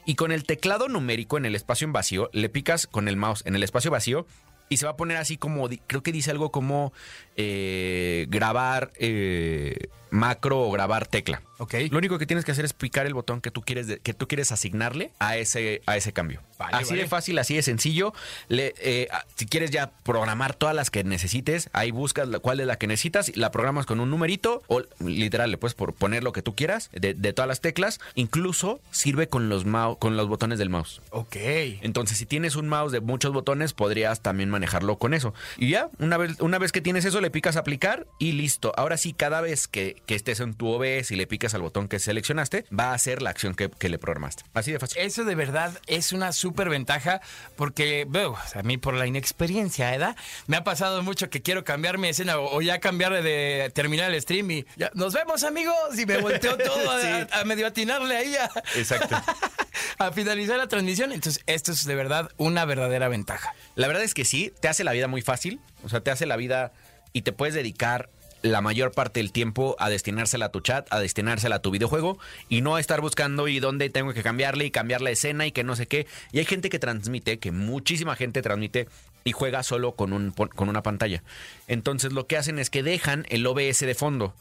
y 0.07 0.15
con 0.15 0.33
el 0.33 0.45
teclado 0.45 0.89
numérico 0.89 1.37
en 1.37 1.45
el 1.45 1.55
espacio 1.55 1.85
en 1.85 1.93
vacío, 1.93 2.31
le 2.33 2.49
picas 2.49 2.87
con 2.87 3.09
el 3.09 3.19
mouse 3.19 3.43
en 3.45 3.55
el 3.55 3.63
espacio 3.63 3.91
vacío 3.91 4.27
y 4.71 4.79
se 4.79 4.87
va 4.87 4.93
a 4.93 4.97
poner 4.97 5.19
así 5.19 5.37
como, 5.37 5.69
creo 5.87 6.03
que 6.03 6.13
dice 6.13 6.31
algo 6.31 6.51
como 6.51 6.95
eh, 7.37 8.25
grabar 8.31 8.91
eh, 8.97 9.91
macro 10.13 10.61
o 10.61 10.71
grabar 10.71 11.07
tecla. 11.07 11.43
Ok. 11.59 11.75
Lo 11.91 11.99
único 11.99 12.19
que 12.19 12.27
tienes 12.27 12.45
que 12.45 12.53
hacer 12.53 12.65
es 12.65 12.73
picar 12.73 13.07
el 13.07 13.15
botón 13.15 13.41
que 13.41 13.51
tú 13.51 13.63
quieres, 13.63 13.87
de- 13.87 13.99
que 13.99 14.15
tú 14.15 14.27
quieres 14.29 14.51
asignarle 14.53 15.11
a 15.21 15.37
ese, 15.37 15.81
a 15.87 15.97
ese 15.97 16.13
cambio. 16.13 16.41
Vale, 16.59 16.77
así 16.77 16.91
vale. 16.91 17.03
de 17.03 17.09
fácil, 17.09 17.39
así 17.39 17.55
de 17.55 17.63
sencillo. 17.63 18.13
Le- 18.49 18.75
eh, 18.79 19.09
si 19.37 19.47
quieres 19.47 19.71
ya 19.71 19.91
programar 20.03 20.55
todas 20.55 20.75
las 20.75 20.91
que 20.91 21.03
necesites, 21.05 21.71
ahí 21.73 21.91
buscas 21.93 22.29
la- 22.29 22.41
cuál 22.41 22.61
es 22.61 22.67
la 22.67 22.77
que 22.77 22.87
necesitas, 22.89 23.29
y 23.29 23.33
la 23.35 23.51
programas 23.53 23.87
con 23.87 24.01
un 24.01 24.11
numerito 24.11 24.63
o 24.67 24.83
literal 25.01 25.51
le 25.51 25.57
puedes 25.59 25.75
por 25.75 25.95
poner 25.95 26.25
lo 26.25 26.33
que 26.33 26.43
tú 26.43 26.55
quieras 26.55 26.91
de, 26.93 27.15
de 27.15 27.33
todas 27.33 27.49
las 27.49 27.61
teclas. 27.61 28.01
Incluso 28.17 28.81
sirve 28.91 29.29
con 29.29 29.49
los, 29.49 29.65
con 29.99 30.17
los 30.17 30.29
botones 30.29 30.59
del 30.59 30.69
mouse. 30.69 31.01
Ok. 31.11 31.37
Entonces, 31.37 32.19
si 32.19 32.27
tienes 32.27 32.57
un 32.57 32.69
mouse 32.69 32.93
de 32.93 33.01
muchos 33.01 33.33
botones, 33.33 33.73
podrías 33.73 34.21
también 34.21 34.51
manejarlo 34.51 34.99
con 34.99 35.15
eso. 35.15 35.33
Y 35.57 35.71
ya, 35.71 35.89
una 35.99 36.17
vez, 36.19 36.41
una 36.41 36.59
vez 36.59 36.73
que 36.73 36.81
tienes 36.81 37.05
eso, 37.05 37.21
le 37.21 37.31
picas 37.31 37.57
aplicar 37.57 38.07
y 38.19 38.33
listo. 38.33 38.73
Ahora 38.77 38.97
sí, 38.97 39.13
cada 39.13 39.41
vez 39.41 39.69
que, 39.69 40.02
que 40.07 40.15
estés 40.17 40.41
en 40.41 40.55
tu 40.55 40.69
OBS 40.69 41.11
y 41.13 41.17
le 41.17 41.27
picas 41.27 41.55
al 41.55 41.63
botón 41.63 41.87
que 41.89 41.99
seleccionaste, 41.99 42.65
va 42.77 42.91
a 42.91 42.95
hacer 42.95 43.23
la 43.23 43.31
acción 43.31 43.55
que, 43.55 43.71
que 43.71 43.89
le 43.89 43.99
programaste. 43.99 44.43
Así 44.55 44.73
de 44.73 44.79
fácil. 44.79 45.01
Eso 45.03 45.25
de 45.25 45.35
verdad 45.35 45.79
es 45.87 46.13
una 46.13 46.33
súper 46.33 46.69
ventaja 46.69 47.21
porque, 47.57 48.05
bueno, 48.09 48.35
a 48.55 48.63
mí 48.63 48.79
por 48.79 48.95
la 48.95 49.07
inexperiencia, 49.07 49.91
¿verdad? 49.91 50.17
Me 50.47 50.57
ha 50.57 50.65
pasado 50.65 51.03
mucho 51.03 51.31
que 51.31 51.41
quiero 51.43 51.63
cambiar 51.65 51.99
mi 51.99 52.09
escena 52.09 52.39
o, 52.39 52.57
o 52.57 52.63
ya 52.63 52.81
cambiar 52.81 53.23
de 53.23 53.71
terminar 53.75 54.13
el 54.13 54.21
stream 54.21 54.51
y 54.51 54.67
ya, 54.77 54.91
nos 54.95 55.13
vemos 55.15 55.45
amigos 55.45 55.75
y 55.99 56.05
me 56.07 56.19
volteo 56.19 56.57
todo 56.59 56.91
a, 56.91 57.01
Sí. 57.03 57.07
a- 57.09 57.41
a 57.41 57.45
medio 57.45 57.67
atinarle 57.67 58.17
ahí 58.17 58.35
a, 58.37 58.51
Exacto. 58.77 59.17
a 59.99 60.13
finalizar 60.13 60.59
la 60.59 60.67
transmisión. 60.69 61.13
Entonces, 61.13 61.43
esto 61.47 61.73
es 61.73 61.85
de 61.85 61.95
verdad 61.95 62.31
una 62.37 62.65
verdadera 62.65 63.09
ventaja. 63.09 63.55
La 63.77 63.87
verdad 63.87 64.03
es 64.03 64.15
que 64.15 64.25
sí, 64.25 64.53
te 64.61 64.69
hace 64.69 64.85
la 64.85 64.93
vida 64.93 65.07
muy 65.09 65.23
fácil. 65.23 65.61
O 65.85 65.89
sea, 65.89 66.01
te 66.01 66.11
hace 66.11 66.27
la 66.27 66.37
vida 66.37 66.73
y 67.13 67.23
te 67.23 67.33
puedes 67.33 67.55
dedicar 67.55 68.09
la 68.43 68.61
mayor 68.61 68.93
parte 68.93 69.21
del 69.21 69.31
tiempo 69.33 69.77
a 69.79 69.89
destinársela 69.89 70.47
a 70.47 70.49
tu 70.51 70.61
chat, 70.61 70.87
a 70.93 70.99
destinársela 71.01 71.57
a 71.57 71.63
tu 71.63 71.71
videojuego 71.71 72.19
y 72.49 72.61
no 72.61 72.77
a 72.77 72.81
estar 72.81 73.01
buscando 73.01 73.47
y 73.49 73.61
dónde 73.61 73.89
tengo 73.91 74.13
que 74.13 74.23
cambiarle 74.23 74.65
y 74.67 74.71
cambiar 74.71 75.01
la 75.01 75.11
escena 75.11 75.47
y 75.47 75.53
que 75.53 75.65
no 75.65 75.77
sé 75.77 75.87
qué. 75.87 76.07
Y 76.33 76.39
hay 76.41 76.45
gente 76.45 76.69
que 76.69 76.79
transmite, 76.79 77.39
que 77.39 77.53
muchísima 77.53 78.17
gente 78.17 78.43
transmite 78.43 78.89
y 79.25 79.33
juega 79.33 79.63
solo 79.63 79.93
con, 79.95 80.13
un, 80.13 80.33
con 80.33 80.69
una 80.69 80.83
pantalla. 80.83 81.23
Entonces 81.69 82.13
lo 82.13 82.27
que 82.27 82.37
hacen 82.37 82.59
es 82.59 82.69
que 82.71 82.83
dejan 82.83 83.27
el 83.31 83.47
OBS 83.47 83.81
de 83.81 83.95
fondo. 83.95 84.35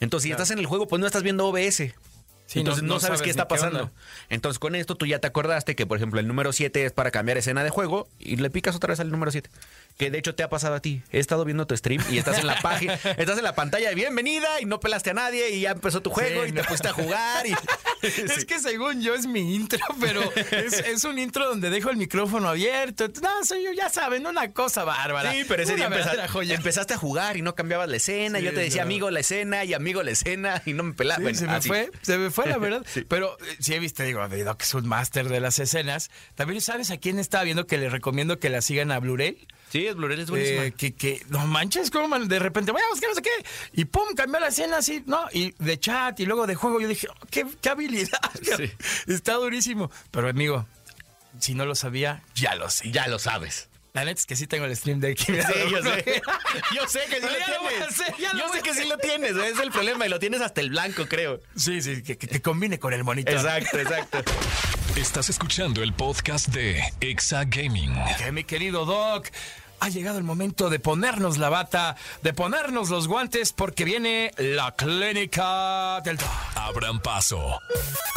Entonces, 0.00 0.24
si 0.24 0.30
estás 0.30 0.50
en 0.50 0.58
el 0.58 0.66
juego, 0.66 0.86
pues 0.86 1.00
no 1.00 1.06
estás 1.06 1.22
viendo 1.22 1.46
OBS. 1.46 1.94
Sí, 2.48 2.60
Entonces 2.60 2.82
no- 2.84 2.88
no, 2.90 2.94
no 2.94 3.00
sabes, 3.00 3.18
sabes 3.18 3.22
qué 3.22 3.30
está 3.30 3.48
pasando. 3.48 3.90
Entonces 4.28 4.58
con 4.60 4.74
esto 4.76 4.94
tú 4.94 5.04
ya 5.06 5.18
te 5.18 5.26
acordaste 5.26 5.74
que, 5.74 5.84
por 5.86 5.96
ejemplo, 5.96 6.20
el 6.20 6.28
número 6.28 6.52
7 6.52 6.84
es 6.84 6.92
para 6.92 7.10
cambiar 7.10 7.38
escena 7.38 7.64
de 7.64 7.70
juego 7.70 8.06
y 8.20 8.36
le 8.36 8.50
picas 8.50 8.76
otra 8.76 8.90
vez 8.90 9.00
al 9.00 9.10
número 9.10 9.32
7. 9.32 9.50
Que 9.96 10.10
de 10.10 10.18
hecho 10.18 10.34
te 10.34 10.42
ha 10.42 10.48
pasado 10.50 10.74
a 10.74 10.80
ti. 10.80 11.02
He 11.10 11.18
estado 11.18 11.44
viendo 11.44 11.66
tu 11.66 11.76
stream 11.76 12.02
y 12.10 12.18
estás 12.18 12.38
en 12.38 12.46
la 12.46 12.60
página, 12.60 12.94
estás 13.16 13.38
en 13.38 13.44
la 13.44 13.54
pantalla 13.54 13.88
de 13.88 13.94
bienvenida 13.94 14.60
y 14.60 14.66
no 14.66 14.78
pelaste 14.78 15.10
a 15.10 15.14
nadie 15.14 15.50
y 15.50 15.60
ya 15.62 15.70
empezó 15.70 16.02
tu 16.02 16.10
juego 16.10 16.42
Sí, 16.44 16.50
y 16.50 16.52
no. 16.52 16.60
te 16.60 16.68
pusiste 16.68 16.88
a 16.88 16.92
jugar. 16.92 17.46
Y... 17.46 17.54
Es 18.02 18.44
que 18.44 18.60
según 18.60 19.00
yo 19.00 19.14
es 19.14 19.26
mi 19.26 19.54
intro, 19.54 19.80
pero 19.98 20.20
es, 20.52 20.74
es 20.74 21.02
un 21.04 21.18
intro 21.18 21.48
donde 21.48 21.70
dejo 21.70 21.90
el 21.90 21.96
micrófono 21.96 22.48
abierto. 22.50 23.08
No, 23.22 23.44
soy 23.44 23.64
yo, 23.64 23.72
ya 23.72 23.88
saben, 23.88 24.26
una 24.26 24.52
cosa 24.52 24.84
bárbara. 24.84 25.32
Sí, 25.32 25.44
pero 25.48 25.62
ese 25.62 25.74
Una 25.74 25.88
día 25.88 26.54
empezaste 26.54 26.94
a 26.94 26.98
jugar 26.98 27.36
y 27.36 27.42
no 27.42 27.54
cambiabas 27.54 27.88
la 27.88 27.96
escena. 27.96 28.38
Sí, 28.38 28.44
yo 28.44 28.52
te 28.52 28.60
decía 28.60 28.82
no. 28.82 28.88
amigo 28.88 29.10
la 29.10 29.20
escena 29.20 29.64
y 29.64 29.74
amigo 29.74 30.02
la 30.02 30.10
escena 30.10 30.62
y 30.66 30.72
no 30.74 30.82
me 30.82 30.92
pelaba. 30.92 31.22
Bueno, 31.22 31.38
se 31.38 31.46
me 31.46 31.52
así. 31.52 31.68
fue, 31.68 31.90
se 32.02 32.18
me 32.18 32.30
fue 32.30 32.46
la 32.46 32.58
verdad. 32.58 32.84
Pero 33.08 33.36
eh, 33.40 33.56
sí 33.60 33.74
he 33.74 33.78
visto, 33.78 34.02
digo, 34.02 34.26
Doc 34.28 34.62
es 34.62 34.74
un 34.74 34.86
máster 34.86 35.28
de 35.28 35.40
las 35.40 35.58
escenas. 35.58 36.10
También 36.34 36.60
sabes 36.60 36.90
a 36.90 36.98
quién 36.98 37.18
estaba 37.18 37.44
viendo 37.44 37.66
que 37.66 37.78
les 37.78 37.90
recomiendo 37.90 38.38
que 38.38 38.50
la 38.50 38.60
sigan 38.60 38.92
a 38.92 39.00
Blu-ray. 39.00 39.46
Sí, 39.70 39.86
es 39.86 39.96
Blu-ray 39.96 40.20
es. 40.20 40.30
Eh, 40.32 40.74
que, 40.76 40.94
que 40.94 41.22
no 41.28 41.46
manches, 41.46 41.90
como 41.90 42.06
man- 42.08 42.28
de 42.28 42.38
repente, 42.38 42.70
voy 42.72 42.80
a 42.82 42.88
buscar 42.90 43.08
no 43.10 43.14
sé 43.16 43.22
qué, 43.22 43.30
y 43.72 43.84
pum, 43.84 44.14
cambió 44.14 44.38
la 44.40 44.48
escena 44.48 44.78
así, 44.78 45.02
¿no? 45.06 45.26
Y 45.32 45.54
de 45.58 45.78
chat 45.80 46.18
y 46.20 46.24
luego 46.26 46.46
de 46.46 46.54
juego, 46.54 46.80
yo 46.80 46.86
dije, 46.88 47.08
oh, 47.10 47.26
qué, 47.30 47.44
qué 47.60 47.68
habilidad. 47.70 48.18
Sí. 48.42 48.70
Está 49.08 49.34
durísimo. 49.34 49.90
Pero 50.12 50.28
amigo, 50.28 50.66
si 51.40 51.54
no 51.54 51.66
lo 51.66 51.74
sabía, 51.74 52.22
ya 52.34 52.54
lo 52.54 52.70
sé. 52.70 52.90
ya 52.92 53.08
lo 53.08 53.18
sabes. 53.18 53.68
La 53.92 54.04
neta 54.04 54.20
es 54.20 54.26
que 54.26 54.36
sí 54.36 54.46
tengo 54.46 54.66
el 54.66 54.76
stream 54.76 55.00
de 55.00 55.12
aquí. 55.12 55.24
Sí, 55.24 55.32
yo 55.70 55.82
sé. 55.82 56.22
Yo 56.74 56.86
sé 56.86 57.00
que 57.08 57.16
sí 57.16 57.22
lo 57.22 57.28
tienes. 57.68 57.88
hacer, 57.88 58.14
Yo 58.18 58.52
sé 58.52 58.60
que 58.62 58.74
sí 58.74 58.84
lo 58.86 58.98
tienes. 58.98 59.30
Ese 59.32 59.48
es 59.50 59.58
el 59.58 59.70
problema 59.72 60.04
y 60.06 60.10
lo 60.10 60.18
tienes 60.18 60.42
hasta 60.42 60.60
el 60.60 60.68
blanco, 60.68 61.06
creo. 61.06 61.40
Sí, 61.56 61.80
sí, 61.80 62.02
que, 62.02 62.18
que- 62.18 62.28
que 62.28 62.42
combine 62.42 62.78
con 62.78 62.92
el 62.92 63.04
monitor. 63.04 63.32
Exacto, 63.34 63.78
exacto. 63.80 64.18
Estás 64.96 65.28
escuchando 65.28 65.82
el 65.82 65.92
podcast 65.92 66.48
de 66.48 66.82
Exa 67.00 67.44
Gaming. 67.44 67.92
Que 68.16 68.32
mi 68.32 68.44
querido 68.44 68.86
Doc, 68.86 69.28
ha 69.78 69.90
llegado 69.90 70.16
el 70.16 70.24
momento 70.24 70.70
de 70.70 70.78
ponernos 70.78 71.36
la 71.36 71.50
bata, 71.50 71.96
de 72.22 72.32
ponernos 72.32 72.88
los 72.88 73.06
guantes, 73.06 73.52
porque 73.52 73.84
viene 73.84 74.30
la 74.38 74.74
clínica 74.74 76.00
del 76.00 76.16
Doc. 76.16 76.30
Abran 76.54 77.00
paso. 77.00 77.60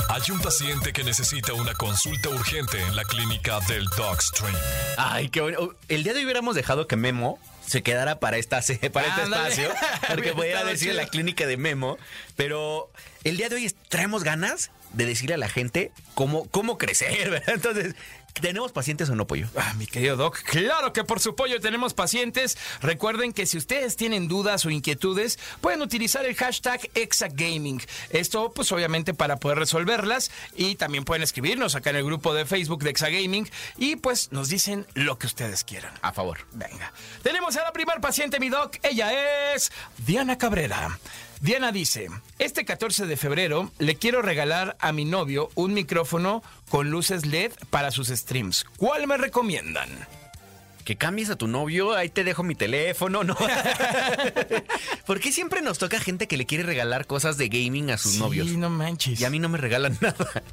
Hay 0.07 0.21
un 0.31 0.39
paciente 0.39 0.93
que 0.93 1.03
necesita 1.03 1.51
una 1.51 1.73
consulta 1.73 2.29
urgente 2.29 2.81
en 2.81 2.95
la 2.95 3.03
clínica 3.03 3.59
del 3.67 3.83
Dogstream. 3.97 4.55
Ay, 4.97 5.27
qué 5.27 5.41
bueno. 5.41 5.71
El 5.89 6.03
día 6.03 6.13
de 6.13 6.19
hoy 6.19 6.25
hubiéramos 6.25 6.55
dejado 6.55 6.87
que 6.87 6.95
Memo 6.95 7.39
se 7.69 7.83
quedara 7.83 8.19
para, 8.19 8.37
esta, 8.37 8.61
para 8.91 9.07
este 9.07 9.23
espacio, 9.23 9.69
porque 10.07 10.33
pudiera 10.33 10.63
decir 10.63 10.95
la 10.95 11.05
clínica 11.05 11.45
de 11.45 11.55
Memo, 11.55 11.97
pero 12.35 12.91
el 13.23 13.37
día 13.37 13.47
de 13.49 13.55
hoy 13.55 13.75
traemos 13.89 14.23
ganas 14.23 14.71
de 14.93 15.05
decirle 15.05 15.35
a 15.35 15.37
la 15.37 15.49
gente 15.49 15.91
cómo, 16.15 16.49
cómo 16.49 16.79
crecer, 16.79 17.29
¿verdad? 17.29 17.53
Entonces, 17.53 17.95
¿tenemos 18.41 18.71
pacientes 18.71 19.09
o 19.09 19.15
no, 19.15 19.27
Pollo? 19.27 19.47
Ah, 19.55 19.73
mi 19.77 19.87
querido 19.87 20.15
Doc, 20.15 20.39
claro 20.43 20.93
que 20.93 21.03
por 21.03 21.19
su 21.19 21.35
pollo 21.35 21.59
tenemos 21.59 21.93
pacientes. 21.93 22.57
Recuerden 22.81 23.33
que 23.33 23.45
si 23.45 23.57
ustedes 23.57 23.95
tienen 23.95 24.27
dudas 24.27 24.65
o 24.65 24.69
inquietudes, 24.69 25.39
pueden 25.61 25.81
utilizar 25.81 26.25
el 26.25 26.35
hashtag 26.35 26.89
ExaGaming. 26.93 27.81
Esto, 28.09 28.51
pues 28.51 28.71
obviamente 28.71 29.13
para 29.13 29.37
poder 29.37 29.59
resolverlas. 29.59 30.31
Y 30.55 30.75
también 30.75 31.05
pueden 31.05 31.23
escribirnos 31.23 31.75
acá 31.75 31.89
en 31.91 31.97
el 31.97 32.05
grupo 32.05 32.33
de 32.33 32.45
Facebook 32.45 32.83
de 32.83 32.91
ExaGaming. 32.91 33.49
Y 33.77 33.95
pues 33.97 34.31
nos 34.31 34.49
dicen 34.49 34.85
lo 34.93 35.17
que 35.17 35.27
ustedes 35.27 35.63
quieran. 35.63 35.93
A 36.01 36.11
favor. 36.13 36.39
Venga. 36.53 36.93
Tenemos 37.23 37.55
a 37.57 37.63
la 37.63 37.73
primer 37.73 38.01
paciente, 38.01 38.39
mi 38.39 38.49
doc. 38.49 38.77
Ella 38.83 39.53
es 39.53 39.71
Diana 40.05 40.37
Cabrera. 40.37 40.99
Diana 41.41 41.71
dice, 41.71 42.09
este 42.37 42.65
14 42.65 43.05
de 43.05 43.15
febrero 43.15 43.71
le 43.79 43.95
quiero 43.95 44.21
regalar 44.21 44.75
a 44.79 44.91
mi 44.91 45.05
novio 45.05 45.49
un 45.55 45.73
micrófono 45.73 46.43
con 46.69 46.89
luces 46.91 47.25
LED 47.25 47.51
para 47.69 47.91
sus 47.91 48.09
streams. 48.09 48.65
¿Cuál 48.77 49.07
me 49.07 49.15
recomiendan? 49.17 49.89
Que 50.83 50.97
cambies 50.97 51.29
a 51.29 51.35
tu 51.37 51.47
novio, 51.47 51.93
ahí 51.95 52.09
te 52.09 52.23
dejo 52.23 52.43
mi 52.43 52.55
teléfono, 52.55 53.23
¿no? 53.23 53.37
¿Por 55.05 55.19
qué 55.19 55.31
siempre 55.31 55.61
nos 55.61 55.77
toca 55.77 55.99
gente 55.99 56.27
que 56.27 56.35
le 56.35 56.45
quiere 56.45 56.63
regalar 56.63 57.05
cosas 57.05 57.37
de 57.37 57.47
gaming 57.47 57.91
a 57.91 57.97
sus 57.97 58.13
Sí, 58.13 58.19
novios? 58.19 58.47
no 58.49 58.69
manches. 58.69 59.19
Y 59.21 59.25
a 59.25 59.29
mí 59.29 59.39
no 59.39 59.49
me 59.49 59.59
regalan 59.59 59.97
nada. 60.01 60.43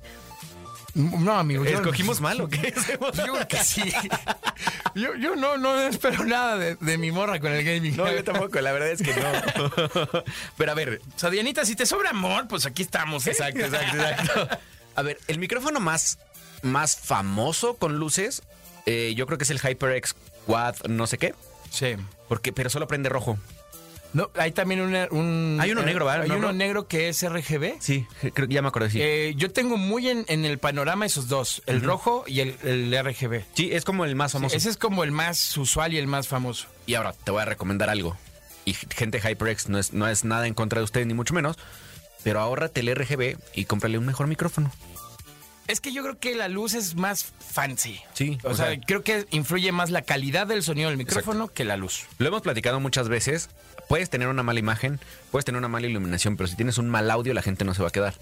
No, 0.96 1.38
amigo. 1.38 1.64
yo- 1.64 1.72
¿Escogimos 1.78 2.20
mal 2.22 2.40
o 2.40 2.48
qué? 2.48 2.72
Yo 3.14 3.32
creo 3.34 3.48
que 3.48 3.62
sí. 3.62 3.82
Yo, 4.94 5.14
yo 5.16 5.36
no, 5.36 5.58
no 5.58 5.78
espero 5.82 6.24
nada 6.24 6.56
de, 6.56 6.76
de 6.76 6.96
mi 6.96 7.12
morra 7.12 7.38
con 7.38 7.52
el 7.52 7.62
gaming. 7.64 7.94
No, 7.96 8.10
yo 8.10 8.24
tampoco, 8.24 8.58
la 8.62 8.72
verdad 8.72 8.88
es 8.90 9.02
que 9.02 9.14
no. 9.14 10.22
Pero 10.56 10.72
a 10.72 10.74
ver, 10.74 11.02
O 11.14 11.18
sea, 11.18 11.28
Dianita, 11.28 11.66
si 11.66 11.76
te 11.76 11.84
sobra 11.84 12.10
amor, 12.10 12.48
pues 12.48 12.64
aquí 12.64 12.82
estamos. 12.82 13.26
¿eh? 13.26 13.32
Exacto, 13.32 13.60
exacto, 13.60 13.96
exacto. 13.96 14.58
A 14.94 15.02
ver, 15.02 15.18
el 15.28 15.38
micrófono 15.38 15.80
más, 15.80 16.18
más 16.62 16.96
famoso 16.96 17.74
con 17.76 17.98
luces 17.98 18.42
Eh, 18.86 19.12
yo 19.16 19.26
creo 19.26 19.36
que 19.36 19.44
es 19.44 19.50
el 19.50 19.60
HyperX 19.60 20.14
Quad 20.46 20.76
no 20.88 21.06
sé 21.06 21.18
qué. 21.18 21.34
Sí. 21.70 21.96
Porque, 22.28 22.52
pero 22.54 22.70
solo 22.70 22.88
prende 22.88 23.08
rojo. 23.10 23.36
No, 24.12 24.30
hay 24.36 24.52
también 24.52 24.80
una- 24.80 25.08
un... 25.10 25.58
Hay 25.60 25.72
uno 25.72 25.82
negro, 25.82 26.06
¿verdad? 26.06 26.22
Hay 26.22 26.28
¿No, 26.28 26.36
uno 26.36 26.46
no? 26.48 26.52
negro 26.54 26.88
que 26.88 27.08
es 27.08 27.22
RGB. 27.22 27.74
Sí, 27.80 28.06
creo 28.32 28.48
que 28.48 28.54
ya 28.54 28.62
me 28.62 28.68
acordé, 28.68 28.90
sí. 28.90 28.98
Eh, 29.02 29.34
yo 29.36 29.50
tengo 29.52 29.76
muy 29.76 30.08
en, 30.08 30.24
en 30.28 30.44
el 30.44 30.58
panorama 30.58 31.04
esos 31.04 31.28
dos, 31.28 31.62
el 31.66 31.82
rojo 31.82 32.24
y 32.26 32.40
el, 32.40 32.56
el 32.64 32.96
RGB. 33.04 33.42
sí, 33.54 33.70
es 33.72 33.84
como 33.84 34.04
el 34.04 34.14
más 34.16 34.32
famoso. 34.32 34.56
Ese 34.56 34.70
es 34.70 34.76
como 34.78 35.04
el 35.04 35.12
más 35.12 35.56
usual 35.58 35.92
y 35.92 35.98
el 35.98 36.06
más 36.06 36.28
famoso. 36.28 36.66
Y 36.86 36.94
ahora 36.94 37.12
te 37.12 37.30
voy 37.30 37.42
a 37.42 37.44
recomendar 37.44 37.90
algo. 37.90 38.16
Y 38.64 38.74
gente 38.74 39.20
HyperX 39.20 39.68
no 39.68 39.78
es, 39.78 39.92
no 39.92 40.08
es 40.08 40.24
nada 40.24 40.46
en 40.46 40.54
contra 40.54 40.80
de 40.80 40.84
ustedes, 40.84 41.06
ni 41.06 41.14
mucho 41.14 41.34
menos. 41.34 41.56
Pero 42.24 42.40
ahórrate 42.40 42.80
el 42.80 42.94
RGB 42.96 43.36
y 43.54 43.66
cómprale 43.66 43.98
un 43.98 44.06
mejor 44.06 44.26
micrófono. 44.26 44.72
Es 45.68 45.80
que 45.80 45.92
yo 45.92 46.02
creo 46.02 46.18
que 46.18 46.34
la 46.36 46.46
luz 46.48 46.74
es 46.74 46.94
más 46.94 47.24
fancy. 47.52 48.00
Sí, 48.14 48.38
O, 48.44 48.50
o 48.50 48.54
sea, 48.54 48.66
sea- 48.66 48.80
creo 48.86 49.02
que 49.02 49.26
influye 49.30 49.72
más 49.72 49.90
la 49.90 50.02
calidad 50.02 50.46
del 50.46 50.62
sonido 50.62 50.88
del 50.88 50.96
micrófono 50.98 51.48
que 51.48 51.64
la 51.64 51.76
luz. 51.76 52.06
Lo 52.18 52.28
hemos 52.28 52.42
platicado 52.42 52.78
muchas 52.80 53.08
veces. 53.08 53.48
Puedes 53.88 54.10
tener 54.10 54.28
una 54.28 54.42
mala 54.42 54.58
imagen, 54.58 54.98
puedes 55.30 55.44
tener 55.44 55.58
una 55.58 55.68
mala 55.68 55.86
iluminación, 55.86 56.36
pero 56.36 56.48
si 56.48 56.56
tienes 56.56 56.78
un 56.78 56.88
mal 56.90 57.10
audio, 57.10 57.32
la 57.34 57.42
gente 57.42 57.64
no 57.64 57.72
se 57.74 57.82
va 57.82 57.88
a 57.88 57.92
quedar. 57.92 58.14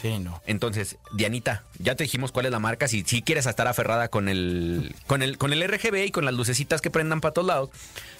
Sí, 0.00 0.20
no. 0.20 0.40
Entonces, 0.46 0.96
Dianita, 1.12 1.64
ya 1.80 1.96
te 1.96 2.04
dijimos 2.04 2.30
cuál 2.30 2.46
es 2.46 2.52
la 2.52 2.60
marca. 2.60 2.86
Si, 2.86 3.02
si 3.02 3.20
quieres 3.22 3.46
estar 3.46 3.66
aferrada 3.66 4.06
con 4.08 4.28
el, 4.28 4.94
con, 5.08 5.22
el, 5.22 5.38
con 5.38 5.52
el 5.52 5.60
RGB 5.66 6.04
y 6.06 6.10
con 6.12 6.24
las 6.24 6.34
lucecitas 6.34 6.80
que 6.80 6.88
prendan 6.90 7.20
para 7.20 7.34
todos 7.34 7.48
lados. 7.48 7.70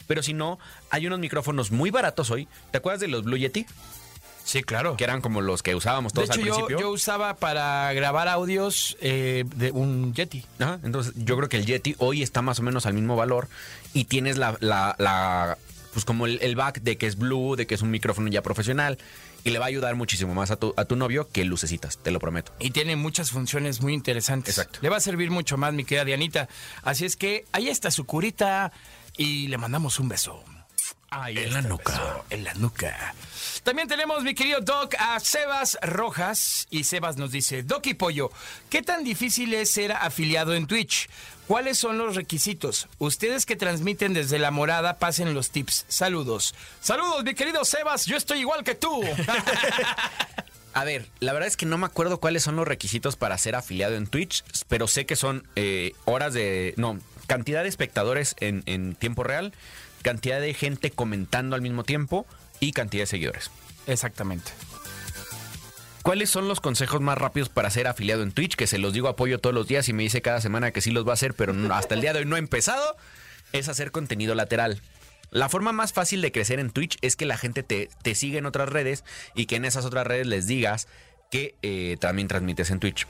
Pero 0.09 0.25
si 0.25 0.33
no, 0.35 0.59
hay 0.91 1.07
unos 1.07 1.21
micrófonos 1.21 1.71
muy 1.71 1.91
baratos 1.93 2.31
hoy. 2.33 2.49
¿Te 2.73 2.79
acuerdas 2.79 3.01
de 3.01 3.07
los 3.07 3.23
Blue 3.23 3.37
Yeti? 3.37 3.65
Sí, 4.45 4.65
claro. 4.65 4.97
Que 4.97 5.05
eran 5.05 5.21
como 5.21 5.41
los 5.41 5.63
que 5.63 5.77
usábamos 5.77 6.13
De 6.15 6.23
todos 6.25 6.31
hecho, 6.31 6.41
al 6.41 6.47
yo, 6.49 6.55
principio. 6.55 6.81
yo 6.81 6.91
usaba 6.91 7.37
para 7.37 7.93
grabar 7.93 8.27
audios 8.27 8.97
eh, 9.01 9.45
de 9.55 9.71
un 9.71 10.15
Yeti. 10.15 10.45
Ajá, 10.59 10.81
entonces 10.83 11.13
yo 11.17 11.37
creo 11.37 11.49
que 11.49 11.59
el 11.59 11.67
Yeti 11.67 11.95
hoy 11.99 12.25
está 12.25 12.43
más 12.43 12.59
o 12.59 12.63
menos 12.63 12.87
al 12.87 12.95
mismo 12.95 13.15
valor 13.15 13.47
y 13.95 14.07
tienes 14.07 14.37
la, 14.37 14.57
la, 14.61 14.97
la- 14.99 15.59
pues 15.99 16.05
como 16.05 16.27
el, 16.27 16.39
el 16.43 16.55
back 16.55 16.83
de 16.83 16.97
que 16.97 17.09
es 17.09 17.19
blue, 17.19 17.57
de 17.57 17.67
que 17.67 17.75
es 17.75 17.83
un 17.83 17.91
micrófono 17.91 18.29
ya 18.29 18.41
profesional 18.41 18.99
y 19.43 19.51
le 19.51 19.59
va 19.59 19.65
a 19.65 19.69
ayudar 19.69 19.97
muchísimo 19.97 20.33
más 20.33 20.53
a 20.53 20.57
tu, 20.57 20.73
a 20.77 20.85
tu 20.85 20.95
novio 20.95 21.29
que 21.33 21.45
lucecitas, 21.45 21.99
te 21.99 22.13
lo 22.13 22.21
prometo. 22.21 22.53
Y 22.61 22.71
tiene 22.71 22.95
muchas 22.95 23.33
funciones 23.33 23.81
muy 23.81 23.95
interesantes. 23.95 24.57
Exacto. 24.57 24.79
Le 24.81 24.91
va 24.91 24.99
a 24.99 25.01
servir 25.01 25.33
mucho 25.33 25.57
más, 25.57 25.73
mi 25.75 25.85
querida 25.85 26.05
Dianita. 26.05 26.49
Así 26.85 27.05
es 27.05 27.17
que 27.17 27.47
ahí 27.51 27.69
está 27.69 27.91
su 27.91 28.07
curita 28.07 28.71
y 29.17 29.49
le 29.49 29.59
mandamos 29.59 29.99
un 29.99 30.09
beso. 30.09 30.45
Ahí 31.11 31.37
En 31.37 31.53
la 31.53 31.63
nuca. 31.63 31.93
beso, 31.95 32.25
en 32.31 32.45
la 32.45 32.55
nuca. 32.55 33.15
También 33.65 33.89
tenemos, 33.89 34.23
mi 34.23 34.37
querido 34.37 34.61
Doc, 34.61 34.95
a 35.01 35.19
Sebas 35.19 35.79
Rojas. 35.83 36.69
Y 36.71 36.85
Sebas 36.85 37.17
nos 37.17 37.33
dice, 37.33 37.65
Doc 37.65 37.85
y 37.89 37.95
Pollo, 37.95 38.31
¿qué 38.71 38.83
tan 38.83 39.03
difícil 39.03 39.53
es 39.53 39.69
ser 39.69 39.91
afiliado 39.91 40.55
en 40.55 40.69
Twitch? 40.69 41.09
¿Cuáles 41.49 41.79
son 41.79 41.97
los 41.97 42.15
requisitos? 42.15 42.89
Ustedes 42.99 43.47
que 43.47 43.57
transmiten 43.57 44.13
desde 44.13 44.39
la 44.39 44.51
morada, 44.51 44.99
pasen 44.99 45.33
los 45.33 45.51
tips. 45.51 45.87
Saludos. 45.89 46.55
Saludos, 46.83 47.25
mi 47.25 47.35
querido 47.35 47.65
Sebas. 47.65 48.05
Yo 48.05 48.19
estoy 48.19 48.41
igual 48.41 48.65
que 48.65 48.75
tú. 48.75 49.01
A 50.75 50.85
ver, 50.85 51.07
la 51.21 51.33
verdad 51.33 51.49
es 51.49 51.57
que 51.57 51.65
no 51.65 51.79
me 51.79 51.87
acuerdo 51.87 52.21
cuáles 52.21 52.43
son 52.43 52.57
los 52.57 52.69
requisitos 52.69 53.17
para 53.17 53.39
ser 53.39 53.55
afiliado 53.55 53.97
en 53.97 54.07
Twitch, 54.07 54.45
pero 54.69 54.87
sé 54.89 55.07
que 55.07 55.17
son 55.17 55.49
eh, 55.57 55.95
horas 56.05 56.35
de... 56.35 56.75
No, 56.77 56.99
cantidad 57.27 57.63
de 57.63 57.71
espectadores 57.71 58.37
en, 58.41 58.63
en 58.67 58.95
tiempo 58.95 59.25
real, 59.25 59.55
cantidad 60.03 60.43
de 60.43 60.53
gente 60.53 60.91
comentando 60.91 61.57
al 61.57 61.63
mismo 61.63 61.83
tiempo 61.83 62.27
y 62.61 62.73
cantidad 62.73 63.05
de 63.05 63.07
seguidores. 63.07 63.51
Exactamente. 63.87 64.53
¿Cuáles 66.09 66.31
son 66.31 66.49
los 66.49 66.63
consejos 66.63 67.03
más 67.03 67.19
rápidos 67.19 67.51
para 67.51 67.69
ser 67.69 67.87
afiliado 67.87 68.23
en 68.23 68.33
Twitch? 68.33 68.57
Que 68.57 68.67
se 68.67 68.79
los 68.79 68.95
digo 68.95 69.09
apoyo 69.09 69.39
todos 69.41 69.53
los 69.55 69.69
días 69.69 69.91
y 69.91 69.93
me 69.93 70.05
dice 70.05 70.23
cada 70.23 70.41
semana 70.41 70.71
que 70.71 70.81
sí 70.81 70.91
los 70.91 71.07
va 71.07 71.11
a 71.11 71.13
hacer, 71.13 71.35
pero 71.35 71.53
no- 71.53 71.75
hasta 71.75 71.95
el 71.95 72.01
día 72.01 72.15
de 72.15 72.21
hoy 72.21 72.25
no 72.25 72.37
ha 72.37 72.39
empezado. 72.39 72.97
Es 73.53 73.69
hacer 73.69 73.91
contenido 73.91 74.35
lateral. 74.35 74.81
La 75.31 75.51
forma 75.51 75.71
más 75.73 75.93
fácil 75.93 76.23
de 76.23 76.33
crecer 76.33 76.61
en 76.61 76.71
Twitch 76.71 76.97
es 77.03 77.15
que 77.15 77.27
la 77.27 77.37
gente 77.37 77.63
te, 77.63 77.91
te 78.01 78.15
siga 78.15 78.39
en 78.39 78.47
otras 78.47 78.71
redes 78.71 79.05
y 79.35 79.45
que 79.45 79.57
en 79.57 79.67
esas 79.67 79.85
otras 79.85 80.07
redes 80.07 80.27
les 80.27 80.47
digas 80.47 80.89
que 81.31 81.57
eh, 81.61 81.99
también 82.01 82.27
transmites 82.27 82.71
en 82.71 82.81
Twitch. 82.81 83.07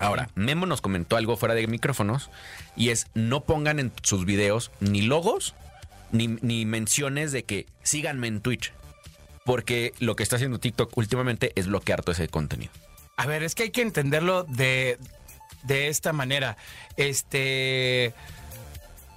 Ahora, 0.00 0.30
Memo 0.36 0.64
nos 0.64 0.80
comentó 0.80 1.18
algo 1.18 1.36
fuera 1.36 1.54
de 1.54 1.66
micrófonos 1.66 2.30
y 2.76 2.88
es 2.88 3.08
no 3.12 3.44
pongan 3.44 3.78
en 3.78 3.92
sus 4.02 4.24
videos 4.24 4.70
ni 4.80 5.02
logos 5.02 5.54
ni, 6.12 6.28
ni 6.28 6.64
menciones 6.64 7.30
de 7.30 7.44
que 7.44 7.66
síganme 7.82 8.28
en 8.28 8.40
Twitch. 8.40 8.72
Porque 9.44 9.92
lo 9.98 10.16
que 10.16 10.22
está 10.22 10.36
haciendo 10.36 10.58
TikTok 10.58 10.96
últimamente 10.96 11.52
es 11.54 11.66
bloquear 11.66 12.02
todo 12.02 12.12
ese 12.12 12.28
contenido. 12.28 12.72
A 13.16 13.26
ver, 13.26 13.42
es 13.42 13.54
que 13.54 13.64
hay 13.64 13.70
que 13.70 13.82
entenderlo 13.82 14.44
de, 14.44 14.98
de 15.62 15.88
esta 15.88 16.12
manera. 16.12 16.56
Este. 16.96 18.14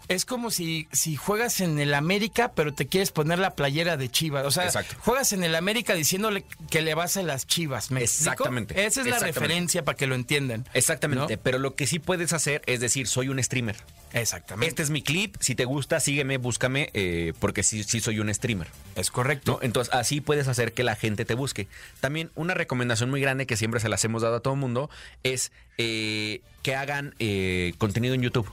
Es 0.08 0.26
como 0.26 0.52
si, 0.52 0.88
si 0.92 1.16
juegas 1.16 1.60
en 1.62 1.80
el 1.80 1.94
América, 1.94 2.52
pero 2.54 2.74
te 2.74 2.88
quieres 2.88 3.12
poner 3.12 3.40
la 3.40 3.56
playera 3.56 3.98
de 3.98 4.10
Chivas. 4.10 4.46
O 4.46 4.52
sea, 4.52 4.66
Exacto. 4.66 4.96
juegas 5.00 5.34
en 5.34 5.44
el 5.44 5.56
América 5.56 5.94
diciéndole 5.94 6.46
que 6.70 6.82
le 6.82 6.96
vas 6.96 7.18
a 7.18 7.24
las 7.24 7.46
Chivas. 7.46 7.92
¿me 7.92 8.02
explico? 8.02 8.32
Exactamente. 8.32 8.86
Esa 8.86 9.02
es 9.02 9.08
la 9.08 9.20
referencia 9.20 9.84
para 9.84 9.98
que 9.98 10.08
lo 10.08 10.16
entiendan. 10.16 10.68
Exactamente, 10.74 11.36
¿no? 11.36 11.42
pero 11.44 11.60
lo 11.60 11.76
que 11.76 11.88
sí 11.88 12.00
puedes 12.00 12.34
hacer 12.34 12.62
es 12.66 12.80
decir, 12.80 13.08
soy 13.08 13.30
un 13.30 13.42
streamer. 13.44 13.76
Exactamente. 14.14 14.70
Este 14.70 14.84
es 14.84 14.90
mi 14.90 15.02
clip, 15.02 15.36
si 15.40 15.56
te 15.56 15.66
gusta, 15.66 16.00
sígueme, 16.00 16.38
búscame, 16.38 16.90
eh, 16.94 17.34
porque 17.40 17.64
sí, 17.64 17.84
sí 17.84 18.00
soy 18.00 18.20
un 18.20 18.34
streamer. 18.34 18.68
es 18.96 19.12
correcto. 19.12 19.54
¿no? 19.54 19.60
Entonces, 19.62 19.94
así 19.94 20.22
puedes 20.22 20.48
hacer 20.48 20.74
que 20.74 20.84
la 20.84 20.96
gente 20.96 21.26
te 21.26 21.34
busque. 21.34 21.68
También 22.00 22.32
una 22.36 22.54
recomendación 22.54 23.10
muy 23.10 23.22
grande 23.22 23.46
que 23.46 23.58
siempre 23.58 23.80
se 23.80 23.90
las 23.90 24.04
hemos 24.06 24.22
dado 24.22 24.38
a 24.38 24.40
todo 24.40 24.54
el 24.54 24.60
mundo 24.60 24.90
es 25.24 25.52
eh, 25.78 26.42
que 26.64 26.76
hagan 26.76 27.16
eh, 27.20 27.74
contenido 27.78 28.14
en 28.16 28.22
YouTube. 28.22 28.50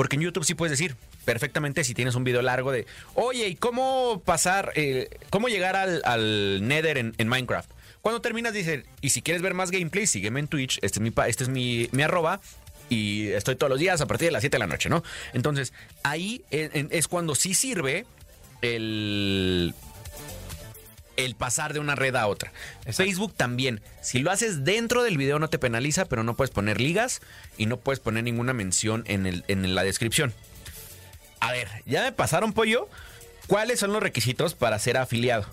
Porque 0.00 0.16
en 0.16 0.22
YouTube 0.22 0.46
sí 0.46 0.54
puedes 0.54 0.70
decir 0.70 0.96
perfectamente 1.26 1.84
si 1.84 1.92
tienes 1.92 2.14
un 2.14 2.24
video 2.24 2.40
largo 2.40 2.72
de, 2.72 2.86
oye, 3.12 3.48
¿y 3.48 3.54
cómo 3.54 4.22
pasar, 4.24 4.72
eh, 4.74 5.10
cómo 5.28 5.48
llegar 5.48 5.76
al, 5.76 6.66
Nether 6.66 6.96
en, 6.96 7.28
Minecraft? 7.28 7.70
Cuando 8.00 8.22
terminas 8.22 8.54
dices, 8.54 8.86
y 9.02 9.10
si 9.10 9.20
quieres 9.20 9.42
ver 9.42 9.52
más 9.52 9.70
gameplay, 9.70 10.06
sígueme 10.06 10.40
en 10.40 10.48
Twitch, 10.48 10.78
este 10.80 11.00
es 11.00 11.02
mi, 11.02 11.12
este 11.28 11.44
es 11.44 11.50
mi, 11.50 11.90
mi 11.92 12.02
arroba. 12.02 12.40
Y 12.88 13.28
estoy 13.28 13.56
todos 13.56 13.68
los 13.68 13.78
días 13.78 14.00
a 14.00 14.06
partir 14.06 14.28
de 14.28 14.32
las 14.32 14.40
7 14.40 14.54
de 14.54 14.58
la 14.60 14.66
noche, 14.68 14.88
¿no? 14.88 15.02
Entonces, 15.34 15.74
ahí 16.02 16.40
en- 16.50 16.88
es 16.92 17.06
cuando 17.06 17.34
sí 17.34 17.52
sirve 17.52 18.06
el, 18.62 19.74
el 21.24 21.34
pasar 21.34 21.72
de 21.72 21.80
una 21.80 21.94
red 21.94 22.14
a 22.16 22.26
otra. 22.26 22.52
Facebook 22.86 23.34
también. 23.34 23.80
Si 24.02 24.18
lo 24.18 24.30
haces 24.30 24.64
dentro 24.64 25.02
del 25.02 25.16
video 25.16 25.38
no 25.38 25.48
te 25.48 25.58
penaliza, 25.58 26.04
pero 26.04 26.22
no 26.22 26.34
puedes 26.34 26.50
poner 26.50 26.80
ligas 26.80 27.20
y 27.56 27.66
no 27.66 27.78
puedes 27.78 28.00
poner 28.00 28.24
ninguna 28.24 28.52
mención 28.52 29.04
en, 29.06 29.26
el, 29.26 29.44
en 29.48 29.74
la 29.74 29.82
descripción. 29.82 30.32
A 31.40 31.52
ver, 31.52 31.68
ya 31.86 32.02
me 32.02 32.12
pasaron 32.12 32.52
pollo. 32.52 32.88
¿Cuáles 33.46 33.80
son 33.80 33.92
los 33.92 34.02
requisitos 34.02 34.54
para 34.54 34.78
ser 34.78 34.96
afiliado? 34.96 35.46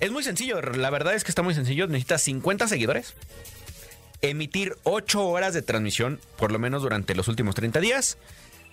Es 0.00 0.12
muy 0.12 0.22
sencillo, 0.22 0.62
la 0.62 0.90
verdad 0.90 1.14
es 1.14 1.24
que 1.24 1.30
está 1.30 1.42
muy 1.42 1.54
sencillo. 1.54 1.86
Necesitas 1.88 2.22
50 2.22 2.68
seguidores, 2.68 3.14
emitir 4.22 4.76
8 4.84 5.26
horas 5.26 5.54
de 5.54 5.62
transmisión, 5.62 6.20
por 6.36 6.52
lo 6.52 6.58
menos 6.58 6.82
durante 6.82 7.14
los 7.14 7.28
últimos 7.28 7.54
30 7.56 7.80
días. 7.80 8.16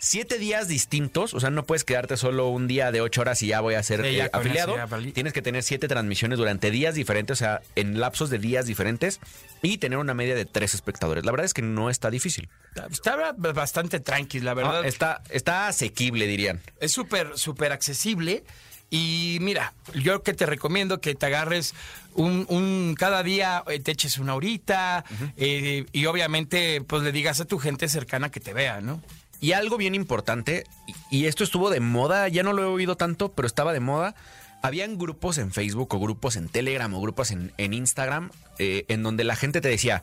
7 0.06 0.38
días 0.38 0.68
distintos, 0.68 1.34
o 1.34 1.40
sea, 1.40 1.49
no 1.49 1.65
puedes 1.65 1.84
quedarte 1.84 2.15
solo 2.15 2.48
un 2.49 2.68
día 2.68 2.91
de 2.91 3.02
8 3.02 3.22
horas 3.22 3.41
y 3.41 3.48
ya 3.48 3.60
voy 3.61 3.73
a 3.73 3.82
ser 3.82 4.02
Sí, 4.02 4.07
eh, 4.07 4.19
eso 4.26 4.30
afiliado. 4.34 4.76
Tienes 5.14 5.34
que 5.34 5.41
tener 5.41 5.64
7 5.64 5.88
transmisiones 5.88 6.38
durante 6.38 6.69
días 6.69 6.94
diferentes, 6.94 7.38
o 7.38 7.40
sea, 7.40 7.61
en 7.76 7.99
lapsos 7.99 8.30
de 8.30 8.38
días 8.38 8.68
diferentes 8.68 9.19
y 9.64 9.80
tener 9.80 9.98
una 9.98 10.14
media 10.14 10.36
de 10.36 10.45
3 10.45 10.76
espectadores. 10.76 11.26
La 11.26 11.32
verdad 11.32 11.45
es 11.45 11.56
que 11.56 11.64
no 11.64 11.90
está 11.90 12.11
difícil. 12.11 12.49
Está 12.91 13.34
bastante 13.34 13.99
tranquilo, 13.99 14.45
la 14.45 14.53
verdad. 14.53 14.82
Ah, 14.84 14.88
está, 14.88 15.23
está 15.30 15.68
asequible, 15.68 16.27
dirían. 16.27 16.61
Es 16.80 16.91
súper, 16.91 17.38
súper 17.38 17.72
accesible. 17.72 18.44
Y 18.91 19.40
mira, 19.41 19.73
yo 19.95 20.22
que 20.22 20.34
te 20.36 20.45
recomiendo 20.45 21.02
que 21.02 21.15
te 21.15 21.26
agarres 21.26 21.73
un, 22.14 22.45
un- 22.49 22.95
cada 22.98 23.23
día, 23.23 23.64
eh, 23.68 23.80
te 23.80 23.91
eches 23.91 24.19
una 24.19 24.36
horita 24.36 25.03
eh, 25.36 25.86
y 25.91 26.06
obviamente 26.06 26.82
pues 26.82 27.02
le 27.02 27.11
digas 27.11 27.41
a 27.41 27.45
tu 27.45 27.57
gente 27.57 27.90
cercana 27.90 28.30
que 28.30 28.40
te 28.40 28.53
vea, 28.53 28.82
¿no? 28.82 29.02
Y 29.46 29.54
algo 29.54 29.78
bien 29.78 29.94
importante, 29.94 30.64
y 31.12 31.28
esto 31.28 31.44
estuvo 31.44 31.70
de 31.70 31.80
moda, 31.80 32.28
ya 32.30 32.42
no 32.42 32.52
lo 32.52 32.64
he 32.64 32.66
oído 32.66 32.98
tanto, 32.98 33.32
pero 33.32 33.46
estaba 33.46 33.74
de 33.74 33.80
moda. 33.80 34.16
Habían 34.64 34.98
grupos 34.98 35.38
en 35.38 35.52
Facebook 35.52 35.94
o 35.94 36.00
grupos 36.00 36.36
en 36.36 36.50
Telegram 36.50 36.92
o 36.92 37.00
grupos 37.00 37.30
en, 37.30 37.54
en 37.58 37.76
Instagram 37.76 38.32
eh, 38.58 38.86
en 38.88 39.04
donde 39.04 39.24
la 39.24 39.36
gente 39.36 39.62
te 39.62 39.68
decía, 39.70 40.02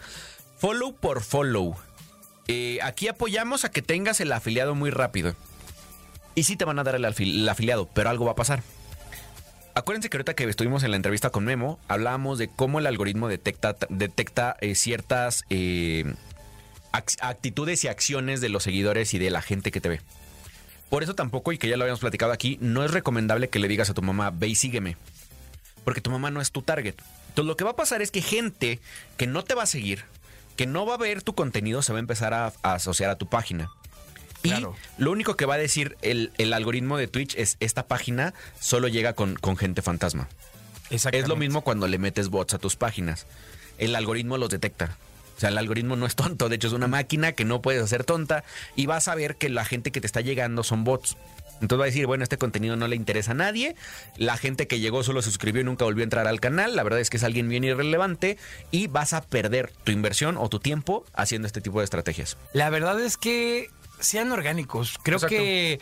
follow 0.58 0.94
por 0.94 1.22
follow. 1.22 1.74
Eh, 2.46 2.78
aquí 2.84 3.08
apoyamos 3.08 3.64
a 3.64 3.72
que 3.72 3.82
tengas 3.82 4.20
el 4.20 4.30
afiliado 4.30 4.76
muy 4.76 4.90
rápido. 4.90 5.34
Y 6.36 6.44
sí 6.44 6.54
te 6.54 6.64
van 6.64 6.78
a 6.78 6.84
dar 6.84 6.94
el, 6.94 7.04
afil- 7.04 7.40
el 7.40 7.48
afiliado, 7.48 7.88
pero 7.92 8.10
algo 8.10 8.26
va 8.26 8.32
a 8.32 8.36
pasar. 8.36 8.62
Acuérdense 9.74 10.08
que 10.08 10.18
ahorita 10.18 10.34
que 10.34 10.44
estuvimos 10.44 10.84
en 10.84 10.92
la 10.92 10.96
entrevista 10.98 11.30
con 11.30 11.44
Memo, 11.44 11.80
hablábamos 11.88 12.38
de 12.38 12.46
cómo 12.46 12.78
el 12.78 12.86
algoritmo 12.86 13.26
detecta, 13.26 13.74
detecta 13.88 14.56
eh, 14.60 14.76
ciertas 14.76 15.42
actitudes 16.92 17.84
y 17.84 17.88
acciones 17.88 18.40
de 18.40 18.48
los 18.48 18.62
seguidores 18.62 19.14
y 19.14 19.18
de 19.18 19.30
la 19.30 19.42
gente 19.42 19.70
que 19.70 19.80
te 19.80 19.88
ve. 19.88 20.00
Por 20.90 21.02
eso 21.02 21.14
tampoco, 21.14 21.52
y 21.52 21.58
que 21.58 21.68
ya 21.68 21.76
lo 21.76 21.84
habíamos 21.84 22.00
platicado 22.00 22.32
aquí, 22.32 22.58
no 22.60 22.84
es 22.84 22.90
recomendable 22.90 23.48
que 23.48 23.58
le 23.58 23.68
digas 23.68 23.88
a 23.90 23.94
tu 23.94 24.02
mamá, 24.02 24.30
ve 24.30 24.48
y 24.48 24.54
sígueme. 24.54 24.96
Porque 25.84 26.00
tu 26.00 26.10
mamá 26.10 26.30
no 26.30 26.40
es 26.40 26.52
tu 26.52 26.62
target. 26.62 26.94
Entonces 27.28 27.46
lo 27.48 27.56
que 27.56 27.64
va 27.64 27.70
a 27.70 27.76
pasar 27.76 28.02
es 28.02 28.10
que 28.10 28.20
gente 28.20 28.78
que 29.16 29.26
no 29.26 29.42
te 29.42 29.54
va 29.54 29.62
a 29.62 29.66
seguir, 29.66 30.04
que 30.56 30.66
no 30.66 30.84
va 30.84 30.94
a 30.94 30.98
ver 30.98 31.22
tu 31.22 31.34
contenido, 31.34 31.80
se 31.82 31.92
va 31.92 31.98
a 31.98 32.00
empezar 32.00 32.34
a, 32.34 32.52
a 32.62 32.74
asociar 32.74 33.08
a 33.10 33.16
tu 33.16 33.26
página. 33.26 33.70
Y 34.42 34.48
Claro. 34.50 34.76
lo 34.98 35.12
único 35.12 35.36
que 35.36 35.46
va 35.46 35.54
a 35.54 35.58
decir 35.58 35.96
el, 36.02 36.32
el 36.36 36.52
algoritmo 36.52 36.98
de 36.98 37.06
Twitch 37.08 37.36
es 37.36 37.56
esta 37.60 37.86
página 37.86 38.34
solo 38.60 38.88
llega 38.88 39.14
con, 39.14 39.34
con 39.36 39.56
gente 39.56 39.82
fantasma. 39.82 40.28
Es 40.90 41.26
lo 41.26 41.36
mismo 41.36 41.62
cuando 41.62 41.88
le 41.88 41.96
metes 41.98 42.28
bots 42.28 42.52
a 42.52 42.58
tus 42.58 42.76
páginas. 42.76 43.26
El 43.78 43.96
algoritmo 43.96 44.36
los 44.36 44.50
detecta. 44.50 44.96
O 45.42 45.44
sea, 45.44 45.50
el 45.50 45.58
algoritmo 45.58 45.96
no 45.96 46.06
es 46.06 46.14
tonto, 46.14 46.48
de 46.48 46.54
hecho 46.54 46.68
es 46.68 46.72
una 46.72 46.86
máquina 46.86 47.32
que 47.32 47.44
no 47.44 47.60
puedes 47.60 47.82
hacer 47.82 48.04
tonta 48.04 48.44
y 48.76 48.86
vas 48.86 49.08
a 49.08 49.16
ver 49.16 49.34
que 49.34 49.48
la 49.48 49.64
gente 49.64 49.90
que 49.90 50.00
te 50.00 50.06
está 50.06 50.20
llegando 50.20 50.62
son 50.62 50.84
bots. 50.84 51.16
Entonces 51.60 51.80
va 51.80 51.84
a 51.84 51.86
decir, 51.86 52.06
bueno, 52.06 52.22
este 52.22 52.38
contenido 52.38 52.76
no 52.76 52.86
le 52.86 52.94
interesa 52.94 53.32
a 53.32 53.34
nadie. 53.34 53.74
La 54.16 54.36
gente 54.36 54.68
que 54.68 54.78
llegó 54.78 55.02
solo 55.02 55.20
suscribió 55.20 55.62
y 55.62 55.64
nunca 55.64 55.84
volvió 55.84 56.02
a 56.02 56.04
entrar 56.04 56.28
al 56.28 56.38
canal. 56.38 56.76
La 56.76 56.84
verdad 56.84 57.00
es 57.00 57.10
que 57.10 57.16
es 57.16 57.24
alguien 57.24 57.48
bien 57.48 57.64
irrelevante 57.64 58.38
y 58.70 58.86
vas 58.86 59.14
a 59.14 59.22
perder 59.22 59.72
tu 59.82 59.90
inversión 59.90 60.36
o 60.36 60.48
tu 60.48 60.60
tiempo 60.60 61.04
haciendo 61.12 61.46
este 61.46 61.60
tipo 61.60 61.80
de 61.80 61.86
estrategias. 61.86 62.36
La 62.52 62.70
verdad 62.70 63.00
es 63.00 63.16
que 63.16 63.68
sean 63.98 64.30
orgánicos. 64.30 64.96
Creo 65.02 65.16
Exacto. 65.16 65.36
que 65.36 65.80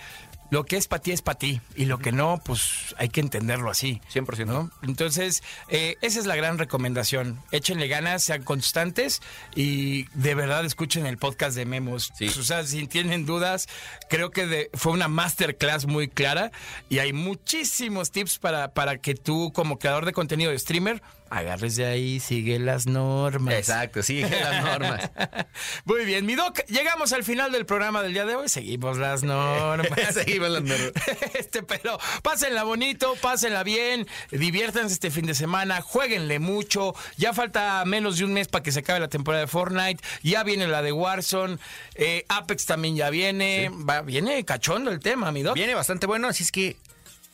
lo 0.50 0.64
que 0.64 0.76
es 0.76 0.88
para 0.88 1.02
ti 1.02 1.12
es 1.12 1.22
para 1.22 1.38
ti 1.38 1.60
y 1.76 1.84
lo 1.86 1.98
que 1.98 2.12
no, 2.12 2.40
pues 2.44 2.94
hay 2.98 3.08
que 3.08 3.20
entenderlo 3.20 3.70
así. 3.70 4.00
100%. 4.12 4.46
¿no? 4.46 4.70
Entonces, 4.82 5.42
eh, 5.68 5.96
esa 6.02 6.18
es 6.18 6.26
la 6.26 6.36
gran 6.36 6.58
recomendación. 6.58 7.40
Échenle 7.52 7.88
ganas, 7.88 8.22
sean 8.24 8.42
constantes 8.42 9.22
y 9.54 10.04
de 10.14 10.34
verdad 10.34 10.64
escuchen 10.64 11.06
el 11.06 11.18
podcast 11.18 11.56
de 11.56 11.64
Memos. 11.66 12.12
Sí. 12.16 12.26
O 12.28 12.42
sea, 12.42 12.64
si 12.64 12.86
tienen 12.86 13.26
dudas, 13.26 13.68
creo 14.08 14.30
que 14.30 14.46
de- 14.46 14.70
fue 14.74 14.92
una 14.92 15.08
masterclass 15.08 15.86
muy 15.86 16.08
clara 16.08 16.50
y 16.88 16.98
hay 16.98 17.12
muchísimos 17.12 18.10
tips 18.10 18.38
para, 18.38 18.72
para 18.72 18.98
que 18.98 19.14
tú, 19.14 19.52
como 19.52 19.78
creador 19.78 20.04
de 20.04 20.12
contenido 20.12 20.50
de 20.50 20.58
streamer, 20.58 21.02
agarres 21.30 21.76
de 21.76 21.86
ahí, 21.86 22.20
sigue 22.20 22.58
las 22.58 22.86
normas. 22.86 23.54
Exacto, 23.54 24.02
sí, 24.02 24.20
las 24.20 24.64
normas. 24.64 25.10
Muy 25.84 26.04
bien, 26.04 26.26
mi 26.26 26.34
doc, 26.34 26.60
llegamos 26.66 27.12
al 27.12 27.24
final 27.24 27.52
del 27.52 27.66
programa 27.66 28.02
del 28.02 28.12
día 28.12 28.26
de 28.26 28.34
hoy. 28.34 28.48
Seguimos 28.48 28.98
las 28.98 29.22
normas. 29.22 29.98
Seguimos 30.12 30.50
las 30.50 30.62
normas. 30.62 30.92
Este, 31.34 31.62
pero 31.62 31.98
pásenla 32.22 32.64
bonito, 32.64 33.14
pásenla 33.20 33.62
bien, 33.62 34.06
diviértanse 34.30 34.92
este 34.92 35.10
fin 35.10 35.26
de 35.26 35.34
semana, 35.34 35.80
jueguenle 35.80 36.38
mucho. 36.38 36.94
Ya 37.16 37.32
falta 37.32 37.82
menos 37.86 38.18
de 38.18 38.24
un 38.24 38.32
mes 38.32 38.48
para 38.48 38.62
que 38.62 38.72
se 38.72 38.80
acabe 38.80 39.00
la 39.00 39.08
temporada 39.08 39.42
de 39.42 39.46
Fortnite. 39.46 40.02
Ya 40.22 40.42
viene 40.42 40.66
la 40.66 40.82
de 40.82 40.92
Warzone. 40.92 41.58
eh, 41.94 42.24
Apex 42.28 42.66
también 42.66 42.96
ya 42.96 43.10
viene. 43.10 43.70
Va, 43.70 44.02
viene 44.02 44.44
cachondo 44.44 44.90
el 44.90 45.00
tema, 45.00 45.30
mi 45.32 45.42
doc. 45.42 45.54
Viene 45.54 45.74
bastante 45.74 46.06
bueno, 46.06 46.28
así 46.28 46.42
es 46.42 46.52
que 46.52 46.76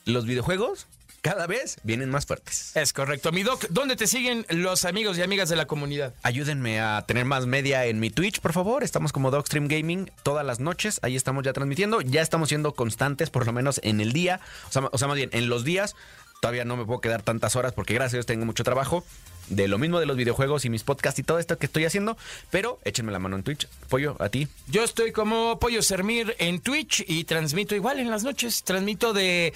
los 0.05 0.27
videojuegos 0.27 0.87
cada 1.23 1.47
vez 1.47 1.79
vienen 1.83 2.11
más 2.11 2.27
fuertes. 2.27 2.77
Es 2.77 2.93
correcto. 2.93 3.33
Mi 3.33 3.43
doc, 3.43 3.67
¿dónde 3.71 3.97
te 3.97 4.07
siguen 4.07 4.47
los 4.49 4.85
amigos 4.85 5.19
y 5.19 5.23
amigas 5.23 5.49
de 5.49 5.57
la 5.57 5.67
comunidad? 5.67 6.15
Ayúdenme 6.23 6.81
a 6.81 7.05
tener 7.07 7.25
más 7.25 7.47
media 7.47 7.85
en 7.87 8.01
mi 8.01 8.11
Twitch, 8.11 8.41
por 8.41 8.53
favor. 8.53 8.83
Estamos 8.85 9.13
como 9.13 9.31
Dogstream 9.31 9.69
Gaming 9.69 10.11
todas 10.23 10.45
las 10.45 10.61
noches. 10.61 11.01
Ahí 11.03 11.17
estamos 11.17 11.45
ya 11.45 11.53
transmitiendo. 11.53 12.01
Ya 12.01 12.23
estamos 12.23 12.49
siendo 12.49 12.75
constantes, 12.75 13.31
por 13.31 13.47
lo 13.47 13.53
menos 13.53 13.81
en 13.83 14.01
el 14.01 14.13
día. 14.13 14.41
O 14.69 14.73
sea, 14.73 14.89
o 14.93 14.99
sea, 14.99 15.09
más 15.09 15.17
bien, 15.17 15.31
en 15.33 15.49
los 15.49 15.65
días. 15.65 15.95
Todavía 16.41 16.65
no 16.65 16.77
me 16.77 16.85
puedo 16.85 17.01
quedar 17.01 17.23
tantas 17.23 17.57
horas 17.57 17.73
porque 17.73 17.95
gracias 17.95 18.15
a 18.15 18.17
Dios 18.19 18.27
tengo 18.27 18.45
mucho 18.45 18.63
trabajo. 18.63 19.05
De 19.49 19.69
lo 19.69 19.79
mismo 19.79 20.01
de 20.01 20.07
los 20.07 20.17
videojuegos 20.17 20.65
y 20.65 20.71
mis 20.71 20.83
podcasts 20.83 21.21
y 21.21 21.23
todo 21.23 21.39
esto 21.39 21.59
que 21.59 21.67
estoy 21.67 21.85
haciendo. 21.85 22.17
Pero 22.51 22.81
échenme 22.85 23.13
la 23.13 23.19
mano 23.19 23.37
en 23.37 23.43
Twitch. 23.43 23.69
Pollo, 23.89 24.17
a 24.19 24.29
ti. 24.29 24.49
Yo 24.69 24.83
estoy 24.85 25.13
como 25.13 25.59
Pollo 25.61 25.83
Sermir 25.83 26.35
en 26.39 26.61
Twitch 26.61 27.05
y 27.07 27.25
transmito 27.25 27.75
igual 27.75 28.01
en 28.01 28.11
las 28.11 28.25
noches. 28.25 28.65
Transmito 28.65 29.13
de, 29.13 29.53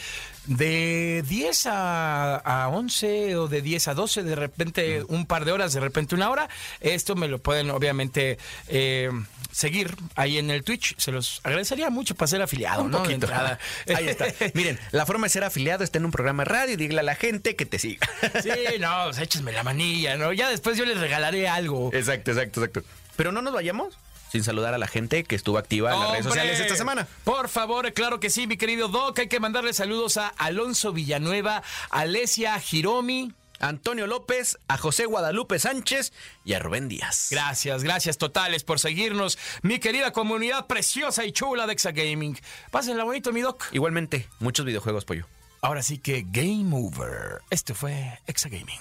de 0.46 1.24
10 1.28 1.66
a, 1.66 2.36
a 2.36 2.68
11 2.68 3.36
o 3.36 3.48
de 3.48 3.62
10 3.62 3.88
a 3.88 3.94
12, 3.94 4.22
de 4.22 4.34
repente 4.36 5.02
un 5.08 5.26
par 5.26 5.44
de 5.44 5.52
horas, 5.52 5.72
de 5.72 5.80
repente 5.80 6.14
una 6.14 6.30
hora. 6.30 6.48
Esto 6.80 7.14
me 7.16 7.28
lo 7.28 7.38
pueden 7.40 7.70
obviamente 7.70 8.38
eh, 8.68 9.10
seguir 9.50 9.94
ahí 10.14 10.38
en 10.38 10.50
el 10.50 10.62
Twitch. 10.62 10.94
Se 10.98 11.10
los 11.12 11.40
agradecería 11.42 11.90
mucho 11.90 12.14
para 12.14 12.28
ser 12.28 12.42
afiliado, 12.42 12.82
Un 12.84 12.90
¿no? 12.92 12.98
Poquito. 12.98 13.14
entrada. 13.14 13.58
Ahí 13.94 14.08
está. 14.08 14.26
Miren, 14.54 14.78
la 14.92 15.04
forma 15.06 15.26
de 15.26 15.30
ser 15.30 15.44
afiliado 15.44 15.82
está 15.84 15.98
en 15.98 16.04
un 16.04 16.10
programa 16.12 16.44
de 16.44 16.50
radio 16.50 16.76
dígale 16.76 17.00
a 17.00 17.04
la 17.04 17.14
gente 17.16 17.56
que 17.56 17.66
te 17.66 17.78
siga. 17.78 18.08
Sí, 18.42 18.50
no, 18.78 19.10
échesme 19.10 19.52
la 19.52 19.62
manilla, 19.80 20.16
¿no? 20.16 20.32
Ya 20.32 20.48
después 20.48 20.76
yo 20.76 20.84
les 20.84 20.98
regalaré 20.98 21.48
algo. 21.48 21.90
Exacto, 21.92 22.30
exacto, 22.30 22.62
exacto. 22.62 22.88
Pero 23.16 23.32
no 23.32 23.42
nos 23.42 23.52
vayamos 23.52 23.98
sin 24.30 24.44
saludar 24.44 24.74
a 24.74 24.78
la 24.78 24.86
gente 24.86 25.24
que 25.24 25.34
estuvo 25.34 25.58
activa 25.58 25.92
en 25.92 26.00
las 26.00 26.10
redes 26.12 26.24
sociales 26.26 26.60
esta 26.60 26.76
semana. 26.76 27.08
Por 27.24 27.48
favor, 27.48 27.92
claro 27.92 28.20
que 28.20 28.30
sí, 28.30 28.46
mi 28.46 28.56
querido 28.56 28.88
Doc. 28.88 29.18
Hay 29.18 29.28
que 29.28 29.40
mandarle 29.40 29.72
saludos 29.72 30.16
a 30.18 30.28
Alonso 30.28 30.92
Villanueva, 30.92 31.62
Alesia 31.90 32.60
Hiromi. 32.70 33.32
Antonio 33.62 34.06
López, 34.06 34.58
a 34.68 34.78
José 34.78 35.04
Guadalupe 35.04 35.58
Sánchez 35.58 36.14
y 36.46 36.54
a 36.54 36.60
Rubén 36.60 36.88
Díaz. 36.88 37.28
Gracias, 37.30 37.82
gracias 37.82 38.16
totales 38.16 38.64
por 38.64 38.80
seguirnos. 38.80 39.38
Mi 39.60 39.78
querida 39.78 40.14
comunidad 40.14 40.66
preciosa 40.66 41.26
y 41.26 41.32
chula 41.32 41.66
de 41.66 41.74
Exagaming. 41.74 42.40
Pásenla 42.70 43.04
bonito, 43.04 43.32
mi 43.32 43.42
Doc. 43.42 43.66
Igualmente, 43.72 44.26
muchos 44.38 44.64
videojuegos, 44.64 45.04
pollo. 45.04 45.26
Ahora 45.60 45.82
sí 45.82 45.98
que 45.98 46.24
Game 46.26 46.74
Over. 46.74 47.42
Este 47.50 47.74
fue 47.74 48.18
Exagaming. 48.26 48.80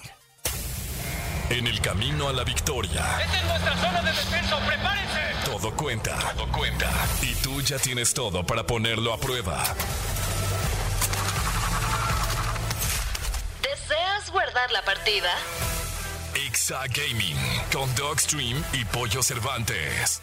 En 1.50 1.66
el 1.68 1.82
camino 1.82 2.30
a 2.30 2.34
la 2.34 2.44
victoria, 2.44 3.04
Esta 3.22 3.38
es 3.40 3.46
nuestra 3.46 3.76
zona 3.78 4.02
de 4.02 4.12
descenso, 4.12 4.60
prepárense. 4.68 5.20
todo 5.46 5.76
cuenta. 5.76 6.18
Todo 6.36 6.52
cuenta. 6.52 6.90
Y 7.22 7.34
tú 7.36 7.62
ya 7.62 7.78
tienes 7.80 8.14
todo 8.14 8.46
para 8.46 8.64
ponerlo 8.64 9.14
a 9.14 9.18
prueba. 9.20 9.64
¿Deseas 13.62 14.30
guardar 14.32 14.72
la 14.72 14.84
partida? 14.84 15.30
Exa 16.36 16.82
Gaming 16.88 17.38
con 17.74 17.94
Dogstream 17.96 18.64
y 18.74 18.86
Pollo 18.86 19.24
Cervantes. 19.24 20.22